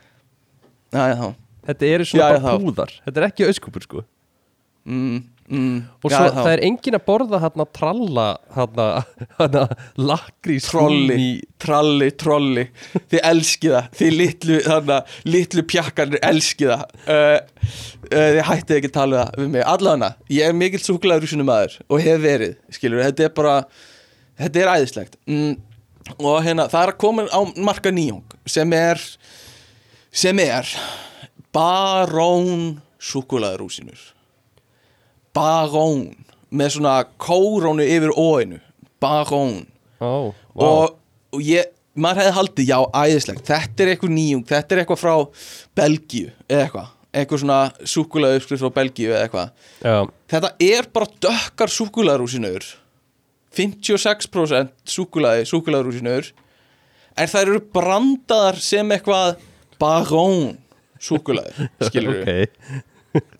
Já, 0.94 1.02
já, 1.10 1.14
þá. 1.20 1.34
Þetta 1.66 1.82
eru 1.94 2.04
svona 2.04 2.22
Já, 2.22 2.28
já, 2.30 2.40
bara 2.40 2.46
þá. 2.46 2.62
púðar. 2.62 2.90
Þetta 3.04 3.16
er 3.20 3.24
ekki 3.26 3.46
auskúpur 3.50 3.82
sko. 3.82 4.04
Mm, 4.86 5.24
mm, 5.48 5.76
Og 6.04 6.10
já, 6.10 6.16
svo 6.16 6.30
þá. 6.30 6.38
það 6.38 6.50
er 6.52 6.62
engin 6.68 6.96
að 6.98 7.04
borða 7.06 7.40
hérna 7.42 7.66
tralla 7.76 8.26
hérna, 8.56 9.62
lakrís 10.10 10.68
trolli, 10.70 11.28
tralli, 11.62 12.10
trolli. 12.18 12.66
Þið 13.12 13.22
elski 13.30 13.72
það, 13.74 13.90
þið 14.00 14.16
litlu 14.20 14.58
þarna, 14.66 14.98
litlu 15.28 15.66
pjakkanir 15.72 16.24
elski 16.30 16.70
það. 16.70 16.96
Uh, 17.06 17.38
uh, 18.10 18.26
þið 18.36 18.42
hættið 18.50 18.80
ekki 18.80 18.92
að 18.92 18.96
tala 18.98 19.28
við 19.36 19.52
mig, 19.54 19.66
allavega, 19.76 20.12
ég 20.32 20.50
er 20.50 20.58
mikill 20.64 20.82
súkulegur 20.82 21.36
í 21.36 21.46
maður 21.46 21.78
og 21.86 22.04
hef 22.06 22.20
verið, 22.24 22.58
skilur 22.74 23.04
þetta 23.06 23.28
er 23.28 23.34
bara, 23.36 23.56
þetta 24.42 24.62
er 24.62 24.74
æðislegt. 24.76 25.18
Mm, 25.30 25.56
og 26.20 26.38
hérna, 26.44 26.68
það 26.70 26.82
er 26.82 26.94
að 26.94 27.00
koma 27.02 27.26
á 27.30 27.40
marka 27.58 27.90
nýjung 27.94 28.36
sem 28.46 28.72
er 28.76 29.02
sem 30.16 30.38
er 30.40 30.68
barón 31.52 32.78
súkulegarúsinur 32.96 34.15
barón 35.36 36.08
með 36.56 36.76
svona 36.76 36.98
kórónu 37.20 37.84
yfir 37.84 38.14
óinu 38.16 38.60
barón. 39.02 39.66
Ó, 40.00 40.32
vá. 40.56 40.64
og, 40.66 40.96
og 41.32 41.42
ég, 41.44 41.68
maður 41.96 42.22
hefði 42.22 42.36
haldið 42.36 42.70
já, 42.70 42.78
æðislegt, 42.92 43.44
þetta 43.48 43.84
er 43.84 43.92
eitthvað 43.94 44.14
nýjung 44.16 44.44
þetta 44.48 44.74
er 44.74 44.82
eitthvað 44.82 45.00
frá 45.00 45.14
Belgíu 45.78 46.32
eða 46.48 46.64
eitthvað, 46.66 46.90
eitthvað 47.12 47.42
svona 47.42 47.60
uppskrift 48.36 48.64
frá 48.64 48.74
Belgíu 48.80 49.12
eða 49.12 49.22
eitthvað. 49.24 49.70
Já, 49.80 49.96
þetta 50.34 50.52
er 50.68 50.90
bara 50.92 51.12
dökkar 51.28 51.72
súkulegarúsinur 51.76 52.68
56% 53.56 54.92
súkulegi 54.92 55.48
súkulegarúsinur 55.48 56.28
en 57.16 57.32
þær 57.32 57.46
eru 57.46 57.62
brandaðar 57.72 58.60
sem 58.60 58.92
eitthvað 58.92 59.40
barón 59.80 60.58
súkulegi, 61.00 61.70
skilur 61.88 62.20
ok 62.22 62.92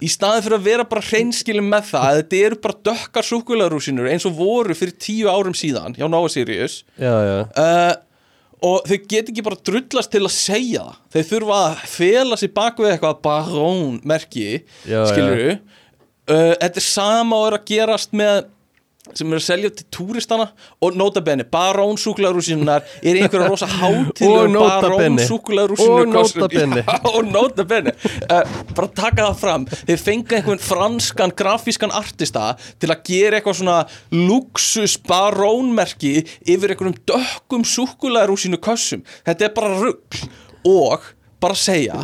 í 0.05 0.11
staðin 0.11 0.45
fyrir 0.47 0.59
að 0.59 0.67
vera 0.71 0.89
bara 0.89 1.05
hreinskilin 1.11 1.69
með 1.69 1.93
það 1.93 2.09
að 2.09 2.19
þetta 2.21 2.41
eru 2.49 2.59
bara 2.67 2.81
dökkar 2.91 3.29
súkulegarúsinur 3.31 4.11
eins 4.11 4.27
og 4.29 4.35
voru 4.39 4.77
fyrir 4.79 4.99
tíu 5.03 5.31
árum 5.31 5.57
síðan 5.57 5.97
hjá 5.99 6.07
Nova 6.11 6.33
Sirius. 6.33 6.83
Já, 7.01 7.15
já. 7.27 7.39
Uh, 7.57 7.95
og 8.67 8.89
þau 8.89 8.99
get 9.09 9.31
ekki 9.31 9.45
bara 9.45 9.61
drullast 9.69 10.13
til 10.13 10.25
að 10.25 10.35
segja 10.35 10.85
það. 10.87 11.01
Þau 11.15 11.31
þurfa 11.31 11.63
að 11.63 11.81
fela 11.93 12.39
sér 12.41 12.55
bak 12.57 12.81
við 12.83 12.93
eitthvað 12.95 13.19
barón 13.27 13.99
merki 14.07 14.47
Já, 14.89 15.01
skilur 15.11 15.43
uh, 16.31 16.55
þetta 16.61 16.83
er 16.83 16.87
sama 16.87 17.41
og 17.41 17.51
er 17.51 17.59
að 17.61 17.67
gerast 17.71 18.17
með 18.17 18.47
sem 19.15 19.31
er 19.33 19.39
að 19.39 19.45
selja 19.45 19.71
til 19.77 19.87
túristana 19.95 20.49
og 20.83 20.97
notabenni, 20.99 21.47
barón 21.51 21.99
súkulegarúsinunar 22.01 22.85
er 23.03 23.21
einhverja 23.21 23.49
rosa 23.51 23.69
hátilega 23.71 24.49
nota 24.51 24.81
barón 24.83 25.03
bene. 25.03 25.27
súkulegarúsinu 25.29 25.97
Og 25.97 26.13
nota 26.13 26.49
bene. 26.53 26.85
og 27.13 27.31
nota 27.31 27.67
benni 27.69 27.95
uh, 28.27 28.43
bara 28.75 28.89
taka 28.89 29.29
það 29.29 29.41
fram. 29.41 29.67
Þeir 29.87 30.03
fenga 30.03 30.39
einhvern 30.41 30.63
franskan 30.63 31.35
grafískan 31.37 31.95
artista 31.95 32.55
til 32.81 32.93
að 32.93 33.05
gera 33.09 33.41
eitthvað 33.41 33.61
svona 33.61 33.79
luxus 34.13 34.99
barónmerki 35.07 36.19
yfir 36.45 36.75
einhverjum 36.75 36.99
dökkum 37.09 37.67
súkulegarúsinu 37.67 38.61
kössum. 38.63 39.05
Þetta 39.27 39.49
er 39.49 39.57
bara 39.57 39.75
rugg 39.81 40.23
og 40.67 41.13
bara 41.41 41.57
segja 41.59 42.03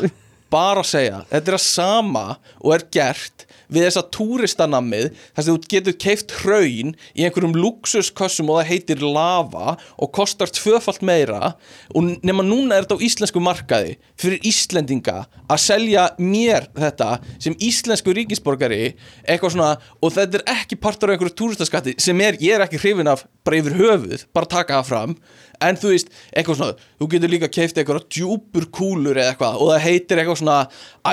bara 0.53 0.85
segja, 0.85 1.23
þetta 1.31 1.53
er 1.53 1.57
að 1.57 1.65
sama 1.65 2.24
og 2.61 2.74
er 2.77 2.85
gert 2.93 3.47
við 3.73 3.86
þessa 3.89 4.05
túristanammið 4.15 5.09
þess 5.16 5.47
að 5.47 5.51
þú 5.51 5.73
getur 5.74 5.97
keift 6.05 6.35
hraun 6.43 6.94
í 7.16 7.27
einhverjum 7.27 7.57
luxuskössum 7.57 8.51
og 8.53 8.61
það 8.61 8.70
heitir 8.70 9.05
lava 9.05 9.77
og 9.97 10.12
kostar 10.15 10.53
tvöfalt 10.53 11.03
meira. 11.05 11.55
Og 11.97 12.15
nema 12.24 12.44
núna 12.47 12.77
er 12.77 12.86
þetta 12.86 12.99
á 13.01 13.05
íslensku 13.09 13.43
markaði 13.43 13.97
fyrir 14.20 14.43
Íslendinga 14.47 15.24
að 15.51 15.62
selja 15.62 16.09
mér 16.20 16.69
þetta 16.77 17.16
sem 17.43 17.57
íslensku 17.62 18.15
ríkisborgari 18.16 18.94
eitthvað 19.27 19.57
svona 19.57 19.70
og 20.01 20.15
þetta 20.15 20.40
er 20.40 20.59
ekki 20.59 20.78
partur 20.81 21.11
af 21.11 21.16
einhverju 21.16 21.36
túristaskatti 21.39 21.97
sem 22.03 22.20
er, 22.24 22.39
ég 22.43 22.57
er 22.57 22.66
ekki 22.66 22.81
hrifin 22.82 23.11
af 23.11 23.24
bara 23.47 23.59
yfir 23.59 23.77
höfuð, 23.78 24.27
bara 24.35 24.51
taka 24.51 24.81
það 24.81 24.90
fram 24.90 25.16
en 25.68 25.78
þú 25.80 25.93
veist, 25.93 26.12
eitthvað 26.32 26.59
svona 26.59 26.76
þú 27.01 27.09
getur 27.14 27.32
líka 27.32 27.51
keift 27.52 27.78
eitthvað 27.78 28.06
djúpur 28.12 28.68
kúlur 28.74 29.18
eða 29.20 29.32
eitthvað 29.32 29.59
og 29.62 29.70
það 29.72 29.84
heitir 29.86 30.22
eitthvað 30.22 30.40
svona 30.43 30.59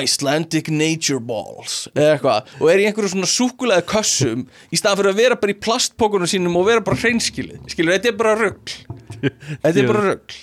Icelandic 0.04 0.72
Nature 0.74 1.24
Balls 1.32 1.78
eða 1.96 2.16
eitthvað 2.16 2.54
og 2.60 2.72
er 2.74 2.84
í 2.84 2.88
einhverju 2.90 3.14
svona 3.16 3.32
súkulega 3.32 3.86
kössum 3.90 4.46
í 4.70 4.80
staðan 4.80 5.02
fyrir 5.02 5.14
að 5.14 5.22
vera 5.24 5.40
bara 5.44 5.56
í 5.56 5.60
plastpókunum 5.68 6.32
sínum 6.32 6.58
og 6.60 6.68
vera 6.70 6.86
bara 6.86 7.02
hreinskilið 7.04 7.70
skilur, 7.74 7.96
þetta 7.98 8.12
er 8.14 8.20
bara 8.20 8.36
rugl. 8.40 8.78
Þetta 9.20 9.74
er 9.74 9.88
bara 9.90 10.04
rugl. 10.06 10.40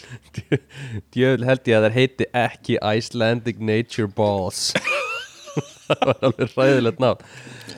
Djöfl 1.14 1.46
held 1.48 1.70
ég 1.70 1.78
að 1.78 1.86
þær 1.86 1.96
heiti 1.96 2.30
ekki 2.36 2.78
Icelandic 2.80 3.60
Nature 3.62 4.10
Balls. 4.10 4.70
Það 5.86 6.02
var 6.02 6.24
alveg 6.26 6.56
ræðilegt 6.56 6.98
nafn 7.02 7.28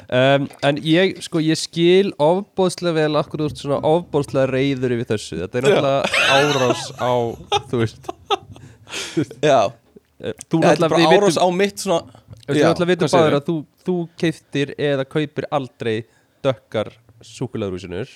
um, 0.09 0.47
En 0.69 0.81
ég, 0.85 1.19
sko, 1.25 1.43
ég 1.45 1.59
skil 1.61 2.13
ofbóðslega 2.23 2.97
vel 3.03 3.21
akkur 3.21 3.47
ert 3.49 3.61
svona 3.61 3.81
ofbóðslega 3.87 4.49
reyður 4.53 4.97
yfir 4.99 5.11
þessu. 5.15 5.43
Þetta 5.43 5.61
er 5.61 5.69
náttúrulega 5.69 6.25
árás 6.39 6.87
á, 6.99 7.13
þú 7.71 7.83
veist. 7.83 8.11
Já, 9.45 9.61
Þú 10.19 10.59
náttúrulega 10.65 10.99
við 10.99 11.13
árás 11.15 11.37
á 11.39 11.47
mitt 11.55 11.83
svona 11.85 12.25
Þú 12.49 12.57
náttúrulega 12.57 12.89
vitum 12.91 13.13
báður 13.13 13.37
að 13.37 13.45
þú, 13.47 13.57
þú 13.87 13.97
keiftir 14.19 14.73
eða 14.81 15.05
kaupir 15.07 15.47
aldrei 15.55 15.95
dökkar 16.45 16.91
súkulegurúsinur 17.23 18.11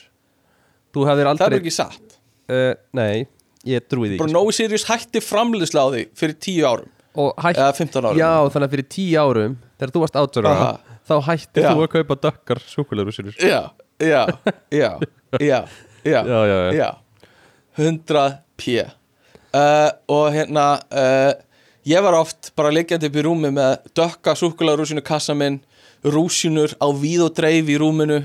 Þú 0.92 1.04
hefðir 1.08 1.12
það 1.12 1.22
er 1.22 1.30
aldrei 1.30 1.58
ekki 1.60 1.72
satt. 1.72 2.16
Uh, 2.50 2.72
Nei, 2.96 3.28
ég 3.68 3.86
trúi 3.86 4.10
því 4.10 4.18
bara 4.20 4.34
No 4.34 4.42
Sirius 4.52 4.86
hætti 4.88 5.22
framleiðsla 5.24 5.86
á 5.86 5.88
því 5.94 6.02
fyrir 6.18 6.36
10 6.48 6.66
árum 6.72 6.90
Og 7.12 7.36
hætt, 7.44 7.60
eða 7.60 7.76
15 7.76 8.06
árum. 8.08 8.18
Já, 8.18 8.32
þannig 8.54 8.66
að 8.66 8.74
fyrir 8.74 8.88
tíu 8.96 9.20
árum 9.22 9.56
Þegar 9.76 9.94
þú 9.94 10.02
varst 10.02 10.18
átjóra 10.22 10.52
Aha. 10.56 10.91
Þá 11.08 11.14
hættir 11.26 11.66
þú 11.66 11.84
að 11.84 11.92
kaupa 11.96 12.16
dökkar 12.28 12.60
súkulegurúsinur 12.70 13.38
já, 13.42 13.62
já, 13.98 14.26
já, 14.70 14.90
já, 15.40 15.40
já, 15.42 15.62
Já, 16.04 16.22
já, 16.26 16.44
já. 16.46 16.72
já. 16.74 16.90
100 17.78 18.38
p. 18.56 18.82
Uh, 19.52 19.90
og 20.08 20.32
hérna 20.32 20.66
uh, 20.90 21.32
ég 21.88 22.02
var 22.04 22.16
oft 22.16 22.52
bara 22.56 22.72
liggjandi 22.72 23.08
upp 23.10 23.16
í 23.20 23.24
rúmi 23.26 23.50
með 23.52 23.82
dökka 23.96 24.34
súkulega 24.38 25.02
kassa 25.04 25.34
minn 25.34 25.60
rúsinur 26.04 26.72
á 26.80 26.88
víð 26.90 27.26
og 27.26 27.34
dreif 27.36 27.68
í 27.68 27.76
rúminu 27.78 28.22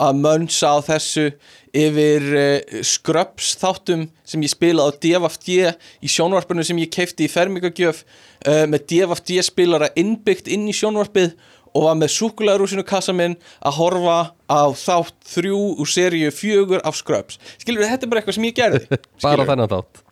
að 0.00 0.16
mönsa 0.18 0.72
á 0.74 0.78
þessu 0.82 1.28
yfir 1.74 2.24
uh, 2.34 2.82
skröps 2.82 3.54
þáttum 3.60 4.08
sem 4.26 4.42
ég 4.42 4.52
spilaði 4.54 4.88
á 4.88 4.98
DFFD 5.04 5.58
í 6.02 6.10
sjónvarpinu 6.10 6.64
sem 6.66 6.80
ég 6.82 6.90
keifti 6.94 7.28
í 7.28 7.30
fermingagjöf 7.30 8.02
uh, 8.48 8.64
með 8.66 8.88
DFFD 8.90 9.38
spilara 9.44 9.92
innbyggt 10.00 10.48
inn 10.48 10.66
í 10.70 10.74
sjónvarpið 10.74 11.34
og 11.74 11.82
var 11.88 11.96
með 11.98 12.12
súkulegarúsinu 12.14 12.84
kassa 12.86 13.12
minn 13.16 13.34
að 13.66 13.76
horfa 13.80 14.18
á 14.46 14.62
þátt 14.78 15.16
þrjú 15.34 15.58
úr 15.82 15.90
seríu 15.90 16.30
fjögur 16.34 16.82
af 16.86 16.94
Scrubs. 16.98 17.38
Skilur 17.58 17.82
þetta 17.88 18.06
er 18.06 18.12
bara 18.12 18.22
eitthvað 18.22 18.38
sem 18.38 18.46
ég 18.48 18.54
gerði 18.58 18.82
Bara 18.90 19.06
skilurðu? 19.18 19.48
þennan 19.50 19.72
þátt. 19.72 20.02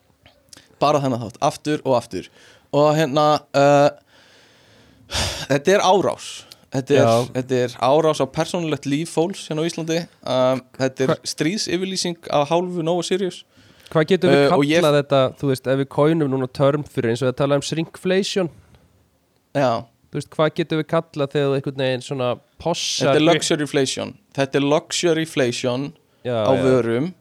Bara 0.83 1.03
þennan 1.05 1.23
þátt, 1.27 1.39
aftur 1.47 1.85
og 1.87 1.95
aftur. 2.01 2.27
Og 2.75 2.89
hérna 2.99 3.27
uh, 3.55 3.91
þetta 5.51 5.77
er 5.77 5.85
árás. 5.87 6.31
Þetta 6.73 6.95
er, 6.97 7.09
þetta 7.37 7.57
er 7.67 7.73
árás 7.85 8.21
á 8.25 8.27
persónulegt 8.33 8.87
líf 8.89 9.11
fólks 9.13 9.45
hérna 9.51 9.61
á 9.61 9.69
Íslandi. 9.69 9.99
Um, 10.25 10.63
þetta 10.81 11.05
er 11.05 11.13
stríðsyfirlýsing 11.29 12.31
af 12.33 12.49
hálfu 12.49 12.83
Nova 12.87 13.05
Sirius. 13.05 13.43
Hvað 13.93 14.07
getum 14.15 14.33
við 14.33 14.39
Uh, 14.47 14.51
kallað 14.55 14.71
ég- 14.73 14.87
þetta 14.97 15.19
Þú 15.37 15.49
veist, 15.51 15.67
ef 15.69 15.81
við 15.83 15.89
coinum 15.93 16.31
núna 16.33 16.49
term 16.49 16.83
fyrir 16.89 17.13
eins 17.13 17.21
og 17.23 17.29
við 17.29 17.37
tala 17.43 17.59
um 17.61 17.65
shrinkflation? 17.67 18.49
Já, 19.53 19.85
Þú 20.13 20.21
veist, 20.21 20.29
hvað 20.35 20.51
getum 20.59 20.81
við 20.83 20.89
kallað 20.93 21.31
þegar 21.33 21.55
einhvern 21.57 21.83
veginn 21.83 22.03
svona 22.05 22.27
possar 22.61 23.15
þetta 23.15 23.21
er 23.23 23.27
luxuryflation 23.31 24.11
þetta 24.37 24.59
er 24.59 24.67
luxuryflation 24.67 25.87
já, 26.25 26.37
á 26.45 26.53
já. 26.53 26.63
vörum. 26.63 27.13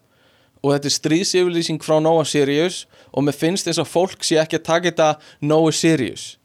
Og 0.61 0.75
þetta 0.75 0.89
er 0.89 0.95
stríðsyfirlýsing 0.95 1.81
frá 1.81 1.95
Nova 2.03 2.25
Sirius. 2.27 2.83
Og 3.11 3.25
mér 3.25 3.37
finnst 3.37 3.69
eins 3.69 3.79
og 3.81 3.89
fólk 3.89 4.25
sé 4.25 4.37
ekki 4.41 4.59
að 4.59 4.67
taka 4.67 4.91
þetta 4.91 5.07
Nova 5.41 5.71
Sirius. 5.73 6.35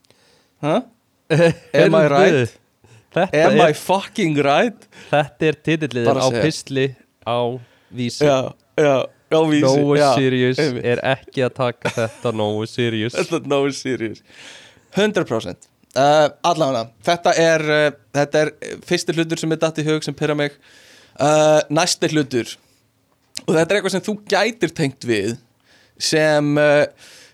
Huh? 0.65 0.87
Am 1.83 1.99
I 1.99 2.07
right? 2.09 2.57
Am 3.17 3.29
er, 3.33 3.71
I 3.71 3.73
fucking 3.77 4.39
right? 4.45 4.89
þetta 5.11 5.49
er 5.49 5.59
titillið 5.65 6.09
Bara 6.09 6.25
á 6.25 6.29
pistli 6.37 6.91
á 7.25 7.39
vísi. 7.89 8.25
Já, 8.25 8.53
já, 8.77 9.09
já, 9.33 9.41
já, 9.41 10.09
Sirius 10.17 10.61
er 10.61 11.01
ekki 11.01 11.47
að 11.47 11.55
taka 11.57 11.93
þetta 11.97 12.33
Nóa 12.37 12.69
Sirius. 12.69 13.17
Þetta 13.17 13.41
Nova 13.49 13.73
Sirius. 13.73 14.21
100% 14.97 15.76
uh, 15.97 16.29
Allavega, 16.47 16.87
þetta 17.07 17.35
er 17.41 17.67
uh, 17.67 17.89
þetta 18.17 18.45
er 18.45 18.53
fyrsti 18.87 19.17
hlutur 19.17 19.41
sem 19.41 19.53
er 19.55 19.61
datt 19.63 19.81
í 19.81 19.87
hug 19.87 20.05
sem 20.05 20.17
pyrra 20.17 20.37
mig. 20.39 20.57
Uh, 21.17 21.61
Næsti 21.73 22.11
hlutur. 22.13 22.57
Og 23.47 23.53
þetta 23.53 23.69
er 23.69 23.79
eitthvað 23.79 23.95
sem 23.97 24.07
þú 24.07 24.17
gætir 24.31 24.75
tengt 24.77 25.07
við 25.09 25.37
sem 26.01 26.57
uh, 26.61 26.85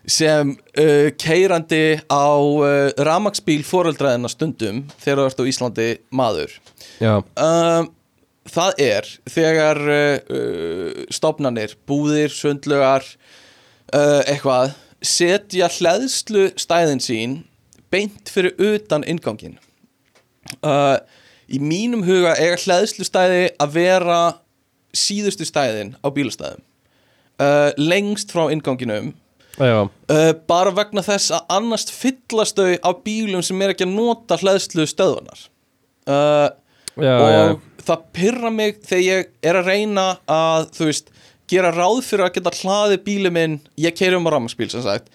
sem 0.03 0.53
uh, 0.79 1.09
keirandi 1.19 1.99
á 2.11 2.27
uh, 2.35 2.91
ramagsbíl 3.07 3.61
foreldraðina 3.67 4.31
stundum 4.31 4.83
þegar 4.99 5.23
þú 5.23 5.27
ert 5.29 5.43
á 5.43 5.49
Íslandi 5.51 5.89
maður. 6.11 6.55
Já, 6.99 7.15
um, 7.19 7.89
það 8.51 8.81
er 8.83 9.07
þegar 9.31 9.79
stofnanir, 11.15 11.77
búðir, 11.87 12.33
sundlugar 12.35 13.05
eitthvað 13.93 14.73
setja 15.03 15.69
hleðslu 15.71 16.49
stæðin 16.59 17.01
sín 17.03 17.37
beint 17.93 18.31
fyrir 18.33 18.57
utan 18.57 19.05
inngangin 19.07 19.59
uh, 20.65 20.97
í 21.47 21.59
mínum 21.61 22.03
huga 22.07 22.35
eiga 22.39 22.59
hleðslu 22.59 23.05
stæði 23.07 23.51
að 23.61 23.75
vera 23.77 24.21
síðustu 24.93 25.45
stæðin 25.47 25.95
á 26.05 26.07
bílastæðum. 26.13 26.61
Uh, 27.41 27.71
lengst 27.81 28.29
frá 28.33 28.45
innganginum 28.53 29.13
já, 29.57 29.85
uh, 29.85 30.31
bara 30.47 30.73
vegna 30.75 31.01
þess 31.05 31.33
að 31.33 31.55
annars 31.55 31.87
fyllast 31.89 32.59
þau 32.59 32.77
á 32.77 32.91
bílum 33.05 33.41
sem 33.45 33.61
er 33.65 33.73
ekki 33.73 33.87
að 33.87 33.95
nota 33.95 34.37
hleðslu 34.37 34.85
stöðunar 34.89 35.41
uh, 36.05 36.53
já, 36.93 37.13
og 37.17 37.29
já. 37.33 37.41
það 37.89 38.05
pyrra 38.19 38.53
mig 38.53 38.79
þegar 38.85 39.03
ég 39.03 39.31
er 39.49 39.59
að 39.59 39.71
reyna 39.71 40.05
að 40.29 40.69
þú 40.77 40.89
veist, 40.91 41.09
gera 41.49 41.73
ráð 41.73 42.03
fyrir 42.05 42.27
að 42.27 42.37
geta 42.37 42.55
hlaði 42.61 43.01
bílum 43.09 43.37
minn, 43.37 43.59
ég 43.81 43.97
keiri 43.97 44.17
um 44.17 44.29
á 44.29 44.33
rafmagsbíl 44.35 44.69
sem 44.73 44.85
sagt, 44.85 45.09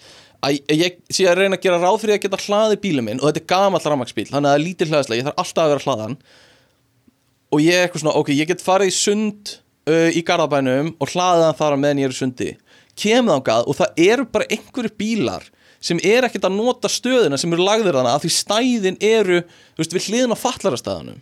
að 0.45 0.59
ég 0.79 0.99
sé 1.11 1.25
að 1.27 1.41
reyna 1.41 1.57
að 1.57 1.63
gera 1.65 1.79
ráð 1.81 1.97
fyrir 2.03 2.15
að 2.15 2.21
geta 2.25 2.39
hlaði 2.45 2.77
bílum 2.83 3.07
minn 3.09 3.19
og 3.19 3.27
þetta 3.29 3.41
er 3.41 3.49
gamall 3.51 3.81
rafmagsbíl, 3.83 4.27
þannig 4.29 4.47
að 4.47 4.53
það 4.53 4.59
er 4.59 4.65
lítið 4.65 4.93
hlaðislega 4.93 5.19
ég 5.19 5.27
þarf 5.27 5.41
alltaf 5.43 5.63
að 5.65 5.73
vera 5.73 5.85
hlaðan 5.85 6.15
og 7.49 7.63
ég 7.65 7.75
er 7.79 7.85
eitthvað 7.87 8.03
svona, 8.05 8.15
ok, 8.21 8.29
ég 8.37 8.49
get 8.51 8.63
farið 8.63 8.91
í 8.91 8.95
sund 8.95 9.53
uh, 9.89 10.09
í 10.13 10.21
Garðabænum 10.27 10.91
og 11.01 11.13
hlaðið 11.13 11.45
hann 11.47 11.57
þar 11.59 11.75
á 11.75 11.81
meðan 11.81 12.01
ég 12.03 12.09
er 12.09 12.13
í 12.13 12.19
sundi. 12.19 12.49
Kemur 12.99 13.35
þangað 13.39 13.69
og 13.71 13.77
það 13.79 14.03
eru 14.05 14.27
bara 14.29 14.47
einhverju 14.53 14.93
bílar 14.99 15.47
sem 15.79 15.99
er 16.03 16.27
ekkert 16.27 16.45
að 16.49 16.57
nota 16.59 16.91
stöðina 16.91 17.39
sem 17.39 17.53
eru 17.55 17.63
lagðir 17.65 17.95
þarna 17.95 18.13
af 18.17 18.23
því 18.25 18.31
stæðin 18.35 18.97
eru, 19.09 19.41
þú 19.75 19.81
veist, 19.83 19.95
við 19.95 20.07
hliðin 20.09 20.35
á 20.35 20.43
fallarastæðanum 20.43 21.19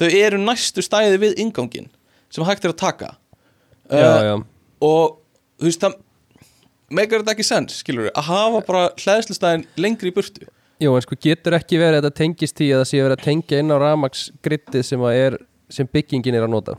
þau 0.00 0.06
eru 0.16 0.38
næstu 0.40 0.82
stæði 0.84 1.18
við 1.20 1.42
ingangin 1.44 1.90
sem 2.32 2.46
hægt 2.48 2.64
er 2.64 2.72
að 2.74 2.80
taka. 2.84 3.10
Já, 3.90 4.06
Uh, 4.06 4.22
já. 4.22 4.34
og 4.86 5.16
þú 5.58 5.66
veist 5.66 5.82
það 5.82 5.94
megar 6.90 7.22
þetta 7.22 7.34
ekki 7.36 7.46
sens, 7.46 7.80
skilur 7.82 8.08
við 8.08 8.16
að 8.18 8.26
hafa 8.30 8.62
bara 8.66 8.86
hlæðslustæðin 8.98 9.66
lengri 9.80 10.10
í 10.10 10.14
burtu. 10.16 10.48
Jú, 10.80 10.94
en 10.96 11.04
sko 11.04 11.18
getur 11.20 11.56
ekki 11.58 11.78
verið 11.80 12.00
að 12.00 12.06
þetta 12.06 12.18
tengist 12.22 12.56
því 12.56 12.70
að 12.72 12.80
það 12.80 12.88
sé 12.90 13.02
verið 13.04 13.16
að 13.18 13.26
tengja 13.26 13.60
inn 13.60 13.74
á 13.74 13.76
rafmagsgrittið 13.82 14.86
sem, 14.88 15.04
er, 15.12 15.36
sem 15.68 15.90
byggingin 15.92 16.38
er 16.38 16.46
að 16.46 16.54
nota? 16.54 16.76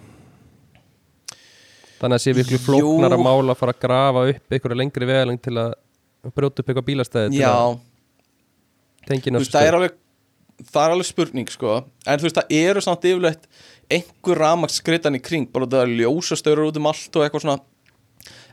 Þannig 2.01 2.17
að 2.17 2.23
sé 2.23 2.33
viklu 2.33 2.57
Jú. 2.57 2.63
flóknar 2.65 3.13
að 3.13 3.23
mála 3.27 3.53
að 3.53 3.59
fara 3.59 3.75
að 3.75 3.83
grafa 3.83 4.23
upp 4.31 4.55
einhverja 4.55 4.79
lengri 4.79 5.09
vegaling 5.09 5.41
til 5.41 5.53
að 5.61 5.75
brjóta 6.33 6.63
upp 6.63 6.71
eitthvað 6.71 6.87
bílastæði 6.87 7.33
til 7.35 7.43
já, 7.43 7.51
að 7.53 7.75
tengja 9.05 9.29
inn 9.29 9.37
á 9.37 9.41
veist, 9.41 9.53
það 9.53 9.67
er 9.67 9.77
alveg 9.77 9.99
það 10.71 11.03
spurning, 11.05 11.49
sko. 11.49 11.77
En 12.05 12.21
þú 12.21 12.27
veist, 12.27 12.39
það 12.39 12.55
eru 12.57 12.83
samt 12.85 13.05
yfirleitt 13.09 13.45
einhver 13.91 14.41
rafmagsskritan 14.41 15.17
í 15.17 15.21
kring, 15.21 15.47
bara 15.53 15.69
það 15.69 15.85
er 15.85 15.93
ljósastöður 16.01 16.67
út 16.67 16.81
um 16.81 16.89
allt 16.89 17.17
og 17.17 17.25
eitthvað 17.25 17.45
svona 17.45 17.61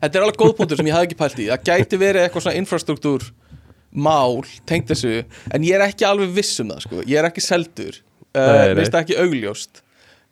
þetta 0.00 0.20
er 0.20 0.26
alveg 0.26 0.40
góð 0.40 0.54
punktur 0.60 0.80
sem 0.80 0.88
ég 0.90 0.96
hafði 0.96 1.10
ekki 1.10 1.20
pælt 1.20 1.42
í. 1.42 1.50
Það 1.50 1.68
gæti 1.68 2.00
verið 2.00 2.24
eitthvað 2.24 2.46
svona 2.46 2.62
infrastruktúr 2.62 3.28
mál, 4.08 4.40
tengt 4.68 4.90
þessu 4.92 5.20
en 5.54 5.66
ég 5.66 5.76
er 5.78 5.86
ekki 5.88 6.06
alveg 6.08 6.32
viss 6.36 6.58
um 6.62 6.72
það, 6.72 6.82
sko. 6.86 7.04
Ég 7.04 7.20
er 7.20 7.28
ekki 7.28 7.44
seldur, 7.44 8.00
uh, 8.36 8.72
veist 8.78 8.92
það 8.94 9.04
ekki 9.04 9.20
augljóst. 9.24 9.84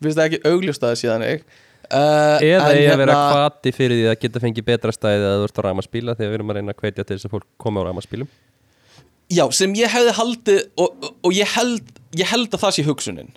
Veist 0.03 0.19
það 0.19 0.27
ekki 0.29 0.43
augljóst 0.45 0.83
að 0.83 0.93
það 0.93 1.01
síðan 1.01 1.25
ég 1.25 1.47
uh, 1.91 2.37
Eða 2.43 2.73
ég 2.77 2.91
að 2.91 3.01
vera 3.01 3.15
hérna- 3.15 3.31
kvati 3.31 3.73
fyrir 3.75 4.01
því 4.01 4.09
að 4.11 4.19
geta 4.23 4.41
fengið 4.43 4.67
betra 4.67 4.93
stæði 4.93 5.25
að 5.29 5.39
þú 5.39 5.47
ert 5.47 5.57
á 5.57 5.61
rafmagsbíla 5.67 6.15
þegar 6.17 6.31
við 6.31 6.37
erum 6.39 6.53
að 6.53 6.59
reyna 6.59 6.75
að 6.75 6.83
hvetja 6.83 7.05
til 7.07 7.17
þess 7.17 7.29
að 7.29 7.33
fólk 7.35 7.47
koma 7.63 7.83
á 7.83 7.87
rafmagsbílum 7.87 8.29
Já, 9.27 9.43
sem 9.51 9.73
ég 9.75 9.91
hefði 9.91 10.13
haldið 10.15 10.59
og, 10.79 11.07
og, 11.19 11.31
ég, 11.35 11.49
held, 11.57 11.89
ég 12.15 12.29
held 12.31 12.53
að 12.53 12.61
það 12.63 12.75
sé 12.77 12.85
hugsunin 12.87 13.33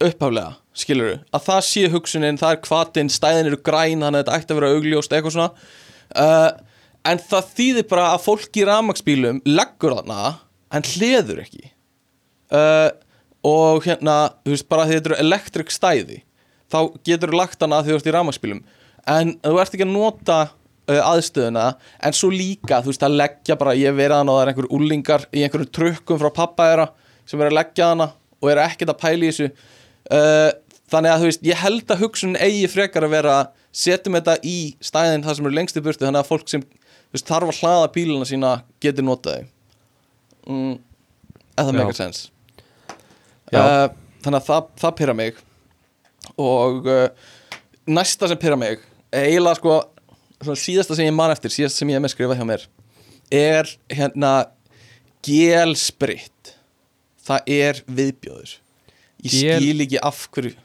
upphaflega, 0.00 0.56
skilur 0.82 1.12
að 1.30 1.44
það 1.46 1.60
sé 1.68 1.84
hugsunin, 1.92 2.40
það 2.40 2.56
er 2.56 2.62
hvatin 2.68 3.12
stæðin 3.12 3.50
eru 3.50 3.60
græn, 3.66 4.02
þannig 4.04 4.20
að 4.20 4.24
þetta 4.24 4.38
ætti 4.38 4.54
að 4.54 4.60
vera 4.60 4.72
augljóst 4.76 5.14
eitthvað 5.16 5.36
svona. 5.36 5.68
Uh, 6.10 6.48
en 7.10 7.22
það 7.30 7.52
þýðir 7.58 7.86
bara 7.92 8.08
að 8.14 8.24
fólk 8.26 8.58
í 8.60 8.66
rafmagsbílum 8.68 9.44
leggur 9.48 9.96
þarna, 9.98 10.34
en 10.74 10.88
hleður 10.94 11.44
ekki. 11.44 11.70
Uh, 12.50 12.90
og 13.46 13.86
hérna, 13.86 14.18
þú 14.44 14.56
veist, 14.56 14.68
bara 14.68 14.88
því 14.88 14.98
þetta 14.98 15.12
eru 15.12 15.22
elektrik 15.22 15.72
stæði, 15.72 16.20
þá 16.70 16.80
getur 17.06 17.32
þú 17.32 17.40
lagt 17.40 17.64
hana 17.64 17.80
því 17.82 17.94
þú 17.94 18.00
ert 18.00 18.10
í 18.10 18.14
rafmagsbílum 18.16 18.64
en 19.08 19.34
þú 19.42 19.60
ert 19.60 19.74
ekki 19.74 19.86
að 19.86 19.92
nota 19.94 20.38
uh, 20.46 21.02
aðstöðuna 21.12 21.66
en 22.06 22.16
svo 22.16 22.30
líka, 22.32 22.80
þú 22.82 22.92
veist, 22.92 23.04
að 23.06 23.18
leggja 23.20 23.58
bara, 23.60 23.76
ég 23.78 23.90
hef 23.90 23.98
verið 23.98 24.16
að 24.18 24.32
það 24.32 24.40
er 24.42 24.52
einhver 24.52 24.70
úlingar 24.76 25.26
í 25.30 25.44
einhverjum 25.44 25.72
trukkum 25.78 26.20
frá 26.20 26.30
pappa 26.40 26.68
þeirra 26.70 26.88
sem 27.28 27.40
er 27.40 27.50
að 27.50 27.58
leggja 27.60 27.92
hana 27.92 28.10
og 28.40 28.50
er 28.52 28.62
ekkert 28.64 28.94
að 28.94 29.00
pæla 29.02 29.26
í 29.26 29.30
þessu. 29.30 29.50
Uh, 30.10 30.50
þannig 30.90 31.12
að 31.12 31.22
þú 31.22 31.28
veist, 31.30 31.46
ég 31.46 31.60
held 31.60 31.92
að 31.94 32.02
hugsun 32.04 32.36
eigi 32.40 32.68
frekar 32.70 33.06
að 33.06 33.14
vera 33.14 33.36
setjum 33.70 34.18
þetta 34.18 34.36
í 34.46 34.56
stæðin 34.82 35.24
það 35.26 35.38
sem 35.38 35.48
eru 35.48 35.58
lengst 35.58 35.78
í 35.78 35.84
burtu 35.84 36.06
þannig 36.06 36.24
að 36.24 36.30
fólk 36.30 36.50
sem 36.50 36.64
veist, 37.14 37.28
þarf 37.28 37.52
að 37.52 37.60
hlaða 37.62 37.92
bíluna 37.94 38.28
sína 38.28 38.52
getur 38.82 39.06
notað 39.06 39.40
þau. 39.40 39.50
Mm, 40.50 40.74
eða 41.54 41.66
það 41.66 41.72
Já. 41.72 41.78
meikar 41.78 41.98
sens. 42.00 42.24
Uh, 43.50 43.86
þannig 44.24 44.40
að 44.40 44.48
það, 44.48 44.68
það 44.82 44.96
pyrra 45.00 45.16
mig. 45.18 45.40
Og 46.40 46.90
uh, 46.90 47.32
næsta 47.90 48.30
sem 48.30 48.40
pyrra 48.40 48.58
mig 48.60 48.82
eiginlega 49.10 49.58
sko 49.58 49.80
svona 50.40 50.60
síðasta 50.62 50.96
sem 50.96 51.08
ég 51.08 51.14
man 51.14 51.32
eftir, 51.32 51.52
síðasta 51.52 51.82
sem 51.82 51.90
ég 51.90 51.98
er 51.98 52.04
með 52.04 52.14
skrifað 52.14 52.40
hjá 52.40 52.46
mér 52.48 52.68
er 53.30 53.68
hérna 53.92 54.32
gelspritt. 55.22 56.56
Það 57.22 57.52
er 57.54 57.80
viðbjóður. 57.86 58.56
Ég 59.22 59.34
skil 59.36 59.84
ekki 59.84 60.00
af 60.02 60.24
hverju 60.32 60.56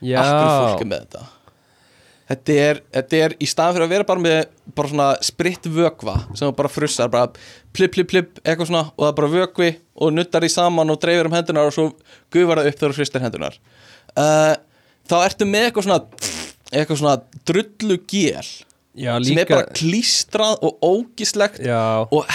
Já, 0.00 0.20
af 0.20 0.30
hverju 0.30 0.56
fólk 0.64 0.84
er 0.84 0.90
með 0.90 1.04
þetta? 1.04 1.26
Þetta 2.30 2.56
er, 2.62 2.80
þetta 2.94 3.20
er 3.24 3.32
í 3.42 3.46
staðan 3.50 3.74
fyrir 3.74 3.84
að 3.88 3.92
vera 3.96 4.06
bara 4.06 4.22
með 4.22 4.40
bara 4.78 4.90
svona 4.92 5.08
spritt 5.26 5.64
vökva 5.66 6.14
sem 6.38 6.52
bara 6.54 6.70
frussar, 6.70 7.10
bara 7.10 7.26
plip, 7.74 7.90
plip, 7.96 8.06
plip 8.12 8.38
eitthvað 8.44 8.70
svona 8.70 8.84
og 8.94 9.02
það 9.02 9.14
bara 9.18 9.30
vökvi 9.34 9.70
og 9.98 10.14
nuttar 10.14 10.46
í 10.46 10.52
saman 10.52 10.94
og 10.94 11.00
dreifir 11.02 11.26
um 11.26 11.34
hendunar 11.34 11.70
og 11.70 11.74
svo 11.74 11.88
gufar 12.30 12.62
það 12.62 12.70
upp 12.70 12.78
þegar 12.78 12.94
þú 12.94 13.00
fristir 13.00 13.24
hendunar 13.24 13.58
uh, 14.14 14.54
þá 15.10 15.16
ertu 15.24 15.48
með 15.50 15.68
eitthvað 15.68 15.88
svona 15.88 16.00
eitthvað 16.70 17.00
svona 17.02 17.16
drullu 17.50 17.98
gél 18.06 18.50
já 19.00 19.12
sem 19.26 19.38
er 19.38 19.50
bara 19.50 19.66
klístrað 19.74 20.62
og 20.66 20.86
ógislegt 20.86 21.60
Já, 21.62 22.06
og 22.06 22.30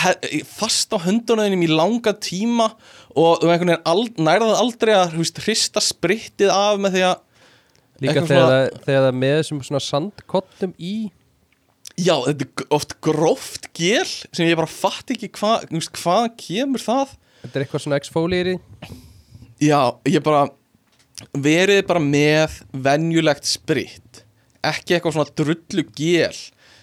fast 0.58 0.92
á 0.96 1.00
höndunum 1.04 1.64
í 1.64 1.70
langa 1.72 2.16
tíma 2.20 2.70
og 3.16 3.44
þú 3.44 3.52
einhvern 3.52 3.78
veginn 3.78 4.28
nærðað 4.28 4.60
aldrei 4.60 4.96
að 4.96 5.16
hrista 5.44 5.84
sprittið 5.84 6.52
af 6.52 6.80
með 6.84 6.98
því 6.98 7.06
að 7.14 7.22
líka 8.04 8.22
þegar, 8.22 8.28
svona- 8.28 8.50
það, 8.50 8.82
þegar 8.88 9.06
það 9.08 9.20
með 9.22 9.36
þessum 9.40 9.62
svona 9.70 9.84
sandkottum 9.90 10.74
í 10.80 10.96
Já, 11.96 12.16
þetta 12.26 12.44
er 12.44 12.66
oft 12.76 12.98
gróft 13.06 13.70
gél 13.78 14.04
sem 14.36 14.48
ég 14.50 14.58
bara 14.60 14.68
fatt 14.68 15.14
ekki 15.14 15.30
hvað 15.38 15.70
hva 16.04 16.16
kemur 16.36 16.82
það. 16.84 17.14
Þetta 17.46 17.56
er 17.56 17.64
eitthvað 17.64 17.84
svona 17.86 18.00
exfolieri 18.02 18.56
Já, 19.64 19.80
ég 20.12 20.20
bara 20.26 20.50
verið 21.40 21.86
bara 21.88 22.02
með 22.04 22.58
venjulegt 22.84 23.48
spritt 23.48 24.24
ekki 24.66 24.98
eitthvað 24.98 25.16
svona 25.16 25.32
drullu 25.40 25.86
gél 25.96 26.36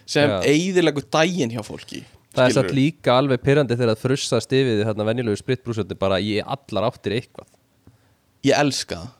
sem 0.08 0.30
eigðilegu 0.40 1.02
daginn 1.12 1.52
hjá 1.52 1.60
fólki 1.66 2.00
Það 2.32 2.46
er 2.46 2.54
satt 2.56 2.72
líka 2.72 3.18
alveg 3.20 3.42
pyrrandi 3.44 3.76
þegar 3.76 3.92
það 3.92 4.04
frussast 4.06 4.54
yfir 4.56 4.78
því 4.78 4.86
þarna 4.88 5.06
venjulegu 5.10 5.36
spritbrúsöndi 5.42 5.98
bara 6.00 6.16
í 6.24 6.38
allar 6.40 6.86
áttir 6.88 7.18
eitthvað. 7.18 7.50
Ég 8.48 8.56
elska 8.56 9.02
það 9.02 9.10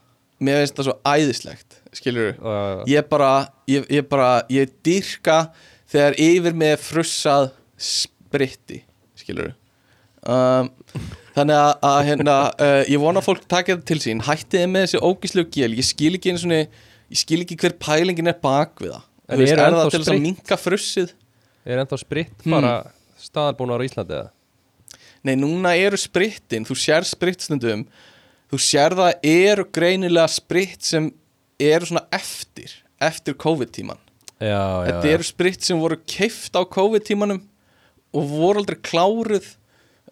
Mér 0.42 0.60
finnst 0.62 0.78
það 0.78 0.88
svo 0.88 0.94
æðislegt 1.06 1.76
skilur 1.94 2.30
Og- 2.40 2.86
ég 2.90 3.06
bara, 3.10 3.30
ég, 3.70 3.84
ég 3.92 4.06
bara 4.10 4.30
ég 4.52 4.70
dyrka 4.86 5.36
þegar 5.92 6.16
yfir 6.24 6.56
með 6.56 6.76
frussað 6.82 7.50
spritti 7.78 8.80
skilur 9.20 9.52
um, 10.26 10.70
þannig 11.36 11.56
að, 11.58 11.72
að 11.90 12.00
hérna, 12.08 12.36
uh, 12.66 12.80
ég 12.90 13.00
vona 13.02 13.20
að 13.22 13.28
fólk 13.28 13.44
taki 13.50 13.74
þetta 13.74 13.88
til 13.92 14.00
sín. 14.04 14.20
Hættið 14.26 14.66
með 14.70 14.86
þessi 14.86 15.00
ógíslegu 15.04 15.50
gél. 15.54 15.70
Ég 15.78 15.86
skil 15.88 16.12
ekki 16.18 16.32
einu 16.32 16.42
svona 16.42 16.58
ég 16.62 17.20
skil 17.22 17.40
ekki 17.44 17.56
hver 17.62 17.74
pælingin 17.82 18.28
er 18.32 18.36
bak 18.42 18.82
við 18.82 18.92
það. 18.94 19.06
En 19.32 19.38
Þú 19.38 19.42
veist, 19.44 19.52
eru 19.54 19.62
er 19.62 19.66
ennþá 19.70 19.82
það 19.82 19.92
til 19.94 20.00
þess 20.02 20.12
að 20.12 20.22
minka 20.26 20.58
frussið? 20.60 21.12
Er 21.64 21.80
ennþá 21.84 21.98
spritt 22.02 22.34
Hmm. 22.44 22.54
bara 22.58 22.72
staðalbúnar 23.22 23.80
á 23.80 23.86
Íslandi 23.86 24.16
eða? 24.18 24.30
Nei, 25.22 25.36
núna 25.38 25.72
eru 25.78 25.96
sprittin, 26.02 26.64
þú 26.66 26.74
sér 26.82 27.06
sprittstundum 27.06 27.84
þú 28.52 28.60
sér 28.60 28.94
það 28.98 29.26
eru 29.32 29.64
greinilega 29.72 30.28
spritt 30.28 30.84
sem 30.84 31.08
eru 31.62 31.88
svona 31.88 32.04
eftir, 32.12 32.72
eftir 33.02 33.36
COVID-tíman. 33.40 33.98
Þetta 34.88 35.10
eru 35.14 35.24
spritt 35.26 35.62
sem 35.64 35.78
voru 35.80 35.96
keift 36.10 36.56
á 36.58 36.62
COVID-tímanum 36.66 37.40
og 38.12 38.24
voru 38.28 38.60
aldrei 38.60 38.76
kláruð 38.84 39.46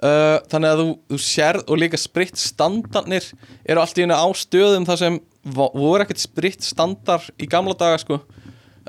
uh, 0.00 0.38
þannig 0.48 0.70
að 0.70 0.82
þú, 0.82 0.86
þú 1.10 1.18
sér 1.24 1.58
og 1.66 1.80
líka 1.82 1.98
spritt 2.00 2.38
standarnir 2.40 3.26
eru 3.66 3.82
allt 3.82 3.98
í 3.98 4.04
henni 4.06 4.16
á 4.16 4.26
stöðum 4.38 4.86
þar 4.88 5.00
sem 5.02 5.18
vo- 5.44 5.72
voru 5.74 6.04
ekkert 6.06 6.22
spritt 6.22 6.62
standar 6.64 7.26
í 7.42 7.48
gamla 7.50 7.74
daga 7.76 7.98
sko. 8.00 8.20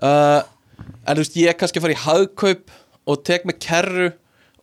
Uh, 0.01 0.39
en 1.03 1.17
þú 1.17 1.23
veist, 1.25 1.35
ég 1.41 1.49
er 1.51 1.57
kannski 1.59 1.81
að 1.81 1.87
fara 1.89 1.97
í 1.97 2.03
hagkaup 2.05 2.71
og 3.09 3.23
tek 3.27 3.49
með 3.49 3.57
kerru 3.65 4.07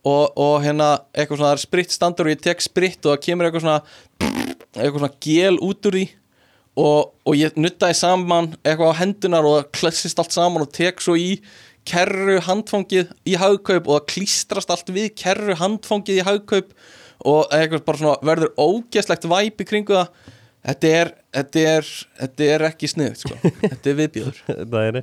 og, 0.07 0.31
og 0.39 0.55
hérna 0.63 0.93
eitthvað 1.11 1.41
svona, 1.41 1.51
það 1.51 1.57
er 1.59 1.65
spritt 1.67 1.91
standur 1.93 2.29
og 2.29 2.33
ég 2.33 2.41
tek 2.47 2.63
spritt 2.63 3.03
og 3.03 3.11
það 3.17 3.23
kemur 3.27 3.49
eitthvað 3.49 3.65
svona 3.67 4.47
eitthvað 4.75 4.99
svona 5.01 5.17
gel 5.25 5.55
út 5.65 5.89
úr 5.89 5.97
því 5.99 6.05
og, 6.79 7.09
og 7.27 7.35
ég 7.39 7.57
nuttaði 7.59 7.97
saman 7.99 8.51
eitthvað 8.61 8.93
á 8.95 8.99
hendunar 9.01 9.47
og 9.47 9.57
það 9.57 9.69
klessist 9.79 10.21
allt 10.21 10.35
saman 10.35 10.65
og 10.65 10.71
tek 10.75 11.01
svo 11.03 11.17
í 11.19 11.39
kerru 11.89 12.37
handfangið 12.45 13.13
í 13.27 13.37
hagkaup 13.39 13.87
og 13.89 13.97
það 13.97 14.09
klístrast 14.13 14.73
allt 14.73 14.91
við 14.93 15.11
kerru 15.17 15.55
handfangið 15.59 16.21
í 16.21 16.25
hagkaup 16.27 16.73
og 17.29 17.55
eitthvað 17.55 17.85
bara 17.87 18.01
svona 18.03 18.29
verður 18.29 18.53
ógeðslegt 18.61 19.25
væp 19.27 19.63
í 19.63 19.67
kringu 19.67 19.97
það. 19.97 20.11
Þetta 20.69 20.91
er, 20.99 21.09
þetta 21.35 21.63
er, 21.73 21.93
þetta 22.19 22.47
er 22.53 22.65
ekki 22.69 22.89
sniðut 22.91 23.23
sko. 23.23 23.39
þetta 23.71 23.89
er 23.91 23.97
viðbjöður 24.03 24.43
Það 24.49 24.83
er 24.83 25.01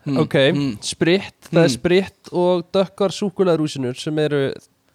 Hmm, 0.00 0.16
Ok, 0.22 0.34
spritt, 0.80 1.50
það 1.50 1.66
er 1.66 1.72
spritt 1.74 2.30
og 2.32 2.62
dökkar 2.72 3.12
súkulæðrúsinur 3.12 3.98
sem 4.00 4.16
eru 4.22 4.46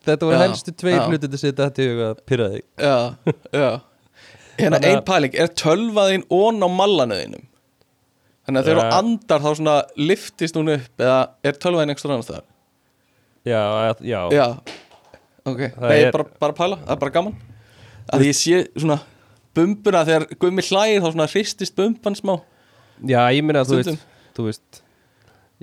Þetta 0.06 0.28
voru 0.30 0.38
helstu 0.44 0.72
tveir 0.78 1.02
hluti 1.10 1.28
til 1.28 1.36
að 1.38 1.42
setja 1.42 1.66
þetta 1.70 1.82
í 1.84 1.90
huga 1.92 2.08
að 2.14 2.20
pyrra 2.30 2.48
þig. 2.54 2.64
Já, 2.78 2.98
já. 3.52 3.70
Hérna 4.56 4.78
Þannig 4.80 4.86
að- 4.86 4.96
ein 4.96 5.04
pæling, 5.10 5.34
er 5.44 5.48
tölvaðin 5.60 6.24
ón 6.32 6.64
á 6.64 6.68
mallanuðinum 6.72 7.44
þannig 8.46 8.60
að 8.62 8.68
þegar 8.70 8.80
þú 8.80 8.98
andar 9.00 9.42
þá 9.42 9.50
svona 9.58 9.74
liftist 9.98 10.56
hún 10.60 10.70
upp 10.76 11.02
eða 11.02 11.18
er 11.44 11.58
tölvaðin 11.60 11.92
einhver 11.92 12.14
annars 12.14 12.30
þar 12.30 12.44
Já, 13.46 13.62
já, 14.06 14.22
já, 14.32 14.46
ok, 15.46 15.60
Það 15.76 15.90
nei, 15.90 15.98
er- 16.06 16.12
bara, 16.16 16.26
bara 16.40 16.54
pæla 16.58 16.78
það 16.86 16.94
er 16.96 17.02
bara 17.04 17.12
gaman. 17.18 17.36
Að 18.14 18.24
ég 18.30 18.38
sé 18.38 18.62
svona 18.78 19.00
bumbuna 19.58 20.06
þegar 20.08 20.28
gummi 20.40 20.62
hlægir 20.70 21.02
þá 21.04 21.10
svona 21.12 21.28
hristist 21.34 21.76
bumban 21.76 22.16
smá. 22.18 22.36
Já 23.04 23.20
ég 23.36 23.44
meina 23.44 23.62
að 23.66 23.74
þú 23.74 23.82
veist, 23.82 24.06
þú 24.38 24.48
veist 24.52 24.82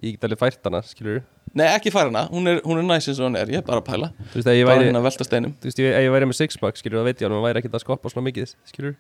Ég 0.03 0.15
get 0.19 0.25
alveg 0.29 0.39
fært 0.41 0.65
hana, 0.69 0.81
skilur 0.85 1.23
nei, 1.59 1.67
ekki 1.69 1.93
færa 1.95 2.11
hana, 2.11 2.27
hún 2.33 2.49
er, 2.51 2.61
hún 2.67 2.81
er 2.81 2.87
næs 2.89 3.09
eins 3.11 3.21
og 3.21 3.29
hún 3.29 3.39
er. 3.41 3.51
Ég 3.53 3.63
er 3.63 3.67
bara 3.67 3.83
að 3.83 3.89
pæla, 3.91 4.13
Þú 4.33 4.39
veist, 4.41 4.51
ef 4.51 4.59
ég 4.59 4.69
væri, 4.69 4.89
hérna 4.89 5.03
þú 5.03 5.69
veist, 5.69 5.81
ef 5.81 6.05
ég 6.07 6.13
væri 6.15 6.29
með 6.31 6.39
sixpack, 6.39 6.81
skilur, 6.81 7.01
það 7.01 7.11
veit 7.11 7.25
ég 7.25 7.29
að 7.29 7.37
hann 7.37 7.47
væri 7.47 7.63
ekkert 7.63 7.79
að 7.79 7.85
skoppa 7.85 8.13
svona 8.13 8.29
mikið, 8.31 8.55
skilur 8.71 8.95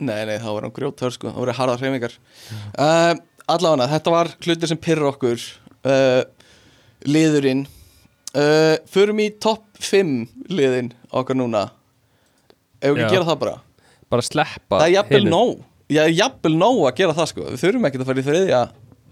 Nei, 0.00 0.22
nei, 0.24 0.38
þá 0.40 0.48
var 0.54 0.64
hann 0.64 0.72
grjótör 0.72 1.12
sko, 1.12 1.28
þá 1.28 1.40
voru 1.42 1.54
harða 1.58 1.76
hreyfingar. 1.76 2.14
Uh, 2.72 3.18
Allavega, 3.52 3.88
þetta 3.90 4.14
var 4.14 4.30
hlutir 4.40 4.70
sem 4.70 4.80
pyrra 4.80 5.10
okkur. 5.10 5.42
Uh, 5.84 6.22
Liðurinn. 7.04 7.66
Uh, 8.32 8.78
Förum 8.88 9.20
í 9.20 9.28
topp 9.42 9.66
5 9.82 10.14
liðin 10.48 10.92
okkar 11.12 11.36
núna. 11.36 11.66
Ef 12.80 12.94
við 12.94 13.02
ekki 13.04 13.18
gera 13.18 13.28
það 13.28 13.42
bara? 13.42 13.58
Bara 14.10 14.24
sleppa 14.24 14.78
Það 14.80 14.86
er 14.86 14.94
jafnvel 14.94 15.28
nóg. 15.28 15.60
Já, 15.90 16.02
jafnvel 16.08 16.54
nóg 16.56 16.80
að 16.88 16.96
gera 17.02 17.16
það 17.18 17.30
sko. 17.34 17.46
Við 17.50 17.64
þurfum 17.64 17.88
ekki 17.90 18.00
að 18.00 18.08
fara 18.08 18.22
í 18.22 18.26
þriðja 18.30 18.62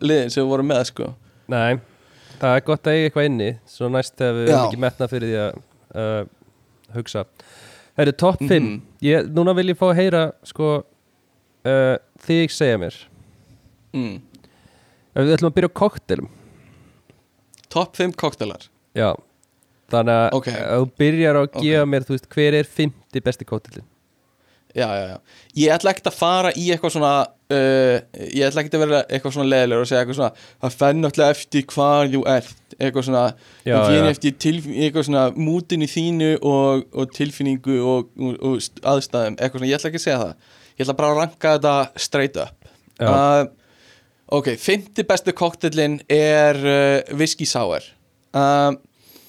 liðin 0.08 0.32
sem 0.32 0.40
við 0.44 0.52
vorum 0.54 0.70
með 0.72 0.84
sko. 0.88 1.10
Nei, 1.52 1.80
það 2.40 2.56
er 2.56 2.64
gott 2.66 2.86
að 2.88 2.96
eiga 2.96 3.08
eitthvað 3.08 3.28
inni 3.30 3.48
Svo 3.68 3.88
næst 3.92 4.16
þegar 4.18 4.36
við 4.38 4.48
erum 4.52 4.66
ekki 4.68 4.80
metna 4.84 5.08
fyrir 5.10 5.28
því 5.32 5.38
að 5.44 5.58
uh, 6.02 6.24
hugsa 6.96 7.24
Það 7.98 8.04
eru 8.06 8.12
topp 8.22 8.40
5 8.44 8.50
Mhm. 8.62 8.80
ég, 9.02 9.28
Núna 9.34 9.54
vil 9.58 9.68
ég 9.72 9.78
fá 9.80 9.86
að 9.90 9.96
heyra 10.00 10.22
sko 10.46 10.68
uh, 10.78 11.96
Þig 12.26 12.50
segja 12.54 12.78
mér 12.78 12.96
mm. 13.94 14.16
Við 15.18 15.32
ætlum 15.34 15.50
að 15.50 15.56
byrja 15.58 15.72
á 15.74 15.78
koktelum 15.82 16.28
Topp 17.68 17.96
5 17.98 18.14
koktelar 18.16 18.68
Já 18.96 19.12
Þannig 19.88 20.14
að 20.20 20.34
Ok. 20.36 20.48
ef 20.52 20.64
þú 20.82 20.88
byrjar 21.00 21.36
að 21.40 21.46
Ok. 21.48 21.60
gefa 21.64 21.84
mér 21.88 22.04
veist, 22.08 22.26
hver 22.34 22.54
er 22.58 22.66
50 22.68 23.22
besti 23.24 23.44
koktelin 23.48 23.86
Já, 24.76 24.86
já, 24.94 25.04
já. 25.08 25.18
Ég 25.56 25.72
ætla 25.74 25.90
ekkert 25.94 26.10
að 26.10 26.16
fara 26.18 26.50
í 26.52 26.66
eitthvað 26.74 26.92
svona 26.94 27.12
uh, 27.24 27.94
Ég 28.28 28.44
ætla 28.48 28.60
ekkert 28.62 28.74
að 28.76 28.82
vera 28.84 28.98
eitthvað 29.08 29.32
svona 29.34 29.48
leðilegur 29.48 29.84
og 29.86 29.88
segja 29.88 30.02
eitthvað 30.04 30.18
svona 30.18 30.46
Það 30.64 30.76
fenn 30.82 31.00
náttúrulega 31.02 31.34
eftir 31.36 31.64
hvað 31.72 32.12
þú 32.14 32.20
ert. 32.34 32.52
Eitthvað 32.78 33.06
svona 33.08 33.22
Já, 33.66 33.76
já. 33.96 34.02
eftir 34.12 34.34
tilf- 34.44 34.68
eitthvað 34.70 35.06
svona 35.08 35.24
mútinu 35.34 35.88
þínu 35.90 36.28
og, 36.46 36.84
og 36.92 37.14
tilfinningu 37.16 37.78
og, 37.80 38.10
og, 38.20 38.36
og 38.44 38.58
st- 38.62 38.82
aðstæðum. 38.84 39.38
Eitthvað 39.40 39.62
svona, 39.64 39.70
ég 39.72 39.80
ætla 39.80 39.90
ekki 39.92 40.02
að 40.02 40.06
segja 40.06 40.20
það. 40.24 40.34
Ég 40.78 40.84
ætla 40.86 40.98
bara 41.00 41.10
að 41.14 41.20
ranka 41.24 41.54
þetta 41.56 41.76
straight 42.08 42.36
up. 42.44 42.68
Uh, 43.00 43.46
Ok, 44.28 44.50
50 44.60 45.06
besti 45.08 45.32
kokteilin 45.32 45.94
er 46.12 46.58
uh, 46.60 47.16
Whisky 47.16 47.46
Sour. 47.48 47.80
Uh, 48.36 48.74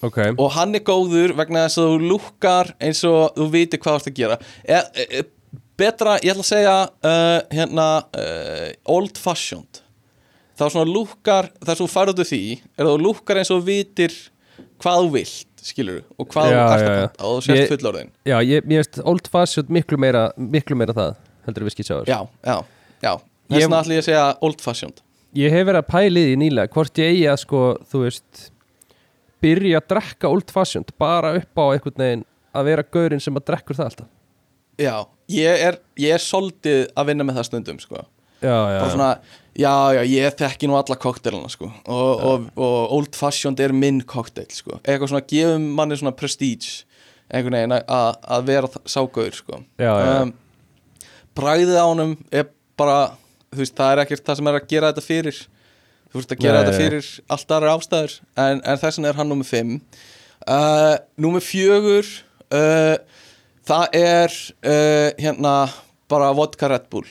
Ok, 0.06 0.18
og 0.38 0.48
hann 0.56 0.78
er 0.78 0.84
góður 0.88 1.34
vegna 1.38 1.66
þess 1.66 1.82
að 1.82 1.92
þú 1.92 2.10
lukkar 2.14 2.72
eins 2.80 3.04
og 3.08 3.36
þú 3.36 3.50
viti 3.56 3.80
hvað 3.82 3.98
þú 3.98 4.00
ert 4.00 4.10
að 4.10 4.18
gera. 4.22 4.40
E, 4.64 4.80
e, 4.80 5.06
e, 5.20 5.60
betra, 5.80 6.16
ég 6.24 6.34
ætla 6.34 6.46
að 6.46 6.50
segja 6.50 6.76
uh, 6.88 7.38
hérna 7.52 7.88
uh, 8.08 8.66
old 8.96 9.20
fashioned. 9.20 9.82
Þá 10.60 10.66
svona 10.70 10.88
lukkar, 10.92 11.52
það 11.64 11.74
sem 11.76 11.86
þú 11.86 11.92
færðu 11.94 12.16
út 12.16 12.24
úr 12.24 12.30
því 12.32 12.44
er 12.60 12.90
þú 12.90 12.98
lukkar 13.04 13.40
eins 13.42 13.52
og 13.54 13.62
þú 13.62 13.70
vitir 13.70 14.18
hvað 14.80 15.02
þú 15.04 15.14
vilt, 15.14 15.64
skilur 15.64 16.04
og 16.20 16.28
hvað 16.32 16.52
Já, 16.52 16.60
þú 16.60 16.76
ert 16.76 16.90
að 16.90 17.00
panta 17.00 17.30
og 17.30 17.38
þú 17.38 17.46
sért 17.48 17.60
Ég- 17.60 17.72
fullorðin 17.74 18.12
já, 18.28 18.36
ég, 18.44 18.68
veist 18.68 19.00
Old 19.04 19.28
Fashioned 19.32 19.72
miklu 19.76 20.00
meira 20.00 20.26
Miklu 20.36 20.76
meira 20.80 20.96
það 20.96 21.18
Heldur 21.48 21.68
við 21.68 21.76
skýt 21.76 21.92
já, 22.08 22.20
já, 22.44 22.58
já. 23.04 23.14
Þess 23.50 23.66
vegna 23.66 23.82
ætla 23.82 23.96
ég 23.96 24.04
að 24.04 24.06
segja 24.06 24.26
old 24.46 24.62
fashioned. 24.62 25.04
Ég 25.38 25.54
hef 25.54 25.66
verið 25.66 25.82
að 25.82 25.90
pæli 25.90 26.24
því 26.28 26.38
nýlega 26.42 26.74
hvort 26.74 27.02
ég 27.02 27.12
eigi 27.14 27.26
að 27.30 27.40
sko, 27.44 27.62
þú 27.90 28.02
veist 28.04 28.44
byrja 29.44 29.80
að 29.82 29.88
drekka 29.94 30.30
old 30.32 30.52
fashioned 30.53 30.94
bara 30.99 31.34
upp 31.40 31.60
á 31.61 31.66
einhvern 31.74 32.02
veginn 32.03 32.26
að 32.56 32.66
vera 32.72 32.84
gaurinn 32.84 33.22
sem 33.24 33.36
að 33.40 33.45
drekkur 33.52 33.78
það 33.78 33.90
alltaf. 33.91 34.07
Já, 34.80 34.95
ég 35.36 35.64
er, 35.68 35.78
ég 35.99 36.14
er 36.16 36.24
soldið 36.24 36.88
að 36.95 37.10
vinna 37.11 37.26
með 37.28 37.40
það 37.40 37.48
stundum, 37.49 37.80
sko. 37.84 38.03
Já, 38.40 38.56
já, 38.72 38.82
svona, 38.94 39.07
já, 39.60 39.74
já, 39.98 40.02
ég 40.07 40.36
þekki 40.40 40.70
nú 40.72 40.78
alla 40.80 40.95
koktelina, 40.95 41.49
sko. 41.52 41.68
Og, 41.91 42.22
og, 42.24 42.45
og 42.56 42.94
Old 42.95 43.18
Fashioned 43.20 43.60
er 43.60 43.74
minn 43.76 43.99
koktel, 44.07 44.48
sko. 44.56 44.78
Eitthvað 44.86 45.11
svona, 45.11 45.26
gefum 45.28 45.66
manni 45.76 45.98
svona 45.99 46.16
prestige 46.16 46.86
einhvern 47.30 47.57
veginn 47.60 47.76
að- 47.84 48.45
vera 48.48 48.70
þ- 48.72 48.86
sá 48.90 49.02
gaur, 49.14 49.36
sko. 49.36 49.60
Um, 50.24 50.32
Bræðið 51.38 51.76
á 51.78 51.86
honum 51.86 52.16
er 52.34 52.48
bara, 52.80 53.11
þú 53.53 53.61
veist, 53.61 53.76
það 53.78 53.91
er 53.94 54.02
ekkert 54.06 54.26
það 54.28 54.40
sem 54.40 54.49
er 54.49 54.57
að 54.60 54.68
gera 54.72 54.90
þetta 54.94 55.06
fyrir 55.06 55.38
þú 56.10 56.22
veist 56.22 56.34
að 56.34 56.44
gera 56.44 56.61
Nei, 56.61 56.68
þetta 56.68 56.80
fyrir 56.80 57.10
allt 57.36 57.53
aðra 57.56 57.76
ástæður. 57.77 58.15
En, 58.45 58.64
en 58.64 58.81
þess 58.81 58.99
vegna 58.99 59.11
er 59.11 59.19
hann 59.19 59.31
númer 59.31 59.49
5 59.49 59.76
uh, 59.76 60.95
Númer 61.26 61.45
4 61.45 61.84
uh, 61.84 62.95
það 63.69 63.99
er 63.99 64.40
uh, 64.64 65.10
hérna 65.19 65.53
bara 66.10 66.31
vodka 66.34 66.72
Red 66.72 66.90
Bull. 66.90 67.06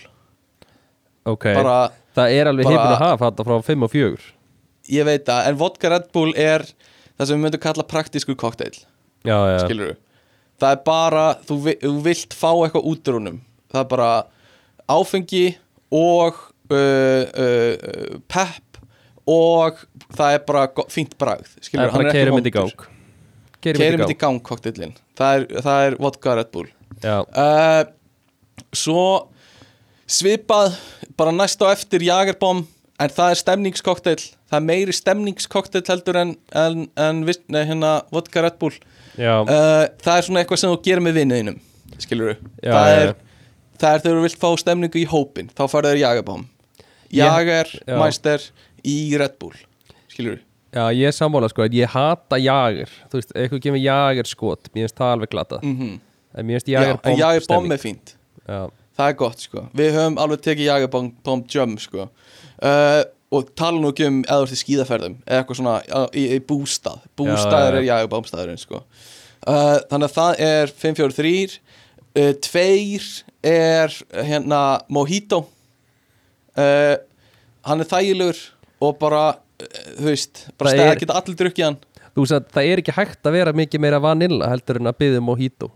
Ok. 1.28 1.52
Bara 1.52 1.78
Það 2.18 2.34
er 2.34 2.48
alveg 2.50 2.66
hifin 2.66 2.82
að 2.82 3.00
hafa 3.04 3.28
þetta 3.28 3.46
frá 3.46 3.56
5 3.70 3.86
og 3.86 3.94
4 3.94 4.34
ég 4.88 5.04
veit 5.04 5.26
það, 5.28 5.46
en 5.50 5.56
vodka 5.60 5.90
Red 5.92 6.06
Bull 6.16 6.30
er 6.32 6.62
það 6.64 7.26
sem 7.28 7.36
við 7.36 7.42
myndum 7.44 7.60
kalla 7.60 7.84
praktískur 7.84 8.38
kokteil. 8.40 8.72
Skilur 9.22 9.98
það 10.58 10.74
er 10.74 10.84
bara, 10.86 11.24
þú, 11.46 11.58
þú 11.82 11.94
vilt 12.04 12.36
fá 12.36 12.50
eitthvað 12.52 12.88
út 12.90 13.10
úr 13.10 13.18
honum. 13.20 13.40
Það 13.70 13.82
er 13.82 13.90
bara 13.92 14.10
áfengi 14.88 15.44
og 15.94 16.40
uh, 16.72 17.24
uh, 17.28 18.18
pepp 18.30 18.64
og 19.28 19.82
það 20.16 20.36
er 20.36 20.46
bara 20.48 20.64
fínt 20.92 21.16
bragð 21.20 21.50
það 21.50 21.68
skilur, 21.68 21.84
er 21.84 21.94
bara 21.94 22.14
keira 22.16 22.34
myndi 22.34 22.52
í 22.52 22.54
gang. 22.54 22.86
Keirum 23.58 23.82
keirum 23.82 24.02
myndi 24.02 24.16
í 24.16 24.20
gang. 24.22 24.40
kokteilin 24.48 24.96
það 25.18 25.46
það 25.66 25.84
er 25.88 25.98
vodka 26.00 26.36
Red 26.38 26.50
Bull. 26.54 26.70
Uh, 27.04 27.84
svo 28.72 29.04
svipað 30.08 30.78
bara 31.18 31.34
næst 31.34 31.60
á 31.60 31.68
eftir 31.70 32.06
Jagerbom 32.06 32.64
en 32.98 33.14
það 33.14 33.34
er 33.34 33.40
stemningskokteil 33.42 34.18
það 34.22 34.58
er 34.58 34.66
meiri 34.72 34.96
stemningskokteil 34.96 35.84
heldur 35.86 36.18
en, 36.22 36.34
en, 36.56 36.88
en 36.96 37.22
nei, 37.26 37.62
hérna 37.68 37.98
vodka 38.14 38.42
Red 38.46 38.58
Bull. 38.62 38.74
Uh, 39.18 39.86
það 40.00 40.12
er 40.14 40.28
svona 40.28 40.44
eitthvað 40.44 40.62
sem 40.62 40.72
þú 40.72 40.82
gerir 40.86 41.04
með 41.04 41.20
vinnuðinum 41.20 41.64
skilur 41.98 42.36
Já, 42.62 42.70
það, 42.70 42.92
er, 42.92 43.16
það 43.82 43.96
er 43.96 44.04
þegar 44.04 44.20
þú 44.20 44.28
vilt 44.28 44.38
fá 44.38 44.50
stemningu 44.62 45.00
í 45.00 45.08
hópin 45.10 45.50
þá 45.58 45.64
farið 45.66 45.96
þér 45.96 46.02
Jagerbom 46.04 46.44
Jager. 47.10 47.70
Meister 47.86 48.42
í 48.88 48.98
Red 49.20 49.38
Bull 49.40 49.56
skilur 50.08 50.38
já, 50.74 50.84
ég 50.92 51.06
er 51.08 51.16
sammála 51.16 51.48
sko 51.52 51.64
Ég 51.68 51.88
hata 51.94 52.36
jager. 52.40 52.90
Þú 53.08 53.20
veist, 53.20 53.32
eitthvað 53.34 53.62
kemur 53.64 53.80
jager 53.82 54.28
skot 54.28 54.68
Mér 54.74 54.86
finnst 54.86 54.98
það 55.00 55.14
alveg 55.16 55.32
glata. 55.36 55.60
Mm 55.64 55.96
En 56.38 56.44
mér 56.46 56.58
finnst 56.60 56.68
Já, 56.68 56.80
jager 56.82 56.98
en 57.08 57.16
Jagerbom 57.18 57.72
er 57.72 57.80
fínt. 57.82 58.10
Já, 58.46 58.58
það 58.98 59.08
er 59.12 59.14
gott 59.18 59.40
sko. 59.42 59.62
Við 59.76 59.94
höfum 59.96 60.18
alveg 60.22 60.42
tekið 60.44 60.68
Jagerbom 60.68 61.08
Bom 61.24 61.44
Jum 61.50 61.72
sko. 61.80 62.04
Uh, 62.62 63.00
og 63.34 63.48
tala 63.58 63.80
nú 63.80 63.90
ekki 63.92 64.06
um 64.08 64.18
eða 64.24 64.42
þú 64.42 64.46
ert 64.46 64.54
í 64.54 64.58
skíðaferðum 64.62 65.16
eða 65.24 65.40
eitthvað 65.40 65.58
svona 65.58 65.74
á- 65.88 66.12
í, 66.16 66.26
í 66.36 66.38
bústað. 66.48 67.00
Bústaður 67.18 67.78
Já, 67.78 67.80
er 67.80 67.88
Jagerbom 67.88 68.28
staðurinn 68.28 68.60
sko. 68.60 68.82
Uh, 69.48 69.78
þannig 69.90 70.06
að 70.10 70.14
það 70.18 70.44
er 70.46 70.72
543 70.84 71.58
uh, 72.20 72.30
tveir 72.44 73.08
er 73.56 73.98
hérna 74.30 74.62
Mojito. 74.92 75.42
Uh, 76.58 76.96
hann 77.68 77.82
er 77.84 77.88
þægilegur 77.90 78.40
og 78.84 78.96
bara 79.00 79.24
uh, 79.34 79.66
þú 79.98 80.06
veist, 80.10 80.46
bara 80.58 80.74
stæða 80.76 80.92
er- 80.94 81.02
geta 81.02 81.18
allir 81.20 81.36
drukkið 81.42 81.64
hann. 81.68 81.78
Þú 82.14 82.24
veist 82.24 82.34
að 82.38 82.46
það 82.56 82.70
er 82.72 82.80
ekki 82.82 82.94
hægt 82.96 83.28
að 83.28 83.36
vera 83.38 83.52
mikið 83.54 83.84
meira 83.84 83.98
vanilla 84.02 84.48
heldur 84.50 84.80
en 84.80 84.90
að 84.90 84.96
byggja 85.02 85.20
mojito. 85.22 85.68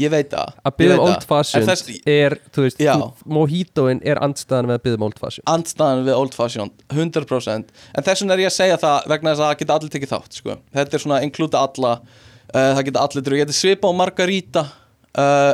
Ég 0.00 0.08
veit 0.12 0.30
það 0.32 0.52
Að 0.64 0.74
byggja 0.80 0.94
um 0.96 1.02
old 1.04 1.24
fashioned 1.28 1.66
þess- 1.68 2.06
er, 2.08 2.36
þú 2.54 2.62
veist, 2.64 2.78
Já. 2.80 2.92
mojitoin 3.28 3.98
er 4.06 4.20
andstæðan 4.24 4.68
með 4.70 4.78
að 4.78 4.82
byggja 4.86 4.98
um 5.00 5.04
old 5.08 5.18
fashioned 5.20 5.50
andstæðan 5.52 6.04
við 6.06 6.14
old 6.16 6.36
fashioned 6.38 6.84
100% 6.94 7.74
en 7.98 8.06
þess 8.06 8.22
vegna 8.22 8.36
er 8.38 8.42
ég 8.44 8.48
að 8.48 8.54
segja 8.56 8.78
það 8.80 9.08
vegna 9.12 9.34
þess 9.34 9.42
að 9.44 9.50
það 9.50 9.58
geta 9.60 9.76
allir 9.76 9.92
tekið 9.96 10.12
þátt 10.14 10.38
sko. 10.38 10.56
þetta 10.78 10.96
er 10.96 11.04
svona 11.04 11.18
inkluda 11.26 11.64
alla 11.66 11.92
uh, 12.00 12.70
það 12.78 12.82
geta 12.88 13.02
allir 13.04 13.26
drug, 13.26 13.42
þetta 13.42 13.54
er 13.56 13.60
svipa 13.60 13.90
á 13.90 13.92
margarita 14.00 14.62
uh, 14.64 15.52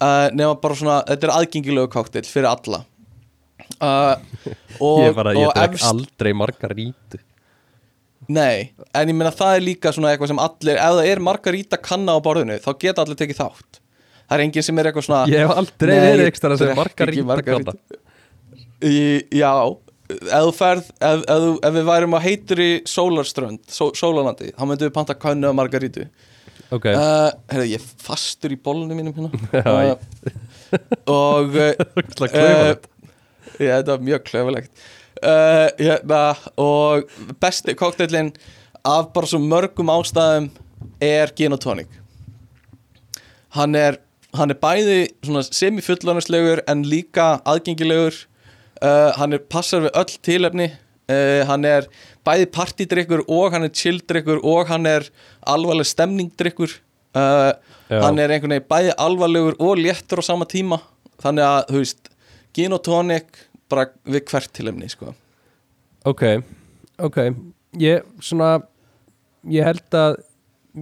uh, 0.00 0.26
nema 0.32 0.54
bara 0.64 0.78
svona 0.80 0.96
þetta 1.10 1.28
er 1.28 1.34
aðgengilegu 1.36 1.92
koktel 1.92 2.24
fyrir 2.30 2.48
alla 2.54 2.84
uh, 3.80 4.16
og, 4.80 4.98
Ég 5.04 5.14
bara, 5.16 5.32
ég 5.34 5.46
og 5.48 5.54
drekk 5.56 5.74
efst- 5.78 5.88
aldrei 5.90 6.32
margarítu 6.36 7.18
nei, 8.28 8.72
en 8.96 9.08
ég 9.10 9.16
meina 9.18 9.30
það 9.36 9.56
er 9.58 9.64
líka 9.66 9.90
svona 9.92 10.14
eitthvað 10.14 10.30
sem 10.32 10.38
allir, 10.40 10.78
ef 10.80 10.94
það 10.98 11.08
er 11.12 11.20
margarita 11.26 11.76
kanna 11.84 12.14
á 12.16 12.20
borðinu 12.24 12.56
þá 12.64 12.70
geta 12.80 13.02
allir 13.04 13.18
tekið 13.20 13.36
þátt. 13.42 13.80
Það 14.24 14.36
er 14.38 14.42
enginn 14.46 14.64
sem 14.64 14.78
er 14.80 14.88
eitthvað 14.88 15.04
svona 15.04 15.24
Ég 15.28 15.42
hef 15.44 15.52
aldrei 15.60 15.92
verið 15.98 16.22
ég 16.24 16.30
ekstra 16.32 16.54
að 16.56 16.62
ekki 16.64 16.78
margaríta 16.78 17.26
margaríta. 17.28 17.74
Í- 18.80 19.26
Já, 19.36 19.50
ef 20.08 20.46
þú 20.46 20.54
ferð 20.56 20.88
ef, 21.04 21.26
ef, 21.34 21.44
ef 21.68 21.76
við 21.76 21.84
værum 21.90 22.16
á 22.16 22.20
heitri 22.24 22.68
sólarströnd, 22.88 23.60
só, 23.68 23.90
sólarlandi 23.92 24.54
þá 24.56 24.64
myndum 24.70 24.88
við 24.88 24.94
panta 24.96 25.18
könnu 25.20 25.50
af 25.52 25.58
margarítu 25.60 26.08
Ok, 26.72 26.86
uh, 26.96 27.28
Herðu, 27.52 27.66
ég 27.74 27.76
er 27.76 27.84
fastur 28.08 28.50
í 28.50 28.56
bólunum 28.56 28.96
mínum 28.96 29.12
hérna. 29.12 29.28
Uh, 30.74 30.80
Og 31.12 31.52
uh. 31.60 32.74
Já, 33.58 33.78
þetta 33.78 33.94
var 33.94 34.06
mjög 34.10 34.24
klöfulegt 34.28 34.86
uh, 35.22 35.68
hérna, 35.78 36.22
Og 36.60 37.10
besti 37.40 37.74
kokteilin 37.78 38.32
af 38.84 39.12
bara 39.14 39.30
svo 39.30 39.40
mörgum 39.40 39.92
ástæðum 39.92 40.50
er 41.00 41.32
gin 41.36 41.54
og 41.56 41.62
tonic 41.62 42.00
Hann 43.54 43.74
er 43.78 44.00
hann 44.34 44.50
er 44.50 44.58
bæði 44.58 45.00
svona 45.24 45.44
semifullanislegur 45.46 46.64
en 46.70 46.84
líka 46.88 47.38
aðgengilegur. 47.46 48.16
Uh, 48.82 49.12
hann 49.18 49.36
er 49.36 49.44
passar 49.50 49.84
við 49.84 49.94
öll 50.00 50.16
tilefni. 50.26 50.70
Uh, 51.10 51.44
hann 51.48 51.66
er 51.68 51.86
bæði 52.26 52.48
partydrykkur 52.54 53.24
og 53.28 53.54
hann 53.54 53.68
er 53.68 53.74
chilldrykkur 53.76 54.40
og 54.42 54.72
hann 54.72 54.88
er 54.90 55.06
alvarleg 55.46 55.88
stemningdrykkur. 55.90 56.80
Hann 57.14 58.18
er 58.18 58.32
einhvern 58.34 58.56
veginn 58.56 58.66
bæði 58.66 58.94
alvarlegur 58.98 59.54
og 59.62 59.78
léttur 59.78 60.18
á 60.18 60.24
sama 60.26 60.48
tíma. 60.50 60.80
Þannig 61.22 61.46
að 61.46 61.60
þú 61.68 61.82
veist 61.84 62.13
gin 62.54 62.74
og 62.76 62.82
tonic 62.86 63.44
bara 63.70 63.88
við 64.06 64.24
hvert 64.30 64.52
tilefni 64.54 64.88
sko. 64.92 65.14
Ok, 66.04 66.22
ok. 67.02 67.18
Ég, 67.80 68.06
svona 68.22 68.58
Ég 69.50 69.66
held 69.66 69.98
að 69.98 70.20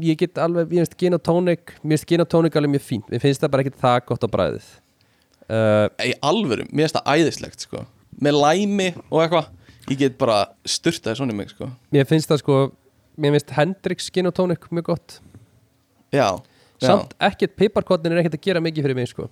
Ég 0.03 0.17
get 0.17 0.39
alveg, 0.41 0.71
ég 0.73 0.81
finnst 0.81 0.95
gin 1.01 1.17
og 1.17 1.21
tónik 1.25 1.75
Mér 1.83 1.99
finnst 1.99 2.09
gin 2.09 2.23
og 2.25 2.29
tónik 2.33 2.55
alveg 2.57 2.73
mjög 2.73 2.85
fínt. 2.87 3.11
Mér 3.13 3.21
finnst 3.21 3.43
það 3.43 3.53
bara 3.53 3.65
ekki 3.65 3.81
það 3.83 3.99
gott 4.09 4.25
á 4.25 4.29
bræðið 4.33 4.69
uh, 5.53 5.89
í 6.01 6.15
alvöru, 6.25 6.65
mér 6.71 6.87
finnst 6.87 6.99
það 6.99 7.11
æðislegt 7.17 7.67
sko. 7.67 7.83
Með 8.23 8.39
læmi 8.39 8.89
og 9.09 9.19
eitthvað 9.25 9.51
ég 9.91 10.01
get 10.01 10.17
bara 10.21 10.39
styrtaði 10.69 11.21
svona 11.21 11.35
í 11.35 11.39
mig 11.43 11.53
sko. 11.53 11.69
Mér 11.93 12.09
finnst 12.09 12.33
það 12.33 12.43
sko 12.45 12.63
Mér 13.21 13.37
finnst 13.37 13.53
Hendrix 13.59 14.09
gin 14.13 14.31
og 14.31 14.37
tónik 14.39 14.65
mjög 14.73 14.89
gott. 14.95 15.19
Já, 16.13 16.41
já. 16.81 16.87
Samt 16.87 17.13
ekkert 17.21 17.57
piparkotnin 17.61 18.15
er 18.15 18.23
ekkert 18.23 18.39
að 18.39 18.47
gera 18.47 18.65
mikið 18.65 18.89
fyrir 18.89 18.99
mig 18.99 19.13
sko 19.13 19.29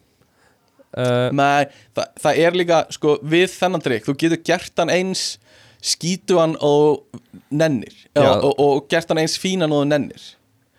uh, 0.99 1.29
Nei, 1.37 1.69
það, 1.97 2.11
það 2.25 2.43
er 2.47 2.59
líka 2.59 2.81
sko, 2.97 3.17
við 3.23 3.49
þennan 3.55 3.85
drikk, 3.85 4.09
þú 4.09 4.17
getur 4.25 4.43
gert 4.51 4.83
hann 4.83 4.93
eins 4.95 5.25
skítuan 5.81 6.57
og 6.61 7.07
nennir 7.49 7.95
Já. 8.13 8.37
og, 8.37 8.53
og, 8.61 8.83
gert 8.91 9.09
hann 9.13 9.23
eins 9.23 9.39
fínan 9.41 9.73
og 9.73 9.87
nennir 9.89 10.21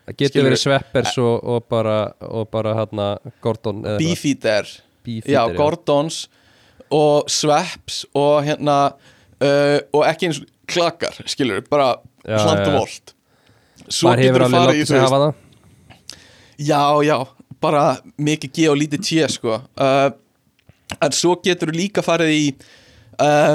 Það 0.02 0.16
getur 0.18 0.32
Skilurðu? 0.32 0.48
verið 0.48 0.60
sveppers 0.64 1.18
og, 1.22 1.34
og 1.46 1.66
bara 1.70 1.96
og 2.26 2.48
bara 2.50 2.72
hérna 2.74 3.04
Gordon. 3.42 3.84
Beefeater, 4.00 4.66
Beefeater, 5.06 5.30
já, 5.30 5.42
Gordons 5.54 6.24
og 6.92 7.30
Sveps 7.30 8.00
og 8.18 8.42
hérna 8.46 8.78
uh, 8.92 9.78
og 9.94 10.02
ekki 10.08 10.28
eins 10.28 10.42
klakar, 10.70 11.14
skilur, 11.30 11.62
bara 11.70 11.94
Já, 12.22 12.38
hlant 12.38 12.62
já, 12.62 12.66
og 12.66 12.72
já. 12.72 12.78
volt 12.78 13.14
Svo 13.92 14.12
getur 14.18 14.44
þú 14.44 14.50
farið 14.54 14.82
í 14.82 14.88
það 14.90 15.24
Já, 16.62 16.82
já, 17.02 17.16
bara 17.62 17.84
mikið 18.18 18.52
G 18.58 18.68
og 18.72 18.78
lítið 18.82 19.04
T 19.08 19.22
sko. 19.38 19.60
Uh, 19.78 20.10
En 21.00 21.14
svo 21.16 21.38
getur 21.40 21.70
þú 21.70 21.78
líka 21.78 22.02
farið 22.04 22.30
í 22.36 22.40
uh, 23.24 23.54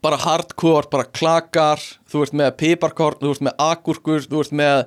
bara 0.00 0.16
hardcore, 0.18 0.88
bara 0.90 1.04
klakar 1.04 1.82
þú 2.08 2.22
ert 2.24 2.32
með 2.40 2.54
piparkorn, 2.62 3.18
þú 3.20 3.34
ert 3.34 3.42
með 3.44 3.60
agúrkur 3.60 4.24
þú 4.24 4.40
ert 4.40 4.54
með 4.56 4.78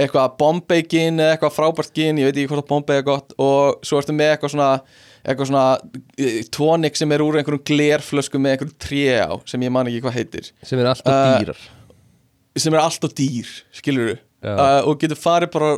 eitthvað 0.00 0.32
bombay 0.40 0.86
gin 0.88 1.20
eða 1.20 1.34
eitthvað 1.36 1.54
frábært 1.58 1.92
gin, 1.94 2.18
ég 2.22 2.30
veit 2.30 2.40
ekki 2.40 2.48
hvort 2.54 2.64
að 2.64 2.70
bombay 2.72 3.02
er 3.02 3.06
gott 3.10 3.36
og 3.36 3.84
svo 3.86 4.00
ertu 4.00 4.16
með 4.16 4.32
eitthvað 4.32 4.54
svona 4.56 4.70
eitthvað 5.28 5.50
svona 5.52 5.66
uh, 5.76 6.40
tónik 6.56 6.96
sem 6.96 7.12
er 7.18 7.26
úr 7.26 7.38
einhverjum 7.42 7.64
glerflösku 7.74 8.40
með 8.40 8.56
einhverjum 8.56 8.80
tré 8.88 9.04
á 9.28 9.32
sem 9.52 9.68
ég 9.68 9.74
man 9.76 9.90
ekki 9.92 10.02
hvað 10.06 10.16
heitir. 10.22 10.50
Sem 10.64 10.80
er 10.80 10.88
alltaf 10.94 11.12
Uh, 11.12 11.38
dýrar. 11.44 11.62
sem 12.56 12.74
er 12.74 12.86
alltaf 12.88 13.14
dýr, 13.20 13.52
skilur 13.82 14.14
Já. 14.16 14.54
uh, 14.56 14.80
og 14.88 14.96
getur 15.04 15.20
farið 15.20 15.52
bara 15.58 15.74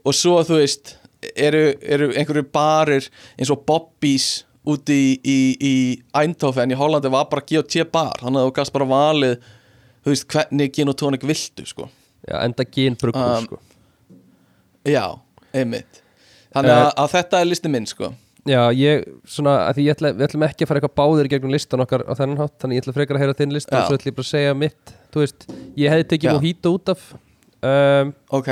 og 0.00 0.16
svo 0.16 0.40
þú 0.48 0.62
veist 0.64 0.96
eru, 1.36 1.62
eru 1.82 2.10
einhverju 2.14 2.44
barir 2.54 3.08
eins 3.38 3.50
og 3.54 3.64
Bobby's 3.68 4.44
úti 4.64 4.94
í, 4.96 5.10
í, 5.28 5.38
í 5.60 5.74
Eindhoven 6.16 6.72
í 6.72 6.78
Hollandi 6.78 7.10
var 7.12 7.26
bara 7.28 7.44
G&T 7.44 7.84
bar. 7.92 8.16
Þannig 8.22 8.40
að 8.40 8.48
þú 8.48 8.54
gast 8.56 8.72
bara 8.72 8.86
valið 8.88 9.34
þú 10.04 10.12
veist 10.14 10.26
hvernig 10.32 10.72
gin 10.76 10.88
og 10.92 10.96
tónik 11.00 11.26
viltu 11.28 11.66
sko. 11.68 11.88
Já, 12.24 12.38
enda 12.46 12.64
gin 12.64 12.96
bruggur 13.00 13.24
Um, 13.38 13.44
sko. 13.44 13.58
já, 14.88 15.04
einmitt. 15.52 16.00
Þannig 16.54 16.70
að, 16.70 16.86
Eh, 16.86 16.92
að 17.02 17.10
þetta 17.16 17.40
er 17.40 17.48
listi 17.50 17.68
minn 17.72 17.86
sko. 17.86 18.12
Já, 18.44 18.60
ég, 18.76 19.04
svona, 19.26 19.54
að 19.70 19.78
því 19.78 19.84
ég 19.88 19.94
ætla, 19.96 20.10
við 20.14 20.26
ætlum 20.28 20.42
ekki 20.44 20.64
að 20.64 20.68
fara 20.68 20.80
eitthvað 20.80 20.96
báðir 21.00 21.28
gegnum 21.32 21.52
listan 21.54 21.80
okkar 21.80 22.02
á 22.04 22.12
þennan 22.12 22.40
hátt, 22.42 22.58
þannig 22.60 22.76
ég 22.76 22.82
ætla 22.84 22.92
frekar 22.98 23.16
að 23.16 23.22
heyra 23.24 23.36
þinn 23.38 23.54
lista 23.56 23.72
Já. 23.72 23.80
og 23.80 23.86
svo 23.88 23.96
ætla 23.96 24.10
ég 24.10 24.16
bara 24.18 24.26
að 24.26 24.32
segja 24.34 24.54
mitt, 24.60 24.92
þú 25.14 25.22
veist 25.22 25.46
ég 25.80 25.94
hefði 25.94 26.08
tekið 26.10 26.28
Já. 26.28 26.34
mojito 26.36 26.72
út 26.76 26.92
af 26.92 27.06
um, 27.64 28.12
ok, 28.36 28.50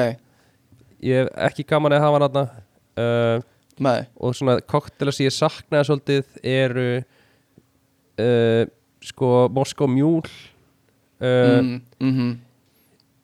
ég 1.03 1.23
hef 1.23 1.33
ekki 1.51 1.67
gaman 1.69 1.97
að 1.97 2.05
hafa 2.07 2.19
hann 2.19 2.29
aðna 2.29 2.45
uh, 3.03 3.99
og 4.21 4.37
svona 4.37 4.59
koktela 4.69 5.15
sem 5.15 5.27
ég 5.27 5.35
saknaði 5.35 5.89
svolítið 5.89 6.39
eru 6.53 6.87
uh, 8.23 8.63
sko 9.03 9.33
Moskó 9.55 9.89
Mjúl 9.91 10.23
uh, 10.23 11.61
mm, 11.63 11.77
mhm. 11.99 12.33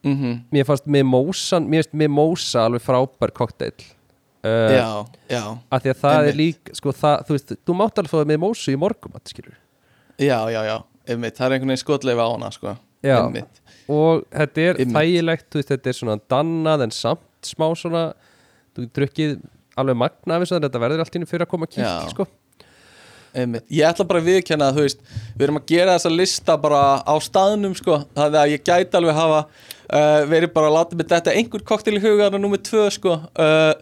Mhm, 0.08 0.34
mér 0.54 0.64
fannst 0.64 0.86
Mimosa 0.86 1.58
mér 1.60 1.82
finnst 1.82 1.94
Mimosa 1.98 2.64
alveg 2.68 2.84
frábær 2.84 3.32
kokteil 3.34 3.74
uh, 4.46 4.70
já, 4.70 4.90
já. 5.26 5.42
að 5.74 5.82
því 5.82 5.90
að 5.90 5.98
það 6.02 6.18
Einmitt. 6.18 6.30
er 6.30 6.38
lík 6.38 6.70
sko 6.78 6.92
það, 6.94 7.24
þú 7.26 7.34
veist, 7.34 7.54
þú 7.66 7.76
mátt 7.80 7.98
alveg 7.98 8.12
fóða 8.12 8.28
Mimosa 8.30 8.70
í 8.72 8.78
morgum 8.78 9.16
já, 9.18 10.38
já, 10.54 10.60
já, 10.66 10.76
einmitt, 11.06 11.34
það 11.34 11.46
er 11.46 11.56
einhvern 11.56 11.72
veginn 11.72 11.82
skotleifa 11.82 12.26
á 12.26 12.30
hana 12.30 12.52
sko. 12.54 12.76
Já. 13.02 13.16
einmitt, 13.18 13.60
og 13.90 14.22
þetta 14.30 14.64
er 14.68 14.80
þægilegt 14.94 15.48
þú 15.50 15.60
veist, 15.60 15.74
þetta 15.74 15.90
er 15.90 15.98
svona 15.98 16.18
dannað 16.30 16.86
en 16.86 16.94
samt 16.94 17.27
smá 17.46 17.66
svona 17.78 18.02
þú 18.76 18.88
drukkið 18.98 19.38
alveg 19.78 19.98
magna 19.98 20.36
af 20.36 20.44
þess 20.44 20.56
að 20.56 20.66
þetta 20.66 20.82
verður 20.82 21.02
allt 21.04 21.16
í 21.16 21.20
einu 21.20 21.30
fyrir 21.30 21.46
að 21.46 21.50
koma 21.52 21.68
Já. 21.70 21.90
sko. 22.10 22.26
Ég 23.68 23.84
ætla 23.86 24.06
bara 24.08 24.22
að 24.22 24.30
viðkenna 24.32 24.70
að 24.70 24.78
þú 24.78 24.84
veist 24.86 25.02
Við 25.36 25.42
erum 25.44 25.58
að 25.60 25.66
gera 25.68 25.94
þessa 25.98 26.10
lista 26.14 26.56
bara 26.58 26.80
á 27.04 27.14
staðnum 27.22 27.76
sko. 27.78 28.00
Þannig 28.16 28.40
að 28.40 28.54
ég 28.54 28.64
gæti 28.66 28.98
alveg 28.98 29.18
hafa 29.18 29.42
uh, 29.44 30.22
verið 30.30 30.52
bara 30.56 30.70
að 30.70 30.76
láta 30.78 30.98
mig 30.98 31.10
þetta 31.12 31.36
einhver 31.36 31.64
koktel 31.68 31.98
í 31.98 32.02
hugaðan 32.02 32.42
númer 32.42 32.62
tvö 32.64 32.88
sko. 32.94 33.20
uh, 33.38 33.74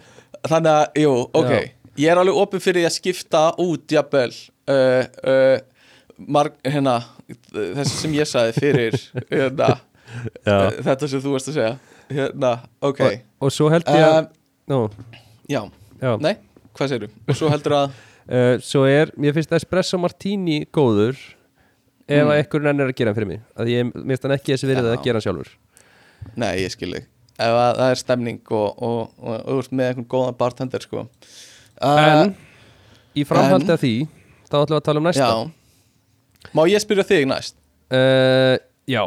Þannig 0.46 0.72
að, 0.74 0.84
jú, 1.00 1.14
ok 1.32 1.52
Já. 1.54 1.62
Ég 1.96 2.12
er 2.12 2.20
alveg 2.20 2.36
opið 2.42 2.60
fyrir 2.66 2.82
því 2.82 2.88
að 2.90 2.96
skipta 2.98 3.42
út 3.62 3.94
jafnvel 3.96 4.28
uh, 4.68 5.06
uh, 5.24 5.56
marg, 6.28 6.58
hérna, 6.66 6.98
þessi 7.48 7.94
sem 8.02 8.16
ég 8.18 8.28
sagði 8.28 8.52
fyrir 8.60 8.98
hérna, 9.32 9.70
þetta 10.44 11.08
sem 11.08 11.22
þú 11.24 11.32
varst 11.34 11.50
að 11.52 11.56
segja 11.56 11.72
hérna, 12.10 12.50
ok 12.82 13.00
og, 13.06 13.16
og 13.46 13.52
svo 13.52 13.70
held 13.72 13.86
ég 13.90 14.04
að 14.06 14.28
nú, 14.70 14.80
Já, 15.48 15.62
já. 16.02 16.12
nei, 16.20 16.34
hvað 16.74 16.88
segirðu? 16.92 17.10
Og 17.28 17.36
svo 17.42 17.48
heldur 17.54 17.72
að 17.84 18.02
Uh, 18.26 18.56
svo 18.58 18.80
er, 18.90 19.12
mér 19.14 19.30
finnst 19.36 19.52
espresso 19.54 19.94
martini 20.02 20.64
góður 20.74 21.14
ef 21.14 22.24
Mm. 22.24 22.30
að 22.32 22.40
ekkur 22.40 22.64
nennir 22.64 22.88
að 22.90 22.96
gera 22.98 23.12
hann 23.12 23.14
fyrir 23.20 23.28
mig 23.30 23.40
að 23.54 23.68
ég 23.70 23.84
mér 23.92 24.16
finnst 24.16 24.24
hann 24.26 24.34
ekki 24.34 24.50
þessi 24.56 24.66
Já. 24.74 24.80
að 24.82 25.04
gera 25.04 25.20
hann 25.20 25.22
sjálfur 25.22 25.50
Nei, 26.34 26.56
ég 26.64 26.72
skil 26.74 26.90
þig 26.96 27.04
Ef 27.38 27.54
að 27.54 27.76
það 27.78 27.90
er 27.92 28.00
stemning 28.00 28.40
og, 28.50 28.82
og, 28.82 29.12
og, 29.22 29.36
og 29.36 29.46
þú 29.46 29.58
ert 29.62 29.70
með 29.78 29.90
einhvern 29.92 30.08
góðan 30.10 30.36
bartender 30.42 30.82
sko. 30.82 31.04
uh, 31.06 32.02
en 32.26 32.34
í 33.14 33.22
framhaldi 33.30 33.68
en- 33.68 33.74
af 33.76 33.80
því 33.84 33.92
þá 34.50 34.56
ætlum 34.58 34.74
við 34.74 34.80
að 34.80 34.86
tala 34.90 34.98
um 35.04 35.06
næsta 35.06 35.30
Já 35.30 36.50
Má 36.58 36.62
ég 36.74 36.82
spyrja 36.82 37.06
þig 37.06 37.26
næst? 37.30 37.54
uh, 37.94 38.58
já, 38.90 39.04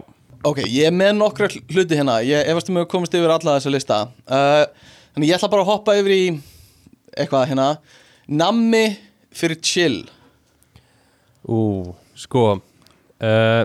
Ok, 0.47 0.61
ég 0.71 0.85
er 0.87 0.93
með 0.95 1.17
nokkra 1.19 1.49
hl- 1.51 1.65
hluti 1.73 1.97
hérna. 1.99 2.19
Ég 2.23 2.47
efast 2.47 2.69
um 2.71 2.77
að 2.79 2.87
komast 2.91 3.15
yfir 3.17 3.31
alla 3.33 3.57
þessa 3.57 3.73
lista. 3.73 3.97
Uh, 4.23 4.63
Þannig 5.15 5.31
ég 5.31 5.35
ætla 5.35 5.49
bara 5.51 5.65
að 5.65 5.71
hoppa 5.73 5.95
yfir 5.99 6.13
í 6.15 6.23
eitthvað 7.19 7.49
hérna. 7.49 7.65
Nammi 8.29 8.83
fyrir 9.35 9.59
chill. 9.65 9.97
Ú, 11.49 11.59
sko 12.19 12.43
uh, 12.55 13.63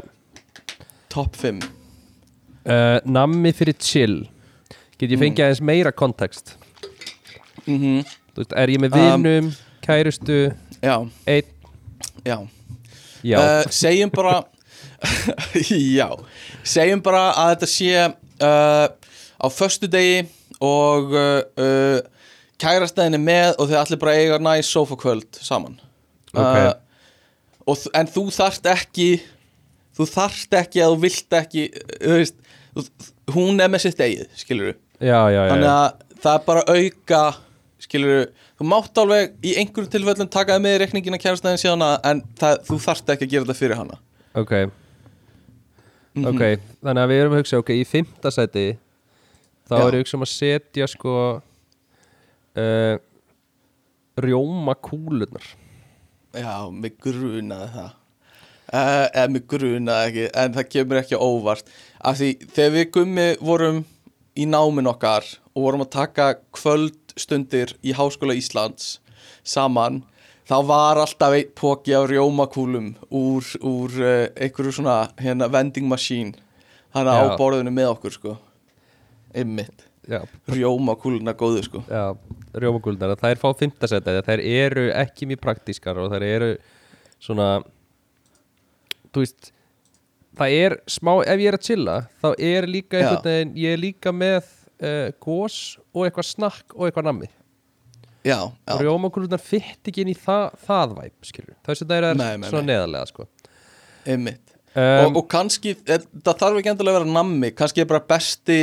Top 1.12 1.34
5 1.36 1.60
uh, 1.62 2.98
nammi 3.04 3.52
fyrir 3.54 3.76
chill. 3.78 4.16
Get 4.98 5.10
ég 5.12 5.20
fengið 5.20 5.44
aðeins 5.48 5.60
meira 5.66 5.90
kontekst 5.92 6.54
mm 7.66 8.04
Þú 8.34 8.40
veist, 8.42 8.54
er 8.58 8.70
ég 8.72 8.80
með 8.82 8.94
Um, 8.98 9.22
vinum, 9.24 9.48
kærustu 9.84 10.36
Já, 10.82 10.94
einn, 11.30 11.50
já. 12.26 12.36
Já, 13.26 13.36
uh, 13.38 13.68
Segjum 13.74 14.10
bara 14.14 14.40
Já 15.94 16.08
Segjum 16.64 17.02
bara 17.04 17.26
að 17.32 17.52
þetta 17.54 17.70
sé 17.70 18.06
uh, 18.08 18.86
á 19.40 19.46
föstu 19.52 19.90
degi 19.90 20.24
og 20.64 21.12
uh, 21.12 21.42
uh, 21.60 22.00
kærastæðin 22.62 23.18
er 23.18 23.22
með 23.22 23.58
og 23.58 23.68
þau 23.70 23.78
allir 23.82 24.00
bara 24.00 24.16
eiga 24.16 24.40
næs 24.40 24.70
sofakvöld 24.70 25.40
saman. 25.42 25.76
Ok. 26.32 26.40
uh, 26.40 26.72
og, 27.66 27.86
En 27.96 28.08
þú 28.10 28.28
þarft 28.34 28.68
ekki 28.70 29.08
þú 29.94 30.06
þarft 30.10 30.56
ekki 30.58 30.82
að 30.84 30.94
þú 30.94 31.02
vilt 31.04 31.36
ekki 31.38 31.66
þú 31.74 32.18
veist, 32.18 32.38
þú, 32.74 32.86
hún 33.36 33.62
er 33.62 33.72
með 33.72 33.86
sitt 33.86 34.00
eigið 34.02 34.38
skilur 34.38 34.72
já, 34.98 35.18
já, 35.30 35.38
já, 35.38 35.50
þannig 35.52 35.70
að 35.70 36.16
það 36.24 36.38
er 36.38 36.46
bara 36.48 36.64
auka 36.70 37.20
skilur 37.84 38.24
þú 38.54 38.70
mátt 38.70 39.02
alveg 39.02 39.36
í 39.44 39.56
einhverjum 39.60 39.92
tilfellum 39.92 40.30
taka 40.32 40.56
þig 40.56 40.64
með 40.64 40.78
reikningina 40.82 41.20
kærastæðin 41.20 41.60
síðan 41.62 41.84
en 41.86 42.24
það, 42.40 42.64
þú 42.70 42.80
þarft 42.86 43.14
ekki 43.14 43.28
að 43.28 43.34
gera 43.34 43.46
þetta 43.46 43.60
fyrir 43.60 43.80
hana. 43.82 44.00
Ok 44.34 44.54
Mhm. 46.14 46.26
Ok, 46.30 46.42
þannig 46.84 47.02
að 47.02 47.10
við 47.10 47.20
erum 47.20 47.32
að 47.34 47.40
hugsa, 47.42 47.58
ok, 47.58 47.70
í 47.74 47.84
fimmta 47.88 48.30
sæti 48.30 48.66
þá 49.66 49.74
Já. 49.74 49.82
er 49.86 49.96
ég 49.96 50.04
hugsa 50.04 50.16
um 50.18 50.26
að 50.26 50.30
setja 50.30 50.86
sko 50.90 51.14
uh, 52.54 52.96
rjóma 54.22 54.76
kúlunar 54.78 55.46
Já, 56.34 56.70
mig 56.70 56.98
grunaði 57.02 57.70
það 57.74 57.90
uh, 57.90 59.06
eða 59.08 59.26
mig 59.34 59.46
grunaði 59.50 60.10
ekki 60.12 60.28
en 60.44 60.56
það 60.58 60.70
kemur 60.76 61.00
ekki 61.02 61.18
óvart 61.18 61.74
af 61.98 62.20
því 62.20 62.30
þegar 62.46 62.74
við 62.76 62.88
gummi 62.98 63.28
vorum 63.42 63.82
í 64.34 64.46
námin 64.50 64.90
okkar 64.90 65.26
og 65.54 65.66
vorum 65.66 65.84
að 65.84 65.92
taka 65.94 66.28
kvöldstundir 66.54 67.74
í 67.82 67.94
Háskóla 67.94 68.36
Íslands 68.38 68.98
saman 69.46 70.02
þá 70.48 70.56
var 70.68 71.00
alltaf 71.02 71.36
einn 71.38 71.52
póki 71.56 71.96
af 71.96 72.08
rjómakúlum 72.10 72.92
úr, 73.10 73.50
úr 73.64 73.98
uh, 74.02 74.12
einhverju 74.36 74.78
svona 74.78 74.98
hérna 75.20 75.50
vending 75.52 75.88
machine. 75.88 76.34
Hann 76.94 77.10
á 77.10 77.34
borðinu 77.38 77.72
með 77.74 77.94
okkur 77.96 78.14
sko. 78.14 78.36
Já, 80.04 80.20
rjómakúluna 80.52 81.32
góðu 81.38 81.64
sko. 81.64 81.80
Já, 81.88 82.12
rjóma 82.60 82.80
kúlunar 82.82 83.14
það 83.18 83.34
er 83.34 83.40
fá 83.40 83.48
fimmta 83.58 83.88
sæti, 83.90 84.14
þær 84.26 84.42
eru 84.42 84.88
ekki 84.94 85.28
mjög 85.30 85.42
praktískar 85.42 85.98
og 86.00 86.12
þær 86.12 86.26
eru 86.26 86.50
svona 87.22 87.48
þú 89.14 89.24
veist 89.24 89.50
það 90.38 90.56
er 90.58 90.76
smá, 90.90 91.14
ef 91.22 91.42
ég 91.42 91.48
er 91.50 91.58
að 91.58 91.66
chilla 91.68 91.96
þá 92.22 92.28
er 92.50 92.68
líka 92.70 93.00
einhvern 93.00 93.24
veginn 93.30 93.56
ég 93.62 93.76
er 93.76 93.82
líka 93.82 94.14
með 94.14 94.42
uh, 94.82 95.08
gós 95.22 95.58
og 95.94 96.06
eitthvað 96.06 96.30
snakk 96.30 96.76
og 96.76 96.88
eitthvað 96.88 97.10
nammi 97.10 97.30
Já, 98.24 98.38
og 98.40 98.56
já, 98.64 98.74
rjómakúlunar 98.80 99.42
fytt 99.42 99.90
ekki 99.90 100.00
inn 100.00 100.14
í 100.14 100.16
það, 100.16 100.54
það 100.64 100.92
væp 100.96 101.28
skilur, 101.28 101.56
þessi 101.66 101.86
það 101.88 101.96
er 101.98 102.16
Nei, 102.16 102.30
nei, 102.40 102.48
svona 102.48 102.68
neðarlega 102.70 103.10
sko. 103.10 103.26
Einmitt. 104.08 104.54
Um, 104.74 105.10
og, 105.10 105.18
og 105.20 105.26
kannski, 105.30 105.74
eh, 105.86 106.06
það 106.24 106.38
þarf 106.40 106.60
ekki 106.60 106.70
endilega 106.72 106.96
að 106.96 107.02
vera 107.02 107.14
nammi 107.14 107.50
kannski 107.54 107.84
er 107.84 107.90
bara 107.90 108.00
besti 108.10 108.56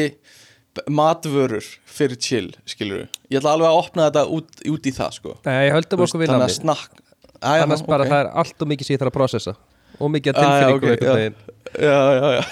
matvörur 0.91 1.63
fyrir 1.87 2.19
chill 2.19 2.49
skilur 2.67 3.05
ég 3.31 3.39
ætla 3.39 3.53
alveg 3.55 3.69
að 3.69 3.77
opna 3.79 4.07
þetta 4.09 4.23
út, 4.33 4.49
út 4.73 4.89
í 4.89 4.93
það 4.95 5.15
sko. 5.19 5.35
Nei, 5.45 5.59
ég 5.67 5.75
höldum 5.77 6.03
okkur 6.07 6.23
við 6.23 6.33
að 6.33 6.43
nammi. 6.43 6.57
snakk 6.57 7.01
annars 7.41 7.85
bara 7.85 8.07
það 8.09 8.23
er 8.23 8.31
allt 8.41 8.65
og 8.65 8.71
mikið 8.71 8.87
sem 8.87 8.95
ég 8.95 9.01
þarf 9.01 9.13
að 9.13 9.17
processa. 9.17 9.55
Og 10.01 10.11
mikið 10.13 10.33
að 10.33 10.41
tilfinningu 10.41 10.77
ok, 10.77 10.91
einhvern 10.91 11.19
veginn. 11.21 11.37
Já, 11.71 11.99
já, 12.17 12.27
já, 12.35 12.43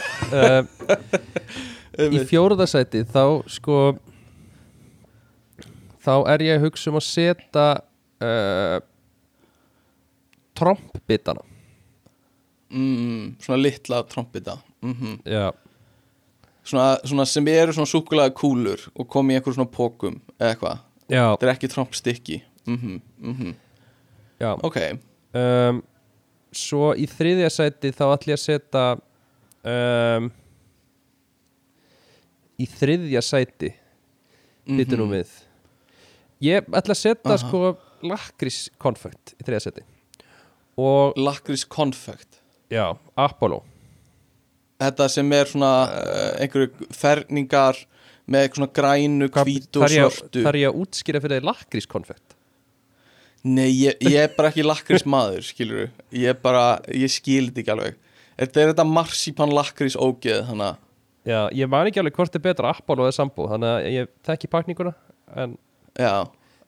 um, 2.05 2.13
í 2.15 2.23
fjóruðasæti 2.29 3.03
þá 3.09 3.23
sko 3.49 3.79
þá 6.03 6.13
er 6.33 6.45
ég 6.47 6.59
að 6.59 6.67
hugsa 6.67 6.91
um 6.91 6.99
að 6.99 7.07
setja 7.07 7.67
uh, 8.23 8.77
trompbitana 10.59 11.45
mm, 12.69 13.39
svona 13.41 13.59
litla 13.61 14.03
trompita 14.09 14.57
mm 14.83 15.19
já, 15.25 15.51
svona, 16.63 16.97
svona 17.03 17.25
sem 17.25 17.47
eru 17.51 17.73
svona 17.75 17.89
súkulega 17.89 18.33
kúlur 18.35 18.87
og 18.95 19.07
kom 19.11 19.31
í 19.31 19.37
einhver 19.37 19.55
svona 19.55 19.69
pókum 19.71 20.19
eða 20.37 20.53
eitthvað, 20.53 20.83
þetta 21.09 21.47
er 21.47 21.53
ekki 21.53 21.71
trompstykki. 21.73 22.41
Mhm, 22.69 23.01
mhm, 23.17 23.53
já. 24.39 24.51
ok. 24.53 24.77
Um, 25.33 25.81
svo 26.53 26.93
í 26.97 27.05
þriðja 27.09 27.49
sæti 27.53 27.91
þá 27.93 28.05
ætlum 28.13 28.33
ég 28.33 28.39
að 28.39 28.45
setja 28.45 28.85
um, 29.73 30.31
í 32.59 32.65
þriðja 32.69 33.21
sæti 33.25 33.75
Býtu 34.69 34.97
nú 34.99 35.07
við 35.09 35.29
Ég 36.43 36.67
ætla 36.71 36.95
að 36.95 37.01
setja. 37.01 37.33
Aha. 37.33 37.39
sko 37.41 37.61
lakrískonfekt 38.09 39.33
í 39.35 39.43
þriðja 39.43 39.63
seti. 39.65 39.83
Og, 40.79 41.17
lakris 41.19 41.65
konfekt 41.67 42.39
já, 42.71 42.93
Apollo. 43.19 43.63
Þetta 44.79 45.09
sem 45.11 45.31
er 45.35 45.49
svona 45.49 45.71
uh, 45.91 46.27
einhverju 46.39 46.87
ferningar 46.95 47.81
með 48.29 48.45
eitthvað 48.45 48.61
svona 48.61 48.75
grænu, 48.77 49.29
hvítu 49.35 49.81
og 49.83 49.91
svörtu. 49.91 50.43
þar 50.45 50.57
ég 50.61 50.69
að 50.69 50.83
útskýra 50.83 51.21
fyrir 51.23 51.39
þig 51.41 51.47
lakrískonfekt 51.49 52.35
Nei, 53.49 53.69
ég, 53.71 53.95
ég 54.03 54.17
er 54.19 54.33
bara 54.35 54.51
ekki 54.51 54.63
lakris 54.67 55.05
maður, 55.07 55.45
skilur 55.47 55.85
Ég 56.11 56.33
er 56.33 56.37
bara, 56.39 56.79
ég 56.91 57.11
skil 57.11 57.47
þetta 57.47 57.61
ekki 57.63 57.71
alveg. 57.73 57.99
Þetta 58.39 58.61
er 58.61 58.71
þetta 58.73 58.85
marsipan 58.87 59.53
lakris 59.55 59.95
ógeð 59.99 60.43
Þannig 60.51 60.67
að, 60.67 60.81
Já, 61.27 61.39
ég 61.55 61.71
man 61.71 61.87
ekki 61.89 62.01
alveg 62.03 62.19
hvort 62.19 62.35
er 62.35 62.43
betra 62.43 62.73
Apollo 62.75 63.07
eða 63.07 63.15
Sambo 63.15 63.47
Þannig 63.51 63.71
að 63.73 63.87
ég 63.95 64.11
þekki 64.27 64.51
pakninguna 64.51 64.93
En 65.39 65.55
já, 65.99 66.13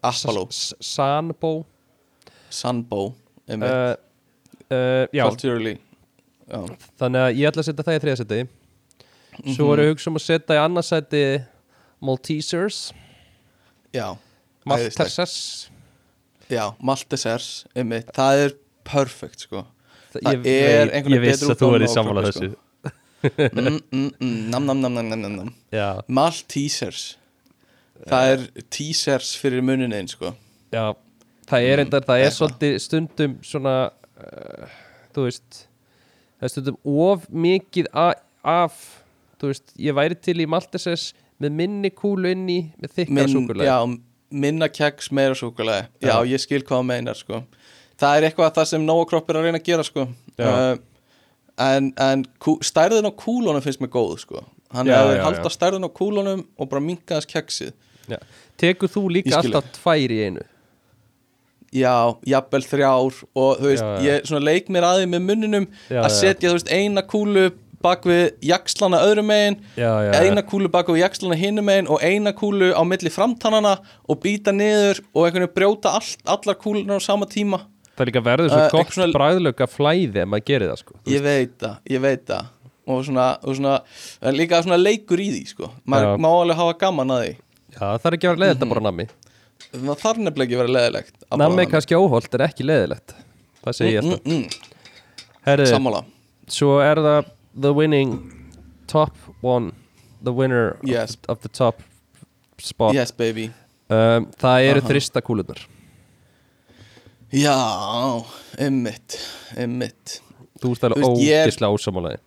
Apollo, 0.03 0.48
Sanbo. 0.84 1.52
Sanbo 2.52 3.02
uh, 3.08 3.56
uh, 3.56 3.95
uh, 4.72 5.06
Já, 5.16 5.24
Já, 6.52 6.60
þannig 6.99 7.22
að 7.24 7.38
ég 7.40 7.48
ætla 7.52 7.64
að 7.64 7.70
setja 7.70 7.86
það 7.88 7.95
í 7.98 8.02
Mhm. 9.41 9.53
Svo 9.56 9.70
er 9.74 9.80
ég 9.80 9.86
að 9.86 9.94
hugsa 9.94 10.10
um 10.12 10.18
að 10.20 10.26
setja 10.26 10.58
í 10.58 10.62
annað 10.62 10.86
seti 10.90 11.22
Maltesers. 12.03 12.80
Já. 13.95 14.08
Maltesers. 14.68 15.36
Já, 16.52 16.66
Maltesers, 16.84 17.48
einmitt. 17.76 18.12
Það 18.16 18.41
er 18.45 18.56
perfect, 18.84 19.45
sko. 19.48 19.64
Það 20.12 20.28
ég, 20.44 20.49
er 20.52 20.91
einhvern 20.91 21.16
Ég 21.16 21.24
veginn 21.24 21.32
viss 21.32 21.45
betur 21.45 21.53
að 21.56 21.62
þú 21.62 21.70
er 21.72 21.86
í 21.86 21.88
kroppi, 21.88 21.95
þessu. 22.28 22.49
mm, 23.56 23.80
mm, 23.95 24.10
mm, 24.20 24.38
Maltesers 26.12 27.06
Það 28.10 28.34
er 28.34 28.45
teasers 28.73 29.34
fyrir 29.38 29.65
munininn, 29.65 30.10
sko 30.11 30.34
já 30.73 30.94
Það 31.52 31.65
er, 31.68 31.82
mm, 31.84 32.03
það 32.07 32.22
er 32.23 32.32
svolítið 32.32 32.78
stundum 32.80 33.34
svona 33.44 33.76
uh, 33.91 34.76
Þú 35.11 35.26
veist 35.28 35.64
Það 36.40 36.48
er 36.48 36.53
stundum 36.53 36.78
of 37.07 37.26
mikið 37.30 37.90
a, 37.91 38.11
af 38.48 38.78
Þú 39.41 39.49
veist, 39.52 39.73
ég 39.82 39.98
væri 39.98 40.18
til 40.22 40.38
í 40.44 40.48
Maltesers 40.49 41.10
með 41.41 41.57
minni 41.57 41.91
kúlu 41.94 42.32
inn 42.32 42.45
í 42.49 42.60
með 42.78 42.95
þykkar 42.99 43.18
Minn, 43.18 43.34
súkulega 43.34 43.68
já, 43.68 43.78
minna 44.45 44.69
keks, 44.72 45.10
meira 45.15 45.38
súkulega 45.38 45.88
já. 45.98 46.14
Ég 46.30 46.41
skil 46.44 46.61
hvað 46.68 46.86
meinar 46.88 47.18
sko. 47.18 47.41
það 47.99 48.18
er 48.18 48.28
eitthvað 48.30 48.53
það 48.60 48.69
sem 48.72 48.86
Nóa 48.86 49.06
Kropp 49.10 49.30
er 49.30 49.40
að 49.40 49.48
reyna 49.48 49.61
að 49.61 49.68
gera 49.68 49.86
sko. 49.86 50.07
Uh, 50.38 50.76
en, 51.61 51.91
en 52.02 52.26
stærðin 52.65 53.10
á 53.10 53.11
kúlunum 53.18 53.64
finnst 53.65 53.82
mér 53.82 53.91
góð 53.94 54.19
sko. 54.23 54.44
hann 54.72 54.90
halda 54.90 55.49
já. 55.49 55.56
stærðin 55.57 55.90
á 55.90 55.91
kúlunum 55.91 56.45
og 56.57 56.69
bara 56.72 56.84
minka 56.84 57.18
þess 57.18 57.32
keksið 57.34 57.73
já. 58.11 58.19
Tekur 58.61 58.91
þú 58.93 59.03
líka 59.17 59.39
alltaf 59.39 59.71
tvær 59.79 60.13
í 60.15 60.19
einu? 60.27 60.43
Já, 61.71 61.95
jafnvel 62.27 62.65
þrjár 62.67 63.19
og 63.31 63.59
þú 63.61 63.67
veist, 63.69 63.83
Já, 63.83 64.03
já. 64.03 64.15
ég 64.19 64.41
leik 64.43 64.67
mér 64.75 64.83
að 64.89 64.97
því 65.01 65.09
með 65.13 65.21
munninum 65.29 65.67
Já, 65.88 66.01
að 66.03 66.15
setja 66.17 66.49
þú 66.51 66.55
veist, 66.57 66.71
eina 66.75 67.03
kúlu 67.07 67.45
bak 67.81 68.03
við 68.05 68.25
jakslana 68.45 68.99
öðrum 69.07 69.29
megin 69.31 69.55
eina 69.79 70.43
kúlu 70.45 70.69
bak 70.69 70.89
við 70.91 70.99
jakslana 71.05 71.38
hinum 71.39 71.65
megin 71.65 71.88
og 71.89 72.03
eina 72.03 72.33
kúlu 72.38 72.73
á 72.75 72.81
milli 72.85 73.09
framtannana 73.13 73.77
og 74.05 74.19
býta 74.21 74.51
niður 74.53 74.99
og 75.15 75.25
einhvern 75.29 75.45
veginn 75.47 75.55
brjóta 75.55 75.93
all, 75.97 76.11
allar 76.35 76.59
kúlunar 76.61 76.99
á 76.99 77.03
sama 77.07 77.25
tíma. 77.25 77.61
Það 77.97 78.09
líka 78.11 78.23
verður 78.25 78.51
svo 78.51 78.59
Uh, 78.61 78.69
gott 78.75 78.91
svona- 78.95 79.15
bræðlöka 79.15 79.67
flæði 79.71 80.21
ef 80.25 80.27
maður 80.27 80.45
gerir 80.51 80.69
það 80.73 80.79
sko 80.83 80.99
ég 81.07 81.23
veit 81.23 81.55
það, 81.59 81.75
ég 81.89 82.01
veit 82.03 82.25
það. 82.27 82.45
Og 82.91 83.05
svona, 83.05 83.25
og 83.45 83.55
svona 83.55 83.79
líka 84.35 84.59
svona 84.65 84.77
leikur 84.81 85.19
í 85.23 85.29
því 85.31 85.43
sko. 85.47 85.71
maður 85.88 86.19
má 86.19 86.27
alveg 86.35 86.57
hafa 86.59 86.77
gaman 86.83 87.07
að 87.15 87.23
því 87.23 87.35
Já, 87.72 87.98
það 87.98 88.06
er 88.11 88.18
ekki 88.18 88.27
að 88.27 88.34
vera 88.35 88.41
leiðilegt 88.43 88.61
Mhm. 88.61 88.68
að 88.68 88.73
bara 88.76 88.85
nammi. 88.88 89.06
Það 89.72 89.99
þarf 90.02 90.18
nefnilega 90.26 90.48
ekki 90.48 90.56
að 90.57 90.61
vera 90.61 90.73
leðilegt 90.76 91.26
Nammi 91.38 91.61
er 91.61 91.69
kannski 91.72 91.95
óholt, 91.95 92.34
er 92.34 92.43
ekki 92.48 92.65
leiðilegt. 92.65 93.14
Það 93.64 93.76
segi 93.77 93.93
ég 93.93 94.02
mm, 94.03 94.11
alltaf. 94.11 94.26
mm, 94.26 94.31
mm, 94.34 94.49
Herri, 95.45 95.65
sammála. 95.69 96.06
svo 96.48 96.80
er 96.81 96.95
það 96.98 97.26
the 97.61 97.73
winning 97.73 98.15
top 98.88 99.15
one 99.41 99.72
the 100.23 100.31
winner 100.34 100.77
Yes. 100.84 101.15
of, 101.27 101.38
of 101.38 101.41
the 101.41 101.49
top 101.49 101.81
spot. 102.60 102.93
Yes 102.93 103.11
baby. 103.11 103.52
Um, 103.89 104.27
Það 104.39 104.65
eru 104.72 104.81
þrista 104.81 105.22
kúlunar 105.22 105.57
já, 107.31 108.26
einmitt 108.60 109.18
einmitt. 109.57 110.19
Þú 110.61 110.76
er- 110.84 110.95
ógislega 111.02 111.72
ósamálaði 111.72 112.19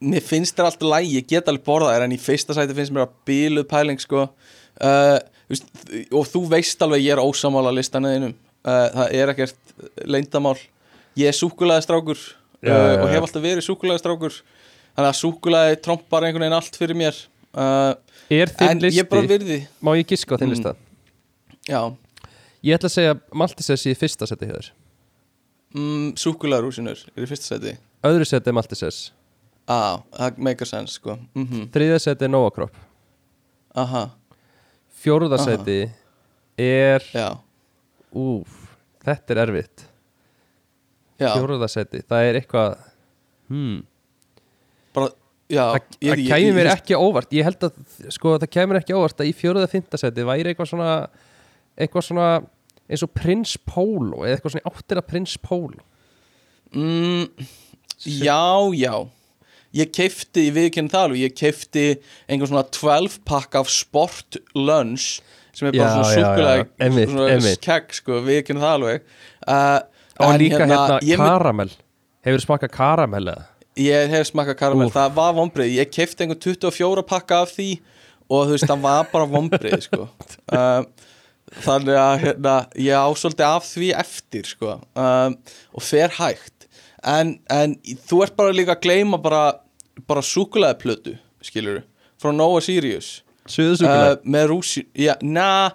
mér 0.00 0.24
finnst 0.24 0.56
það 0.58 0.70
alltaf 0.70 0.88
læg, 0.92 1.08
ég 1.18 1.26
get 1.30 1.48
alveg 1.50 1.64
borða 1.66 1.94
þær 1.96 2.06
en 2.06 2.14
í 2.14 2.20
fyrsta 2.22 2.56
sæti 2.56 2.76
finnst 2.76 2.94
mér 2.94 3.06
að 3.06 3.14
bíluð 3.28 3.66
pæling 3.70 4.02
sko. 4.02 4.28
Uh, 4.78 5.18
veist, 5.50 5.68
og 6.14 6.26
þú 6.30 6.44
veist 6.52 6.82
alveg 6.86 7.02
ég 7.06 7.16
er 7.16 7.22
ósamála 7.22 7.72
listanæðinum 7.74 8.34
uh, 8.34 8.88
það 8.94 9.14
er 9.18 9.32
ekkert 9.34 9.56
leyndamál 10.06 10.54
ég 11.18 11.32
er 11.32 11.34
súkulaði 11.36 11.86
strákur 11.88 12.20
Já, 12.62 12.74
uh, 12.74 13.02
og 13.02 13.08
hef 13.10 13.24
alltaf 13.26 13.42
verið 13.42 13.66
súkulaði 13.66 14.02
strákur 14.04 14.36
þannig 14.94 15.08
að 15.10 15.18
súkulaði 15.18 15.80
trompar 15.82 16.26
einhvern 16.26 16.46
veginn 16.46 16.58
allt 16.58 16.78
fyrir 16.78 16.98
mér. 16.98 17.18
Uh, 17.54 17.94
Er 18.28 18.50
þinn 18.52 18.82
listi, 18.82 18.98
ég 19.00 19.06
bara 19.08 19.24
virði. 19.24 19.62
Má 19.82 19.94
ég 19.96 20.06
giska 20.10 20.36
á 20.36 20.38
þinn 20.38 20.50
Mm. 20.50 20.54
lista? 20.56 20.74
Já, 21.68 21.80
Ég 22.64 22.74
ætla 22.74 22.88
að 22.90 22.94
segja 22.96 23.14
Maltesers 23.38 23.84
í 23.86 23.94
fyrsta 23.94 24.26
seti 24.26 24.48
hér 24.50 24.72
mm, 25.74 26.16
súkulaði 26.18 26.64
rúsinur 26.66 27.02
er 27.14 27.22
í 27.22 27.28
fyrsta 27.30 27.54
seti 27.54 27.76
Öðru 28.06 28.26
seti 28.26 28.50
er 28.50 28.56
Ah, 29.68 30.00
það 30.16 30.38
make 30.40 30.64
a 30.64 30.68
sense 30.68 30.96
sko. 30.96 31.18
Mm 31.36 31.68
Þriðja 31.74 31.98
seti 32.00 32.24
er 32.24 32.32
Nova 32.32 32.50
Crop. 32.56 32.76
Aha, 33.76 34.06
Fjórða 34.98 35.36
Aha. 35.36 35.44
seti 35.44 35.82
er 36.58 37.04
já, 37.12 37.28
Úf, 38.16 38.54
þetta 39.04 39.34
er 39.34 39.40
erfitt. 39.44 39.84
Seti, 41.68 42.00
það 42.06 42.28
er 42.28 42.38
eitthvað 42.40 42.76
hmm. 43.50 43.82
bara, 44.94 45.10
já 45.50 45.64
ég- 45.74 46.14
það 46.14 46.24
kæmi 46.30 46.54
mér 46.56 46.70
ekki 46.72 46.96
á 46.96 47.00
óvart. 47.02 47.32
Ég 47.34 47.44
held 47.44 47.68
að, 47.68 47.76
sko, 48.14 48.38
það 48.38 48.52
kæmi 48.54 48.72
mér 48.72 48.80
ekki 48.80 48.96
á 48.96 49.00
óvart 49.02 49.20
að 49.20 49.30
í 49.30 49.34
fjóruða 49.36 49.68
fynda 49.68 50.00
seti 50.00 50.24
væri 50.24 50.54
eitthvað 50.54 50.72
svona 50.72 50.92
eitthvað 51.76 52.08
svona 52.08 52.28
eins 52.88 53.04
og 53.04 53.12
Prins 53.12 53.56
Pólo 53.68 54.24
eða 54.24 54.38
eitthvað 54.38 54.56
svona 54.56 54.72
áttir 54.72 55.02
að 55.02 55.08
Prins 55.12 55.36
Pólo. 55.44 55.84
Mm, 56.72 57.28
já, 58.24 58.40
já 58.78 58.94
Ég 59.76 59.90
keifti, 59.92 60.46
ég 60.48 60.54
viðkynna 60.56 60.88
það 60.94 61.02
alveg 61.08 61.20
Ég 61.26 61.34
keifti 61.36 61.82
einhvern 62.28 62.48
svona 62.52 62.64
12 62.72 63.18
pakk 63.28 63.58
af 63.60 63.68
sport 63.72 64.38
lunch 64.56 65.18
sem 65.52 65.68
er 65.68 65.74
bara 65.76 65.82
Já, 65.84 65.92
svona 65.92 66.06
já, 66.08 66.14
já, 66.14 66.22
súkulega 66.22 66.56
já. 66.62 66.68
Einmitt, 66.86 67.12
einmitt. 67.34 67.60
kegg, 67.66 67.92
sko, 67.98 68.20
viðkynna 68.24 68.62
það 68.64 68.74
alveg 68.78 69.04
uh, 69.44 69.78
Og 70.24 70.34
líka 70.40 70.62
hérna, 70.64 70.80
mun- 71.02 71.20
karamell 71.20 71.74
Hefur 72.26 72.44
smakað 72.46 72.72
karamell 72.74 73.30
eða? 73.34 73.46
ég 73.78 74.08
hef 74.10 74.26
smakað 74.32 74.56
karamell, 74.58 74.88
það 74.90 75.12
var 75.20 75.34
vombrið 75.36 75.76
Ég 75.76 75.90
keifti 75.94 76.24
einhvern 76.24 76.40
24 76.42 77.04
pakka 77.06 77.42
af 77.44 77.52
því 77.54 77.68
og 78.28 78.42
þú 78.48 78.56
veist, 78.56 78.66
það 78.68 78.80
var 78.84 79.06
bara 79.12 79.28
vombrið 79.30 79.76
sko. 79.86 80.08
uh, 80.56 80.82
Þannig 81.64 81.96
að 81.96 82.14
hérna, 82.26 82.54
ég 82.76 82.92
á 83.00 83.08
svolítið 83.16 83.46
af 83.48 83.64
því 83.70 83.86
eftir 83.96 84.48
sko. 84.50 84.74
um, 85.00 85.36
og 85.72 85.84
fer 85.86 86.12
hægt 86.18 86.57
en, 87.04 87.38
en 87.52 87.76
þú 88.08 88.22
ert 88.24 88.36
bara 88.38 88.54
líka 88.54 88.76
að 88.76 88.84
gleyma 88.88 89.20
bara, 89.22 89.42
bara 90.08 90.24
súkulega 90.24 90.78
plötu 90.80 91.16
skilur 91.44 91.82
frá 92.18 92.32
Nova 92.34 92.60
Sirius. 92.64 93.20
Suðusúkulega 93.48 94.16
uh, 94.18 94.24
með 94.28 94.42
rúsi 94.50 94.82
já, 94.98 95.14
na, 95.24 95.70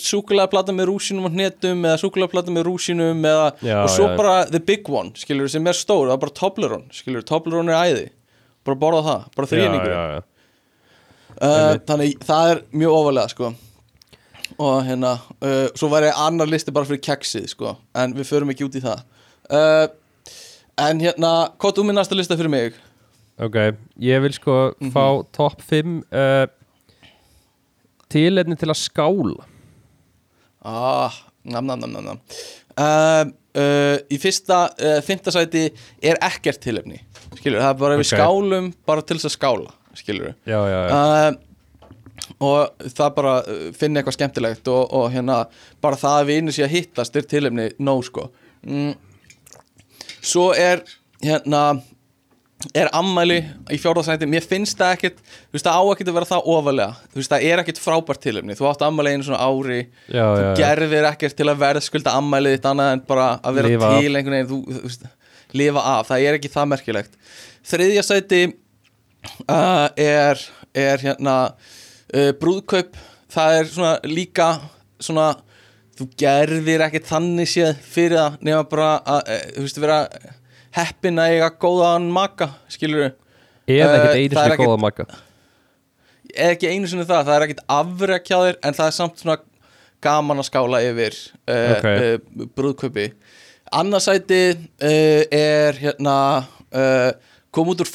súkulega 0.00 0.48
plata 0.48 0.72
með 0.72 0.88
rúsinum 0.88 1.26
og 1.28 1.34
hnetum 1.34 1.82
eða 1.84 1.98
súkulega 2.00 2.32
plata 2.32 2.54
með 2.54 2.64
rúsinum 2.70 3.26
eða, 3.28 3.50
Já, 3.60 3.74
og 3.82 3.90
svo 3.92 4.06
já. 4.08 4.14
bara 4.16 4.36
the 4.48 4.60
big 4.62 4.88
one 4.88 5.12
skilur 5.20 5.50
sem 5.52 5.66
er 5.68 5.76
stór, 5.76 6.06
það 6.08 6.14
er 6.16 6.22
bara 6.22 6.36
Toblerone 6.38 6.96
skilur, 6.96 7.26
Toblerone 7.28 7.74
er 7.74 7.90
æði. 7.90 8.06
Bara 8.64 8.78
borða 8.80 9.02
það, 9.08 9.26
bara 9.36 9.50
þrýningur 9.50 9.92
já, 9.92 9.98
já, 9.98 10.16
já. 10.16 10.24
uh, 11.42 11.74
þannig 11.90 12.24
það 12.30 12.54
er 12.54 12.64
mjög 12.80 12.96
ofalega 13.02 13.34
sko. 13.34 13.52
Og 14.62 14.74
hérna 14.86 15.12
uh, 15.18 15.66
svo 15.76 15.90
væri 15.92 16.12
annar 16.16 16.48
listi 16.48 16.72
bara 16.72 16.88
fyrir 16.88 17.02
keksið 17.04 17.50
sko 17.52 17.74
en 17.98 18.16
við 18.16 18.30
förum 18.30 18.54
ekki 18.54 18.70
út 18.70 18.78
í 18.80 18.84
það. 18.84 19.04
Uh, 19.52 19.84
en 20.78 21.00
hérna 21.00 21.32
hvað 21.60 21.76
þú 21.78 21.84
minn 21.88 21.98
næsta 22.00 22.16
lista 22.18 22.36
fyrir 22.38 22.50
mig 22.52 22.78
Ok, 23.42 23.56
ég 23.98 24.20
vil 24.22 24.32
sko 24.36 24.74
Mhm. 24.80 24.90
fá 24.92 25.04
topp 25.32 25.62
5 25.64 26.02
uh, 26.12 26.46
tilefni 28.12 28.56
til 28.60 28.68
að 28.70 28.78
skála 28.80 29.44
ah, 30.64 31.12
nam 31.44 31.66
nam 31.66 31.80
nam 31.80 31.92
nam 31.96 32.04
nam 32.04 32.20
uh, 32.78 33.24
uh, 33.58 33.96
í 34.12 34.18
fyrsta 34.22 34.66
uh, 34.76 34.98
fymta 35.04 35.32
sæti 35.34 35.64
er 36.02 36.20
ekkert 36.22 36.60
tilefni 36.62 37.00
skilur, 37.38 37.60
það 37.62 37.70
er 37.72 37.80
bara 37.80 37.96
við 37.96 38.04
Ok. 38.06 38.12
skálum 38.12 38.68
bara 38.86 39.02
til 39.02 39.16
þess 39.18 39.30
að 39.32 39.36
skála 39.38 39.72
skilur 39.98 40.34
Já, 40.46 40.60
já, 40.68 40.80
já 40.92 41.32
og 42.42 42.84
það 42.94 43.14
bara 43.16 43.32
finna 43.74 43.98
eitthvað 44.00 44.14
skemmtilegt 44.14 44.68
og, 44.70 44.92
og 44.94 45.08
hérna 45.12 45.40
bara 45.82 45.98
það 45.98 46.20
að 46.20 46.28
við 46.28 46.38
einu 46.42 46.54
sér 46.54 46.68
að 46.68 46.74
hittast 46.76 47.16
er 47.18 47.26
tilefni 47.28 47.64
nóg 47.82 48.04
sko 48.06 48.28
mm. 48.62 48.92
Svo 50.22 50.52
er 50.54 50.84
hérna 51.22 51.64
er 52.70 52.90
ammæli 52.94 53.40
í 53.74 53.78
fjórðarsæti 53.80 54.28
mér 54.30 54.44
finnst 54.46 54.78
það 54.78 54.94
ekkit, 54.96 55.16
þú 55.50 55.56
veist 55.56 55.66
það 55.66 55.78
á 55.82 55.84
ekkit 55.92 56.10
að 56.10 56.16
vera 56.18 56.28
það 56.30 56.48
ofalega, 56.52 57.08
þú 57.10 57.18
veist 57.18 57.32
það 57.32 57.46
er 57.48 57.62
ekkit 57.62 57.80
frábært 57.82 58.22
tilefni. 58.22 58.56
Þú 58.58 58.68
átt 58.70 58.84
ammæli 58.86 59.14
einu 59.14 59.26
svona 59.26 59.42
ári. 59.42 59.80
Já, 60.06 60.22
þú 60.22 60.44
já, 60.44 60.52
gerðir 60.60 61.08
ekkert 61.10 61.38
til 61.38 61.48
að 61.50 61.62
verðskulda 61.64 62.14
ammælið 62.20 62.56
þitt 62.56 62.68
annað 62.70 62.94
en 62.96 63.04
bara 63.08 63.28
að 63.42 63.58
vera 63.58 63.72
Lifa 63.72 63.92
til 63.96 64.12
einhvern 64.20 64.36
veginn, 64.38 64.50
þú, 64.52 64.60
þú 64.68 64.82
veist, 64.86 65.06
lifa 65.62 65.86
af. 65.92 66.10
Það 66.10 66.26
er 66.26 66.38
ekki 66.38 66.52
það 66.52 66.68
merkilegt. 66.72 67.16
Þriðja 67.72 68.04
sæti 68.06 68.42
uh, 68.46 69.88
er, 69.98 70.44
er 70.86 71.06
hérna 71.08 71.36
uh, 71.50 72.30
brúðkaup. 72.38 73.00
Það 73.32 73.58
er 73.58 73.72
svona 73.72 73.96
líka 74.06 74.52
svona 75.02 75.32
þú 75.98 76.08
gerðir 76.22 76.86
ekkert 76.86 77.10
þannig 77.10 77.50
séð 77.52 77.74
fyrir 77.92 78.18
það 78.18 78.38
nema 78.48 78.64
bara 78.70 78.92
að, 79.04 79.20
uh, 79.26 79.44
þú 79.56 79.66
veist, 79.66 79.82
vera 79.82 79.98
heppin 80.78 81.20
að 81.20 81.34
eiga 81.36 81.50
góðan 81.62 82.08
maka 82.12 82.52
skilur 82.72 83.12
Eða 83.70 83.92
Eh, 83.92 83.92
ekkert 83.94 84.16
einu 84.16 84.34
sinni 84.42 84.56
góða 84.64 84.80
makka 84.82 85.06
eða 86.32 86.54
ekki 86.56 86.70
einu 86.72 86.88
sinni 86.90 87.04
það, 87.06 87.26
það 87.28 87.34
er 87.36 87.44
ekkert 87.46 87.64
afrekjaðir 87.76 88.58
en 88.64 88.76
það 88.78 88.88
er 88.88 88.96
samt 88.96 89.20
svona 89.22 89.38
gaman 90.02 90.42
að 90.42 90.48
skála 90.48 90.80
yfir 90.82 91.16
uh, 91.46 91.72
Ok. 91.76 91.86
uh, 91.86 92.46
brúðkaupi. 92.56 93.06
Annarsæti 93.72 94.40
uh, 94.56 95.22
er 95.32 95.78
hérna 95.78 96.16
uh, 96.74 97.10
kom 97.54 97.70
út 97.72 97.84
úr 97.84 97.90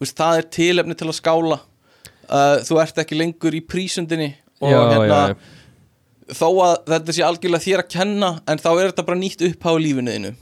veist, 0.00 0.16
það 0.16 0.40
er 0.40 0.48
tilefni 0.56 0.96
til 0.96 1.10
að 1.10 1.18
skála. 1.20 1.60
Uh, 2.30 2.56
þú 2.64 2.80
ert 2.82 3.00
ekki 3.02 3.18
lengur 3.18 3.54
í 3.54 3.60
prísundinni 3.60 4.32
og 4.60 4.70
Já, 4.72 4.78
hérna 4.80 5.06
já, 5.06 5.20
já. 5.34 5.59
Þó 6.36 6.46
að 6.64 6.74
þetta 6.94 7.16
sé 7.16 7.24
algjörlega 7.26 7.64
þér 7.66 7.82
að 7.84 7.90
kenna 7.96 8.30
en 8.50 8.62
þá 8.62 8.70
er 8.76 8.86
þetta 8.90 9.06
bara 9.10 9.20
nýtt 9.20 9.44
upphá 9.50 9.70
í 9.76 9.82
lífinu 9.88 10.14
þínu 10.16 10.32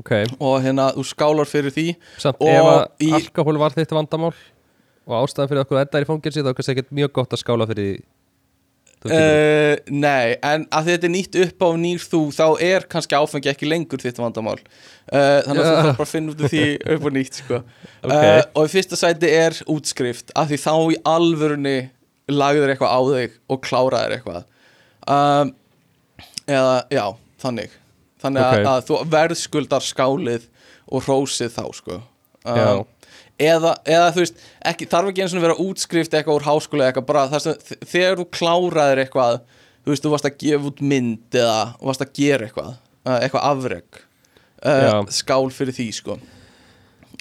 Ok, 0.00 0.12
og 0.38 0.54
hérna 0.64 0.86
þú 0.94 1.02
skálar 1.10 1.48
fyrir 1.50 1.74
því 1.74 1.86
samt 2.22 2.38
Og 2.40 2.48
ef 2.52 2.68
að 2.70 3.04
í- 3.04 3.12
alkohól 3.18 3.58
var 3.60 3.74
þitt 3.76 3.92
vandamál 3.96 4.32
og 5.10 5.16
ástæðan 5.24 5.50
fyrir 5.50 5.64
okkur 5.64 5.80
þetta 5.82 5.98
er 5.98 6.06
í 6.06 6.08
fangelsi 6.12 6.44
þá 6.44 6.48
er 6.52 6.56
kannski 6.60 6.74
ekkert 6.76 6.92
mjög 7.00 7.12
gott 7.18 7.34
að 7.36 7.42
skála 7.44 7.66
fyrir 7.68 7.90
því 7.90 8.00
Uh, 9.00 9.78
nei, 9.88 10.34
en 10.44 10.66
að 10.76 10.90
þetta 10.90 11.06
er 11.08 11.12
nýtt 11.14 11.36
upp 11.40 11.62
á 11.64 11.68
nýr 11.80 12.02
þú 12.04 12.18
þá 12.36 12.42
er 12.60 12.84
kannski 12.92 13.16
áfengi 13.16 13.48
ekki 13.48 13.64
lengur 13.64 14.02
þitt 14.02 14.18
vandamál 14.20 14.58
uh, 14.60 15.38
þannig 15.46 15.62
að 15.62 15.64
Já. 15.64 15.70
þú 15.70 15.78
þarf 15.78 15.96
bara 15.96 16.04
að 16.04 16.10
finna 16.10 16.34
út 16.34 16.42
af 16.44 16.52
því 16.52 16.64
upp 16.98 17.06
á 17.08 17.10
nýtt 17.16 17.38
sko. 17.40 17.60
Ok. 18.04 18.12
uh, 18.12 18.42
og 18.60 18.68
í 18.68 18.72
fyrsta 18.74 18.98
sæti 19.00 19.30
er 19.38 19.56
útskrift 19.72 20.34
af 20.36 20.50
því 20.52 20.58
þá 20.66 20.74
í 20.92 20.98
alvörunni 21.14 21.74
lagður 22.28 22.74
eitthvað 22.74 22.92
á 22.92 23.00
þig 23.08 23.38
og 23.56 23.62
kláraður 23.70 24.16
eitthvað 24.18 24.44
um, 25.08 25.52
eða 26.50 26.76
já, 26.92 27.04
þannig. 27.42 27.70
Þannig 28.20 28.42
Ok. 28.44 28.54
að, 28.58 28.66
að 28.74 28.82
þú 28.90 28.98
verðskuldar 29.14 29.84
skálið 29.86 30.48
og 30.90 31.04
hrósið 31.06 31.54
þá 31.54 31.62
sko. 31.78 32.00
Um, 32.44 32.82
eða, 33.40 33.74
eða 33.88 34.10
þú 34.12 34.22
veist 34.24 34.42
ekki, 34.68 34.86
þarf 34.90 35.08
ekki 35.12 35.22
eins 35.24 35.34
og 35.36 35.44
vera 35.44 35.56
útskrift 35.60 36.14
eitthvað 36.16 36.38
úr 36.40 36.46
háskóla 36.48 36.86
eitthvað 36.90 37.06
bara 37.08 37.22
þar 37.32 37.42
sem 37.44 37.56
þ- 37.68 37.80
þegar 37.94 38.18
þú 38.20 38.26
kláraðir 38.36 39.02
eitthvað 39.04 39.38
þú 39.84 39.92
veist, 39.94 40.04
þú 40.04 40.12
varst 40.12 40.28
að 40.28 40.36
gefa 40.42 40.68
út 40.70 40.82
mynd 40.92 41.38
eða 41.40 41.58
varst 41.80 42.04
að 42.04 42.12
gera 42.20 42.48
eitthvað 42.48 42.70
uh, 42.74 43.16
eitthvað 43.20 43.46
afreg 43.50 44.00
uh, 44.64 45.00
skál 45.12 45.48
fyrir 45.56 45.76
því 45.78 45.88
sko. 46.00 46.18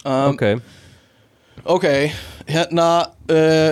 Um, 0.04 0.34
Ok, 0.34 0.44
ok, 1.68 1.86
hérna 2.48 2.90
uh, 3.32 3.72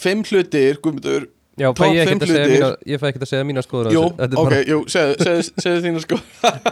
fimm 0.00 0.24
hlutir, 0.28 0.78
Guðmundur 0.84 1.28
já, 1.56 1.68
fæ 1.76 1.84
ég 1.88 2.00
ekkert 2.04 2.24
að 2.26 2.32
segja 2.32 2.48
mína 2.52 2.70
Ég 2.92 3.00
fæ 3.00 3.06
ekkert 3.10 3.24
að 3.26 3.30
segja 3.32 3.46
mína 3.48 3.64
skoður 3.64 3.88
á 3.88 3.92
Jú, 3.94 4.02
ok, 4.42 4.54
jú, 4.68 4.78
segðu, 4.92 5.16
segðu, 5.24 5.64
segðu 5.64 5.82
þínu 5.86 6.02
sko 6.04 6.18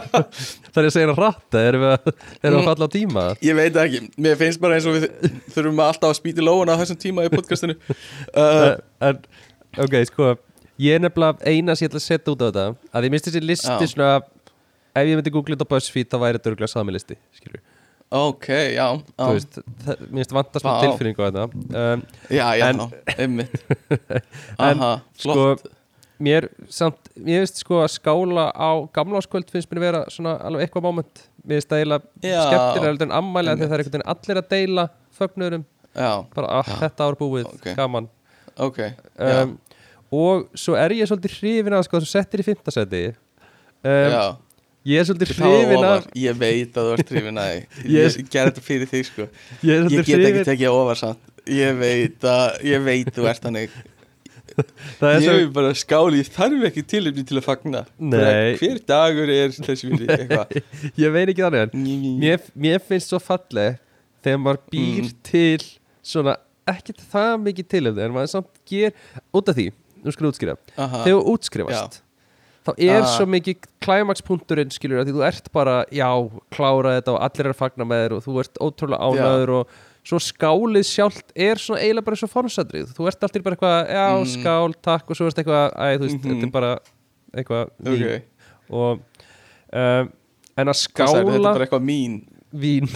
Það 0.73 0.81
er 0.81 0.89
að 0.89 0.93
segja 0.97 1.15
rætt 1.19 1.59
Erum 1.61 1.85
við 1.85 1.93
að, 1.95 2.09
að 2.51 2.59
falla 2.69 2.87
á 2.87 2.91
tíma? 2.95 3.25
Ég 3.45 3.59
veit 3.59 3.79
ekki, 3.85 4.01
mér 4.27 4.39
finnst 4.41 4.61
bara 4.63 4.77
eins 4.77 4.89
og 4.89 4.97
við 4.99 5.07
þurfum 5.55 5.83
alltaf 5.87 6.11
að 6.13 6.19
spýti 6.19 6.45
lóuna 6.45 6.77
á 6.77 6.81
þessum 6.83 7.01
tíma 7.01 7.25
í 7.27 7.33
podcastinu. 7.33 7.77
Uh, 8.35 8.75
en, 9.03 9.21
Ok, 9.81 9.95
sko 10.09 10.35
Ég 10.81 10.97
er 10.97 11.03
nefnilega 11.03 11.39
eina 11.47 11.75
sem 11.75 11.85
ég 11.85 11.91
ætla 11.91 12.01
að 12.01 12.07
setja 12.09 12.33
út 12.33 12.41
á 12.43 12.47
þetta 12.49 12.65
að 12.91 13.05
ég 13.07 13.13
minnst 13.13 13.29
þessi 13.29 13.41
listi 13.43 13.87
svona 13.91 14.09
ef 14.95 15.07
ég 15.07 15.15
myndi 15.19 15.31
googla 15.31 15.55
þetta 15.55 15.67
á 15.67 15.71
BuzzFeed 15.71 16.09
þá 16.11 16.17
væri 16.19 16.39
þetta 16.39 16.51
örgulega 16.51 16.71
sami 16.71 16.95
listi 16.95 17.15
skilur. 17.35 17.61
Ok, 18.11 18.45
já, 18.75 18.85
já, 19.17 19.25
veist, 19.33 19.55
það, 19.83 20.01
mér 20.05 20.19
finnst 20.21 20.33
vanta 20.37 20.59
smá 20.61 20.71
Vá. 20.75 20.81
tilfinningu 20.85 21.23
á 21.25 21.27
þetta. 21.33 21.45
Um, 21.73 22.03
já, 22.29 22.45
já, 22.59 22.67
en- 22.69 22.83
einmitt. 23.17 23.55
Aha, 24.61 24.91
sko, 25.17 25.33
flott. 25.33 25.65
mér 26.21 26.47
samt, 26.71 27.09
mér 27.17 27.41
finnst 27.43 27.63
sko 27.63 27.81
að 27.83 27.89
skála 27.97 28.45
á 28.55 28.69
gamláskvöld 28.95 29.49
finnst 29.51 29.71
mér 29.73 29.83
vera 29.87 30.03
svona 30.13 30.35
alveg 30.47 30.67
eitthvað 30.67 30.85
moment. 30.85 31.25
Mér 31.43 31.57
finnst 31.59 31.73
það 31.73 31.81
eiginlega 31.81 32.29
Já. 32.29 32.39
skemmtilega 32.45 32.93
en 33.09 33.59
því 33.59 33.65
að 33.65 33.73
það 33.73 33.77
er 33.79 33.83
veginn 33.89 34.07
allir 34.13 34.41
að 34.41 34.49
deila 34.53 34.87
fögnurum, 35.19 35.65
bara 36.37 36.47
að 36.61 36.71
þetta 36.85 37.09
ár 37.09 37.19
búið, 37.19 37.51
Ok. 37.57 37.67
gaman. 37.75 38.09
Ok, 38.55 38.77
já, 38.85 39.41
um, 39.43 39.57
og 40.15 40.45
svo 40.55 40.77
er 40.79 40.93
ég 40.95 41.09
svolítið 41.09 41.39
hrifin 41.41 41.75
að 41.75 41.83
sko 41.89 41.99
þú 41.99 42.07
settir 42.07 42.39
í 42.39 42.45
fimmtasæti 42.47 43.01
um, 43.09 44.13
Já, 44.13 44.23
ég 44.85 44.99
er 45.01 45.07
svolítið 45.09 45.31
hrifin 45.39 45.79
ofar. 45.79 46.05
Ég 46.21 46.37
veit 46.39 46.77
að 46.77 46.87
þú 46.89 46.93
ert 46.99 47.11
hrifin 47.15 47.41
að 47.41 47.49
því. 47.55 47.89
Ég- 47.95 48.05
Ég 48.19 48.29
gerði 48.35 48.51
þetta 48.53 48.63
fyrir 48.69 48.91
þig 48.93 49.05
sko. 49.09 49.27
Ég 49.65 49.89
Ég 49.95 50.05
get 50.09 50.25
ekki 50.29 50.45
tekið 50.51 50.71
ofar 50.77 50.99
samt. 51.01 51.33
Ég 51.49 51.75
veit 51.81 52.25
að, 52.25 52.45
ég 52.65 52.85
veit 52.85 53.11
þú 53.15 53.27
ert 53.29 53.43
þannig. 53.45 53.75
Það 54.55 55.09
er 55.09 55.15
Ég 55.19 55.25
svo, 55.25 55.33
er 55.41 55.47
bara 55.55 55.71
skáli, 55.75 56.19
ég 56.21 56.27
þarf 56.31 56.61
ekki 56.69 56.83
tilefni 56.87 57.23
til 57.27 57.39
að 57.41 57.43
fagna. 57.47 57.81
Nei. 57.99 58.53
Hver 58.61 58.77
dagur 58.87 59.31
er 59.33 59.51
þessi 59.55 59.89
eitthvað. 60.15 60.53
Ég 61.01 61.11
veit 61.15 61.31
ekki 61.33 61.43
þannig 61.43 61.73
mér, 62.21 62.45
mér 62.55 62.79
finnst 62.85 63.11
svo 63.11 63.19
falleg 63.19 63.81
þegar 64.23 64.39
maður 64.45 64.61
býr 64.71 65.01
Mm. 65.09 65.09
til 65.27 65.65
svona 66.05 66.37
ekkert 66.71 67.01
það 67.11 67.33
mikið 67.49 67.67
til 67.73 67.83
en 67.91 68.13
maður 68.15 68.31
samt 68.31 68.61
ger 68.69 68.93
út 69.35 69.49
af 69.51 69.57
því, 69.59 69.67
nú 70.05 70.13
skulum 70.15 70.31
útskrifa 70.31 70.55
Aha. 70.77 71.01
þegar 71.03 71.19
þú 71.19 71.33
útskrifast 71.35 71.99
þá 72.65 72.71
er 72.81 73.01
Ah. 73.01 73.05
svo 73.05 73.25
mikið 73.29 73.65
klæmakspunkturinn 73.85 74.71
skilur 74.73 75.01
að 75.03 75.09
því 75.09 75.13
þú 75.17 75.25
ert 75.27 75.51
bara, 75.53 75.85
já, 75.93 76.07
klára 76.51 76.95
þetta 76.99 77.13
og 77.13 77.19
allir 77.21 77.45
er 77.45 77.53
að 77.53 77.59
fagna 77.61 77.85
með 77.85 77.99
þér 78.05 78.15
og 78.17 78.23
þú 78.25 78.39
ert 78.41 78.61
ótrúlega 78.65 79.05
ánæður 79.05 79.49
og 79.59 79.67
svo 80.05 80.19
skálið 80.21 80.85
sjálft 80.85 81.31
er 81.35 81.55
svona 81.61 81.81
eiginlega 81.81 82.05
bara 82.05 82.15
svo 82.21 82.27
formsadrið 82.29 82.93
þú 82.97 83.07
ert 83.09 83.23
alltaf 83.25 83.43
bara 83.43 83.55
eitthvað, 83.55 83.89
já, 83.89 84.07
Mm. 84.17 84.31
skál, 84.35 84.73
takk 84.81 85.09
og 85.09 85.15
svo 85.17 85.27
ert 85.27 85.35
eitthvað, 85.41 85.73
æ, 85.77 85.97
þú 85.97 86.03
veist, 86.05 86.23
Mhm. 86.23 86.29
þetta 86.31 86.43
er 86.45 86.51
bara 86.51 86.79
eitthvað 87.35 87.69
vín 87.83 88.05
Ok, 88.05 88.23
og 88.69 88.99
um, 89.73 90.11
en 90.57 90.67
að 90.67 90.77
hvað 90.93 91.07
sagði 91.09 91.25
þetta 91.25 91.35
skála 91.35 91.49
er 91.49 91.53
bara 91.53 91.65
eitthvað 91.65 91.85
mín. 91.85 92.21
Vín. 92.55 92.87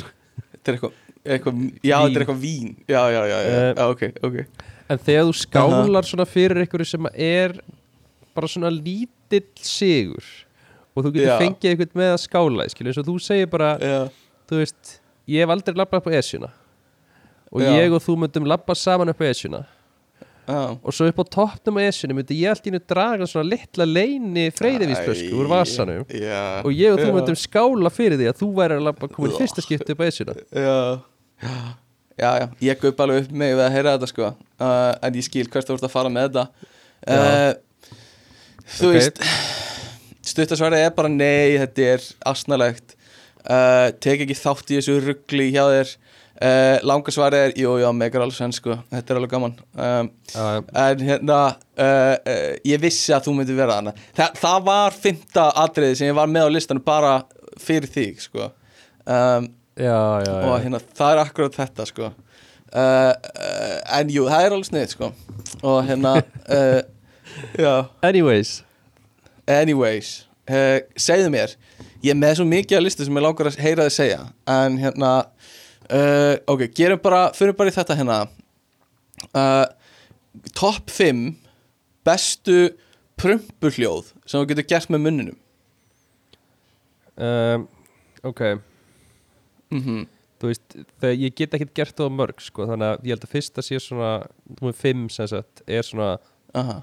Þetta 0.54 0.68
er 0.68 0.74
eitthvað, 0.78 0.94
eitthvað 1.26 1.56
Já, 1.84 1.98
Vín. 2.00 2.06
þetta 2.10 2.16
er 2.16 2.26
eitthvað 2.26 2.42
vín. 2.42 2.76
Já, 2.88 3.02
já, 3.12 3.22
já, 3.28 3.38
já, 3.44 3.76
já 3.76 3.90
ok, 3.90 4.02
ok. 4.24 4.46
En 4.90 4.98
þegar 4.98 5.24
þú 5.28 5.34
skálar 5.36 6.04
svona 6.08 6.26
fyrir 6.26 6.58
einhverju 6.64 6.86
sem 6.88 7.06
er 7.14 7.54
bara 8.34 8.48
svona 8.48 8.72
lítill 9.30 9.66
sigur 9.70 10.30
og 10.96 11.06
þú 11.06 11.12
getur 11.16 11.30
Já. 11.30 11.38
fengið 11.40 11.72
einhvern 11.72 12.00
með 12.02 12.14
að 12.14 12.22
skála 12.26 12.70
skilur, 12.74 12.92
eins 12.92 13.02
og 13.02 13.08
þú 13.08 13.18
segir 13.24 13.50
bara 13.52 13.74
Já, 13.80 14.00
þú 14.50 14.62
veist, 14.64 14.96
ég 15.30 15.44
hef 15.46 15.54
aldrei 15.54 15.78
labbað 15.78 16.02
upp 16.02 16.10
á 16.10 16.12
esjuna 16.20 16.50
og 17.50 17.62
Já. 17.66 17.70
ég 17.80 17.94
og 17.98 18.02
þú 18.06 18.16
myndum 18.24 18.48
labba 18.50 18.76
saman 18.78 19.10
upp 19.10 19.22
á 19.22 19.30
esjuna. 19.30 19.64
Og 20.50 20.94
svo 20.94 21.06
upp 21.10 21.20
á 21.22 21.26
toppnum 21.30 21.78
á 21.78 21.82
esjunni 21.86 22.16
myndi 22.18 22.40
ég 22.42 22.50
allt 22.50 22.66
í 22.66 22.72
nú 22.74 22.80
draga 22.82 23.26
svona 23.30 23.52
litla 23.52 23.86
leini 23.86 24.48
freyðivísflösku 24.58 25.38
úr 25.38 25.50
vasanum 25.50 26.04
og 26.06 26.72
ég 26.74 26.94
og 26.94 27.02
þú 27.02 27.12
myndum 27.14 27.38
skála 27.38 27.92
fyrir 27.94 28.18
því 28.18 28.30
að 28.32 28.40
þú 28.42 28.50
væri 28.58 28.78
að 28.80 28.86
labba 28.88 29.10
komin 29.14 29.36
fyrsta 29.38 29.62
skipti 29.66 29.94
upp 29.94 30.02
á 30.02 30.06
esjuna. 30.10 30.34
Já. 30.50 30.78
Já, 32.20 32.32
já, 32.42 32.48
ég 32.68 32.82
gupp 32.82 33.00
alveg 33.00 33.24
upp 33.24 33.36
við 33.40 33.62
að 33.64 33.72
heyra 33.78 33.94
þetta 33.96 34.10
sko. 34.12 34.30
Uh, 34.60 34.92
En 35.08 35.16
ég 35.16 35.24
skil 35.24 35.46
hvert 35.48 35.70
þú 35.70 35.78
ert 35.78 35.86
að 35.88 35.94
fara 35.94 36.10
með 36.12 36.26
þetta. 36.28 36.68
Uh, 37.08 37.52
Þú 38.78 38.92
Ok. 38.92 38.98
veist 39.00 39.24
Stuttasvarið 40.30 40.84
er 40.86 40.94
bara 40.94 41.10
nei, 41.10 41.58
þetta 41.58 41.86
er 41.96 42.04
asnalegt. 42.30 42.96
Uh, 43.50 43.90
Tek 44.04 44.22
ekki 44.28 44.36
þátt 44.38 44.70
í 44.74 44.78
þessu 44.78 44.98
ruggli 45.02 45.48
hjá 45.56 45.64
þér. 45.72 45.94
Uh, 46.40 46.76
Langasvarið 46.88 47.42
er, 47.48 47.54
jú, 47.60 47.72
já, 47.82 47.88
megar 47.96 48.22
alveg 48.24 48.38
senn 48.38 48.54
sko. 48.56 48.78
Þetta 48.94 49.12
er 49.16 49.20
alveg 49.20 49.32
gaman. 49.34 49.56
Um, 49.76 50.12
Já, 50.32 50.44
En 50.84 51.02
hérna 51.08 51.40
uh, 51.50 52.14
uh, 52.16 52.54
Ég 52.68 52.80
vissi 52.84 53.12
að 53.16 53.26
þú 53.26 53.34
myndi 53.40 53.58
vera 53.58 53.80
þarna. 53.80 53.96
Þa, 54.16 54.28
Það 54.44 54.62
var 54.70 54.96
fymta 55.08 55.48
atriði 55.66 55.98
sem 56.00 56.12
ég 56.12 56.16
var 56.20 56.30
með 56.32 56.48
á 56.48 56.50
listanum 56.54 56.86
bara 56.86 57.16
fyrir 57.60 57.90
þig 57.92 58.22
sko. 58.24 58.52
Um, 59.10 59.50
já, 59.80 59.98
já, 60.24 60.36
og 60.46 60.54
já. 60.54 60.64
hérna, 60.68 60.84
það 61.02 61.16
er 61.16 61.24
akkurat 61.26 61.58
þetta 61.58 61.90
sko. 61.90 62.12
Uh, 62.70 63.12
uh, 63.18 63.76
en 63.98 64.14
jú, 64.14 64.28
það 64.30 64.46
er 64.46 64.56
alveg 64.60 64.70
snið 64.70 64.94
sko. 64.94 65.12
Og 65.66 65.82
hérna 65.90 66.14
uh, 66.22 66.80
já, 66.86 66.99
Anyways. 68.06 68.60
Anyways 69.50 70.30
uh, 70.50 70.80
segðu 71.00 71.32
mér, 71.34 71.56
ég 72.04 72.14
er 72.14 72.20
með 72.20 72.40
svo 72.40 72.48
mikið 72.50 72.80
að 72.80 72.86
listu 72.88 73.08
sem 73.08 73.20
ég 73.20 73.26
langar 73.26 73.50
að 73.50 73.60
heyra 73.62 73.88
þið 73.88 73.96
segja 73.96 74.22
en 74.56 74.78
hérna 74.82 75.12
uh, 75.24 76.36
ok, 76.50 76.68
gerum 76.76 77.02
bara, 77.04 77.24
fyrir 77.38 77.58
bara 77.58 77.72
í 77.72 77.76
þetta 77.76 77.98
hérna. 78.00 78.20
Uh, 79.34 79.66
top 80.56 80.92
5 80.94 81.26
bestu 82.08 82.60
prumpuhljóð 83.20 84.14
sem 84.24 84.40
þú 84.40 84.52
getur 84.54 84.70
gert 84.70 84.94
með 84.94 85.06
munninum. 85.08 85.42
Um, 87.20 87.68
Ok. 88.20 88.42
Mm 89.72 90.08
þú 90.40 90.48
veist, 90.48 90.76
þegar 91.04 91.18
ég 91.20 91.34
get 91.36 91.56
ekkert 91.56 91.74
gert 91.76 91.98
það 92.00 92.08
á 92.08 92.16
mörg 92.16 92.38
sko, 92.40 92.64
þannig 92.64 92.88
að 92.88 93.02
ég 93.04 93.12
held 93.12 93.24
að 93.26 93.32
fyrsta 93.34 93.64
sé 93.64 93.80
svona 93.84 94.12
númer 94.48 94.76
5 94.80 95.02
sem 95.12 95.28
sagt, 95.28 95.64
er 95.68 95.84
svona 95.84 96.14
aha 96.56 96.78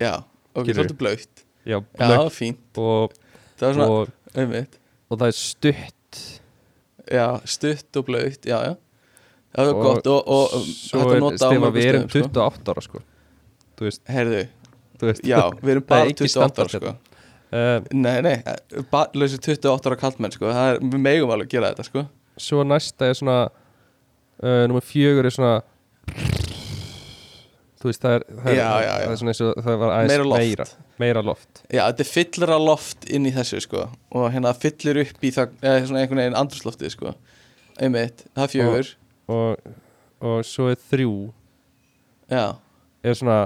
já, 0.00 0.12
ok, 0.54 0.72
svolítið 0.72 0.98
blöytt 1.00 1.44
já, 1.68 1.78
blökk 1.98 2.32
fínt, 2.32 2.80
og, 2.80 3.14
það 3.58 3.66
var 3.66 3.78
svona 3.78 3.88
og, 3.94 4.12
einmitt. 4.34 4.78
og 5.08 5.20
það 5.20 5.30
er 5.30 5.38
stutt. 5.38 6.20
Já, 7.08 7.26
stutt 7.48 8.00
og 8.00 8.06
blöytt, 8.08 8.48
já, 8.48 8.58
já. 8.68 8.76
Það 9.56 9.70
var 9.70 9.74
og 9.74 9.86
gott 9.86 10.08
og, 10.12 10.28
og 10.28 10.66
svo 10.68 11.02
hægt 11.02 11.08
að 11.08 11.16
er 11.16 11.22
nota 11.24 11.34
á 11.34 11.40
stefa 11.40 11.60
mörgum 11.62 11.76
við 11.76 11.88
erum 11.88 12.06
stöðum, 12.08 12.32
28 12.36 12.72
ára 12.74 12.84
sko. 12.84 13.02
Þú 13.78 13.88
veist, 13.88 14.02
sko. 14.02 14.14
Heyrðu, 14.14 14.42
þú 15.00 15.10
veist. 15.10 15.24
já, 15.24 15.38
við 15.62 15.72
erum 15.74 15.84
er 15.86 15.88
bara 15.92 16.10
ekki 16.10 16.28
28 16.28 16.64
ára, 16.64 16.74
sko. 16.74 16.92
uh, 17.48 17.88
Nei, 17.96 18.18
nei, 18.26 18.36
lausir 19.16 19.42
28 19.42 19.90
ára 19.90 20.00
kallmenn, 20.04 20.36
sko. 20.36 20.52
Það 20.52 20.74
er, 20.74 20.82
við 20.84 21.02
megum 21.08 21.34
alveg 21.34 21.48
að 21.48 21.56
gera 21.56 21.72
þetta, 21.72 21.88
sko. 21.88 22.04
Svo 22.38 22.62
næsta 22.68 23.08
er 23.08 23.18
svona 23.18 23.38
uh, 23.48 24.64
númer 24.70 24.84
4 24.84 25.24
er 25.24 25.34
svona 25.34 25.56
þú 27.78 27.88
veist, 27.90 28.02
það 28.02 28.14
er, 28.18 28.24
það 28.28 28.48
er, 28.52 28.56
Já, 28.58 28.68
já, 28.68 28.88
já. 28.88 28.94
Það 29.02 29.12
er 29.14 29.18
svona 29.20 29.32
eins 29.34 29.42
og 29.46 29.58
það 29.66 29.76
var 29.82 29.92
aðeins 29.94 30.12
Meira 30.12 30.26
loft. 30.28 30.40
meira, 30.44 30.66
meira 31.04 31.22
loft. 31.28 31.60
Já, 31.70 31.82
þetta 31.88 32.04
er 32.04 32.10
fyllir 32.12 32.52
að 32.56 32.64
loft 32.68 33.08
inn 33.18 33.28
í 33.28 33.34
þessu, 33.36 33.60
sko. 33.64 33.84
Og 34.18 34.26
hérna 34.34 34.54
fyllir 34.58 35.02
upp 35.04 35.26
í 35.28 35.32
það, 35.36 35.52
eða 35.62 35.84
svona 35.90 36.02
einhvern 36.04 36.22
veginn 36.24 36.38
andrusloftið, 36.42 36.94
sko. 36.96 37.14
Einmitt, 37.78 38.24
það 38.34 38.44
er 38.48 38.52
fjögur. 38.56 38.90
Og, 39.28 39.70
og 40.32 40.40
svo 40.48 40.66
er 40.72 40.80
þrjú. 40.90 41.12
Já, 42.32 42.44
er 43.06 43.14
svona 43.20 43.38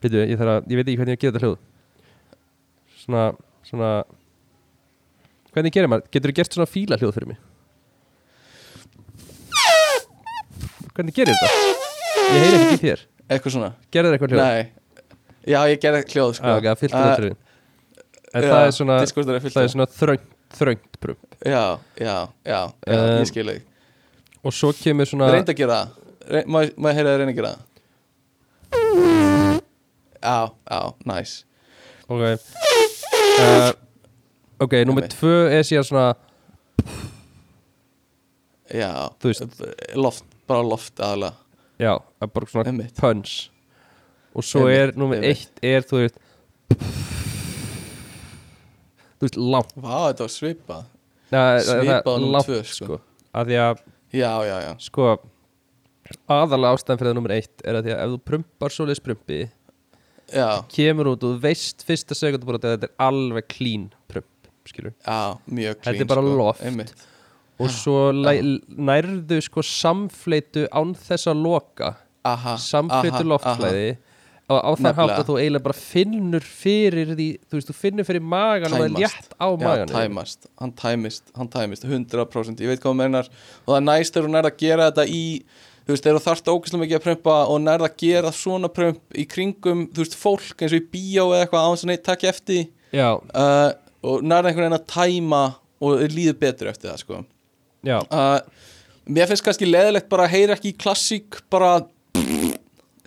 veitu, 0.00 0.16
ég, 0.22 0.38
þarf 0.40 0.54
að, 0.54 0.70
ég 0.70 0.78
veit 0.80 0.86
ekki 0.88 1.00
hvernig 1.02 1.16
ég 1.18 1.22
gera 1.26 1.34
þetta 1.34 1.44
hljóð. 1.44 1.58
Svona, 3.02 3.24
svona 3.66 3.90
hvernig 5.50 5.74
gerir 5.74 5.90
maður, 5.90 6.06
getur 6.14 6.30
þú 6.30 6.36
gert 6.38 6.56
svona 6.56 6.70
fíla 6.70 7.00
hljóð 7.00 7.16
fyrir 7.18 7.32
mig? 7.34 7.40
Hvernig 10.94 11.16
gerir 11.16 11.34
þetta 11.34 11.79
ég 12.34 12.44
heyri 12.44 12.58
ekki 12.60 12.76
í 12.76 12.82
þér, 12.84 13.04
eitthvað 13.28 13.54
svona. 13.56 13.70
Gerður 13.94 14.16
eitthvað 14.16 14.34
hljóð? 14.34 14.42
Nei, 14.44 15.06
já, 15.52 15.60
ég 15.70 15.80
gerði 15.82 16.02
hljóð, 16.14 16.34
sko. 16.38 16.46
Ah, 16.46 16.58
okay, 16.60 16.74
fyllt 16.80 16.96
Uh, 16.98 18.38
en 18.38 18.44
það 18.46 18.60
er 18.68 18.74
svona 18.76 18.96
er 19.02 19.10
það 19.50 19.64
er 19.64 19.72
svona 19.74 19.86
þröngt, 19.90 20.26
þröngt 20.54 20.98
prump. 21.02 21.24
Já, 21.42 21.64
já, 21.98 22.14
já, 22.46 22.60
já, 22.86 22.94
Um, 22.94 23.16
ég 23.18 23.26
skil 23.30 23.48
þig. 23.50 23.62
og 24.44 24.54
svo 24.54 24.70
kemur 24.76 25.08
svona 25.10 25.32
Reynd 25.34 25.50
að 25.50 25.58
gera 25.58 25.80
það. 25.80 26.46
Má 26.46 26.60
ég 26.62 26.96
heyra 27.00 27.10
það 27.10 27.18
reyna 27.24 27.32
að 27.32 27.40
gera 27.40 27.50
það? 27.56 27.66
Já, 30.20 30.38
já, 30.70 30.80
næs 31.08 31.32
ok. 32.10 32.22
Uh, 33.40 33.72
ok, 34.60 34.72
Einmitt. 34.84 35.14
tvö 35.16 35.34
er 35.50 35.62
síðan 35.64 35.86
svona 35.88 36.06
Já, 38.70 38.92
veist. 39.24 39.42
Loft, 39.98 40.24
bara 40.46 40.62
loft 40.62 41.00
aðalega 41.02 41.34
já, 41.80 41.94
það 42.20 42.32
bara 42.36 42.50
svona 42.52 42.66
Einmitt. 42.70 42.94
punch 43.00 43.34
og 44.34 44.44
svo 44.46 44.66
Einmitt, 44.68 44.80
er 44.94 44.98
nummer 45.00 45.16
einmitt. 45.16 45.48
eitt 45.60 45.64
er 45.74 45.86
þú 45.90 46.02
veist 46.04 46.18
þú 49.18 49.26
veist 49.26 49.38
langt 49.40 49.74
Vá, 49.76 49.94
þetta 50.10 50.26
var 50.26 50.34
svipað 50.34 50.84
Nei, 51.30 51.38
það- 51.38 51.60
það 51.60 51.84
Svipað 51.84 52.10
á 52.10 52.18
númer 52.20 52.32
langt 52.36 52.48
tvö, 52.50 52.60
sko. 52.64 52.84
sko. 52.84 53.00
að 53.34 53.46
því 53.50 53.58
að 53.64 53.82
Já, 54.10 54.32
já, 54.42 54.56
já 54.66 54.72
sko 54.82 55.08
aðalega 56.26 56.74
ástæðan 56.74 56.98
fyrir 56.98 57.10
það 57.12 57.14
nummer 57.20 57.34
eitt 57.36 57.62
er 57.64 57.74
að 57.78 57.84
því 57.86 57.92
að 57.94 58.00
ef 58.04 58.10
þú 58.14 58.20
prumpar 58.30 58.70
svoleiðis 58.74 59.02
prumpi 59.04 59.40
Já, 60.30 60.48
kemur 60.70 61.06
út 61.12 61.24
og 61.26 61.36
þú 61.36 61.40
veist 61.42 61.84
fyrsta 61.86 62.14
sekundu 62.14 62.46
bara 62.46 62.58
að 62.58 62.66
þetta 62.76 62.88
er 62.88 62.94
alveg 63.06 63.46
clean 63.50 63.88
prump 64.10 64.26
skilur 64.66 64.92
já, 65.06 65.38
mjög 65.50 65.80
Þetta 65.82 66.00
er 66.04 66.10
bara 66.10 66.22
sko. 66.22 66.36
loft. 66.38 66.62
Einmitt. 66.62 66.92
Og 67.60 67.72
svo 67.74 68.10
nærðu 68.16 69.40
sko 69.44 69.64
samfleitu 69.66 70.66
án 70.72 70.94
þess 70.98 71.30
að 71.30 71.42
loka. 71.44 71.94
Aha, 72.26 72.56
samfleitu 72.60 73.24
loftflæði 73.28 73.90
á, 74.50 74.54
á 74.66 74.70
þann 74.76 74.96
hátt 74.98 75.14
að 75.14 75.28
þú 75.30 75.38
eiginlega 75.38 75.64
bara 75.68 75.78
finnur 75.78 76.44
fyrir 76.44 77.14
því, 77.14 77.28
þú 77.46 77.58
veist, 77.58 77.70
þú 77.70 77.76
finnur 77.78 78.08
fyrir 78.08 78.24
magan 78.24 78.74
og 78.74 78.82
það 78.82 78.86
er 78.88 78.96
létt 78.98 79.34
á 79.38 79.48
magan 79.62 79.92
tæmast, 79.94 80.50
hann 80.60 80.74
tæmist, 80.76 81.32
hann 81.38 81.50
tæmist 81.52 81.86
100%, 81.86 82.60
ég 82.64 82.72
veit 82.72 82.82
hvað 82.82 82.90
þú 82.90 82.96
meinar. 82.98 83.30
Og 83.64 83.72
það 83.72 83.78
er 83.78 83.86
næst 83.86 84.16
þegar 84.16 84.28
þú 84.28 84.32
nærð 84.34 84.50
að 84.50 84.58
gera 84.64 84.88
þetta 84.90 85.06
í 85.06 85.24
þú 85.86 85.94
veist, 85.94 86.04
þegar 86.04 86.18
þú 86.18 86.24
þarft 86.26 86.50
ógæslega 86.52 86.82
mikið 86.84 86.98
að 86.98 87.06
prumpa 87.06 87.36
og 87.50 87.62
nærð 87.64 87.86
að 87.88 87.96
gera 88.04 88.32
svona 88.36 88.70
prump 88.74 89.16
í 89.16 89.26
kringum 89.30 89.86
þú 89.94 90.04
veist, 90.04 90.18
fólk 90.18 90.62
eins 90.62 90.74
og 90.76 90.80
í 90.82 90.86
bíó 90.92 91.24
eða 91.30 91.44
eitthvað 91.46 91.66
á 91.66 91.70
þess 91.72 91.86
að 91.86 91.92
neitt 91.94 92.04
takk 92.06 92.26
eftir 92.30 92.66
uh, 93.32 93.70
og 94.02 94.24
nærð 94.26 94.50
einhvern 94.50 94.66
veginn 94.66 94.78
að 94.80 94.88
tæma 94.92 95.42
og 95.80 96.04
líður 96.12 96.36
betur 96.42 96.70
eftir 96.74 96.90
það 96.92 97.00
sko. 97.06 97.22
Uh, 97.86 98.40
mér 99.10 99.30
finnst 99.30 99.44
kannski 99.46 99.68
leðilegt 99.68 100.08
bara 100.12 100.26
að 100.28 100.34
heyra 100.36 100.56
ekki 100.58 100.72
í 100.74 100.78
klassík 100.80 101.40
bara 101.52 101.78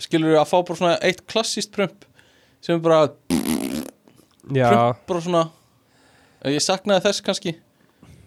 skilur 0.01 0.39
að 0.39 0.49
fá 0.49 0.57
bara 0.65 0.77
svona 0.79 0.95
eitt 1.05 1.21
klassíst 1.29 1.71
prump 1.75 2.07
sem 2.63 2.75
er 2.77 2.81
bara 2.83 3.03
Já, 4.53 4.69
prump 4.69 5.03
bara 5.09 5.21
svona 5.23 5.43
ég 6.51 6.59
saknaði 6.63 7.05
þess 7.05 7.21
kannski. 7.23 7.53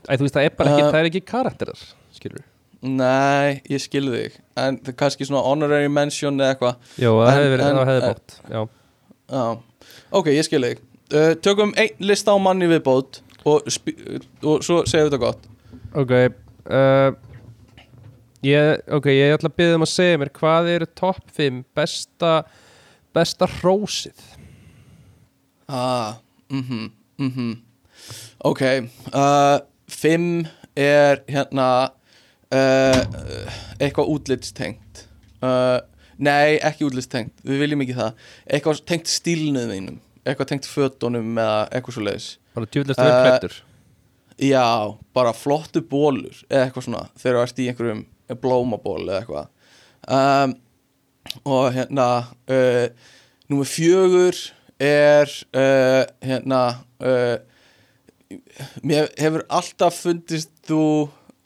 Æ, 0.06 0.14
veist, 0.22 0.32
það 0.36 0.44
er 0.44 0.52
ekki, 0.52 0.66
Uh, 0.66 0.90
það 0.92 1.00
er 1.00 1.08
ekki 1.10 1.20
karakterar 1.28 1.80
Skilur 2.16 2.44
nei, 2.86 3.58
ég 3.72 3.80
skilði 3.82 4.20
þig 4.22 4.34
en 4.62 4.76
það 4.78 4.92
er 4.92 4.96
kannski 5.00 5.26
svona 5.26 5.42
honorary 5.42 5.88
mention 5.90 6.36
eða 6.38 6.54
eitthvað. 6.54 6.76
Jó, 7.02 7.10
það 7.18 7.32
hefði 7.34 7.50
verið, 7.52 7.66
það 7.80 7.90
hefði 7.90 8.10
bótt 8.12 8.36
Já, 8.52 8.60
Já, 9.26 9.44
ok, 10.20 10.28
ég 10.36 10.46
skil 10.46 10.62
þig. 10.62 10.82
Uh, 11.10 11.32
Tökum 11.42 11.72
einn 11.82 12.06
lista 12.06 12.30
á 12.30 12.38
manni 12.38 12.68
viðbót 12.70 13.20
og, 13.46 13.66
sp- 13.72 13.96
og 14.46 14.62
svo 14.62 14.80
segjum 14.86 15.08
við 15.08 15.10
þetta 15.10 15.22
gott 15.24 15.48
ok 15.96 16.12
uh, 16.16 17.10
ég, 18.44 18.82
Ok, 18.92 19.08
ég 19.12 19.34
ætla 19.36 19.50
að 19.50 19.58
byggja 19.58 19.78
um 19.78 19.86
að 19.86 19.92
segja 19.92 20.20
mér 20.22 20.32
Hvað 20.36 20.70
eru 20.74 20.88
topp 20.98 21.30
5 21.36 21.62
besta 21.76 22.32
Besta 23.16 23.48
hrósið? 23.48 24.18
Ah, 25.72 26.18
mhm, 26.52 26.90
mhm. 27.18 27.52
Ok, 28.44 28.60
uh, 29.16 29.56
fimm 29.88 30.44
er 30.76 31.22
hérna 31.32 31.68
uh, 32.52 32.98
eitthvað 33.80 34.12
útlitstengt. 34.12 35.06
Uh, 35.40 35.80
Nei, 36.20 36.58
ekki 36.64 36.86
útlitstengt, 36.86 37.40
við 37.44 37.64
viljum 37.64 37.82
ekki 37.84 37.96
það. 37.96 38.28
Eitthvað 38.48 38.84
tengt 38.88 39.10
stílnuð 39.12 39.66
mínum 39.72 39.96
Eitthvað 40.26 40.52
tengt 40.52 40.68
fötunum 40.68 41.36
eða 41.36 41.58
eitthvað 41.70 41.96
svo 41.96 42.04
leiðis 42.06 42.28
Bara 42.56 42.70
djúvillast 42.72 43.02
vel 43.02 43.10
Uh, 43.10 43.18
klættur 43.26 43.56
Já, 44.36 44.92
bara 45.16 45.32
flottu 45.32 45.80
bólur 45.80 46.36
eða 46.50 46.66
eitthvað 46.66 46.84
svona 46.84 47.02
þegar 47.16 47.36
þú 47.38 47.42
ert 47.46 47.60
í 47.60 47.66
einhverjum 47.70 48.00
blómaból 48.42 49.02
eða 49.06 49.20
eitthvað. 49.22 49.46
Um, 50.16 50.52
og 51.48 51.68
hérna 51.72 52.08
uh, 52.52 52.86
númer 53.48 53.70
fjögur 53.70 54.36
er 54.82 55.32
uh, 55.56 56.02
hérna 56.20 56.60
uh, 57.00 57.38
mér 58.84 59.08
hefur 59.16 59.46
alltaf 59.48 60.02
fundist 60.04 60.52
þú 60.68 60.82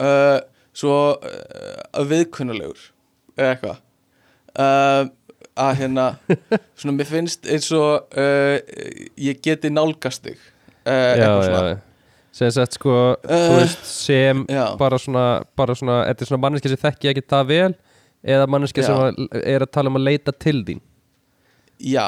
uh, 0.02 0.40
svo 0.74 0.96
uh, 1.14 2.02
viðkunnulegur 2.10 2.88
eða 3.38 3.52
eitthvað. 3.52 3.84
Uh, 4.50 5.12
að 5.60 5.78
hérna 5.84 6.08
svona 6.78 6.96
mér 6.96 7.06
finnst 7.06 7.46
eins 7.46 7.70
og 7.76 8.18
uh, 8.18 8.58
ég 9.14 9.38
geti 9.44 9.70
nálgast 9.70 10.26
þig 10.26 10.42
Já, 10.80 10.90
eitthvað 10.90 11.22
já, 11.22 11.46
svona 11.46 11.62
já 11.68 11.78
Sem 12.32 12.51
sagt 12.55 12.77
sko, 12.78 13.16
Uh, 13.27 13.57
veist, 13.59 13.81
sem 13.85 14.44
já. 14.48 14.77
bara 14.78 14.98
svona, 15.02 15.43
bara 15.59 15.74
svona, 15.74 16.05
þetta 16.07 16.23
er 16.23 16.28
svona 16.31 16.43
manneski 16.44 16.70
sem 16.70 16.78
þekki 16.78 17.11
ekki 17.11 17.24
það 17.27 17.48
vel 17.51 17.73
eða 18.23 18.47
manneski 18.52 18.85
Já. 18.85 18.86
sem 18.86 19.27
er 19.40 19.65
að 19.65 19.70
tala 19.74 19.90
um 19.90 19.98
að 19.98 20.07
leita 20.07 20.32
til 20.36 20.61
þín. 20.69 20.81
Já, 21.81 22.07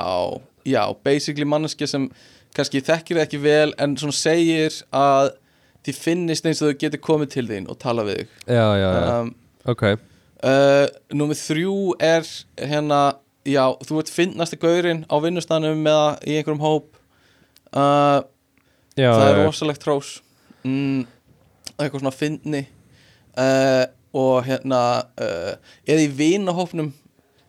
já, 0.69 0.83
basically 1.05 1.45
manneski 1.49 1.89
sem 1.89 2.07
kannski 2.55 2.83
þekkir 2.85 3.23
ekki 3.25 3.41
vel 3.43 3.73
en 3.81 3.97
svona 3.97 4.15
segir 4.15 4.79
að 4.95 5.33
því 5.83 5.95
finnist 5.99 6.47
eins 6.47 6.61
og 6.63 6.71
þau 6.71 6.81
getur 6.85 7.03
komið 7.03 7.33
til 7.35 7.47
þín 7.49 7.69
og 7.73 7.79
tala 7.83 8.05
við 8.07 8.23
þig. 8.23 8.35
Já, 8.47 8.67
já, 8.79 8.89
já, 8.93 9.21
um, 9.23 9.33
ok. 9.73 9.85
uh, 10.47 10.87
Númer 11.17 11.41
þrjú 11.41 11.77
er 11.99 12.29
hérna, 12.61 13.01
já, 13.49 13.65
þú 13.89 14.03
ert 14.05 14.13
finnasti 14.13 14.61
gaurinn 14.63 15.03
á 15.11 15.17
vinnustanum 15.25 15.83
eða 15.83 16.13
í 16.29 16.37
einhverjum 16.39 16.63
hóp. 16.63 16.93
Uh, 17.73 18.21
já, 18.97 19.11
það 19.11 19.27
er 19.29 19.41
rosalegt 19.43 19.87
hrós. 19.87 20.15
Mm, 20.63 21.05
eitthvað 21.77 22.01
svona 22.03 22.15
fyndni. 22.15 22.65
Uh, 23.33 23.85
og 24.13 24.43
hérna 24.45 24.81
uh, 25.21 25.55
eða 25.89 26.05
í 26.05 26.11
vinahópnum. 26.17 26.91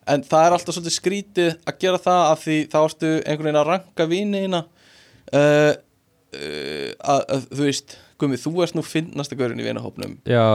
En 0.09 0.23
það 0.27 0.45
er 0.45 0.55
alltaf 0.57 0.75
svolítið 0.75 0.95
skrítið 0.97 1.51
að 1.67 1.79
gera 1.79 1.99
það 2.03 2.21
af 2.29 2.43
því 2.43 2.59
þá 2.71 2.77
ertu 2.83 3.11
einhvern 3.17 3.47
veginn 3.47 3.59
að 3.61 3.69
ranka 3.69 4.07
viniðina 4.11 4.63
uh, 5.31 5.73
uh, 6.35 6.89
að, 7.13 7.45
þú 7.51 7.67
veist 7.67 7.97
Gumi, 8.21 8.39
þú 8.39 8.53
ert 8.63 8.75
nú 8.77 8.83
fyndnasta 8.85 9.35
gaurinn 9.35 9.59
í 9.59 9.65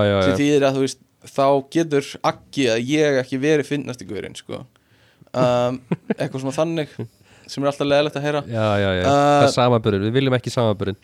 já, 0.06 0.19
sem 0.24 0.36
þýðir 0.39 0.66
að 0.69 0.77
þú 0.77 0.82
veist 0.85 1.01
þá 1.28 1.47
getur 1.74 2.10
ekki 2.31 2.69
að 2.73 2.90
ég 2.93 3.19
ekki 3.23 3.40
verið 3.43 3.69
fyndnasti 3.69 4.06
gaurinn 4.09 4.36
sko. 4.39 4.62
Um, 5.36 5.81
eitthvað 6.16 6.44
svona 6.44 6.56
þannig 6.56 6.94
sem 7.48 7.64
er 7.64 7.70
alltaf 7.72 7.88
leðilegt 7.88 8.18
að 8.20 8.26
heyra. 8.28 8.42
Já, 8.48 8.66
já, 8.82 8.90
já, 8.98 9.04
Uh, 9.08 9.12
það 9.12 9.46
er 9.46 9.54
samaburður, 9.54 10.04
við 10.08 10.18
viljum 10.18 10.36
ekki 10.38 10.52
samaburðin 10.54 11.00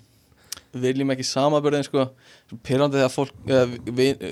við 0.74 0.90
viljum 0.90 1.12
ekki 1.14 1.26
samaburðin 1.26 1.86
sko. 1.86 2.08
Pyrrandi 2.66 3.00
þegar 3.00 3.12
fólk 3.12 3.52
uh, 3.52 3.76
við, 3.96 4.26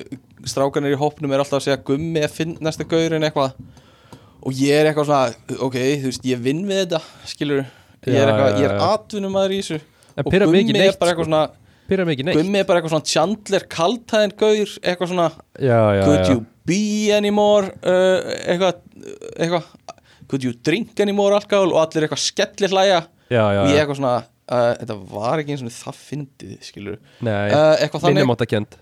strákanir 0.50 0.96
í 0.96 0.98
hópnum 1.00 1.32
er 1.32 1.42
alltaf 1.42 1.60
að 1.60 1.66
segja 1.68 1.80
gummi 1.86 2.22
að 2.22 2.36
finn 2.36 2.56
næsta 2.62 2.86
gaurin 2.88 3.26
eitthvað. 3.26 3.56
Og 4.42 4.58
ég 4.58 4.74
er 4.74 4.90
eitthvað 4.90 5.08
svona 5.08 5.58
ok, 5.68 5.78
þú 6.02 6.10
veist, 6.10 6.28
ég 6.28 6.42
vinn 6.42 6.62
við 6.66 6.84
þetta 6.84 7.02
skilur, 7.30 7.64
ég 8.08 8.18
er 8.18 8.30
eitthvað, 8.32 8.58
ég 8.58 8.68
er 8.68 8.76
já. 8.76 8.86
atvinnumæður 8.90 9.54
í 9.54 9.60
þessu. 9.62 9.82
En 10.12 10.24
og 10.24 10.32
gummi 10.34 10.62
ekki 10.62 10.74
er 10.74 10.80
neitt, 10.80 10.98
bara 11.00 11.12
eitthvað 11.12 11.28
sko. 11.28 11.30
svona 11.30 12.08
neitt. 12.26 12.40
Gummi 12.40 12.62
er 12.62 12.66
bara 12.68 12.80
eitthvað 12.80 12.96
svona 12.96 13.12
Chandler 13.12 13.68
kaltæðin 13.76 14.34
gaur, 14.42 14.74
eitthvað 14.82 15.12
svona 15.12 15.28
Já, 15.60 15.78
já, 15.98 16.02
could 16.08 16.32
you 16.32 16.42
be 16.66 17.12
anymore? 17.14 17.70
Uh, 17.84 18.18
eitthvað, 18.42 18.82
eitthvað 19.36 19.70
could 20.32 20.46
you 20.46 20.54
drink 20.64 21.00
anymore 21.04 21.36
alkohol 21.36 21.74
og 21.74 21.82
allir 21.84 22.06
eitthvað 22.08 22.22
skellir 22.24 22.72
hlæja 22.72 23.02
Já, 23.32 23.44
já, 23.52 23.60
og 23.62 23.68
ég 23.72 23.82
eitthvað 23.82 23.98
svona 24.00 24.14
uh, 24.22 24.72
þetta 24.80 24.96
var 25.12 25.42
ekki 25.42 25.54
eins 25.54 25.64
og 25.64 25.74
það 25.76 26.00
fyndið 26.08 26.56
skilur 26.66 26.98
nei, 27.24 27.52
uh, 27.52 27.76
eitthvað 27.76 28.06
þannig. 28.06 28.18
minnum 28.22 28.34
átt 28.34 28.44
að 28.46 28.50
kent 28.56 28.78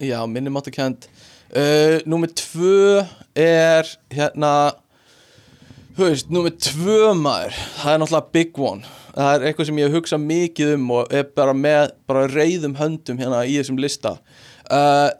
Já, 0.00 0.18
minnum 0.24 0.56
áttu 0.60 0.72
kent 0.72 1.08
uh, 1.52 1.98
Númer 2.08 2.30
tvö 2.36 3.02
er 3.36 3.90
hérna 4.14 4.52
Þú 5.98 6.06
veist, 6.06 6.30
númer 6.32 6.54
tvö 6.56 7.10
maður 7.18 7.56
Það 7.80 7.92
er 7.92 7.98
náttúrulega 8.00 8.32
big 8.32 8.60
one. 8.62 8.92
Það 9.10 9.32
er 9.34 9.44
eitthvað 9.48 9.66
sem 9.68 9.80
ég 9.82 9.96
hugsa 9.96 10.18
mikið 10.22 10.70
um 10.76 10.92
og 10.96 11.10
er 11.12 11.26
bara 11.36 11.52
með 11.56 11.90
bara 12.08 12.28
reyðum 12.30 12.76
höndum 12.78 13.18
hérna 13.20 13.42
í 13.44 13.56
þessum 13.58 13.80
lista. 13.82 14.14
Uh, 14.70 15.10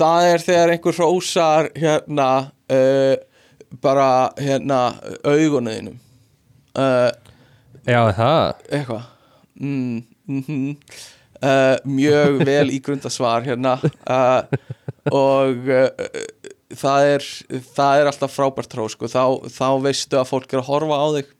Það 0.00 0.26
er 0.30 0.44
þegar 0.46 0.70
einhver 0.72 0.96
hrósar 0.96 1.68
hérna 1.76 2.28
uh, 2.72 3.16
bara 3.82 4.30
hérna 4.40 4.80
augunuðinum 5.22 5.98
uh, 6.74 7.10
Já, 7.86 8.00
það? 8.14 8.64
Eitthvað. 8.68 9.04
Mm, 9.60 10.02
mm 10.28 10.72
uh, 11.40 11.76
mjög 11.88 12.42
vel 12.44 12.72
ígrunda 12.74 13.10
svar 13.12 13.46
hérna. 13.46 13.78
Uh, 14.04 14.42
og 15.10 15.70
það 16.76 17.06
er 17.14 17.24
það 17.72 18.02
er 18.02 18.10
alltaf 18.10 18.34
frábært 18.34 18.70
tró 18.70 18.84
sko. 18.92 19.08
þá, 19.08 19.48
þá 19.48 19.68
veistu 19.86 20.20
að 20.20 20.28
fólk 20.28 20.52
er 20.52 20.60
að 20.60 20.68
horfa 20.68 21.00
á 21.00 21.06
þig. 21.16 21.32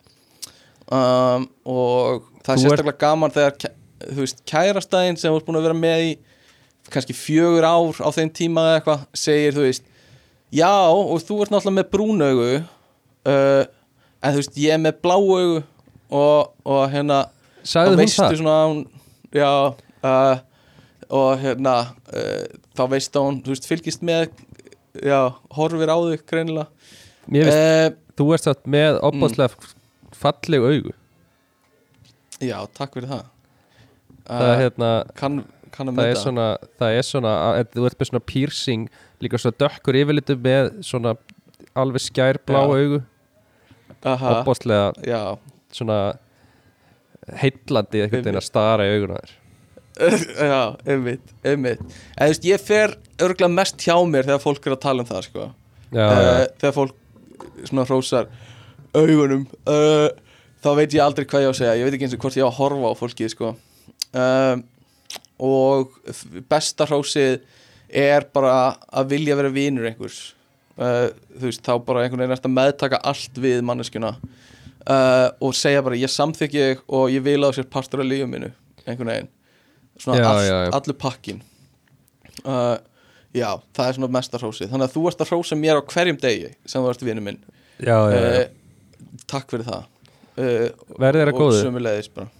Um, 0.90 1.44
og 1.70 2.24
það 2.42 2.54
er 2.54 2.62
sérstaklega 2.64 2.98
gaman 3.04 3.34
þegar 3.34 3.76
þú 4.08 4.24
veist, 4.24 4.42
kærastæðin 4.48 5.18
sem 5.20 5.30
þú 5.30 5.38
ert 5.38 5.46
búin 5.46 5.60
að 5.60 5.68
vera 5.68 5.78
með 5.78 6.06
í 6.08 6.10
kannski 6.90 7.14
fjögur 7.14 7.66
ár 7.66 8.00
á 8.02 8.08
þeim 8.16 8.32
tíma 8.34 8.64
eða 8.66 8.80
eitthvað 8.80 9.04
segir 9.22 9.54
þú 9.54 9.66
veist 9.68 9.86
já 10.54 10.72
og 10.90 11.18
þú 11.22 11.42
ert 11.44 11.52
náttúrulega 11.54 11.76
með 11.78 11.90
brúnaugu 11.94 12.50
uh, 12.60 13.64
en 14.20 14.34
þú 14.34 14.42
veist 14.42 14.60
ég 14.60 14.74
er 14.76 14.82
með 14.82 15.00
bláaugu 15.04 15.62
og, 16.10 16.52
og 16.64 16.82
hérna 16.92 17.24
Sagði 17.62 17.98
hún 18.00 18.12
það? 18.14 18.36
svona 18.40 18.58
hún, 18.66 18.84
já 19.36 19.50
uh, 19.50 20.40
og 21.10 21.42
hérna 21.42 21.74
uh, 22.14 22.46
þá 22.76 22.84
veistu 22.94 23.20
að 23.20 23.26
hún, 23.26 23.40
þú 23.44 23.54
veist, 23.54 23.68
fylgist 23.68 24.04
með 24.06 24.30
já, 24.94 25.18
horfir 25.54 25.90
á 25.90 25.96
þig 25.98 26.24
greinilega. 26.30 26.68
Mér 27.30 27.48
veist, 27.48 27.60
uh, 27.60 28.14
þú 28.18 28.28
ert 28.36 28.46
satt 28.46 28.64
með 28.70 28.98
opbáslega 29.06 29.70
falleg 30.20 30.66
augu. 30.66 30.94
Já, 32.40 32.56
takk 32.76 32.96
fyrir 32.96 33.10
það. 33.10 33.24
Það 34.30 34.46
er 34.46 34.54
uh, 34.54 34.60
hérna 34.62 34.90
kann, 35.18 35.42
kann 35.74 35.92
að 35.92 36.00
það 36.00 36.12
er 36.12 36.20
svona, 36.22 36.48
það 36.80 36.98
er 36.98 37.08
svona 37.08 37.36
þú 37.74 37.86
ert 37.88 38.00
með 38.00 38.12
svona 38.12 38.26
piercing 38.30 38.88
líka 39.20 39.40
svona 39.40 39.58
dökkur 39.60 39.98
yfirlitu 40.00 40.36
með 40.40 40.70
svona 40.86 41.14
alveg 41.78 42.04
skær 42.04 42.40
blá 42.46 42.62
Já. 42.64 42.76
augu. 42.80 43.00
Opbáslega 44.00 44.92
já, 45.04 45.20
svona 45.76 45.98
heitlandi 47.42 48.00
einhvern 48.04 48.24
veginn 48.24 48.40
að 48.40 48.46
stara 48.46 48.86
í 48.88 48.94
auguna 48.96 49.20
þér. 49.20 49.36
Já, 50.50 50.60
einmitt, 50.88 51.32
einmitt. 51.44 51.80
En 52.16 52.22
þú 52.22 52.30
veist, 52.30 52.46
ég 52.48 52.62
fer 52.64 52.94
örgulega 53.20 53.52
mest 53.52 53.82
hjá 53.84 53.98
mér 54.08 54.24
þegar 54.30 54.40
fólk 54.40 54.68
er 54.68 54.76
að 54.76 54.82
tala 54.86 55.04
um 55.04 55.08
það, 55.10 55.26
sko. 55.26 55.48
Já, 55.92 56.06
uh, 56.06 56.44
þegar 56.62 56.76
fólk 56.78 57.44
svona 57.68 57.84
hrósar 57.84 58.30
augunum 58.96 59.44
uh, 59.68 60.08
þá 60.64 60.70
veit 60.78 60.94
ég 60.96 61.04
aldrei 61.04 61.26
hvað 61.28 61.44
ég 61.44 61.50
á 61.50 61.52
að 61.52 61.58
segja. 61.60 61.76
Ég 61.76 61.88
veit 61.88 61.96
ekki 61.98 62.08
eins 62.08 62.16
og 62.16 62.24
hvort 62.24 62.38
ég 62.38 62.46
á 62.46 62.50
að 62.50 62.58
horfa 62.62 62.92
á 62.92 63.00
fólkið 63.02 63.32
sko. 63.34 63.52
um, 64.22 64.64
og 65.40 65.94
besta 66.50 66.86
hrósið 66.88 67.38
er 67.92 68.26
bara 68.34 68.76
að 68.92 69.08
vilja 69.14 69.36
vera 69.38 69.50
vinur 69.54 69.88
einhvers. 69.90 70.20
Uh, 70.80 71.10
þú 71.36 71.48
veist, 71.50 71.62
þá 71.66 71.72
bara 71.84 72.04
einhvern 72.06 72.22
veginn 72.22 72.36
er 72.36 72.40
að 72.46 72.54
meðtaka 72.56 73.00
allt 73.10 73.40
við 73.42 73.60
manneskjuna. 73.68 74.14
Uh, 74.80 75.28
og 75.44 75.52
segja 75.58 75.82
bara 75.84 75.98
ég 76.00 76.08
samþykki 76.08 76.60
þig 76.64 76.78
og 76.96 77.10
ég 77.12 77.20
vil 77.26 77.42
á 77.44 77.50
sér 77.52 77.66
partur 77.68 78.00
af 78.00 78.08
lífum 78.08 78.30
minu 78.32 78.48
einhvern 78.86 79.10
veginn. 79.12 79.28
Svona 80.00 80.22
Já, 80.22 80.28
allt, 80.30 80.46
já, 80.46 80.54
já. 80.64 80.70
allur 80.78 80.96
pakkin 80.96 81.42
uh, 82.48 82.78
já, 83.36 83.50
það 83.76 83.90
er 83.90 83.98
svona 83.98 84.08
mesta 84.16 84.40
hrósið. 84.40 84.70
Þannig 84.72 84.86
að 84.88 84.94
þú 84.94 85.02
ert 85.10 85.20
að 85.26 85.32
hrósa 85.34 85.58
mér 85.60 85.80
á 85.80 85.82
hverjum 85.92 86.20
degi 86.22 86.48
sem 86.64 86.80
þú 86.80 86.94
ert 86.94 87.04
vinur 87.10 87.26
minn. 87.26 87.42
Takk 89.30 89.52
fyrir 89.52 89.66
það. 89.68 89.84
Verði 90.40 91.20
þeirra 91.20 91.34
Og 91.34 91.40
góðu. 91.42 91.60
sömuleiðis 91.66 92.08
bara. 92.14 92.30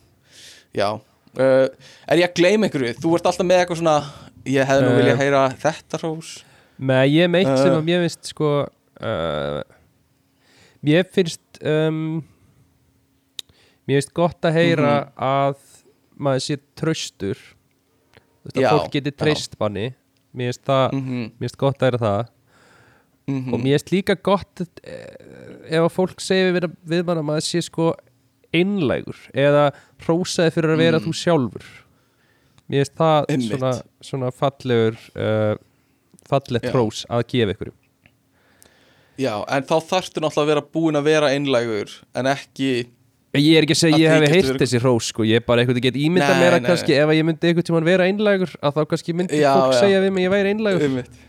Já. 0.76 0.88
Er 1.36 2.18
ég 2.22 2.26
að 2.30 2.36
gleyma 2.40 2.66
einhverju? 2.70 2.96
Þú 3.04 3.12
ert 3.18 3.28
alltaf 3.30 3.46
með 3.46 3.60
eitthvað 3.62 3.80
svona 3.82 3.96
Ég 4.46 4.64
hefði 4.66 4.82
nú 4.86 4.90
Eh. 4.94 4.98
viljað 5.02 5.18
heyra 5.24 5.42
þetta 5.60 5.98
hrós 6.00 6.44
Nei, 6.78 7.08
ég 7.12 7.24
er 7.24 7.28
meitt 7.28 7.46
sem 7.58 7.72
Uh. 7.72 7.78
að 7.78 7.84
mér 7.84 8.00
finnst 8.06 8.24
sko 8.32 8.50
uh, 9.02 9.62
Mér 10.82 11.04
finnst 11.12 11.60
um, 11.62 12.22
Mér 13.88 14.00
finnst 14.00 14.14
gott 14.16 14.40
að 14.48 14.56
heyra 14.56 14.92
að 15.16 15.56
maður 16.20 16.44
sé 16.46 16.56
traustur 16.78 17.36
Þú 17.40 18.48
veist 18.48 18.56
að 18.56 18.62
Já, 18.64 18.70
fólk 18.72 18.92
geti 18.94 19.12
já. 19.12 19.18
treyst 19.24 19.56
manni 19.60 19.88
Mér 20.32 20.52
finnst 20.52 20.64
það 20.70 20.92
mm 20.92 21.00
-hmm, 21.08 21.24
Mér 21.36 21.48
finnst 21.48 21.58
gott 21.58 21.78
að 21.82 21.88
heyra 21.90 21.98
það 22.06 22.28
Mhm. 23.30 23.52
og 23.54 23.60
mér 23.60 23.76
finnst 23.78 23.90
líka 23.92 24.14
gott 24.22 24.60
eh, 24.82 25.06
ef 25.70 25.82
að 25.84 25.92
fólk 25.94 26.20
segir 26.20 26.52
við, 26.56 26.64
við 26.88 27.04
mann 27.06 27.18
að 27.18 27.24
maður 27.28 27.44
sé 27.46 27.60
sko 27.62 27.94
einlægur 28.52 29.14
eða 29.34 29.70
hrósaði 30.02 30.50
fyrir 30.50 30.70
að 30.74 30.78
vera 30.78 30.98
Mm. 30.98 31.04
þú 31.04 31.12
sjálfur 31.14 31.64
mér 32.70 32.84
finnst 32.84 32.96
það 33.00 33.30
Einmitt. 33.34 33.50
svona, 33.50 33.72
svona 34.10 34.30
fallegur 34.40 34.96
uh, 35.18 35.54
fallegt 36.30 36.68
Já. 36.68 36.72
hrós 36.74 37.02
að 37.10 37.26
gefa 37.34 37.56
ykkur 37.56 37.72
Já, 39.20 39.34
en 39.52 39.66
þá 39.68 39.74
þarftu 39.90 40.22
náttúrulega 40.24 40.46
að 40.46 40.50
vera 40.54 40.62
búin 40.72 40.96
að 40.96 41.08
vera 41.10 41.28
einlægur 41.34 41.90
En 42.16 42.28
ekki 42.30 42.70
ég 43.36 43.56
er 43.58 43.66
ekki 43.66 43.74
að 43.76 43.80
segja 43.82 43.96
Að 43.96 44.00
að 44.00 44.04
ég 44.04 44.14
hef 44.14 44.34
heyrt 44.34 44.48
vera- 44.48 44.60
þessi 44.62 44.78
hrós 44.82 45.08
sko, 45.12 45.26
ég 45.28 45.38
er 45.42 45.44
bara 45.46 45.62
eitthvað 45.62 45.82
get 45.84 45.98
ímynda 46.00 46.30
Nei, 46.32 46.40
mér 46.40 46.56
að 46.56 46.62
nei, 46.62 46.68
kannski 46.70 46.94
ef 46.96 47.10
að 47.12 47.18
ég 47.18 47.26
myndi 47.28 47.50
einhvern 47.50 47.66
tímann 47.68 47.86
vera 47.90 48.06
einlægur 48.08 48.54
að 48.64 48.78
þá 48.78 48.80
kannski 48.94 49.14
myndi 49.18 49.42
Já, 49.42 49.50
fólk 49.58 49.74
já. 49.76 49.80
segja 49.84 50.00
við 50.06 50.14
mig 50.16 50.22
að 50.22 50.26
ég 50.26 50.32
væri 50.34 50.54
einlægur. 50.54 50.86
Einmitt 50.88 51.26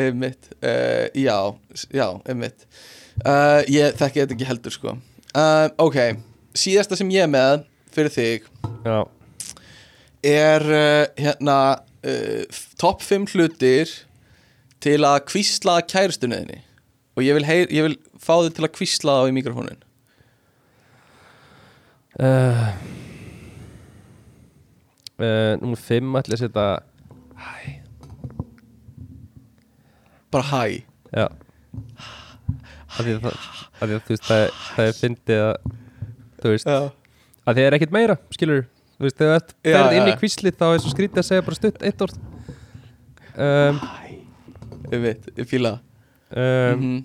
Einmitt. 0.00 0.50
Uh, 0.62 1.06
Já, 1.18 1.38
s- 1.74 1.88
já, 1.90 2.04
einmitt. 2.30 2.66
Uh, 3.26 3.64
Ég 3.66 3.96
þekki 3.98 4.20
þetta 4.22 4.36
ekki 4.36 4.46
heldur 4.46 4.70
sko. 4.76 4.92
Uh, 5.34 5.66
Ok, 5.82 5.96
síðasta 6.54 6.94
sem 7.00 7.10
ég 7.10 7.26
með 7.32 7.64
Fyrir 7.90 8.12
þig 8.14 8.46
já, 8.86 9.00
Er 10.26 10.64
uh, 10.66 11.06
hérna 11.16 11.58
uh, 12.04 12.44
Top 12.80 13.02
5 13.06 13.28
hlutir 13.34 13.92
Til 14.80 14.98
að 15.04 15.18
kvísla 15.30 15.78
kæristunniðinni 15.88 16.60
Og 17.18 17.24
ég 17.26 17.36
vil, 17.36 17.44
heyr, 17.48 17.66
ég 17.72 17.84
vil 17.88 17.96
fá 18.20 18.36
þig 18.44 18.54
til 18.58 18.66
að 18.68 18.74
kvísla 18.76 19.16
það 19.16 19.24
á 19.24 19.28
í 19.30 19.34
mikrofónin 19.36 19.80
uh, 22.20 22.68
uh, 25.20 25.52
Númer 25.60 25.80
5 25.88 26.16
ætla 26.20 26.36
að 26.38 26.42
setja 26.44 26.66
Hæ. 27.40 27.76
Bara 30.30 30.46
hæ. 30.46 30.64
Já. 31.16 31.26
Að, 33.00 33.06
það, 33.80 34.42
er- 34.84 34.92
fyndið 35.00 35.40
að 35.46 35.54
þú 36.42 36.52
veist, 36.52 36.68
að 36.70 36.90
það 37.48 37.60
er 37.64 37.76
ekkert 37.78 37.94
meira 37.96 38.16
skilur, 38.36 38.62
þú 38.68 38.79
veist, 39.06 39.16
þegar 39.20 39.44
þú 39.44 39.54
ferð 39.74 39.96
inn 39.98 40.08
í 40.08 40.14
já. 40.14 40.18
kvíslið 40.20 40.56
þá 40.60 40.66
er 40.74 40.82
svo 40.84 40.90
skrítið 40.94 41.22
að 41.22 41.28
segja 41.30 41.44
bara 41.46 41.58
stutt 41.60 41.84
eitt 41.88 42.04
orð 42.06 42.16
um, 43.46 43.80
ég 44.90 45.46
fíla 45.50 45.72
það 45.76 45.86
um, 46.40 46.80
Mhm. 46.80 46.98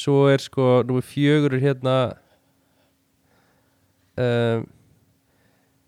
svo 0.00 0.18
er 0.30 0.38
sko 0.44 0.66
fjögur 1.02 1.56
er 1.56 1.62
hérna 1.64 1.94
um, 4.20 4.66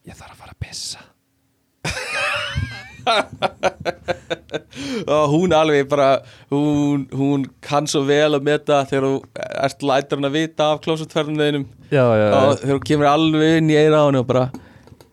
ég 0.09 0.17
þarf 0.19 0.33
að 0.35 0.41
fara 0.43 0.55
að 0.57 0.63
pissa 0.65 1.05
og 5.07 5.25
hún 5.33 5.55
alveg 5.57 5.89
bara 5.91 6.09
hún, 6.51 7.07
hún 7.13 7.47
kann 7.65 7.89
svo 7.91 8.05
vel 8.09 8.37
að 8.37 8.47
meta 8.47 8.83
þegar 8.89 9.07
þú 9.09 9.45
ert 9.67 9.87
lætur 9.89 10.21
hann 10.21 10.29
að 10.31 10.37
vita 10.39 10.69
af 10.73 10.81
klósutferðinum 10.85 11.67
og 11.93 12.63
þegar 12.63 12.79
þú 12.79 12.81
kemur 12.93 13.11
alveg 13.11 13.59
inn 13.61 13.73
í 13.73 13.77
eira 13.79 14.03
á 14.03 14.07
henni 14.07 14.23
og 14.23 14.29
bara 14.31 14.47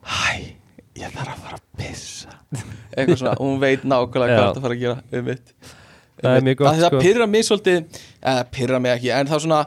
hæ, 0.10 0.56
ég 1.00 1.12
þarf 1.14 1.34
að 1.34 1.44
fara 1.44 1.60
að 1.60 1.66
pissa. 1.80 2.32
Eitthvað 2.96 3.20
svona, 3.22 3.36
hún 3.40 3.60
veit 3.62 3.84
nákvæmlega 3.86 4.40
hvað 4.40 4.48
þetta 4.48 4.66
fara 4.66 4.78
að 4.78 4.84
gera 4.86 4.98
um 5.20 5.30
mitt 5.30 5.54
Það 6.20 6.42
mjög 6.44 6.58
gott, 6.60 6.76
það 6.76 6.90
sko. 6.90 7.00
pyrra 7.00 7.26
mig 7.32 7.46
svolítið 7.48 8.00
eða 8.20 8.48
pyrra 8.52 8.80
mig 8.84 8.92
ekki, 8.98 9.12
en 9.16 9.30
það 9.30 9.38
er 9.38 9.44
svona 9.46 9.60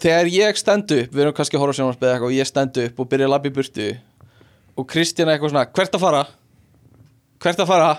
þegar 0.00 0.30
ég 0.32 0.60
stend 0.60 0.94
upp, 0.96 1.10
við 1.12 1.24
erum 1.24 1.34
kannski 1.36 1.58
að 1.58 1.64
horfa 1.64 1.88
eitthvað 1.90 2.28
og 2.30 2.36
ég 2.36 2.48
stend 2.48 2.80
upp 2.84 3.02
og 3.02 3.10
byrja 3.10 3.28
að 3.28 3.32
labba 3.34 3.50
í 3.50 3.54
burtu 3.58 3.88
og 4.78 4.86
Kristjana 4.88 5.34
eitthvað 5.34 5.52
svona, 5.52 5.66
hvert 5.74 5.98
að 5.98 6.04
fara 6.06 6.22
hvert 7.42 7.62
að 7.62 7.70
fara? 7.70 7.90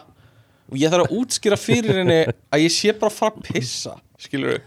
Og 0.70 0.78
ég 0.78 0.92
þarf 0.94 1.08
að 1.08 1.18
útskýra 1.18 1.58
fyrir 1.58 2.00
henni 2.02 2.20
að 2.30 2.64
ég 2.66 2.74
sé 2.74 2.94
bara 2.94 3.10
að 3.10 3.18
fara 3.18 3.40
að 3.40 3.50
pissa 3.50 3.96
skilur 4.20 4.60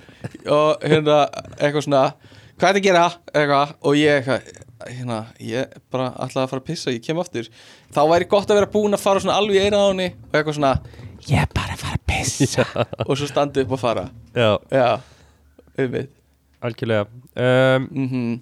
og 0.49 0.83
hérna 0.83 1.19
eitthvað 1.59 1.85
svona 1.87 2.03
hvað 2.57 2.69
er 2.69 2.77
þetta 2.77 2.81
að 2.81 2.87
gera? 2.89 3.07
Eitthvað 3.33 3.75
og 3.83 3.99
ég 4.01 4.19
eitthvað 4.19 4.71
hérna, 4.89 5.19
ég 5.39 5.75
bara 5.93 6.11
ætlaði 6.25 6.43
að 6.43 6.53
fara 6.53 6.63
að 6.63 6.69
pissa 6.73 6.95
ég 6.95 7.05
kem 7.05 7.21
aftur, 7.23 7.49
þá 7.95 8.01
væri 8.11 8.29
gott 8.31 8.51
að 8.51 8.59
vera 8.59 8.71
búin 8.73 8.97
að 8.97 9.05
fara 9.05 9.23
svona 9.23 9.37
alveg 9.39 9.61
í 9.61 9.67
eira 9.67 9.79
á 9.79 9.87
henni 9.93 10.09
og 10.11 10.39
eitthvað 10.39 10.59
svona 10.59 10.73
ég 11.29 11.45
er 11.45 11.53
bara 11.55 11.77
að 11.77 11.85
fara 11.85 11.99
að 11.99 12.07
pissa. 12.13 12.67
Og 13.09 13.15
svo 13.19 13.29
standi 13.31 13.63
upp 13.63 13.77
og 13.77 13.81
fara. 13.83 14.09
Já, 14.35 14.57
já, 14.73 14.89
um 15.79 16.01
algjörlega. 16.63 17.07
Um, 17.37 17.87
mm 17.91 18.41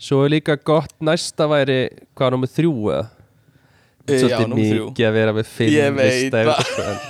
svo 0.00 0.22
er 0.24 0.30
líka 0.32 0.54
gott 0.56 0.94
næsta 1.04 1.44
væri 1.44 1.90
hvað 2.16 2.30
nummer 2.32 2.48
þrjú 2.48 2.70
eða? 2.88 3.02
já, 3.04 3.19
svolítið 4.08 4.54
mikið 4.56 5.08
að 5.08 5.16
vera 5.18 5.36
með 5.36 5.50
veit 5.96 6.36
lista 6.36 6.42
en, 6.44 7.00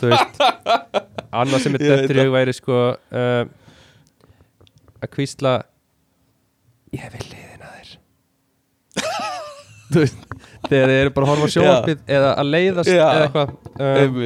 þú 0.00 0.12
veist 0.12 0.42
annað 1.30 1.64
sem 1.64 1.76
er 1.78 1.84
dettur 1.84 2.18
í 2.18 2.24
hug 2.24 2.32
væri 2.34 2.54
sko 2.56 2.80
uh, 2.94 3.42
að 5.00 5.12
kvísla 5.14 5.54
ég 6.96 7.06
vil 7.14 7.26
liðina 7.30 7.70
þér. 7.76 7.92
Þú 9.90 10.02
veist 10.02 10.26
þegar 10.66 10.92
þið 10.92 11.00
eru 11.00 11.12
bara 11.14 11.26
að 11.26 11.32
horfa 11.32 11.48
á 11.48 11.52
sjónvarpið 11.54 12.04
eða 12.16 12.30
að 12.34 12.52
leiðast 12.54 12.90
Já. 12.90 13.00
eða 13.00 13.24
eitthvað 13.24 13.52
um, 13.86 14.20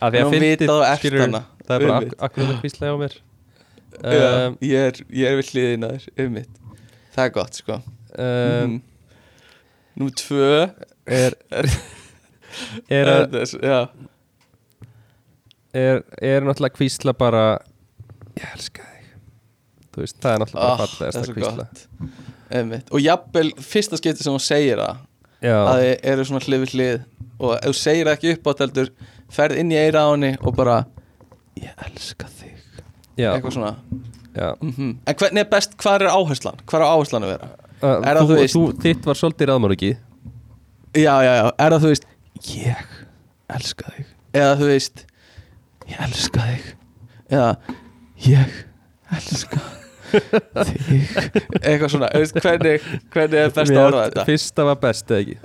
að 0.00 0.14
því 0.14 0.20
að 0.20 0.30
fyndið, 0.34 1.18
hana. 1.20 1.42
það 1.64 1.74
er 1.74 1.86
bara 1.86 1.96
Einmitt. 1.96 2.14
ak 2.14 2.26
akkur 2.28 2.46
að 2.46 2.60
kvísla 2.62 2.90
hjá 2.90 3.00
mér. 3.00 3.16
Um, 4.00 4.54
ég 4.64 4.86
er, 4.90 5.00
ég 5.12 5.30
er 5.30 5.40
við 5.40 5.50
hliðina 5.50 5.90
þér 5.94 6.22
einmitt, 6.24 6.60
það 7.16 7.24
er 7.24 7.34
gott 7.34 7.58
sko. 7.58 7.80
Um, 8.10 8.76
mm. 8.76 8.78
Númer 10.00 10.16
tvö 10.20 10.52
er 11.10 11.36
er, 13.00 13.10
að, 13.10 13.36
er, 15.74 16.02
er 16.22 16.46
náttúrulega 16.46 16.74
kvísla 16.76 17.14
bara 17.18 17.44
ég 18.38 18.46
elska 18.54 18.84
þig. 18.86 19.12
Þú 19.90 20.02
veist, 20.04 20.18
það 20.22 20.32
er 20.32 20.42
náttúrulega 20.44 20.66
bara 20.66 20.74
Ah, 20.74 20.82
fallegast 20.84 21.20
að 21.20 21.32
kvísla. 21.36 21.68
Og 22.90 23.04
jafnvel 23.04 23.48
fyrsta 23.62 24.00
skipti 24.00 24.26
sem 24.26 24.34
hún 24.34 24.42
segir 24.42 24.82
það 24.82 25.06
að 25.50 25.82
þið 25.84 25.92
eru 26.12 26.28
svona 26.28 26.44
hlið 26.46 26.64
við 26.64 26.74
hlið. 26.76 27.02
Og 27.40 27.54
ef 27.56 27.66
þú 27.70 27.76
segir 27.80 28.12
ekki 28.12 28.34
upp 28.36 28.50
á 28.50 28.52
teltur 28.60 28.92
ferð 29.32 29.60
inn 29.62 29.72
í 29.72 29.78
eira 29.80 30.04
á 30.04 30.12
henni 30.12 30.34
og 30.42 30.56
bara 30.58 30.82
ég 31.60 31.86
elska 31.86 32.28
þig. 32.28 32.56
Já, 33.16 33.32
eitthvað 33.34 33.56
svona. 33.58 33.74
Mm 34.30 34.92
En 35.06 35.14
hvernig 35.18 35.42
er 35.42 35.48
best, 35.50 35.72
hvað 35.76 36.04
er 36.04 36.12
áherslan? 36.14 36.60
Hvað 36.66 36.80
er 36.80 36.86
áherslan 36.86 37.24
að 37.26 37.32
vera? 37.32 37.48
Uh, 37.80 37.96
Er 38.06 38.20
þú, 38.20 38.36
þú 38.46 38.62
þitt 38.78 39.06
var 39.08 39.18
svolítið 39.18 39.50
ekki 39.74 39.96
Já, 40.96 41.14
já, 41.22 41.32
já, 41.38 41.46
er 41.58 41.74
það 41.74 41.84
þú 41.84 41.90
veist 41.92 42.06
Ég 42.50 42.80
elska 43.50 43.92
þig. 43.94 44.06
Eða 44.40 44.54
þú 44.58 44.70
veist 44.70 45.04
Ég 45.90 46.00
elska 46.06 46.46
þig. 46.48 46.70
Eða 47.30 47.50
Ég 48.26 48.56
elska 49.18 49.60
þig. 49.60 49.76
Eitthvað 51.62 51.92
svona, 51.92 52.08
veist, 52.18 52.38
hvernig, 52.42 52.86
hvernig 53.14 53.38
er 53.44 53.52
best 53.54 53.70
að 53.70 53.82
orða 53.84 54.00
þetta? 54.08 54.24
fyrsta 54.26 54.66
var 54.66 54.80
best 54.82 55.12
eða 55.14 55.20
ekki? 55.22 55.36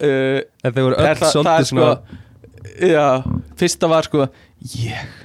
Uh, 0.00 0.40
en 0.64 0.74
þeir 0.76 0.84
voru 0.86 0.98
öll 1.00 1.22
svolítið 1.22 1.70
sko 1.70 1.88
Já, 2.90 3.06
fyrsta 3.60 3.90
var 3.92 4.08
sko 4.08 4.26
Ég 4.76 5.16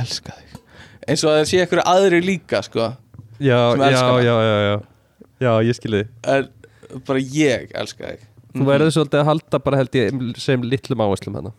elska 0.00 0.36
þig. 0.36 0.60
Eins 1.08 1.24
og 1.24 1.32
að 1.32 1.38
það 1.40 1.48
sé 1.50 1.62
eitthvað 1.64 1.88
aðri 1.94 2.20
líka 2.24 2.60
sko 2.64 2.90
já, 3.40 3.58
já, 3.80 4.04
já, 4.24 4.36
já 4.44 4.76
já, 5.40 5.50
ég 5.70 5.76
skilði 5.80 6.04
En 6.36 6.52
bara 7.08 7.24
ég 7.40 7.72
elska 7.80 8.12
þig 8.12 8.28
þú 8.54 8.68
verður 8.68 8.94
svolítið 8.94 9.20
að 9.22 9.28
halda 9.32 9.62
bara 9.66 9.80
held 9.82 9.98
ég 10.00 10.20
sem 10.42 10.62
litlum 10.70 11.02
áherslum 11.06 11.40
hana 11.40 11.54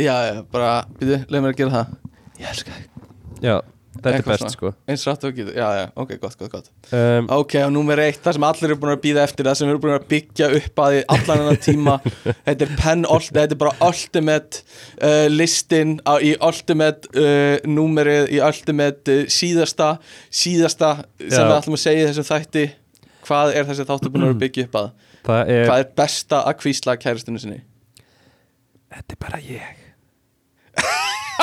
Já, 0.00 0.14
já, 0.30 0.38
bara, 0.52 0.70
byrju, 1.00 1.16
leið 1.28 1.42
mér 1.44 1.52
að 1.52 1.58
gera 1.58 1.72
það. 1.74 1.88
Ég 2.40 2.50
elska 2.54 2.72
þig. 2.76 2.84
Já, 3.44 3.54
þetta 3.96 4.12
er 4.14 4.22
best 4.24 4.40
svona. 4.44 4.52
sko. 4.54 4.70
Eins 4.88 5.02
rætt 5.08 5.24
og 5.26 5.34
getur, 5.36 5.56
já, 5.58 5.66
já, 5.76 5.82
ok, 5.98 6.12
gott, 6.22 6.36
gott, 6.38 6.52
gott. 6.54 6.70
Um, 6.94 7.26
Ok, 7.34 7.56
og 7.66 7.72
númer 7.74 8.00
eitt, 8.06 8.20
það 8.24 8.36
sem 8.38 8.46
allir 8.48 8.68
eru 8.70 8.78
búin 8.80 8.94
að 8.94 9.02
býða 9.02 9.24
eftir 9.26 9.48
það 9.50 9.58
sem 9.58 9.72
erum 9.72 9.82
búin 9.82 9.96
að 9.98 10.06
byggja 10.14 10.48
upp 10.60 10.82
að 10.86 10.94
því 10.94 11.02
allan 11.16 11.42
hennar 11.42 11.60
tíma 11.66 11.96
Þetta 12.46 12.68
er 12.68 12.72
pen, 12.78 13.04
þetta 13.10 13.44
er 13.50 13.60
bara 13.64 13.74
ultimate 13.90 14.62
uh, 15.02 15.26
listin 15.34 15.96
á, 16.06 16.14
í 16.22 16.32
ultimate 16.38 17.12
uh, 17.18 17.68
númerið 17.68 18.32
í 18.38 18.40
ultimate 18.46 19.18
uh, 19.18 19.28
síðasta 19.36 19.90
síðasta 20.30 20.94
sem 21.18 21.34
Já. 21.34 21.44
við 21.50 21.56
ætlum 21.58 21.76
að 21.80 21.84
segja 21.84 22.08
þessum 22.08 22.30
þætti. 22.30 22.66
Hvað 23.26 23.56
er 23.58 23.68
þessi 23.68 23.90
þáttu 23.90 24.14
búin 24.14 24.30
að 24.30 24.38
byggja 24.46 24.70
upp 24.70 24.80
að? 24.86 24.92
Er, 25.28 25.66
Hvað 25.68 25.78
er 25.84 25.88
besta 26.00 26.36
að 26.46 26.54
kvísla 26.62 26.96
kæristinu 27.00 27.38
sinni? 27.42 27.60
þetta 28.90 29.12
er 29.14 29.18
bara 29.20 29.38
ég. 29.44 29.76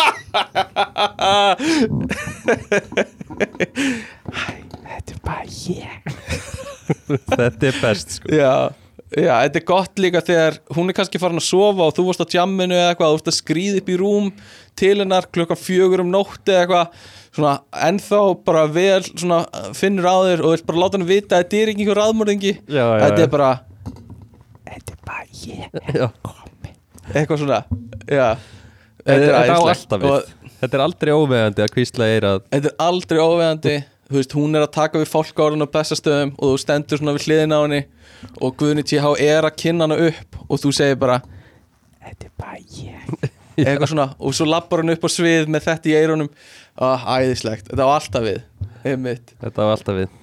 Þetta 7.28 7.68
er 7.70 7.80
best 7.82 8.18
sko. 8.18 8.32
Já, 8.32 8.70
já, 9.12 9.34
þetta 9.44 9.60
er 9.60 9.66
gott 9.68 10.02
líka 10.02 10.22
þegar 10.26 10.60
hún 10.76 10.92
er 10.92 10.98
kannski 10.98 11.22
farin 11.22 11.42
að 11.42 11.48
sofa 11.48 11.88
og 11.88 11.96
þú 11.98 12.08
varst 12.10 12.24
á 12.24 12.32
tjamminu 12.36 12.76
eða 12.78 12.90
eitthvað, 12.94 13.14
þú 13.14 13.20
ert 13.22 13.32
að 13.32 13.40
skríða 13.40 13.82
upp 13.82 13.92
í 13.92 14.00
rúm 14.02 14.28
til 14.78 14.96
hennar 15.02 15.30
klukkan 15.34 15.60
fjögur 15.60 16.04
um 16.04 16.12
nótti 16.14 16.54
eða 16.54 16.62
eitthvað, 16.64 16.88
svona 17.38 17.54
ennþá 17.88 18.22
bara 18.48 18.66
vel, 18.74 19.02
svona 19.14 19.40
finnur 19.78 20.10
á 20.10 20.16
þér 20.28 20.44
og 20.44 20.56
vilt 20.56 20.68
bara 20.68 20.84
láta 20.84 21.00
hann 21.00 21.08
vita 21.10 21.38
að 21.38 21.46
þetta 21.46 21.62
er 21.62 21.72
ekki 21.74 21.86
einhver 21.86 22.04
já, 22.68 22.86
þetta 23.04 23.24
er 23.24 23.32
bara 23.34 23.52
þetta 24.68 24.96
er 24.96 25.02
bara 25.08 25.26
ég 25.46 25.60
Já. 25.96 26.08
eitthvað 27.14 27.44
svona, 27.44 27.62
já. 28.10 28.30
Þetta 29.08 29.28
er 29.30 29.54
alltaf 29.56 30.02
við. 30.02 30.10
Og 30.12 30.34
Þetta 30.58 30.74
er 30.74 30.82
aldrei 30.82 31.14
óveðandi 31.14 31.62
að 31.62 31.74
kvísla 31.76 32.08
eirað 32.10 32.40
þetta 32.50 32.70
er 32.72 32.80
aldrei 32.82 33.20
óveðandi 33.22 33.76
þú 34.08 34.16
veist, 34.18 34.34
hún 34.34 34.58
er 34.58 34.64
að 34.66 34.74
taka 34.74 35.02
við 35.02 35.12
fólkárun 35.12 35.62
á 35.62 35.68
bestastöðum 35.70 36.32
og 36.34 36.54
þú 36.54 36.62
stendur 36.64 37.02
svona 37.02 37.14
við 37.18 37.28
hliðin 37.28 37.54
á 37.54 37.60
henni 37.62 37.82
og 38.42 38.56
Guðni 38.58 38.86
TH 38.88 39.12
er 39.22 39.46
að 39.46 39.58
kynna 39.62 39.86
hana 39.86 39.98
upp 40.08 40.40
og 40.48 40.62
þú 40.64 40.72
segir 40.74 40.98
bara 40.98 41.20
þetta 42.08 42.30
er 42.30 42.34
bara 42.42 42.58
ég 42.58 43.28
eitthvað 43.68 43.92
svona, 43.92 44.08
og 44.18 44.34
svo 44.38 44.48
lappar 44.50 44.82
hann 44.82 44.96
upp 44.96 45.06
á 45.06 45.10
svið 45.14 45.52
með 45.54 45.68
þetta 45.68 45.92
í 45.92 45.96
eirunum 46.00 46.32
ah, 46.84 47.04
æðislegt, 47.18 47.70
þetta 47.72 47.88
var 47.90 48.00
alltaf 48.02 48.26
við. 48.26 48.42
Einmitt, 48.88 49.34
Þetta 49.42 49.66
var 49.66 49.76
alltaf 49.76 49.98
við. 49.98 50.16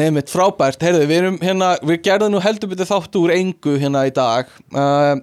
Einmitt 0.00 0.30
frábært. 0.30 0.82
Heyrðu, 0.86 1.06
við 1.10 1.18
erum 1.18 1.38
hérna, 1.42 1.72
við 1.82 2.02
gerðum 2.06 2.36
nú 2.36 2.42
heldur 2.44 2.70
betur 2.70 2.88
þáttu 2.88 3.24
úr 3.24 3.34
engu 3.34 3.74
hérna 3.82 4.04
í 4.06 4.12
dag 4.14 4.50
uh, 4.70 5.16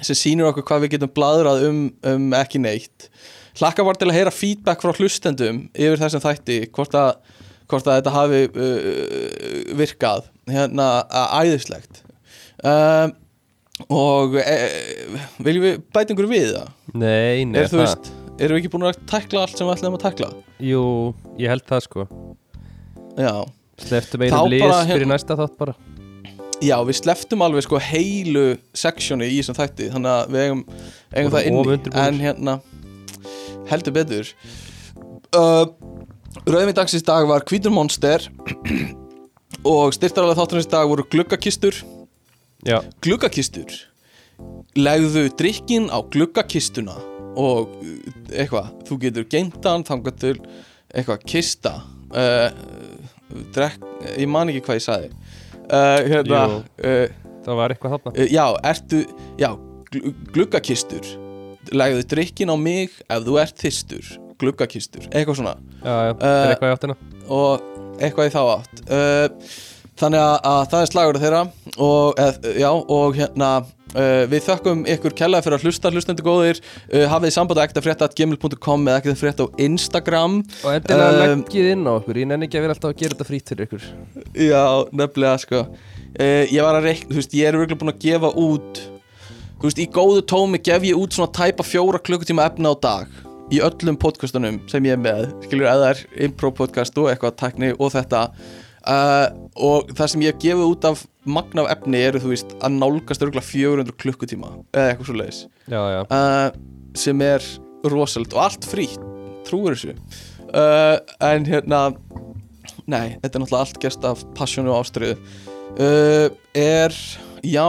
sem 0.00 0.16
sýnir 0.16 0.48
okkur 0.48 0.64
hvað 0.68 0.86
við 0.86 0.94
getum 0.96 1.12
bladrað 1.12 1.66
um, 1.68 1.82
um 2.08 2.26
ekki 2.38 2.62
neitt. 2.62 3.10
Hlakka 3.58 3.84
var 3.84 3.98
til 3.98 4.08
að 4.08 4.16
heyra 4.16 4.32
feedback 4.32 4.84
frá 4.84 4.94
hlustendum 4.94 5.64
yfir 5.74 6.00
þessum 6.00 6.24
þætti 6.24 6.58
hvort 6.72 6.96
að, 6.96 7.38
hvort 7.68 7.88
að 7.90 8.00
þetta 8.00 8.16
hafi 8.16 8.42
uh, 8.48 9.72
virkað. 9.78 10.30
Hérna 10.48 10.90
æðislegt. 11.42 12.04
Um, 12.64 13.12
og 13.94 14.34
e, 14.40 14.54
viljum 15.44 15.68
við 15.68 15.76
bæta 15.94 16.14
einhverju 16.14 16.32
við 16.32 16.48
það? 16.56 16.72
Nei, 16.98 17.44
nei, 17.46 17.60
veist, 17.70 18.08
erum 18.38 18.56
við 18.56 18.62
ekki 18.62 18.72
búin 18.72 18.88
að 18.88 18.98
tækla 19.10 19.44
allt 19.44 19.58
sem 19.58 19.66
við 19.68 19.76
ætlum 19.76 19.96
að 19.98 20.04
tækla? 20.06 20.28
Jú, 20.62 20.82
ég 21.40 21.52
held 21.52 21.64
það 21.68 21.84
sko. 21.86 22.06
Já, 23.18 23.32
Sleftum 23.78 24.24
einum 24.24 24.50
bara 24.50 24.82
hérna- 24.82 24.94
fyrir 24.94 25.06
næsta 25.10 25.36
þátt 25.38 25.58
bara. 25.58 25.74
Já, 26.58 26.74
við 26.82 26.96
sleftum 26.98 27.42
alveg 27.46 27.62
sko 27.62 27.78
heilu 27.78 28.58
seksjónu 28.74 29.26
í 29.26 29.36
þessum 29.38 29.54
þætti 29.54 29.90
þannig 29.94 30.10
að 30.10 30.32
við 30.34 30.44
eigum, 30.44 30.62
eigum 31.14 31.34
það 31.34 31.46
inni. 31.46 31.92
en 31.94 32.18
hérna 32.18 32.54
heldur 33.70 33.94
betur. 33.94 34.32
Uh, 35.34 35.66
Rauðvin 36.48 36.74
dagsins 36.74 37.06
dag 37.06 37.28
var 37.28 37.44
Hvítur 37.46 37.70
Monster 37.74 38.26
og 39.74 39.94
styrtaralega 39.94 40.40
þátturins 40.40 40.70
dag 40.70 40.88
voru 40.90 41.06
gluggakistur. 41.06 41.78
Já, 42.66 42.82
gluggakistur? 43.02 43.70
Legðu 44.78 45.28
drikkin 45.38 45.86
á 45.94 45.98
gluggakistuna 46.02 46.98
og 47.38 47.76
uh, 47.78 47.94
eitthvað. 48.34 48.72
Þú 48.88 48.98
getur 49.04 49.28
geimtan 49.30 49.86
þangað 49.86 50.18
til 50.24 50.34
eitthvað 50.88 51.24
kista. 51.28 51.74
Uh, 52.12 52.48
drekk, 53.54 53.84
ég 54.16 54.28
man 54.30 54.50
ekki 54.52 54.64
hvað 54.66 54.80
ég 54.80 54.86
sagði. 54.86 55.10
Uh, 55.68 55.98
hérna 56.08 56.42
það 57.44 57.58
var 57.60 57.74
eitthvað 57.74 57.96
þarna. 57.96 58.28
Já, 58.32 58.44
ertu, 58.70 59.02
já, 59.40 59.50
gl 59.92 60.14
gluggakistur. 60.34 61.14
Lægðu 61.68 62.04
drikkin 62.08 62.52
á 62.52 62.56
mig 62.56 62.94
ef 63.12 63.24
þú 63.26 63.34
ert 63.42 63.58
þystur 63.60 64.06
Gluggakistur, 64.38 65.08
eitthvað 65.10 65.40
svona. 65.40 65.56
Já, 65.82 65.94
já, 66.06 66.12
eitthvað 66.22 66.70
í 66.70 66.74
áttina. 66.76 66.94
Og 67.34 67.64
eitthvað 67.98 68.28
í 68.28 68.32
þá 68.32 68.42
átt. 68.52 68.82
Þannig 69.98 70.22
að, 70.22 70.36
að 70.46 70.60
það 70.70 70.84
er 70.84 70.90
slagur 70.92 71.18
þeirra 71.18 71.40
Og, 71.82 72.20
eð, 72.22 72.36
já, 72.62 72.68
og 72.70 73.16
hérna 73.18 73.48
uh, 73.94 74.24
Við 74.30 74.44
þökkum 74.48 74.82
ykkur 74.94 75.14
kellaði 75.18 75.46
fyrir 75.46 75.58
að 75.58 75.66
hlusta 75.68 75.92
Hlustendur 75.94 76.26
góðir, 76.26 76.60
uh, 76.92 77.04
hafið 77.12 77.34
samband 77.36 77.60
að 77.60 77.68
ektafrétta.gmail.com 77.68 78.88
eða 78.88 79.00
ektafrétta 79.02 79.46
á 79.46 79.48
Instagram. 79.68 80.40
Og 80.64 80.74
endilega 80.74 81.32
Um, 81.32 81.44
leggið 81.44 81.70
inn 81.72 81.86
á 81.88 81.92
okkur. 81.94 82.20
Ég 82.22 82.28
nenni 82.30 82.48
ekki 82.48 82.60
að 82.60 82.66
vera 82.66 82.76
alltaf 82.76 82.92
að 82.92 83.00
gera 83.02 83.16
þetta 83.16 83.28
frýtt 83.28 83.52
fyrir 83.52 83.68
ykkur. 83.68 83.88
Já, 84.34 84.64
nefnilega 84.92 85.38
sko. 85.44 85.64
Uh, 86.18 86.44
Ég 86.50 86.62
var 86.64 86.78
að 86.78 86.88
reikna, 86.90 87.12
þú 87.12 87.20
veist, 87.22 87.34
ég 87.38 87.48
er 87.48 87.58
virkilega 87.60 87.82
búin 87.82 87.94
að 87.94 88.04
gefa 88.08 88.30
út 88.34 88.84
Þú 89.58 89.66
veist, 89.66 89.80
í 89.82 89.88
góðu 89.90 90.20
tómi 90.30 90.60
gef 90.62 90.84
ég 90.86 90.98
út 90.98 91.16
svona 91.16 91.32
tæpa 91.34 91.64
fjóra 91.66 91.98
klukkutíma 91.98 92.44
efna 92.46 92.70
á 92.70 92.74
dag 92.78 93.16
Í 93.50 93.58
öllum 93.64 93.96
podcastunum 93.96 94.58
sem 94.68 94.84
ég 94.84 94.92
er 94.92 95.00
með. 95.00 95.22
Skilur, 95.46 95.66
eða 95.70 95.92
er 95.94 96.00
impro 96.26 96.50
podcast 96.52 96.98
og 97.00 97.08
eitthvað 97.08 97.38
tækni 97.40 97.70
og 97.80 97.94
þetta 97.94 98.26
uh, 98.88 99.28
Og 99.54 99.92
það 99.94 100.12
sem 100.12 100.24
ég 100.24 100.34
hef 100.34 100.42
gefið 100.42 100.72
út 100.72 100.88
af 100.88 101.04
magna 101.28 101.64
af 101.66 101.76
efni 101.76 102.00
eru, 102.00 102.22
þú 102.22 102.32
veist, 102.32 102.54
að 102.64 102.78
nálgast 102.80 103.24
örgulega 103.24 103.48
400 103.48 103.96
klukkutíma 104.00 104.52
Eða 104.72 104.92
eitthvað 104.92 105.10
svo 105.10 105.18
leiðis 105.18 105.40
uh, 105.68 106.48
sem 106.98 107.20
er 107.22 107.44
rosalit 107.86 108.34
og 108.34 108.42
allt 108.42 108.64
frítt, 108.66 109.02
trúir 109.46 109.76
þessu. 109.76 109.94
Uh, 110.48 110.96
en 111.22 111.44
hérna 111.46 111.82
nei, 112.88 113.18
þetta 113.20 113.36
er 113.36 113.42
náttúrulega 113.44 113.60
allt 113.60 113.80
gerst 113.82 114.06
af 114.08 114.24
passjónu 114.38 114.72
og 114.72 114.80
ástriðu 114.80 115.14
uh, 115.78 116.26
er, 116.56 116.96
já 117.44 117.68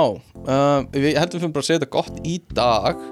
við 0.96 1.20
heldum 1.20 1.44
fyrir 1.44 1.54
bara 1.54 1.66
að 1.66 1.68
segja 1.68 1.82
þetta 1.82 1.94
gott 1.94 2.20
í 2.24 2.40
dag. 2.56 3.04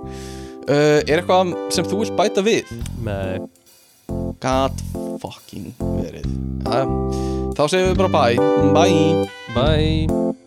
Uh, 0.68 1.00
er 1.04 1.20
eitthvað 1.20 1.54
sem 1.76 1.88
þú 1.88 2.02
vilt 2.02 2.18
bæta 2.18 2.44
við? 2.46 2.72
Með 3.04 3.48
gat 4.44 4.86
fucking 5.22 5.74
verið. 5.80 6.32
Uh, 6.68 7.37
þá 7.58 7.64
segjum 7.74 7.94
við 7.94 8.04
bara 8.04 8.14
bye. 8.14 8.52
Bye. 8.78 9.28
Bye 9.58 10.47